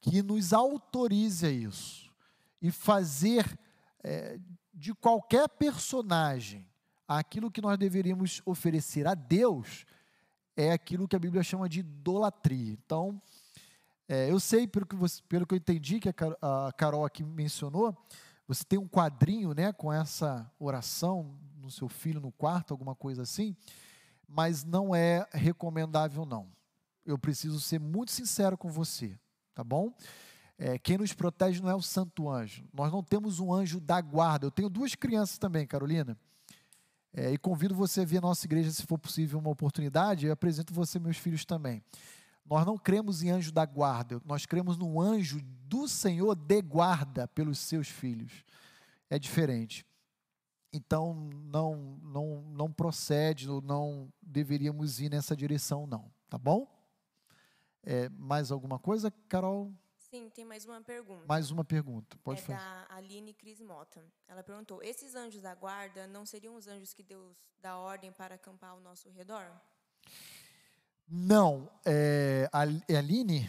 que 0.00 0.22
nos 0.22 0.52
autorize 0.52 1.46
a 1.46 1.50
isso. 1.50 2.12
E 2.60 2.70
fazer 2.70 3.58
é, 4.02 4.38
de 4.74 4.94
qualquer 4.94 5.48
personagem 5.48 6.68
aquilo 7.06 7.50
que 7.50 7.60
nós 7.60 7.78
deveríamos 7.78 8.42
oferecer 8.44 9.06
a 9.06 9.14
Deus 9.14 9.86
é 10.56 10.72
aquilo 10.72 11.06
que 11.06 11.14
a 11.14 11.20
Bíblia 11.20 11.42
chama 11.42 11.68
de 11.68 11.80
idolatria. 11.80 12.72
Então, 12.72 13.20
é, 14.08 14.30
eu 14.30 14.40
sei, 14.40 14.66
pelo 14.66 14.86
que, 14.86 14.96
você, 14.96 15.22
pelo 15.28 15.46
que 15.46 15.52
eu 15.52 15.58
entendi, 15.58 16.00
que 16.00 16.08
a 16.08 16.72
Carol 16.72 17.04
aqui 17.04 17.22
mencionou, 17.22 17.94
você 18.46 18.64
tem 18.64 18.78
um 18.78 18.88
quadrinho 18.88 19.52
né, 19.52 19.70
com 19.70 19.92
essa 19.92 20.50
oração 20.58 21.38
no 21.60 21.70
seu 21.70 21.88
filho 21.88 22.18
no 22.18 22.32
quarto, 22.32 22.72
alguma 22.72 22.94
coisa 22.94 23.22
assim, 23.22 23.54
mas 24.26 24.64
não 24.64 24.94
é 24.94 25.26
recomendável, 25.32 26.24
não. 26.24 26.48
Eu 27.04 27.18
preciso 27.18 27.60
ser 27.60 27.78
muito 27.78 28.10
sincero 28.10 28.56
com 28.56 28.70
você, 28.70 29.18
tá 29.54 29.62
bom? 29.62 29.92
É, 30.56 30.78
quem 30.78 30.96
nos 30.96 31.12
protege 31.12 31.60
não 31.60 31.68
é 31.68 31.74
o 31.74 31.82
santo 31.82 32.28
anjo. 32.28 32.66
Nós 32.72 32.90
não 32.90 33.02
temos 33.02 33.38
um 33.38 33.52
anjo 33.52 33.78
da 33.78 34.00
guarda. 34.00 34.46
Eu 34.46 34.50
tenho 34.50 34.68
duas 34.68 34.94
crianças 34.94 35.38
também, 35.38 35.66
Carolina. 35.66 36.16
É, 37.12 37.30
e 37.30 37.38
convido 37.38 37.74
você 37.74 38.00
a 38.00 38.04
vir 38.04 38.18
à 38.18 38.20
nossa 38.20 38.46
igreja, 38.46 38.70
se 38.70 38.82
for 38.82 38.98
possível, 38.98 39.38
uma 39.38 39.50
oportunidade. 39.50 40.26
Eu 40.26 40.32
apresento 40.32 40.74
você 40.74 40.98
meus 40.98 41.16
filhos 41.16 41.44
também. 41.44 41.82
Nós 42.48 42.64
não 42.64 42.78
cremos 42.78 43.22
em 43.22 43.30
anjo 43.30 43.52
da 43.52 43.66
guarda, 43.66 44.20
nós 44.24 44.46
cremos 44.46 44.78
no 44.78 45.00
anjo 45.00 45.40
do 45.42 45.86
Senhor 45.86 46.34
de 46.34 46.62
guarda 46.62 47.28
pelos 47.28 47.58
seus 47.58 47.88
filhos. 47.88 48.44
É 49.10 49.18
diferente. 49.18 49.86
Então, 50.72 51.14
não, 51.44 51.98
não, 52.02 52.42
não 52.50 52.72
procede, 52.72 53.46
não 53.62 54.12
deveríamos 54.22 55.00
ir 55.00 55.10
nessa 55.10 55.36
direção, 55.36 55.86
não. 55.86 56.10
Tá 56.28 56.38
bom? 56.38 56.66
É, 57.82 58.08
mais 58.10 58.50
alguma 58.50 58.78
coisa, 58.78 59.10
Carol? 59.28 59.72
Sim, 59.98 60.30
tem 60.30 60.44
mais 60.44 60.64
uma 60.64 60.80
pergunta. 60.80 61.26
Mais 61.26 61.50
uma 61.50 61.64
pergunta, 61.64 62.16
pode 62.24 62.40
é 62.40 62.42
fazer. 62.42 62.58
da 62.58 62.86
Aline 62.94 63.34
Cris 63.34 63.60
Mota. 63.60 64.02
Ela 64.26 64.42
perguntou: 64.42 64.82
esses 64.82 65.14
anjos 65.14 65.42
da 65.42 65.54
guarda 65.54 66.06
não 66.06 66.24
seriam 66.24 66.54
os 66.54 66.66
anjos 66.66 66.94
que 66.94 67.02
Deus 67.02 67.36
dá 67.60 67.76
ordem 67.76 68.10
para 68.10 68.36
acampar 68.36 68.70
ao 68.70 68.80
nosso 68.80 69.10
redor? 69.10 69.50
Não, 71.10 71.70
é, 71.86 72.50
Aline, 72.52 73.48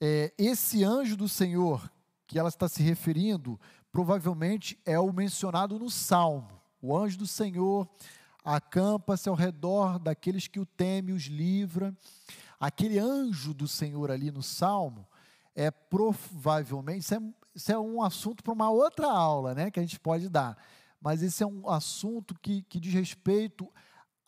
é, 0.00 0.32
esse 0.38 0.82
anjo 0.82 1.14
do 1.14 1.28
Senhor 1.28 1.92
que 2.26 2.38
ela 2.38 2.48
está 2.48 2.68
se 2.68 2.82
referindo, 2.82 3.60
provavelmente 3.92 4.78
é 4.86 4.98
o 4.98 5.12
mencionado 5.12 5.78
no 5.78 5.90
Salmo. 5.90 6.48
O 6.80 6.96
anjo 6.96 7.18
do 7.18 7.26
Senhor 7.26 7.86
acampa-se 8.42 9.28
ao 9.28 9.34
redor 9.34 9.98
daqueles 9.98 10.48
que 10.48 10.58
o 10.58 10.64
temem, 10.64 11.14
os 11.14 11.24
livra. 11.24 11.94
Aquele 12.58 12.98
anjo 12.98 13.52
do 13.52 13.68
Senhor 13.68 14.10
ali 14.10 14.30
no 14.30 14.42
Salmo 14.42 15.06
é 15.54 15.70
provavelmente, 15.70 17.02
isso 17.02 17.14
é, 17.14 17.20
isso 17.54 17.72
é 17.72 17.78
um 17.78 18.02
assunto 18.02 18.42
para 18.42 18.54
uma 18.54 18.70
outra 18.70 19.06
aula, 19.06 19.54
né, 19.54 19.70
que 19.70 19.78
a 19.78 19.82
gente 19.82 20.00
pode 20.00 20.30
dar. 20.30 20.56
Mas 20.98 21.22
esse 21.22 21.42
é 21.42 21.46
um 21.46 21.68
assunto 21.68 22.34
que, 22.40 22.62
que 22.62 22.80
diz 22.80 22.94
respeito 22.94 23.70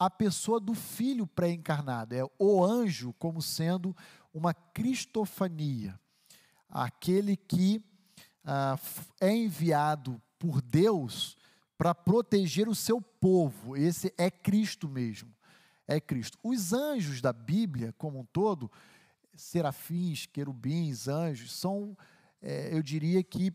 a 0.06 0.10
pessoa 0.10 0.58
do 0.58 0.74
filho 0.74 1.26
pré-encarnado, 1.26 2.14
é 2.14 2.24
o 2.38 2.64
anjo 2.64 3.12
como 3.14 3.40
sendo 3.40 3.96
uma 4.34 4.52
cristofania, 4.52 5.98
aquele 6.68 7.36
que 7.36 7.84
ah, 8.44 8.76
é 9.20 9.32
enviado 9.32 10.20
por 10.38 10.60
Deus 10.60 11.36
para 11.78 11.94
proteger 11.94 12.68
o 12.68 12.74
seu 12.74 13.00
povo. 13.00 13.76
Esse 13.76 14.12
é 14.18 14.30
Cristo 14.30 14.88
mesmo. 14.88 15.32
É 15.86 16.00
Cristo. 16.00 16.36
Os 16.42 16.72
anjos 16.72 17.20
da 17.20 17.32
Bíblia, 17.32 17.94
como 17.96 18.18
um 18.18 18.24
todo, 18.24 18.70
serafins, 19.36 20.26
querubins, 20.26 21.06
anjos, 21.06 21.52
são, 21.52 21.96
é, 22.40 22.74
eu 22.74 22.82
diria 22.82 23.22
que, 23.22 23.52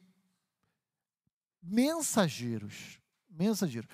mensageiros. 1.62 3.00
Mensageiros. 3.30 3.90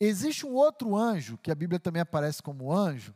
Existe 0.00 0.44
um 0.44 0.52
outro 0.54 0.96
anjo, 0.96 1.38
que 1.38 1.50
a 1.50 1.54
Bíblia 1.54 1.78
também 1.78 2.02
aparece 2.02 2.42
como 2.42 2.72
anjo, 2.72 3.14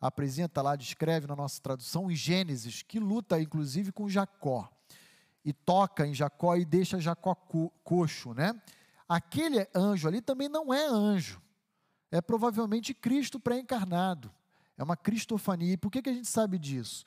apresenta 0.00 0.62
lá, 0.62 0.76
descreve 0.76 1.26
na 1.26 1.36
nossa 1.36 1.60
tradução, 1.60 2.10
em 2.10 2.14
Gênesis, 2.14 2.82
que 2.82 2.98
luta 2.98 3.40
inclusive 3.40 3.92
com 3.92 4.08
Jacó. 4.08 4.68
E 5.44 5.52
toca 5.52 6.06
em 6.06 6.14
Jacó 6.14 6.56
e 6.56 6.64
deixa 6.64 7.00
Jacó 7.00 7.34
co 7.34 7.70
coxo, 7.82 8.32
né? 8.32 8.60
Aquele 9.08 9.66
anjo 9.74 10.06
ali 10.06 10.20
também 10.20 10.48
não 10.48 10.72
é 10.72 10.86
anjo. 10.86 11.42
É 12.10 12.20
provavelmente 12.20 12.94
Cristo 12.94 13.40
pré-encarnado. 13.40 14.30
É 14.76 14.82
uma 14.82 14.96
cristofania. 14.96 15.72
E 15.72 15.76
por 15.76 15.90
que, 15.90 16.02
que 16.02 16.10
a 16.10 16.12
gente 16.12 16.28
sabe 16.28 16.58
disso? 16.58 17.04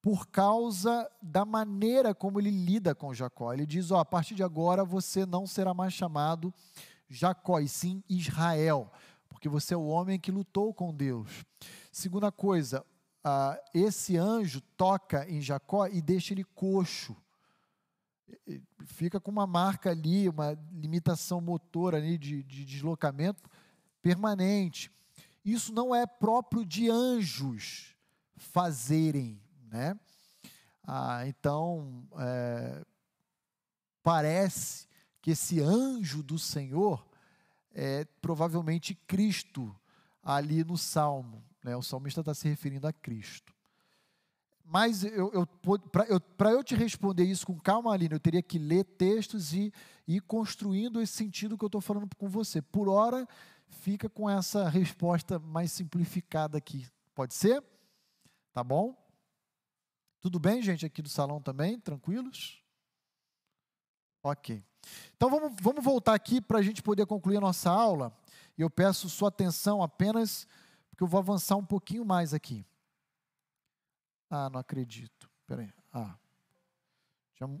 Por 0.00 0.26
causa 0.28 1.10
da 1.20 1.44
maneira 1.44 2.14
como 2.14 2.40
ele 2.40 2.50
lida 2.50 2.94
com 2.94 3.14
Jacó. 3.14 3.52
Ele 3.52 3.66
diz: 3.66 3.90
ó, 3.90 3.98
a 3.98 4.04
partir 4.04 4.34
de 4.34 4.42
agora 4.42 4.84
você 4.84 5.26
não 5.26 5.46
será 5.46 5.74
mais 5.74 5.92
chamado 5.92 6.52
Jacó, 7.12 7.60
e 7.60 7.68
sim 7.68 8.02
Israel, 8.08 8.90
porque 9.28 9.48
você 9.48 9.74
é 9.74 9.76
o 9.76 9.86
homem 9.86 10.18
que 10.18 10.30
lutou 10.30 10.72
com 10.72 10.94
Deus. 10.94 11.44
Segunda 11.90 12.32
coisa, 12.32 12.84
ah, 13.22 13.60
esse 13.74 14.16
anjo 14.16 14.60
toca 14.76 15.28
em 15.28 15.40
Jacó 15.40 15.86
e 15.86 16.00
deixa 16.00 16.32
ele 16.32 16.44
coxo. 16.44 17.16
Fica 18.86 19.20
com 19.20 19.30
uma 19.30 19.46
marca 19.46 19.90
ali, 19.90 20.28
uma 20.28 20.58
limitação 20.72 21.40
motora 21.40 21.98
ali 21.98 22.16
de, 22.16 22.42
de 22.42 22.64
deslocamento 22.64 23.48
permanente. 24.00 24.90
Isso 25.44 25.72
não 25.72 25.94
é 25.94 26.06
próprio 26.06 26.64
de 26.64 26.88
anjos 26.88 27.94
fazerem, 28.36 29.40
né? 29.70 29.98
Ah, 30.84 31.26
então, 31.26 32.06
é, 32.18 32.84
parece 34.02 34.88
que 35.22 35.30
esse 35.30 35.60
anjo 35.60 36.22
do 36.22 36.36
Senhor 36.36 37.06
é 37.72 38.04
provavelmente 38.20 38.94
Cristo 38.94 39.74
ali 40.20 40.64
no 40.64 40.76
Salmo. 40.76 41.42
Né? 41.62 41.76
O 41.76 41.82
salmista 41.82 42.20
está 42.20 42.34
se 42.34 42.48
referindo 42.48 42.88
a 42.88 42.92
Cristo. 42.92 43.54
Mas 44.64 45.04
eu, 45.04 45.32
eu, 45.32 45.46
para 45.90 46.06
eu, 46.06 46.20
eu, 46.56 46.64
te 46.64 46.74
responder 46.74 47.24
isso 47.24 47.46
com 47.46 47.58
calma, 47.58 47.92
Aline, 47.92 48.14
eu 48.14 48.20
teria 48.20 48.42
que 48.42 48.58
ler 48.58 48.84
textos 48.84 49.52
e 49.52 49.72
ir 50.08 50.20
construindo 50.22 51.00
esse 51.00 51.12
sentido 51.12 51.56
que 51.56 51.64
eu 51.64 51.68
estou 51.68 51.80
falando 51.80 52.08
com 52.16 52.28
você. 52.28 52.60
Por 52.60 52.88
hora, 52.88 53.26
fica 53.68 54.08
com 54.08 54.28
essa 54.28 54.68
resposta 54.68 55.38
mais 55.38 55.70
simplificada 55.72 56.58
aqui. 56.58 56.86
Pode 57.14 57.34
ser? 57.34 57.62
Tá 58.52 58.64
bom? 58.64 58.96
Tudo 60.20 60.38
bem, 60.38 60.62
gente, 60.62 60.86
aqui 60.86 61.02
do 61.02 61.08
salão 61.08 61.40
também? 61.40 61.78
Tranquilos? 61.78 62.62
Ok. 64.22 64.64
Então 65.16 65.30
vamos, 65.30 65.52
vamos 65.60 65.84
voltar 65.84 66.14
aqui 66.14 66.40
para 66.40 66.58
a 66.58 66.62
gente 66.62 66.82
poder 66.82 67.06
concluir 67.06 67.36
a 67.36 67.40
nossa 67.40 67.70
aula. 67.70 68.12
E 68.56 68.62
eu 68.62 68.70
peço 68.70 69.08
sua 69.08 69.28
atenção 69.28 69.82
apenas, 69.82 70.46
porque 70.90 71.02
eu 71.02 71.08
vou 71.08 71.18
avançar 71.18 71.56
um 71.56 71.64
pouquinho 71.64 72.04
mais 72.04 72.34
aqui. 72.34 72.66
Ah, 74.28 74.48
não 74.50 74.60
acredito. 74.60 75.30
Espera 75.40 75.62
aí. 75.62 75.72
Ah, 75.92 76.14
tinha 77.34 77.60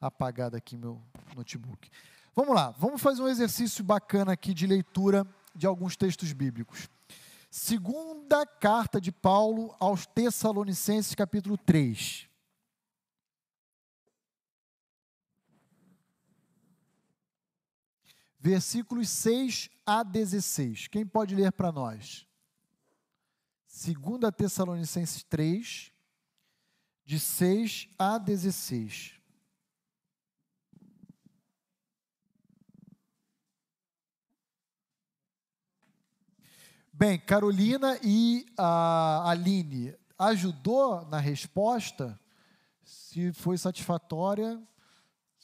apagado 0.00 0.56
aqui 0.56 0.76
meu 0.76 1.00
notebook. 1.34 1.90
Vamos 2.34 2.54
lá, 2.54 2.70
vamos 2.72 3.00
fazer 3.00 3.22
um 3.22 3.28
exercício 3.28 3.84
bacana 3.84 4.32
aqui 4.32 4.52
de 4.52 4.66
leitura 4.66 5.26
de 5.54 5.66
alguns 5.66 5.96
textos 5.96 6.32
bíblicos. 6.32 6.88
Segunda 7.48 8.44
carta 8.44 9.00
de 9.00 9.12
Paulo 9.12 9.74
aos 9.78 10.04
Tessalonicenses, 10.06 11.14
capítulo 11.14 11.56
3. 11.56 12.28
Versículos 18.44 19.08
6 19.08 19.70
a 19.86 20.02
16. 20.02 20.88
Quem 20.88 21.06
pode 21.06 21.34
ler 21.34 21.50
para 21.50 21.72
nós? 21.72 22.26
2 23.66 24.30
Tessalonicenses 24.36 25.22
3, 25.22 25.90
de 27.06 27.18
6 27.18 27.88
a 27.98 28.18
16. 28.18 29.14
Bem, 36.92 37.18
Carolina 37.18 37.98
e 38.02 38.44
a 38.58 39.30
Aline 39.30 39.96
ajudou 40.18 41.06
na 41.06 41.18
resposta? 41.18 42.20
Se 42.82 43.32
foi 43.32 43.56
satisfatória, 43.56 44.62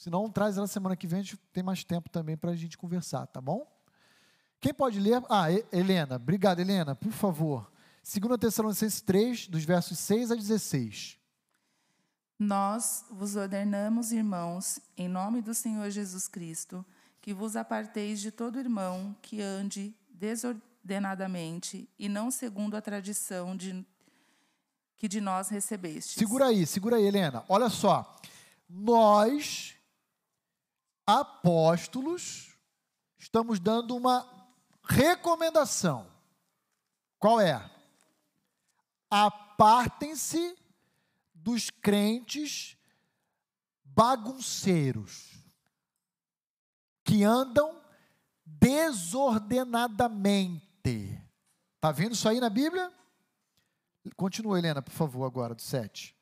se 0.00 0.08
não, 0.08 0.30
traz 0.30 0.56
ela 0.56 0.66
semana 0.66 0.96
que 0.96 1.06
vem, 1.06 1.20
a 1.20 1.22
gente 1.22 1.36
tem 1.52 1.62
mais 1.62 1.84
tempo 1.84 2.08
também 2.08 2.34
para 2.34 2.52
a 2.52 2.56
gente 2.56 2.78
conversar, 2.78 3.26
tá 3.26 3.38
bom? 3.38 3.70
Quem 4.58 4.72
pode 4.72 4.98
ler? 4.98 5.22
Ah, 5.28 5.48
Helena. 5.70 6.16
Obrigado, 6.16 6.58
Helena. 6.58 6.94
Por 6.94 7.12
favor. 7.12 7.70
2 8.02 8.40
Tessalonicenses 8.40 9.02
3, 9.02 9.48
dos 9.48 9.62
versos 9.62 9.98
6 9.98 10.30
a 10.30 10.34
16. 10.36 11.18
Nós 12.38 13.04
vos 13.10 13.36
ordenamos, 13.36 14.10
irmãos, 14.10 14.80
em 14.96 15.06
nome 15.06 15.42
do 15.42 15.52
Senhor 15.52 15.90
Jesus 15.90 16.26
Cristo, 16.26 16.82
que 17.20 17.34
vos 17.34 17.54
aparteis 17.54 18.22
de 18.22 18.30
todo 18.30 18.58
irmão 18.58 19.14
que 19.20 19.42
ande 19.42 19.94
desordenadamente 20.08 21.86
e 21.98 22.08
não 22.08 22.30
segundo 22.30 22.74
a 22.74 22.80
tradição 22.80 23.54
de, 23.54 23.84
que 24.96 25.06
de 25.06 25.20
nós 25.20 25.50
recebestes. 25.50 26.14
Segura 26.14 26.46
aí, 26.46 26.66
segura 26.66 26.96
aí, 26.96 27.04
Helena. 27.04 27.44
Olha 27.50 27.68
só. 27.68 28.18
Nós 28.66 29.78
apóstolos, 31.18 32.56
estamos 33.18 33.58
dando 33.58 33.96
uma 33.96 34.24
recomendação. 34.84 36.06
Qual 37.18 37.40
é? 37.40 37.68
Apartem-se 39.10 40.56
dos 41.34 41.70
crentes 41.70 42.76
bagunceiros 43.84 45.30
que 47.04 47.24
andam 47.24 47.80
desordenadamente. 48.44 50.62
Está 51.76 51.92
vendo 51.92 52.12
isso 52.12 52.28
aí 52.28 52.40
na 52.40 52.50
Bíblia? 52.50 52.92
Continua, 54.16 54.58
Helena, 54.58 54.80
por 54.80 54.92
favor, 54.92 55.24
agora, 55.24 55.54
do 55.54 55.62
7. 55.62 56.16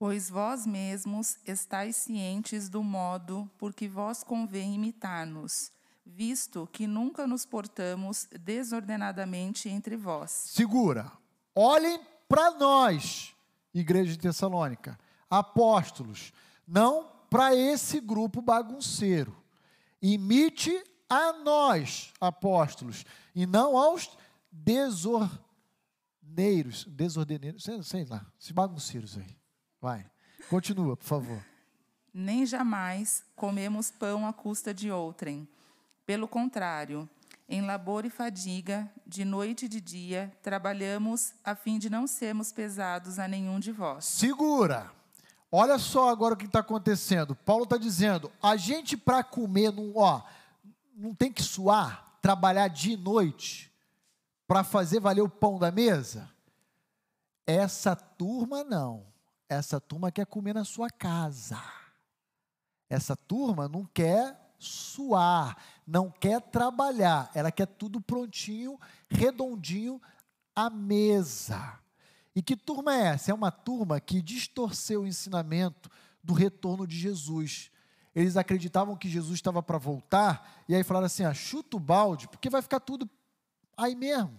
Pois 0.00 0.28
vós 0.30 0.66
mesmos 0.66 1.36
estáis 1.44 1.94
cientes 1.94 2.70
do 2.70 2.82
modo 2.82 3.46
por 3.58 3.74
que 3.74 3.86
vós 3.86 4.24
convém 4.24 4.74
imitar-nos, 4.74 5.70
visto 6.06 6.66
que 6.72 6.86
nunca 6.86 7.26
nos 7.26 7.44
portamos 7.44 8.26
desordenadamente 8.40 9.68
entre 9.68 9.98
vós. 9.98 10.30
Segura. 10.30 11.12
Olhem 11.54 12.00
para 12.26 12.52
nós, 12.52 13.36
igreja 13.74 14.12
de 14.12 14.18
Tessalônica, 14.20 14.98
apóstolos, 15.28 16.32
não 16.66 17.06
para 17.28 17.54
esse 17.54 18.00
grupo 18.00 18.40
bagunceiro. 18.40 19.36
Imite 20.00 20.82
a 21.10 21.34
nós, 21.34 22.10
apóstolos, 22.18 23.04
e 23.34 23.44
não 23.44 23.76
aos 23.76 24.08
desordeneiros, 24.50 26.86
desordeneiros, 26.86 27.68
sei, 27.82 28.06
lá, 28.06 28.24
esses 28.40 28.50
bagunceiros 28.50 29.18
aí. 29.18 29.39
Vai, 29.80 30.04
continua, 30.48 30.96
por 30.96 31.04
favor. 31.04 31.44
Nem 32.12 32.44
jamais 32.44 33.24
comemos 33.34 33.90
pão 33.90 34.26
à 34.26 34.32
custa 34.32 34.74
de 34.74 34.90
outrem. 34.90 35.48
Pelo 36.04 36.28
contrário, 36.28 37.08
em 37.48 37.62
labor 37.62 38.04
e 38.04 38.10
fadiga, 38.10 38.90
de 39.06 39.24
noite 39.24 39.64
e 39.64 39.68
de 39.68 39.80
dia, 39.80 40.32
trabalhamos 40.42 41.32
a 41.44 41.54
fim 41.54 41.78
de 41.78 41.88
não 41.88 42.06
sermos 42.06 42.52
pesados 42.52 43.18
a 43.18 43.26
nenhum 43.26 43.58
de 43.58 43.72
vós. 43.72 44.04
Segura. 44.04 44.92
Olha 45.50 45.78
só 45.78 46.08
agora 46.10 46.34
o 46.34 46.36
que 46.36 46.46
está 46.46 46.60
acontecendo. 46.60 47.34
Paulo 47.34 47.64
está 47.64 47.76
dizendo: 47.76 48.30
a 48.42 48.56
gente 48.56 48.96
para 48.96 49.24
comer, 49.24 49.72
não, 49.72 49.92
ó, 49.96 50.22
não 50.94 51.14
tem 51.14 51.32
que 51.32 51.42
suar, 51.42 52.18
trabalhar 52.22 52.68
de 52.68 52.96
noite 52.96 53.72
para 54.46 54.62
fazer 54.62 55.00
valer 55.00 55.22
o 55.22 55.28
pão 55.28 55.58
da 55.58 55.72
mesa. 55.72 56.30
Essa 57.46 57.96
turma 57.96 58.62
não. 58.62 59.09
Essa 59.50 59.80
turma 59.80 60.12
quer 60.12 60.26
comer 60.26 60.54
na 60.54 60.64
sua 60.64 60.88
casa. 60.88 61.60
Essa 62.88 63.16
turma 63.16 63.68
não 63.68 63.84
quer 63.84 64.54
suar, 64.56 65.56
não 65.84 66.08
quer 66.08 66.40
trabalhar, 66.40 67.28
ela 67.34 67.50
quer 67.50 67.66
tudo 67.66 68.00
prontinho, 68.00 68.78
redondinho 69.08 70.00
à 70.54 70.70
mesa. 70.70 71.80
E 72.34 72.40
que 72.40 72.56
turma 72.56 72.94
é 72.94 73.06
essa? 73.08 73.32
É 73.32 73.34
uma 73.34 73.50
turma 73.50 73.98
que 73.98 74.22
distorceu 74.22 75.02
o 75.02 75.06
ensinamento 75.06 75.90
do 76.22 76.32
retorno 76.32 76.86
de 76.86 76.96
Jesus. 76.96 77.72
Eles 78.14 78.36
acreditavam 78.36 78.96
que 78.96 79.08
Jesus 79.08 79.34
estava 79.34 79.60
para 79.60 79.78
voltar, 79.78 80.62
e 80.68 80.76
aí 80.76 80.84
falaram 80.84 81.06
assim: 81.06 81.24
ah, 81.24 81.34
chuta 81.34 81.76
o 81.76 81.80
balde, 81.80 82.28
porque 82.28 82.48
vai 82.48 82.62
ficar 82.62 82.78
tudo 82.78 83.10
aí 83.76 83.96
mesmo. 83.96 84.38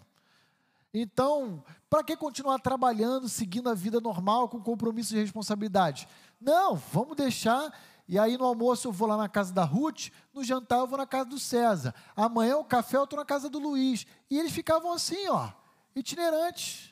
Então, 0.93 1.63
para 1.89 2.03
que 2.03 2.17
continuar 2.17 2.59
trabalhando, 2.59 3.29
seguindo 3.29 3.69
a 3.69 3.73
vida 3.73 4.01
normal, 4.01 4.49
com 4.49 4.61
compromisso 4.61 5.15
e 5.15 5.19
responsabilidade? 5.19 6.07
Não, 6.39 6.75
vamos 6.75 7.15
deixar. 7.15 7.73
E 8.07 8.19
aí 8.19 8.37
no 8.37 8.45
almoço 8.45 8.87
eu 8.87 8.91
vou 8.91 9.07
lá 9.07 9.15
na 9.15 9.29
casa 9.29 9.53
da 9.53 9.63
Ruth, 9.63 10.09
no 10.33 10.43
jantar 10.43 10.79
eu 10.79 10.87
vou 10.87 10.97
na 10.97 11.07
casa 11.07 11.25
do 11.25 11.39
César. 11.39 11.95
Amanhã 12.13 12.57
o 12.57 12.65
café 12.65 12.97
eu 12.97 13.05
estou 13.05 13.17
na 13.17 13.25
casa 13.25 13.49
do 13.49 13.57
Luiz. 13.57 14.05
E 14.29 14.37
eles 14.37 14.51
ficavam 14.51 14.91
assim, 14.91 15.29
ó, 15.29 15.49
itinerantes. 15.95 16.91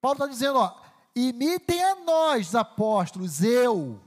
Paulo 0.00 0.16
está 0.16 0.26
dizendo, 0.26 0.58
ó, 0.58 0.80
imitem 1.14 1.82
a 1.82 1.96
nós, 1.96 2.54
apóstolos, 2.54 3.42
eu. 3.42 4.00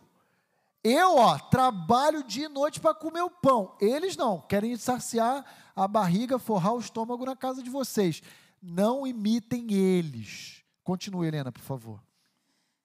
Eu, 0.83 1.17
ó, 1.17 1.37
trabalho 1.37 2.23
dia 2.23 2.45
e 2.45 2.49
noite 2.49 2.79
para 2.79 2.93
comer 2.93 3.21
o 3.21 3.29
pão. 3.29 3.75
Eles 3.81 4.15
não, 4.15 4.39
querem 4.39 4.77
saciar 4.77 5.43
a 5.75 5.87
barriga, 5.87 6.39
forrar 6.39 6.73
o 6.73 6.79
estômago 6.79 7.25
na 7.25 7.35
casa 7.35 7.61
de 7.61 7.69
vocês. 7.69 8.21
Não 8.61 9.05
imitem 9.05 9.73
eles. 9.73 10.63
Continue, 10.83 11.27
Helena, 11.27 11.51
por 11.51 11.61
favor. 11.61 12.01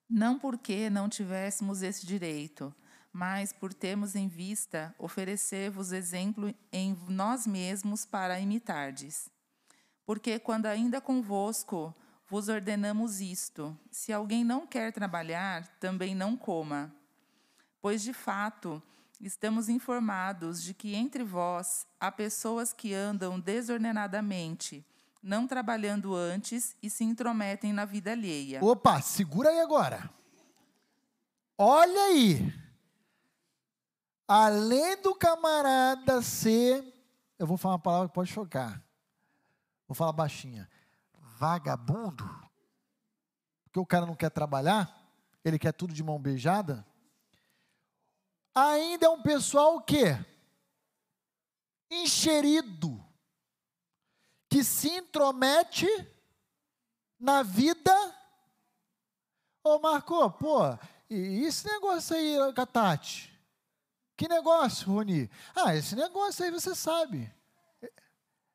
Não 0.09 0.39
porque 0.39 0.91
não 0.91 1.09
tivéssemos 1.09 1.83
esse 1.83 2.05
direito, 2.05 2.75
mas 3.13 3.53
por 3.53 3.73
termos 3.73 4.17
em 4.17 4.27
vista 4.27 4.95
oferecer-vos 4.99 5.93
exemplo 5.93 6.53
em 6.73 6.99
nós 7.09 7.47
mesmos 7.47 8.05
para 8.05 8.41
imitardes. 8.41 9.31
Porque 10.05 10.39
quando 10.41 10.67
ainda 10.67 11.01
convosco 11.01 11.95
vos 12.29 12.49
ordenamos 12.49 13.21
isto: 13.21 13.79
se 13.91 14.13
alguém 14.13 14.43
não 14.43 14.67
quer 14.67 14.93
trabalhar, 14.93 15.67
também 15.79 16.15
não 16.15 16.37
coma. 16.37 16.93
Pois 17.81 18.03
de 18.03 18.13
fato, 18.13 18.83
estamos 19.21 19.69
informados 19.69 20.63
de 20.63 20.73
que 20.73 20.95
entre 20.95 21.23
vós 21.23 21.87
há 22.01 22.11
pessoas 22.11 22.73
que 22.73 22.95
andam 22.95 23.39
desordenadamente, 23.39 24.85
não 25.23 25.47
trabalhando 25.47 26.15
antes 26.15 26.75
e 26.83 26.89
se 26.89 27.05
intrometem 27.05 27.73
na 27.73 27.85
vida 27.85 28.13
alheia. 28.13 28.65
Opa, 28.65 29.01
segura 29.03 29.51
aí 29.51 29.61
agora. 29.61 30.11
Olha 31.59 32.01
aí. 32.05 32.53
Além 34.27 35.01
do 35.03 35.15
camarada 35.15 36.23
ser, 36.23 36.83
eu 37.39 37.47
vou 37.47 37.59
falar 37.59 37.75
uma 37.75 37.81
palavra 37.81 38.09
que 38.09 38.15
pode 38.15 38.33
chocar. 38.33 38.83
Vou 39.87 39.95
falar 39.95 40.13
baixinha. 40.13 40.69
Vagabundo. 41.37 42.25
Porque 43.65 43.79
o 43.79 43.87
cara 43.87 44.07
não 44.07 44.15
quer 44.15 44.31
trabalhar, 44.31 44.91
ele 45.45 45.59
quer 45.59 45.73
tudo 45.73 45.93
de 45.93 46.03
mão 46.03 46.19
beijada 46.19 46.87
ainda 48.55 49.07
é 49.07 49.09
um 49.09 49.23
pessoal 49.23 49.77
o 49.77 49.83
quê? 49.83 50.17
Encherido, 51.91 53.03
que 54.49 54.63
se 54.63 54.89
intromete 54.91 55.87
na 57.19 57.43
vida. 57.43 57.95
Ô 59.63 59.79
Marco, 59.79 60.31
pô, 60.33 60.61
e 61.09 61.45
esse 61.45 61.67
negócio 61.67 62.17
aí, 62.17 62.37
Catati? 62.55 63.31
Que 64.17 64.29
negócio, 64.29 64.87
Roni? 64.87 65.31
Ah, 65.55 65.75
esse 65.75 65.97
negócio 65.97 66.45
aí 66.45 66.51
você 66.51 66.75
sabe. 66.75 67.33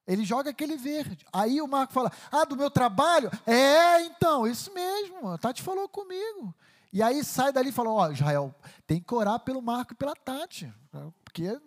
Ele 0.08 0.24
joga 0.24 0.52
aquele 0.52 0.78
verde. 0.78 1.26
Aí 1.34 1.60
o 1.60 1.68
Marco 1.68 1.92
fala: 1.92 2.12
Ah, 2.32 2.46
do 2.46 2.56
meu 2.56 2.70
trabalho? 2.70 3.32
É, 3.46 4.02
então, 4.04 4.46
isso 4.46 4.72
mesmo. 4.74 5.32
A 5.32 5.38
Tati 5.38 5.64
falou 5.64 5.90
comigo. 5.90 6.54
E 6.91 7.02
aí 7.02 7.24
sai 7.24 7.52
dali 7.52 7.70
e 7.70 7.72
fala: 7.72 7.91
Ó, 7.91 8.07
oh, 8.07 8.12
Israel, 8.12 8.56
tem 8.86 9.02
que 9.02 9.14
orar 9.14 9.40
pelo 9.40 9.62
Marco 9.62 9.94
e 9.94 9.95
pela 9.95 10.16
Tati. 10.16 10.74
Porque 11.24 11.60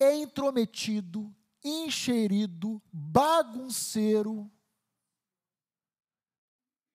é 0.00 0.16
intrometido, 0.16 1.34
encherido, 1.62 2.82
bagunceiro, 2.92 4.50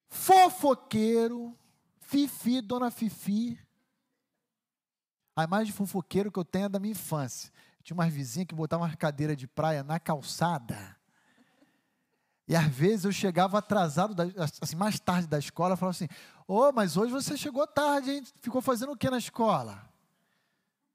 fofoqueiro, 0.10 1.58
Fifi, 2.00 2.62
dona 2.62 2.92
Fifi. 2.92 3.60
A 5.36 5.44
imagem 5.44 5.68
de 5.68 5.78
fofoqueiro 5.78 6.32
que 6.32 6.40
eu 6.40 6.46
tenho 6.46 6.66
é 6.66 6.70
da 6.70 6.80
minha 6.80 6.92
infância. 6.92 7.52
Tinha 7.84 7.96
umas 7.96 8.12
vizinhas 8.12 8.48
que 8.48 8.56
botavam 8.56 8.88
uma 8.88 8.96
cadeira 8.96 9.36
de 9.36 9.48
praia 9.48 9.84
na 9.84 10.00
calçada. 10.00 10.97
E 12.48 12.56
às 12.56 12.68
vezes 12.68 13.06
eu 13.06 13.12
chegava 13.12 13.58
atrasado, 13.58 14.16
assim, 14.62 14.76
mais 14.76 15.00
tarde 15.00 15.28
da 15.28 15.38
escola, 15.38 15.76
falava 15.76 15.96
assim: 15.96 16.08
Ô, 16.48 16.62
oh, 16.62 16.72
mas 16.72 16.96
hoje 16.96 17.12
você 17.12 17.36
chegou 17.36 17.68
tarde, 17.68 18.12
hein? 18.12 18.24
Ficou 18.42 18.62
fazendo 18.62 18.94
o 18.94 18.98
que 18.98 19.10
na 19.10 19.18
escola? 19.18 19.84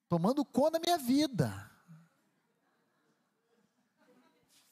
Tomando 0.09 0.45
conta 0.45 0.79
da 0.79 0.81
minha 0.81 0.97
vida. 0.97 1.71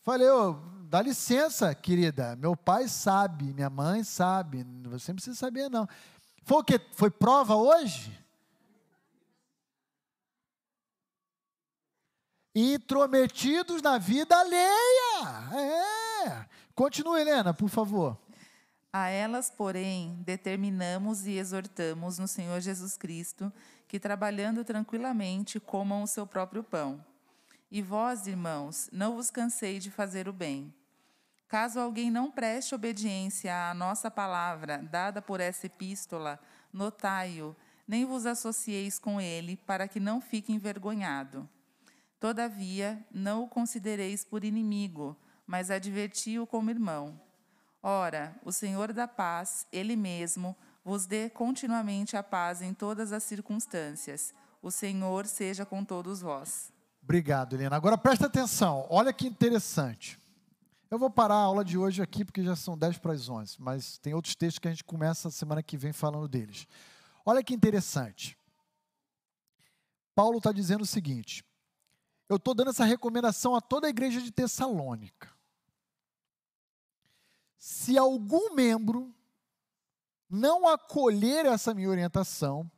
Falei, 0.03 0.29
ô, 0.31 0.55
dá 0.89 1.03
licença, 1.03 1.75
querida. 1.75 2.35
Meu 2.37 2.57
pai 2.57 2.89
sabe, 2.89 3.53
minha 3.53 3.69
mãe 3.69 4.03
sabe. 4.03 4.65
Você 4.85 5.13
não 5.13 5.17
precisa 5.17 5.37
saber, 5.37 5.69
não. 5.69 5.87
Foi 6.45 6.59
o 6.59 6.65
quê? 6.65 6.81
Foi 6.95 7.11
prova 7.11 7.55
hoje? 7.55 8.19
Intrometidos 12.55 13.83
na 13.83 13.99
vida 13.99 14.35
alheia. 14.35 14.69
É. 16.27 16.60
Continue, 16.75 17.21
Helena, 17.21 17.53
por 17.53 17.69
favor. 17.69 18.19
A 18.93 19.09
elas, 19.09 19.51
porém, 19.51 20.21
determinamos 20.25 21.27
e 21.27 21.33
exortamos 21.33 22.19
no 22.19 22.27
Senhor 22.27 22.61
Jesus 22.61 22.97
Cristo 22.97 23.53
que, 23.87 24.01
trabalhando 24.01 24.65
tranquilamente, 24.65 25.61
comam 25.61 26.03
o 26.03 26.07
seu 26.07 26.27
próprio 26.27 26.65
pão. 26.65 27.05
E 27.71 27.83
vós, 27.83 28.27
irmãos, 28.27 28.89
não 28.93 29.15
vos 29.15 29.31
cansei 29.31 29.79
de 29.79 29.91
fazer 29.91 30.29
o 30.29 30.33
bem. 30.33 30.75
Caso 31.47 31.79
alguém 31.79 32.11
não 32.11 32.31
preste 32.31 32.75
obediência 32.75 33.71
à 33.71 33.75
nossa 33.75 34.11
palavra, 34.11 34.79
dada 34.91 35.21
por 35.21 35.41
essa 35.41 35.67
epístola, 35.67 36.41
notai-o, 36.73 37.55
nem 37.87 38.05
vos 38.05 38.27
associeis 38.27 38.99
com 38.99 39.21
ele, 39.21 39.57
para 39.57 39.89
que 39.89 39.99
não 39.99 40.21
fique 40.21 40.53
envergonhado. 40.53 41.49
Todavia, 42.21 43.05
não 43.11 43.45
o 43.45 43.49
considereis 43.49 44.25
por 44.25 44.45
inimigo, 44.45 45.17
mas 45.51 45.69
adverti-o 45.69 46.47
como 46.47 46.71
irmão. 46.71 47.21
Ora, 47.83 48.39
o 48.45 48.53
Senhor 48.53 48.93
da 48.93 49.09
paz, 49.09 49.67
Ele 49.73 49.97
mesmo, 49.97 50.57
vos 50.85 51.07
dê 51.07 51.29
continuamente 51.29 52.17
a 52.17 52.23
paz 52.23 52.63
em 52.63 52.73
todas 52.73 53.11
as 53.11 53.25
circunstâncias. 53.25 54.33
O 54.63 54.71
Senhor 54.71 55.27
seja 55.27 55.67
com 55.67 55.85
todos 55.85 56.21
vós. 56.21 56.73
Obrigado, 57.03 57.57
Helena. 57.57 57.75
Agora 57.75 57.99
presta 57.99 58.27
atenção, 58.27 58.87
olha 58.89 59.13
que 59.13 59.27
interessante. 59.27 60.21
Eu 60.89 61.01
vou 61.01 61.11
parar 61.11 61.35
a 61.35 61.43
aula 61.43 61.65
de 61.65 61.77
hoje 61.77 62.01
aqui, 62.01 62.25
porque 62.25 62.45
já 62.45 62.55
são 62.55 62.79
10 62.79 62.99
para 62.99 63.13
as 63.13 63.29
11, 63.29 63.57
mas 63.59 63.99
tem 63.99 64.15
outros 64.15 64.37
textos 64.37 64.61
que 64.61 64.69
a 64.69 64.71
gente 64.71 64.85
começa 64.85 65.33
semana 65.33 65.65
que 65.65 65.77
vem 65.77 65.93
falando 65.93 66.29
deles. 66.29 66.65
Olha 67.27 67.43
que 67.43 67.53
interessante. 67.53 68.39
Paulo 70.15 70.39
está 70.39 70.53
dizendo 70.53 70.83
o 70.83 70.87
seguinte: 70.87 71.45
eu 72.29 72.37
estou 72.37 72.55
dando 72.55 72.71
essa 72.71 72.85
recomendação 72.85 73.57
a 73.57 73.61
toda 73.61 73.89
a 73.89 73.91
igreja 73.91 74.23
de 74.23 74.31
Tessalônica. 74.31 75.40
Se 77.61 77.99
algum 77.99 78.55
membro 78.55 79.15
não 80.31 80.67
acolher 80.67 81.45
essa 81.45 81.75
minha 81.75 81.91
orientação 81.91 82.71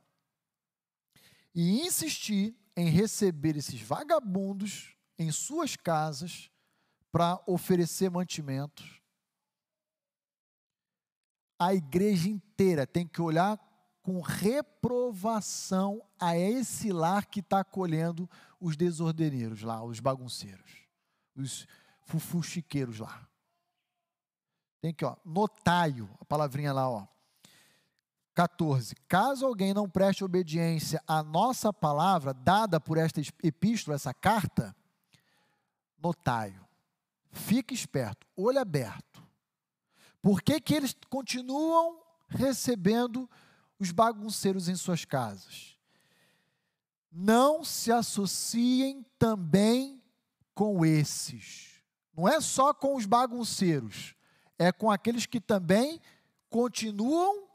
e 1.55 1.79
insistir 1.79 2.53
em 2.75 2.89
receber 2.89 3.55
esses 3.55 3.79
vagabundos 3.79 4.93
em 5.17 5.31
suas 5.31 5.77
casas 5.77 6.51
para 7.09 7.41
oferecer 7.47 8.11
mantimentos, 8.11 9.01
a 11.57 11.73
igreja 11.73 12.27
inteira 12.27 12.85
tem 12.85 13.07
que 13.07 13.21
olhar 13.21 13.57
com 14.01 14.19
reprovação 14.19 16.05
a 16.19 16.37
esse 16.37 16.91
lar 16.91 17.25
que 17.27 17.39
está 17.39 17.61
acolhendo 17.61 18.29
os 18.59 18.75
desordeneiros 18.75 19.61
lá, 19.61 19.81
os 19.81 20.01
bagunceiros, 20.01 20.85
os 21.33 21.65
fufuxiqueiros 22.01 22.99
lá. 22.99 23.29
Tem 24.83 24.93
que, 24.93 25.05
ó, 25.05 25.15
notaio, 25.23 26.09
a 26.19 26.25
palavrinha 26.25 26.73
lá, 26.73 26.89
ó. 26.89 27.07
14. 28.33 28.93
Caso 29.07 29.45
alguém 29.45 29.73
não 29.73 29.89
preste 29.89 30.25
obediência 30.25 31.01
à 31.07 31.23
nossa 31.23 31.71
palavra 31.71 32.33
dada 32.33 32.81
por 32.81 32.97
esta 32.97 33.21
epístola, 33.41 33.95
essa 33.95 34.13
carta, 34.13 34.75
notaio. 35.97 36.67
Fique 37.31 37.73
esperto, 37.73 38.27
olho 38.35 38.59
aberto. 38.59 39.23
Por 40.21 40.41
que, 40.41 40.59
que 40.59 40.73
eles 40.73 40.93
continuam 41.09 42.03
recebendo 42.27 43.29
os 43.79 43.89
bagunceiros 43.89 44.67
em 44.67 44.75
suas 44.75 45.05
casas? 45.05 45.77
Não 47.09 47.63
se 47.63 47.89
associem 47.89 49.05
também 49.17 50.03
com 50.53 50.85
esses. 50.85 51.81
Não 52.13 52.27
é 52.27 52.41
só 52.41 52.73
com 52.73 52.97
os 52.97 53.05
bagunceiros, 53.05 54.13
é 54.63 54.71
com 54.71 54.89
aqueles 54.89 55.25
que 55.25 55.41
também 55.41 55.99
continuam 56.49 57.47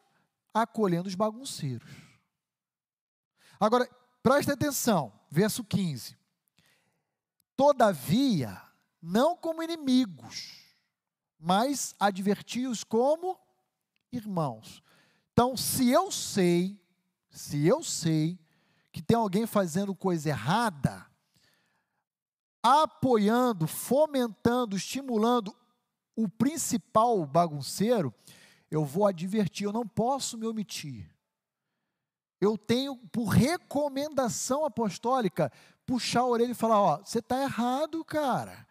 acolhendo 0.52 1.08
os 1.08 1.14
bagunceiros. 1.14 1.90
Agora, 3.58 3.88
preste 4.22 4.52
atenção, 4.52 5.12
verso 5.30 5.64
15. 5.64 6.16
Todavia, 7.56 8.60
não 9.00 9.36
como 9.36 9.62
inimigos, 9.62 10.74
mas 11.38 11.94
adverti-os 11.98 12.84
como 12.84 13.38
irmãos. 14.12 14.82
Então, 15.32 15.56
se 15.56 15.88
eu 15.88 16.10
sei, 16.10 16.80
se 17.30 17.66
eu 17.66 17.82
sei 17.82 18.38
que 18.92 19.00
tem 19.00 19.16
alguém 19.16 19.46
fazendo 19.46 19.94
coisa 19.94 20.28
errada, 20.28 21.06
apoiando, 22.62 23.66
fomentando, 23.66 24.76
estimulando 24.76 25.56
o 26.18 26.28
principal 26.28 27.24
bagunceiro, 27.24 28.12
eu 28.68 28.84
vou 28.84 29.06
advertir, 29.06 29.66
eu 29.66 29.72
não 29.72 29.86
posso 29.86 30.36
me 30.36 30.48
omitir. 30.48 31.08
Eu 32.40 32.58
tenho, 32.58 32.96
por 33.12 33.26
recomendação 33.26 34.64
apostólica, 34.64 35.52
puxar 35.86 36.22
a 36.22 36.26
orelha 36.26 36.50
e 36.50 36.56
falar: 36.56 36.80
Ó, 36.80 36.96
você 36.98 37.20
está 37.20 37.40
errado, 37.40 38.04
cara. 38.04 38.66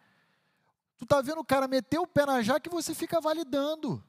Tu 0.98 1.04
está 1.04 1.22
vendo 1.22 1.40
o 1.40 1.44
cara 1.44 1.66
meter 1.66 1.98
o 1.98 2.06
pé 2.06 2.26
na 2.26 2.42
jaca 2.42 2.68
e 2.68 2.72
você 2.72 2.94
fica 2.94 3.18
validando. 3.18 4.04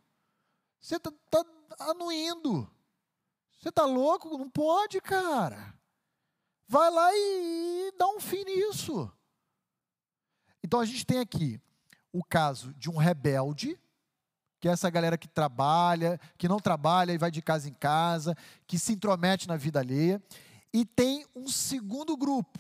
Você 0.82 0.98
está 0.98 1.10
tá 1.30 1.46
anuindo. 1.80 2.70
Você 3.58 3.70
está 3.70 3.86
louco? 3.86 4.38
Não 4.38 4.50
pode, 4.50 5.00
cara. 5.00 5.74
Vai 6.68 6.92
lá 6.92 7.10
e, 7.14 7.88
e 7.88 7.98
dá 7.98 8.08
um 8.10 8.20
fim 8.20 8.44
nisso. 8.44 9.10
Então 10.62 10.82
a 10.82 10.86
gente 10.86 11.06
tem 11.06 11.20
aqui 11.20 11.62
o 12.12 12.24
caso 12.24 12.74
de 12.76 12.90
um 12.90 12.98
rebelde 12.98 13.80
que 14.60 14.68
é 14.68 14.72
essa 14.72 14.90
galera 14.90 15.18
que 15.18 15.28
trabalha, 15.28 16.20
que 16.38 16.48
não 16.48 16.60
trabalha 16.60 17.14
e 17.14 17.18
vai 17.18 17.32
de 17.32 17.42
casa 17.42 17.70
em 17.70 17.74
casa, 17.74 18.36
que 18.68 18.78
se 18.78 18.92
intromete 18.94 19.48
na 19.48 19.56
vida 19.56 19.80
alheia. 19.80 20.22
E 20.74 20.86
tem 20.86 21.26
um 21.34 21.48
segundo 21.48 22.18
grupo, 22.18 22.60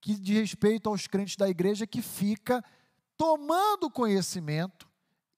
que 0.00 0.14
de 0.14 0.34
respeito 0.34 0.88
aos 0.88 1.06
crentes 1.06 1.36
da 1.36 1.48
igreja, 1.48 1.86
que 1.86 2.00
fica 2.00 2.64
tomando 3.16 3.90
conhecimento 3.90 4.88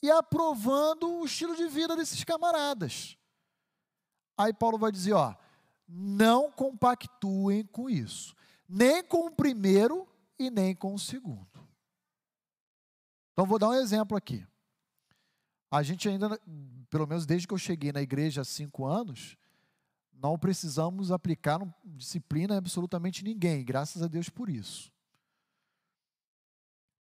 e 0.02 0.10
aprovando 0.10 1.10
o 1.10 1.24
estilo 1.24 1.56
de 1.56 1.66
vida 1.66 1.96
desses 1.96 2.22
camaradas. 2.22 3.16
Aí 4.38 4.52
Paulo 4.54 4.78
vai 4.78 4.92
dizer, 4.92 5.12
ó, 5.12 5.34
não 5.88 6.50
compactuem 6.52 7.64
com 7.64 7.90
isso, 7.90 8.34
nem 8.68 9.02
com 9.02 9.26
o 9.26 9.30
primeiro 9.30 10.06
e 10.38 10.50
nem 10.50 10.74
com 10.74 10.94
o 10.94 10.98
segundo. 10.98 11.49
Então 13.40 13.48
vou 13.48 13.58
dar 13.58 13.70
um 13.70 13.74
exemplo 13.74 14.18
aqui. 14.18 14.46
A 15.70 15.82
gente 15.82 16.06
ainda, 16.06 16.38
pelo 16.90 17.06
menos 17.06 17.24
desde 17.24 17.48
que 17.48 17.54
eu 17.54 17.58
cheguei 17.58 17.90
na 17.90 18.02
igreja 18.02 18.42
há 18.42 18.44
cinco 18.44 18.84
anos, 18.84 19.34
não 20.12 20.38
precisamos 20.38 21.10
aplicar 21.10 21.58
disciplina 21.82 22.52
em 22.52 22.58
absolutamente 22.58 23.24
ninguém, 23.24 23.64
graças 23.64 24.02
a 24.02 24.08
Deus 24.08 24.28
por 24.28 24.50
isso. 24.50 24.92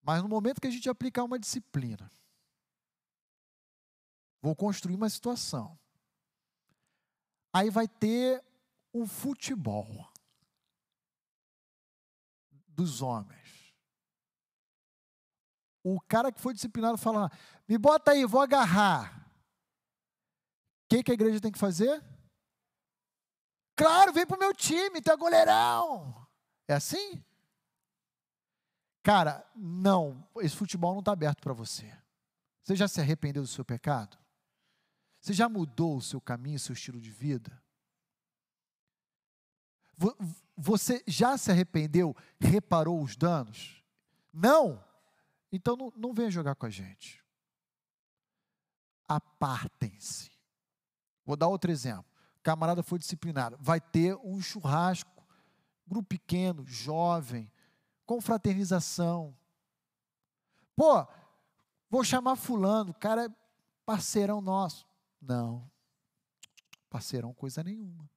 Mas 0.00 0.22
no 0.22 0.28
momento 0.28 0.60
que 0.60 0.68
a 0.68 0.70
gente 0.70 0.88
aplicar 0.88 1.24
uma 1.24 1.40
disciplina, 1.40 2.08
vou 4.40 4.54
construir 4.54 4.94
uma 4.94 5.10
situação. 5.10 5.76
Aí 7.52 7.68
vai 7.68 7.88
ter 7.88 8.44
um 8.94 9.08
futebol 9.08 10.08
dos 12.68 13.02
homens 13.02 13.37
o 15.94 16.00
cara 16.02 16.32
que 16.32 16.40
foi 16.40 16.54
disciplinado 16.54 16.98
fala: 16.98 17.30
me 17.68 17.78
bota 17.78 18.12
aí, 18.12 18.24
vou 18.24 18.40
agarrar. 18.40 19.26
O 20.84 20.88
que, 20.88 21.02
que 21.02 21.10
a 21.10 21.14
igreja 21.14 21.40
tem 21.40 21.52
que 21.52 21.58
fazer? 21.58 22.02
Claro, 23.76 24.12
vem 24.12 24.26
para 24.26 24.36
o 24.36 24.40
meu 24.40 24.54
time, 24.54 25.00
tu 25.00 25.10
é 25.10 25.16
goleirão. 25.16 26.26
É 26.66 26.74
assim? 26.74 27.22
Cara, 29.02 29.48
não, 29.54 30.26
esse 30.40 30.56
futebol 30.56 30.92
não 30.92 31.00
está 31.00 31.12
aberto 31.12 31.40
para 31.40 31.52
você. 31.52 31.96
Você 32.62 32.76
já 32.76 32.88
se 32.88 33.00
arrependeu 33.00 33.42
do 33.42 33.48
seu 33.48 33.64
pecado? 33.64 34.18
Você 35.20 35.32
já 35.32 35.48
mudou 35.48 35.96
o 35.96 36.02
seu 36.02 36.20
caminho, 36.20 36.56
o 36.56 36.60
seu 36.60 36.72
estilo 36.72 37.00
de 37.00 37.10
vida? 37.10 37.62
Você 40.56 41.02
já 41.06 41.38
se 41.38 41.50
arrependeu, 41.50 42.14
reparou 42.40 43.02
os 43.02 43.16
danos? 43.16 43.82
Não. 44.32 44.84
Então 45.50 45.76
não, 45.76 45.92
não 45.96 46.12
venha 46.12 46.30
jogar 46.30 46.54
com 46.54 46.66
a 46.66 46.70
gente. 46.70 47.24
Apartem-se. 49.06 50.30
Vou 51.24 51.36
dar 51.36 51.48
outro 51.48 51.70
exemplo. 51.70 52.04
Camarada 52.42 52.82
foi 52.82 52.98
disciplinado. 52.98 53.56
Vai 53.60 53.80
ter 53.80 54.16
um 54.16 54.40
churrasco, 54.40 55.26
grupo 55.86 56.08
pequeno, 56.08 56.64
jovem, 56.66 57.50
confraternização. 58.06 59.36
Pô, 60.76 61.06
vou 61.90 62.04
chamar 62.04 62.36
fulano, 62.36 62.94
cara 62.94 63.26
é 63.26 63.28
parceirão 63.84 64.40
nosso. 64.40 64.86
Não. 65.20 65.70
Parceirão 66.88 67.34
coisa 67.34 67.62
nenhuma. 67.62 68.08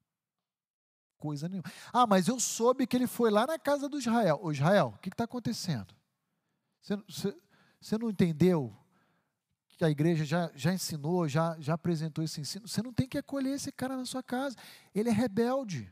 Coisa 1.17 1.47
nenhuma. 1.47 1.69
Ah, 1.91 2.07
mas 2.07 2.27
eu 2.27 2.39
soube 2.39 2.87
que 2.87 2.95
ele 2.95 3.07
foi 3.07 3.29
lá 3.29 3.45
na 3.45 3.59
casa 3.59 3.87
do 3.87 3.97
Israel. 3.97 4.39
Ô 4.41 4.51
Israel, 4.51 4.93
o 4.95 4.99
que 4.99 5.09
está 5.09 5.23
acontecendo? 5.23 5.93
Você, 6.81 6.95
você, 6.95 7.37
você 7.79 7.97
não 7.97 8.09
entendeu 8.09 8.75
que 9.77 9.85
a 9.85 9.89
igreja 9.89 10.23
já, 10.23 10.51
já 10.53 10.73
ensinou, 10.73 11.27
já, 11.27 11.59
já 11.59 11.73
apresentou 11.73 12.23
esse 12.23 12.39
ensino? 12.39 12.67
Você 12.67 12.83
não 12.83 12.93
tem 12.93 13.07
que 13.07 13.17
acolher 13.17 13.55
esse 13.55 13.71
cara 13.71 13.95
na 13.97 14.05
sua 14.05 14.21
casa. 14.21 14.55
Ele 14.93 15.09
é 15.09 15.11
rebelde. 15.11 15.91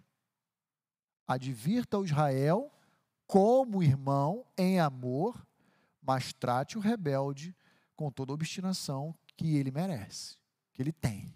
Advirta 1.28 1.98
o 1.98 2.06
Israel 2.06 2.72
como 3.26 3.84
irmão 3.84 4.46
em 4.58 4.80
amor, 4.80 5.46
mas 6.02 6.34
trate 6.34 6.78
o 6.78 6.82
rebelde 6.82 7.56
com 7.96 8.12
toda 8.12 8.32
a 8.32 8.36
obstinação 8.36 9.16
que 9.38 9.56
ele 9.56 9.72
merece, 9.72 10.38
que 10.74 10.82
ele 10.82 10.92
tem. 10.92 11.34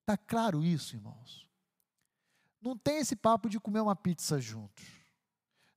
Está 0.00 0.16
claro 0.16 0.64
isso, 0.64 0.96
irmãos? 0.96 1.48
Não 2.60 2.76
tem 2.76 2.98
esse 2.98 3.14
papo 3.14 3.48
de 3.48 3.60
comer 3.60 3.80
uma 3.80 3.94
pizza 3.94 4.40
juntos. 4.40 4.84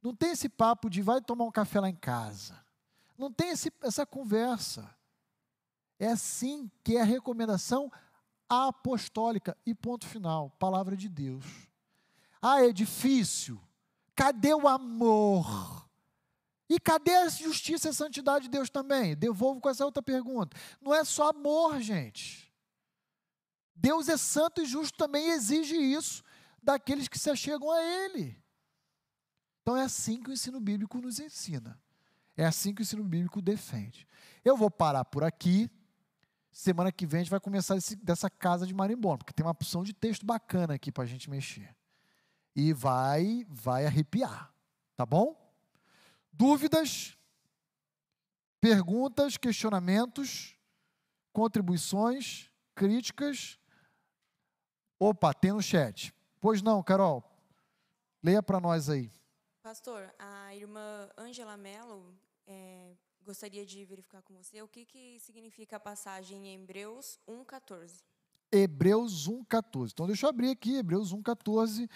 Não 0.01 0.15
tem 0.15 0.31
esse 0.31 0.49
papo 0.49 0.89
de 0.89 1.01
vai 1.01 1.21
tomar 1.21 1.45
um 1.45 1.51
café 1.51 1.79
lá 1.79 1.89
em 1.89 1.95
casa. 1.95 2.59
Não 3.21 3.31
tem 3.31 3.49
esse, 3.49 3.71
essa 3.83 4.03
conversa. 4.03 4.89
É 5.99 6.07
assim 6.07 6.71
que 6.83 6.97
é 6.97 7.01
a 7.01 7.05
recomendação 7.05 7.91
apostólica. 8.49 9.55
E 9.63 9.75
ponto 9.75 10.07
final. 10.07 10.49
Palavra 10.57 10.97
de 10.97 11.07
Deus. 11.07 11.45
Ah, 12.41 12.65
é 12.65 12.73
difícil. 12.73 13.61
Cadê 14.15 14.55
o 14.55 14.67
amor? 14.67 15.87
E 16.67 16.79
cadê 16.79 17.13
a 17.13 17.29
justiça 17.29 17.89
e 17.89 17.91
a 17.91 17.93
santidade 17.93 18.45
de 18.45 18.49
Deus 18.49 18.71
também? 18.71 19.15
Devolvo 19.15 19.61
com 19.61 19.69
essa 19.69 19.85
outra 19.85 20.01
pergunta. 20.01 20.57
Não 20.81 20.91
é 20.91 21.03
só 21.03 21.29
amor, 21.29 21.79
gente. 21.79 22.51
Deus 23.75 24.09
é 24.09 24.17
santo 24.17 24.63
e 24.63 24.65
justo 24.65 24.97
também 24.97 25.29
exige 25.29 25.75
isso 25.75 26.23
daqueles 26.59 27.07
que 27.07 27.19
se 27.19 27.29
achegam 27.29 27.69
a 27.69 27.83
Ele. 27.83 28.35
Então 29.61 29.77
é 29.77 29.83
assim 29.83 30.23
que 30.23 30.31
o 30.31 30.33
ensino 30.33 30.59
bíblico 30.59 30.97
nos 30.97 31.19
ensina. 31.19 31.79
É 32.41 32.45
assim 32.47 32.73
que 32.73 32.81
o 32.81 32.83
ensino 32.83 33.03
bíblico 33.03 33.39
defende. 33.39 34.07
Eu 34.43 34.57
vou 34.57 34.71
parar 34.71 35.05
por 35.05 35.23
aqui. 35.23 35.69
Semana 36.51 36.91
que 36.91 37.05
vem 37.05 37.19
a 37.19 37.23
gente 37.23 37.29
vai 37.29 37.39
começar 37.39 37.77
esse, 37.77 37.95
dessa 37.95 38.31
casa 38.31 38.65
de 38.65 38.73
marimbondo, 38.73 39.19
porque 39.19 39.31
tem 39.31 39.45
uma 39.45 39.51
opção 39.51 39.83
de 39.83 39.93
texto 39.93 40.25
bacana 40.25 40.73
aqui 40.73 40.91
para 40.91 41.03
a 41.03 41.05
gente 41.05 41.29
mexer. 41.29 41.75
E 42.55 42.73
vai, 42.73 43.45
vai 43.47 43.85
arrepiar. 43.85 44.51
Tá 44.97 45.05
bom? 45.05 45.39
Dúvidas, 46.33 47.15
perguntas, 48.59 49.37
questionamentos, 49.37 50.57
contribuições, 51.31 52.49
críticas? 52.73 53.59
Opa, 54.99 55.31
tem 55.31 55.51
no 55.51 55.61
chat. 55.61 56.11
Pois 56.39 56.63
não, 56.63 56.81
Carol. 56.81 57.23
Leia 58.23 58.41
para 58.41 58.59
nós 58.59 58.89
aí. 58.89 59.11
Pastor, 59.61 60.11
a 60.17 60.55
irmã 60.55 61.07
Ângela 61.15 61.55
Mello 61.55 62.11
é, 62.47 62.95
gostaria 63.23 63.65
de 63.65 63.83
verificar 63.85 64.21
com 64.21 64.33
você 64.33 64.61
o 64.61 64.67
que, 64.67 64.85
que 64.85 65.19
significa 65.19 65.77
a 65.77 65.79
passagem 65.79 66.47
em 66.47 66.55
Hebreus 66.55 67.19
1,14. 67.27 68.03
Hebreus 68.51 69.27
1,14. 69.29 69.91
Então, 69.91 70.07
deixa 70.07 70.25
eu 70.25 70.29
abrir 70.29 70.49
aqui, 70.49 70.75
Hebreus 70.75 71.13
1,14. 71.13 71.89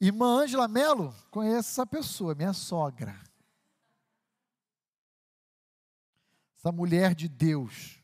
Irmã 0.00 0.42
Ângela 0.42 0.68
Mello, 0.68 1.14
conhece 1.30 1.70
essa 1.70 1.86
pessoa, 1.86 2.34
minha 2.34 2.52
sogra. 2.52 3.18
essa 6.66 6.72
mulher 6.72 7.14
de 7.14 7.28
Deus, 7.28 8.02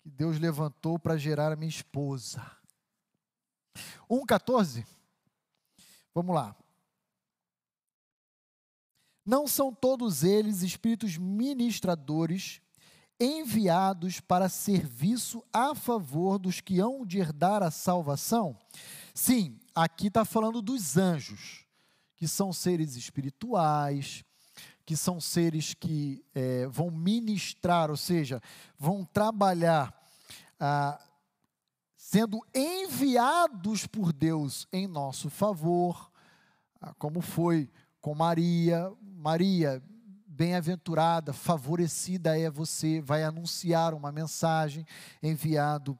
que 0.00 0.10
Deus 0.10 0.38
levantou 0.38 0.98
para 0.98 1.18
gerar 1.18 1.52
a 1.52 1.56
minha 1.56 1.68
esposa. 1.68 2.40
1,14? 4.08 4.86
Vamos 6.14 6.34
lá. 6.34 6.56
Não 9.24 9.46
são 9.46 9.72
todos 9.72 10.24
eles 10.24 10.62
espíritos 10.62 11.16
ministradores 11.16 12.60
enviados 13.20 14.18
para 14.18 14.48
serviço 14.48 15.44
a 15.52 15.74
favor 15.74 16.38
dos 16.38 16.60
que 16.60 16.80
hão 16.80 17.06
de 17.06 17.18
herdar 17.18 17.62
a 17.62 17.70
salvação? 17.70 18.58
Sim, 19.14 19.58
aqui 19.74 20.08
está 20.08 20.24
falando 20.24 20.60
dos 20.60 20.96
anjos, 20.96 21.64
que 22.16 22.26
são 22.26 22.52
seres 22.52 22.96
espirituais, 22.96 24.24
que 24.84 24.96
são 24.96 25.20
seres 25.20 25.72
que 25.72 26.24
é, 26.34 26.66
vão 26.66 26.90
ministrar, 26.90 27.90
ou 27.90 27.96
seja, 27.96 28.42
vão 28.76 29.04
trabalhar 29.04 29.94
ah, 30.58 31.00
sendo 31.96 32.44
enviados 32.54 33.86
por 33.86 34.12
Deus 34.12 34.66
em 34.72 34.86
nosso 34.88 35.30
favor, 35.30 36.10
ah, 36.80 36.92
como 36.94 37.20
foi 37.20 37.70
com 38.02 38.14
Maria. 38.14 38.92
Maria, 39.00 39.80
bem-aventurada, 40.26 41.32
favorecida 41.32 42.36
é 42.36 42.50
você, 42.50 43.00
vai 43.00 43.22
anunciar 43.22 43.94
uma 43.94 44.10
mensagem 44.10 44.84
enviado 45.22 45.96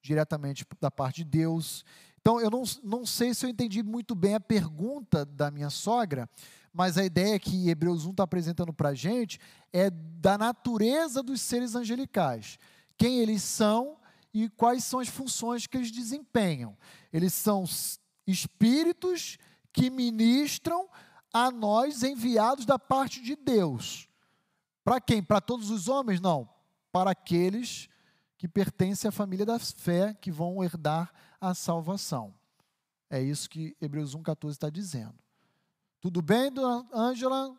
diretamente 0.00 0.66
da 0.80 0.90
parte 0.90 1.16
de 1.16 1.24
Deus. 1.24 1.84
Então, 2.20 2.40
eu 2.40 2.50
não, 2.50 2.62
não 2.82 3.04
sei 3.04 3.34
se 3.34 3.44
eu 3.44 3.50
entendi 3.50 3.82
muito 3.82 4.14
bem 4.14 4.34
a 4.34 4.40
pergunta 4.40 5.26
da 5.26 5.50
minha 5.50 5.68
sogra, 5.68 6.28
mas 6.72 6.96
a 6.96 7.04
ideia 7.04 7.38
que 7.38 7.68
Hebreus 7.68 8.06
1 8.06 8.12
está 8.12 8.22
apresentando 8.22 8.72
para 8.72 8.88
a 8.88 8.94
gente 8.94 9.38
é 9.72 9.90
da 9.90 10.38
natureza 10.38 11.22
dos 11.22 11.42
seres 11.42 11.74
angelicais. 11.74 12.58
Quem 12.96 13.18
eles 13.18 13.42
são 13.42 13.98
e 14.32 14.48
quais 14.48 14.84
são 14.84 15.00
as 15.00 15.08
funções 15.08 15.66
que 15.66 15.76
eles 15.76 15.90
desempenham. 15.90 16.74
Eles 17.12 17.34
são 17.34 17.64
espíritos 18.26 19.36
que 19.70 19.90
ministram 19.90 20.88
a 21.32 21.50
nós 21.50 22.02
enviados 22.02 22.66
da 22.66 22.78
parte 22.78 23.22
de 23.22 23.34
Deus. 23.34 24.08
Para 24.84 25.00
quem? 25.00 25.22
Para 25.22 25.40
todos 25.40 25.70
os 25.70 25.88
homens? 25.88 26.20
Não. 26.20 26.48
Para 26.90 27.12
aqueles 27.12 27.88
que 28.36 28.48
pertencem 28.48 29.08
à 29.08 29.12
família 29.12 29.46
da 29.46 29.58
fé, 29.58 30.14
que 30.14 30.30
vão 30.30 30.62
herdar 30.62 31.12
a 31.40 31.54
salvação. 31.54 32.34
É 33.08 33.20
isso 33.20 33.48
que 33.48 33.76
Hebreus 33.80 34.16
1,14 34.16 34.50
está 34.50 34.68
dizendo. 34.68 35.14
Tudo 36.00 36.20
bem, 36.20 36.50
dona 36.50 36.86
Ângela? 36.92 37.56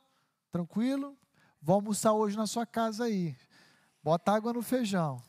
Tranquilo? 0.51 1.17
Vou 1.61 1.75
almoçar 1.75 2.11
hoje 2.11 2.35
na 2.35 2.45
sua 2.45 2.65
casa 2.65 3.05
aí. 3.05 3.35
Bota 4.03 4.33
água 4.33 4.51
no 4.51 4.61
feijão. 4.61 5.23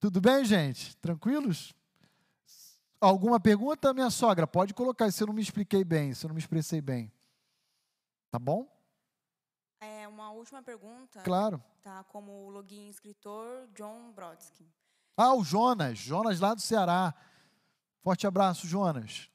Tudo 0.00 0.20
bem, 0.20 0.44
gente? 0.44 0.96
Tranquilos? 0.96 1.72
Alguma 3.02 3.40
pergunta, 3.40 3.92
minha 3.92 4.10
sogra? 4.10 4.46
Pode 4.46 4.72
colocar 4.72 5.10
se 5.10 5.20
eu 5.20 5.26
não 5.26 5.34
me 5.34 5.42
expliquei 5.42 5.82
bem, 5.82 6.14
se 6.14 6.24
eu 6.24 6.28
não 6.28 6.36
me 6.36 6.40
expressei 6.40 6.80
bem. 6.80 7.10
Tá 8.30 8.38
bom? 8.38 8.64
É, 9.80 10.06
uma 10.06 10.30
última 10.30 10.62
pergunta. 10.62 11.20
Claro. 11.22 11.60
Tá 11.82 12.04
como 12.04 12.48
login 12.48 12.88
escritor 12.88 13.66
John 13.74 14.12
Brodsky. 14.12 14.72
Ah, 15.16 15.34
o 15.34 15.42
Jonas. 15.42 15.98
Jonas 15.98 16.38
lá 16.38 16.54
do 16.54 16.60
Ceará. 16.60 17.12
Forte 18.04 18.24
abraço, 18.24 18.68
Jonas. 18.68 19.28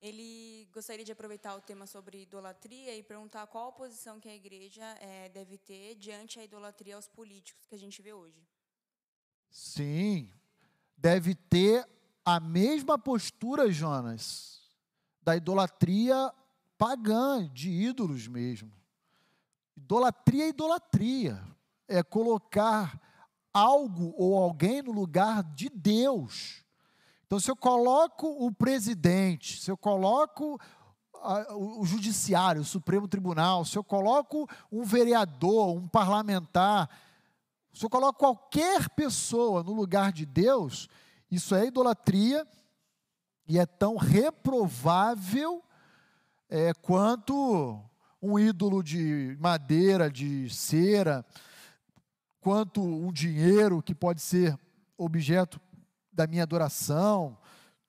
Ele 0.00 0.66
gostaria 0.72 1.04
de 1.04 1.12
aproveitar 1.12 1.54
o 1.54 1.60
tema 1.60 1.86
sobre 1.86 2.22
idolatria 2.22 2.96
e 2.96 3.02
perguntar 3.02 3.46
qual 3.48 3.68
a 3.68 3.72
posição 3.72 4.18
que 4.18 4.30
a 4.30 4.34
igreja 4.34 4.82
é, 4.98 5.28
deve 5.28 5.58
ter 5.58 5.94
diante 5.96 6.40
a 6.40 6.44
idolatria 6.44 6.96
aos 6.96 7.06
políticos 7.06 7.66
que 7.66 7.74
a 7.74 7.78
gente 7.78 8.00
vê 8.00 8.14
hoje. 8.14 8.42
Sim, 9.50 10.32
deve 10.96 11.34
ter 11.34 11.86
a 12.24 12.38
mesma 12.40 12.98
postura, 12.98 13.70
Jonas, 13.70 14.60
da 15.22 15.36
idolatria 15.36 16.32
pagã, 16.76 17.48
de 17.52 17.70
ídolos 17.70 18.26
mesmo. 18.26 18.72
Idolatria 19.76 20.44
é 20.44 20.48
idolatria. 20.48 21.42
É 21.88 22.02
colocar 22.02 23.00
algo 23.52 24.14
ou 24.16 24.38
alguém 24.38 24.82
no 24.82 24.92
lugar 24.92 25.42
de 25.42 25.68
Deus. 25.68 26.64
Então, 27.26 27.38
se 27.38 27.50
eu 27.50 27.56
coloco 27.56 28.26
o 28.44 28.52
presidente, 28.52 29.60
se 29.60 29.70
eu 29.70 29.76
coloco 29.76 30.58
o 31.54 31.84
judiciário, 31.84 32.62
o 32.62 32.64
Supremo 32.64 33.06
Tribunal, 33.06 33.64
se 33.64 33.76
eu 33.76 33.84
coloco 33.84 34.48
um 34.72 34.82
vereador, 34.82 35.76
um 35.76 35.86
parlamentar, 35.86 36.88
se 37.72 37.84
eu 37.84 37.90
coloco 37.90 38.18
qualquer 38.18 38.88
pessoa 38.90 39.62
no 39.62 39.72
lugar 39.72 40.12
de 40.12 40.24
Deus, 40.24 40.88
isso 41.30 41.54
é 41.54 41.66
idolatria 41.66 42.46
e 43.46 43.58
é 43.58 43.66
tão 43.66 43.96
reprovável 43.96 45.62
é, 46.48 46.74
quanto 46.74 47.80
um 48.20 48.38
ídolo 48.38 48.82
de 48.82 49.36
madeira, 49.40 50.10
de 50.10 50.50
cera, 50.50 51.24
quanto 52.40 52.82
um 52.82 53.12
dinheiro 53.12 53.82
que 53.82 53.94
pode 53.94 54.20
ser 54.20 54.58
objeto 54.96 55.60
da 56.12 56.26
minha 56.26 56.42
adoração, 56.42 57.38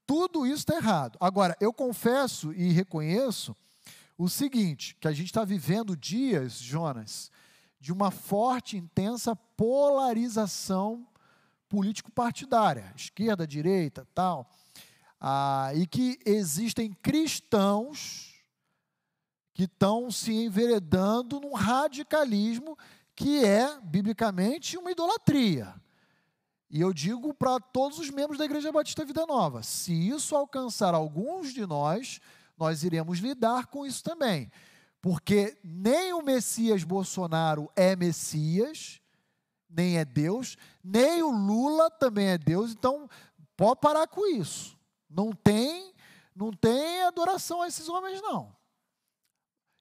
tudo 0.06 0.46
isso 0.46 0.60
está 0.60 0.76
errado. 0.76 1.18
Agora, 1.20 1.56
eu 1.60 1.74
confesso 1.74 2.54
e 2.54 2.72
reconheço 2.72 3.56
o 4.18 4.30
seguinte: 4.30 4.96
que 5.00 5.08
a 5.08 5.12
gente 5.12 5.28
está 5.28 5.44
vivendo 5.44 5.98
dias, 5.98 6.60
Jonas, 6.60 7.32
de 7.80 7.92
uma 7.92 8.12
forte, 8.12 8.78
intensa 8.78 9.36
polarização 9.36 11.08
político-partidária, 11.72 12.92
esquerda, 12.98 13.48
direita, 13.48 14.06
tal, 14.14 14.52
ah, 15.22 15.72
e 15.74 15.88
que 15.88 16.20
existem 16.26 16.92
cristãos 16.92 18.44
que 19.54 19.64
estão 19.64 20.12
se 20.12 20.34
enveredando 20.34 21.40
num 21.40 21.54
radicalismo 21.54 22.78
que 23.16 23.46
é, 23.46 23.80
biblicamente, 23.80 24.78
uma 24.78 24.92
idolatria. 24.92 25.74
E 26.70 26.82
eu 26.82 26.92
digo 26.92 27.34
para 27.34 27.58
todos 27.58 28.00
os 28.00 28.10
membros 28.10 28.38
da 28.38 28.44
Igreja 28.44 28.72
Batista 28.72 29.06
Vida 29.06 29.26
Nova: 29.26 29.64
se 29.64 29.94
isso 29.94 30.36
alcançar 30.36 30.94
alguns 30.94 31.54
de 31.54 31.66
nós, 31.66 32.20
nós 32.58 32.84
iremos 32.84 33.20
lidar 33.20 33.68
com 33.68 33.86
isso 33.86 34.04
também. 34.04 34.52
Porque 35.02 35.58
nem 35.64 36.14
o 36.14 36.22
Messias 36.22 36.84
Bolsonaro 36.84 37.72
é 37.78 37.96
Messias, 37.96 39.01
nem 39.72 39.98
é 39.98 40.06
Deus, 40.06 40.58
nem 40.84 41.24
o 41.24 41.32
Lula 41.32 41.90
também 41.90 42.28
é 42.28 42.38
Deus, 42.38 42.72
então 42.72 43.10
pode 43.56 43.80
parar 43.80 44.08
com 44.08 44.26
isso. 44.28 44.78
Não 45.10 45.32
tem, 45.32 45.94
não 46.36 46.52
tem 46.52 47.04
adoração 47.04 47.62
a 47.62 47.68
esses 47.68 47.88
homens, 47.88 48.22
não. 48.22 48.56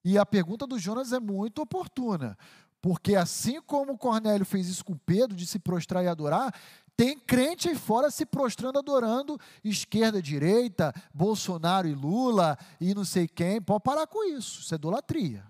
E 0.04 0.18
a 0.18 0.24
pergunta 0.24 0.66
do 0.66 0.78
Jonas 0.78 1.12
é 1.12 1.20
muito 1.20 1.62
oportuna. 1.62 2.36
Porque 2.80 3.14
assim 3.14 3.60
como 3.60 3.98
Cornélio 3.98 4.46
fez 4.46 4.66
isso 4.68 4.84
com 4.84 4.96
Pedro, 4.96 5.36
de 5.36 5.46
se 5.46 5.58
prostrar 5.58 6.02
e 6.02 6.08
adorar, 6.08 6.54
tem 6.96 7.18
crente 7.18 7.68
aí 7.68 7.74
fora 7.74 8.10
se 8.10 8.24
prostrando, 8.24 8.78
adorando 8.78 9.38
esquerda, 9.62 10.20
direita, 10.20 10.92
Bolsonaro 11.12 11.86
e 11.86 11.94
Lula 11.94 12.58
e 12.80 12.94
não 12.94 13.04
sei 13.04 13.28
quem. 13.28 13.60
Pode 13.60 13.82
parar 13.82 14.06
com 14.06 14.24
isso, 14.24 14.60
isso 14.60 14.74
é 14.74 14.76
idolatria. 14.76 15.46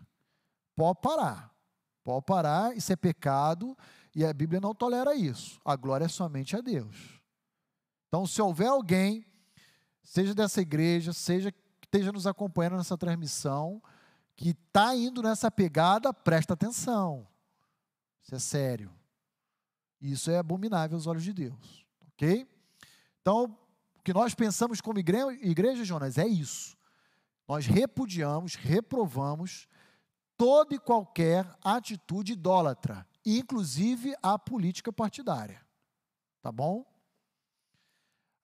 pode 0.76 1.00
parar. 1.00 1.50
Pode 2.02 2.24
parar, 2.24 2.76
isso 2.76 2.92
é 2.92 2.96
pecado 2.96 3.76
e 4.20 4.24
a 4.24 4.34
Bíblia 4.34 4.60
não 4.60 4.74
tolera 4.74 5.14
isso. 5.14 5.58
A 5.64 5.74
glória 5.74 6.04
é 6.04 6.08
somente 6.08 6.54
a 6.54 6.60
Deus. 6.60 7.18
Então, 8.06 8.26
se 8.26 8.42
houver 8.42 8.66
alguém, 8.66 9.24
seja 10.02 10.34
dessa 10.34 10.60
igreja, 10.60 11.14
seja 11.14 11.50
que 11.50 11.86
esteja 11.86 12.12
nos 12.12 12.26
acompanhando 12.26 12.76
nessa 12.76 12.98
transmissão, 12.98 13.82
que 14.36 14.50
está 14.50 14.94
indo 14.94 15.22
nessa 15.22 15.50
pegada, 15.50 16.12
presta 16.12 16.52
atenção. 16.52 17.26
Isso 18.22 18.34
é 18.34 18.38
sério. 18.38 18.92
Isso 19.98 20.30
é 20.30 20.36
abominável 20.36 20.98
aos 20.98 21.06
olhos 21.06 21.24
de 21.24 21.32
Deus. 21.32 21.86
Ok? 22.12 22.46
Então, 23.22 23.58
o 23.98 24.02
que 24.02 24.12
nós 24.12 24.34
pensamos 24.34 24.82
como 24.82 24.98
igreja, 24.98 25.32
igreja 25.40 25.82
Jonas, 25.82 26.18
é 26.18 26.26
isso. 26.26 26.76
Nós 27.48 27.64
repudiamos, 27.64 28.54
reprovamos 28.54 29.66
toda 30.36 30.74
e 30.74 30.78
qualquer 30.78 31.50
atitude 31.64 32.34
idólatra, 32.34 33.06
inclusive 33.24 34.14
a 34.22 34.38
política 34.38 34.92
partidária. 34.92 35.60
Tá 36.42 36.50
bom? 36.50 36.84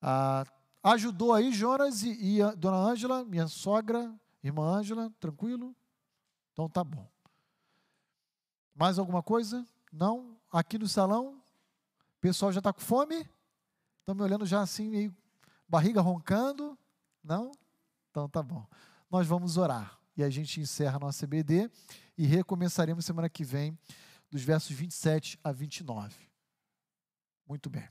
Ah, 0.01 0.45
ajudou 0.83 1.33
aí 1.33 1.51
Jonas 1.51 2.03
e, 2.03 2.35
e 2.35 2.41
a 2.41 2.53
dona 2.53 2.77
Ângela, 2.77 3.25
minha 3.25 3.47
sogra, 3.47 4.13
irmã 4.43 4.63
Ângela, 4.63 5.11
tranquilo? 5.19 5.75
Então 6.53 6.69
tá 6.69 6.83
bom. 6.83 7.07
Mais 8.75 8.99
alguma 8.99 9.23
coisa? 9.23 9.65
Não? 9.91 10.37
Aqui 10.51 10.77
no 10.77 10.87
salão, 10.87 11.41
o 12.17 12.21
pessoal 12.21 12.51
já 12.51 12.59
está 12.59 12.71
com 12.71 12.79
fome? 12.79 13.27
Estão 13.99 14.15
me 14.15 14.21
olhando 14.21 14.45
já 14.45 14.61
assim, 14.61 14.89
meio 14.89 15.15
barriga 15.67 15.99
roncando? 15.99 16.77
Não? 17.23 17.51
Então 18.11 18.29
tá 18.29 18.41
bom. 18.41 18.65
Nós 19.09 19.27
vamos 19.27 19.57
orar 19.57 19.97
e 20.15 20.23
a 20.23 20.29
gente 20.29 20.59
encerra 20.59 20.97
a 20.97 20.99
nossa 20.99 21.25
EBD 21.25 21.69
e 22.17 22.25
recomeçaremos 22.25 23.05
semana 23.05 23.29
que 23.29 23.43
vem, 23.43 23.77
dos 24.29 24.43
versos 24.43 24.75
27 24.75 25.39
a 25.43 25.51
29. 25.51 26.15
Muito 27.47 27.69
bem. 27.69 27.87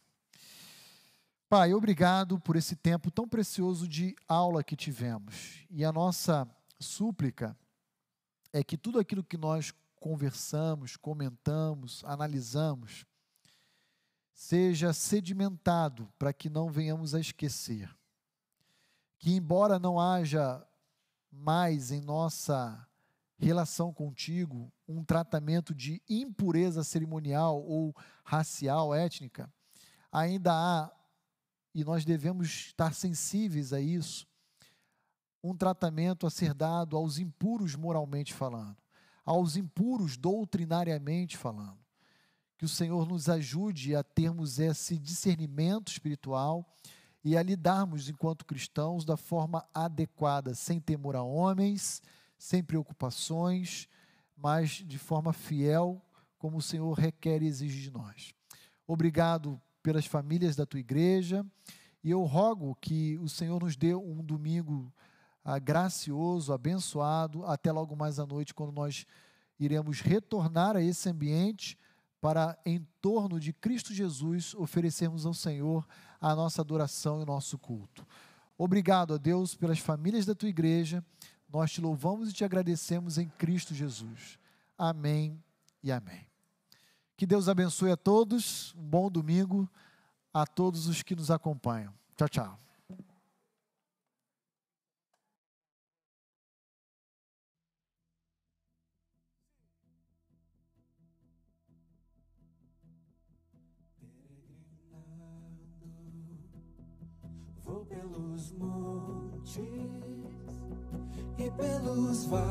Pai, 1.48 1.72
obrigado 1.72 2.40
por 2.40 2.56
esse 2.56 2.74
tempo 2.74 3.10
tão 3.10 3.28
precioso 3.28 3.86
de 3.86 4.16
aula 4.28 4.64
que 4.64 4.74
tivemos. 4.74 5.64
E 5.70 5.84
a 5.84 5.92
nossa 5.92 6.48
súplica 6.80 7.56
é 8.52 8.64
que 8.64 8.76
tudo 8.76 8.98
aquilo 8.98 9.22
que 9.22 9.36
nós 9.36 9.72
conversamos, 10.00 10.96
comentamos, 10.96 12.04
analisamos, 12.04 13.06
seja 14.32 14.92
sedimentado 14.92 16.12
para 16.18 16.32
que 16.32 16.50
não 16.50 16.68
venhamos 16.68 17.14
a 17.14 17.20
esquecer. 17.20 17.88
Que, 19.18 19.32
embora 19.32 19.78
não 19.78 19.98
haja 19.98 20.66
mais 21.30 21.90
em 21.90 22.00
nossa 22.00 22.86
relação 23.38 23.92
contigo 23.92 24.72
um 24.88 25.04
tratamento 25.04 25.74
de 25.74 26.02
impureza 26.08 26.84
cerimonial 26.84 27.62
ou 27.62 27.94
racial, 28.24 28.94
étnica, 28.94 29.52
ainda 30.10 30.52
há, 30.52 30.90
e 31.74 31.84
nós 31.84 32.04
devemos 32.04 32.48
estar 32.48 32.94
sensíveis 32.94 33.72
a 33.72 33.80
isso, 33.80 34.26
um 35.42 35.56
tratamento 35.56 36.26
a 36.26 36.30
ser 36.30 36.54
dado 36.54 36.96
aos 36.96 37.18
impuros 37.18 37.74
moralmente 37.74 38.32
falando 38.32 38.76
aos 39.26 39.56
impuros 39.56 40.16
doutrinariamente 40.16 41.36
falando. 41.36 41.84
Que 42.56 42.64
o 42.64 42.68
Senhor 42.68 43.06
nos 43.06 43.28
ajude 43.28 43.96
a 43.96 44.04
termos 44.04 44.60
esse 44.60 44.96
discernimento 44.96 45.90
espiritual 45.90 46.64
e 47.24 47.36
a 47.36 47.42
lidarmos 47.42 48.08
enquanto 48.08 48.46
cristãos 48.46 49.04
da 49.04 49.16
forma 49.16 49.68
adequada, 49.74 50.54
sem 50.54 50.80
temor 50.80 51.16
a 51.16 51.22
homens, 51.22 52.00
sem 52.38 52.62
preocupações, 52.62 53.88
mas 54.36 54.70
de 54.70 54.98
forma 54.98 55.32
fiel, 55.32 56.02
como 56.38 56.58
o 56.58 56.62
Senhor 56.62 56.92
requer 56.92 57.42
e 57.42 57.46
exige 57.46 57.80
de 57.80 57.90
nós. 57.90 58.34
Obrigado 58.86 59.60
pelas 59.82 60.06
famílias 60.06 60.54
da 60.54 60.66
tua 60.66 60.80
igreja 60.80 61.44
e 62.04 62.10
eu 62.10 62.22
rogo 62.22 62.76
que 62.80 63.18
o 63.18 63.28
Senhor 63.28 63.60
nos 63.60 63.76
dê 63.76 63.94
um 63.94 64.22
domingo 64.22 64.92
ah, 65.44 65.58
gracioso, 65.58 66.52
abençoado, 66.52 67.44
até 67.44 67.72
logo 67.72 67.96
mais 67.96 68.18
à 68.18 68.26
noite, 68.26 68.54
quando 68.54 68.72
nós 68.72 69.06
iremos 69.58 70.00
retornar 70.00 70.76
a 70.76 70.82
esse 70.82 71.08
ambiente 71.08 71.78
para, 72.20 72.58
em 72.64 72.86
torno 73.00 73.38
de 73.38 73.52
Cristo 73.52 73.94
Jesus, 73.94 74.54
oferecermos 74.54 75.24
ao 75.24 75.34
Senhor 75.34 75.86
a 76.20 76.34
nossa 76.34 76.62
adoração 76.62 77.20
e 77.20 77.22
o 77.22 77.26
nosso 77.26 77.58
culto. 77.58 78.06
Obrigado 78.58 79.14
a 79.14 79.16
Deus 79.16 79.54
pelas 79.54 79.78
famílias 79.78 80.26
da 80.26 80.34
tua 80.34 80.48
igreja. 80.48 81.04
Nós 81.48 81.72
te 81.72 81.80
louvamos 81.80 82.30
e 82.30 82.32
te 82.32 82.44
agradecemos 82.44 83.18
em 83.18 83.28
Cristo 83.28 83.74
Jesus. 83.74 84.38
Amém 84.76 85.42
e 85.82 85.90
amém. 85.92 86.26
Que 87.16 87.26
Deus 87.26 87.48
abençoe 87.48 87.90
a 87.90 87.96
todos. 87.96 88.74
Um 88.74 88.82
bom 88.82 89.10
domingo 89.10 89.68
a 90.32 90.46
todos 90.46 90.86
os 90.86 91.02
que 91.02 91.16
nos 91.16 91.30
acompanham. 91.30 91.94
Tchau, 92.16 92.28
tchau. 92.28 92.60
Pelos 107.88 108.52
montes 108.52 109.85
e 111.38 111.50
pelos 111.50 112.24
vales, 112.26 112.46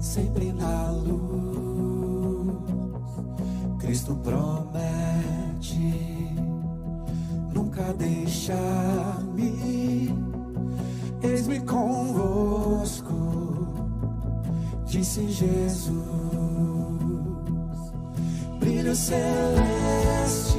sempre 0.00 0.52
na 0.52 0.90
luz. 0.90 1.24
Cristo 3.78 4.14
promete 4.16 4.74
nunca 7.52 7.92
deixar-me. 7.94 9.54
Eis-me 11.22 11.60
convosco, 11.60 13.14
disse 14.86 15.28
Jesus. 15.28 15.94
Brilho 18.58 18.94
celeste 18.94 20.58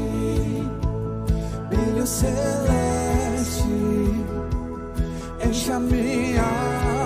brilho 1.69 2.05
celeste 2.05 2.75
enche 5.45 5.71
a 5.71 5.79
minha 5.79 6.43
alma. 6.43 7.04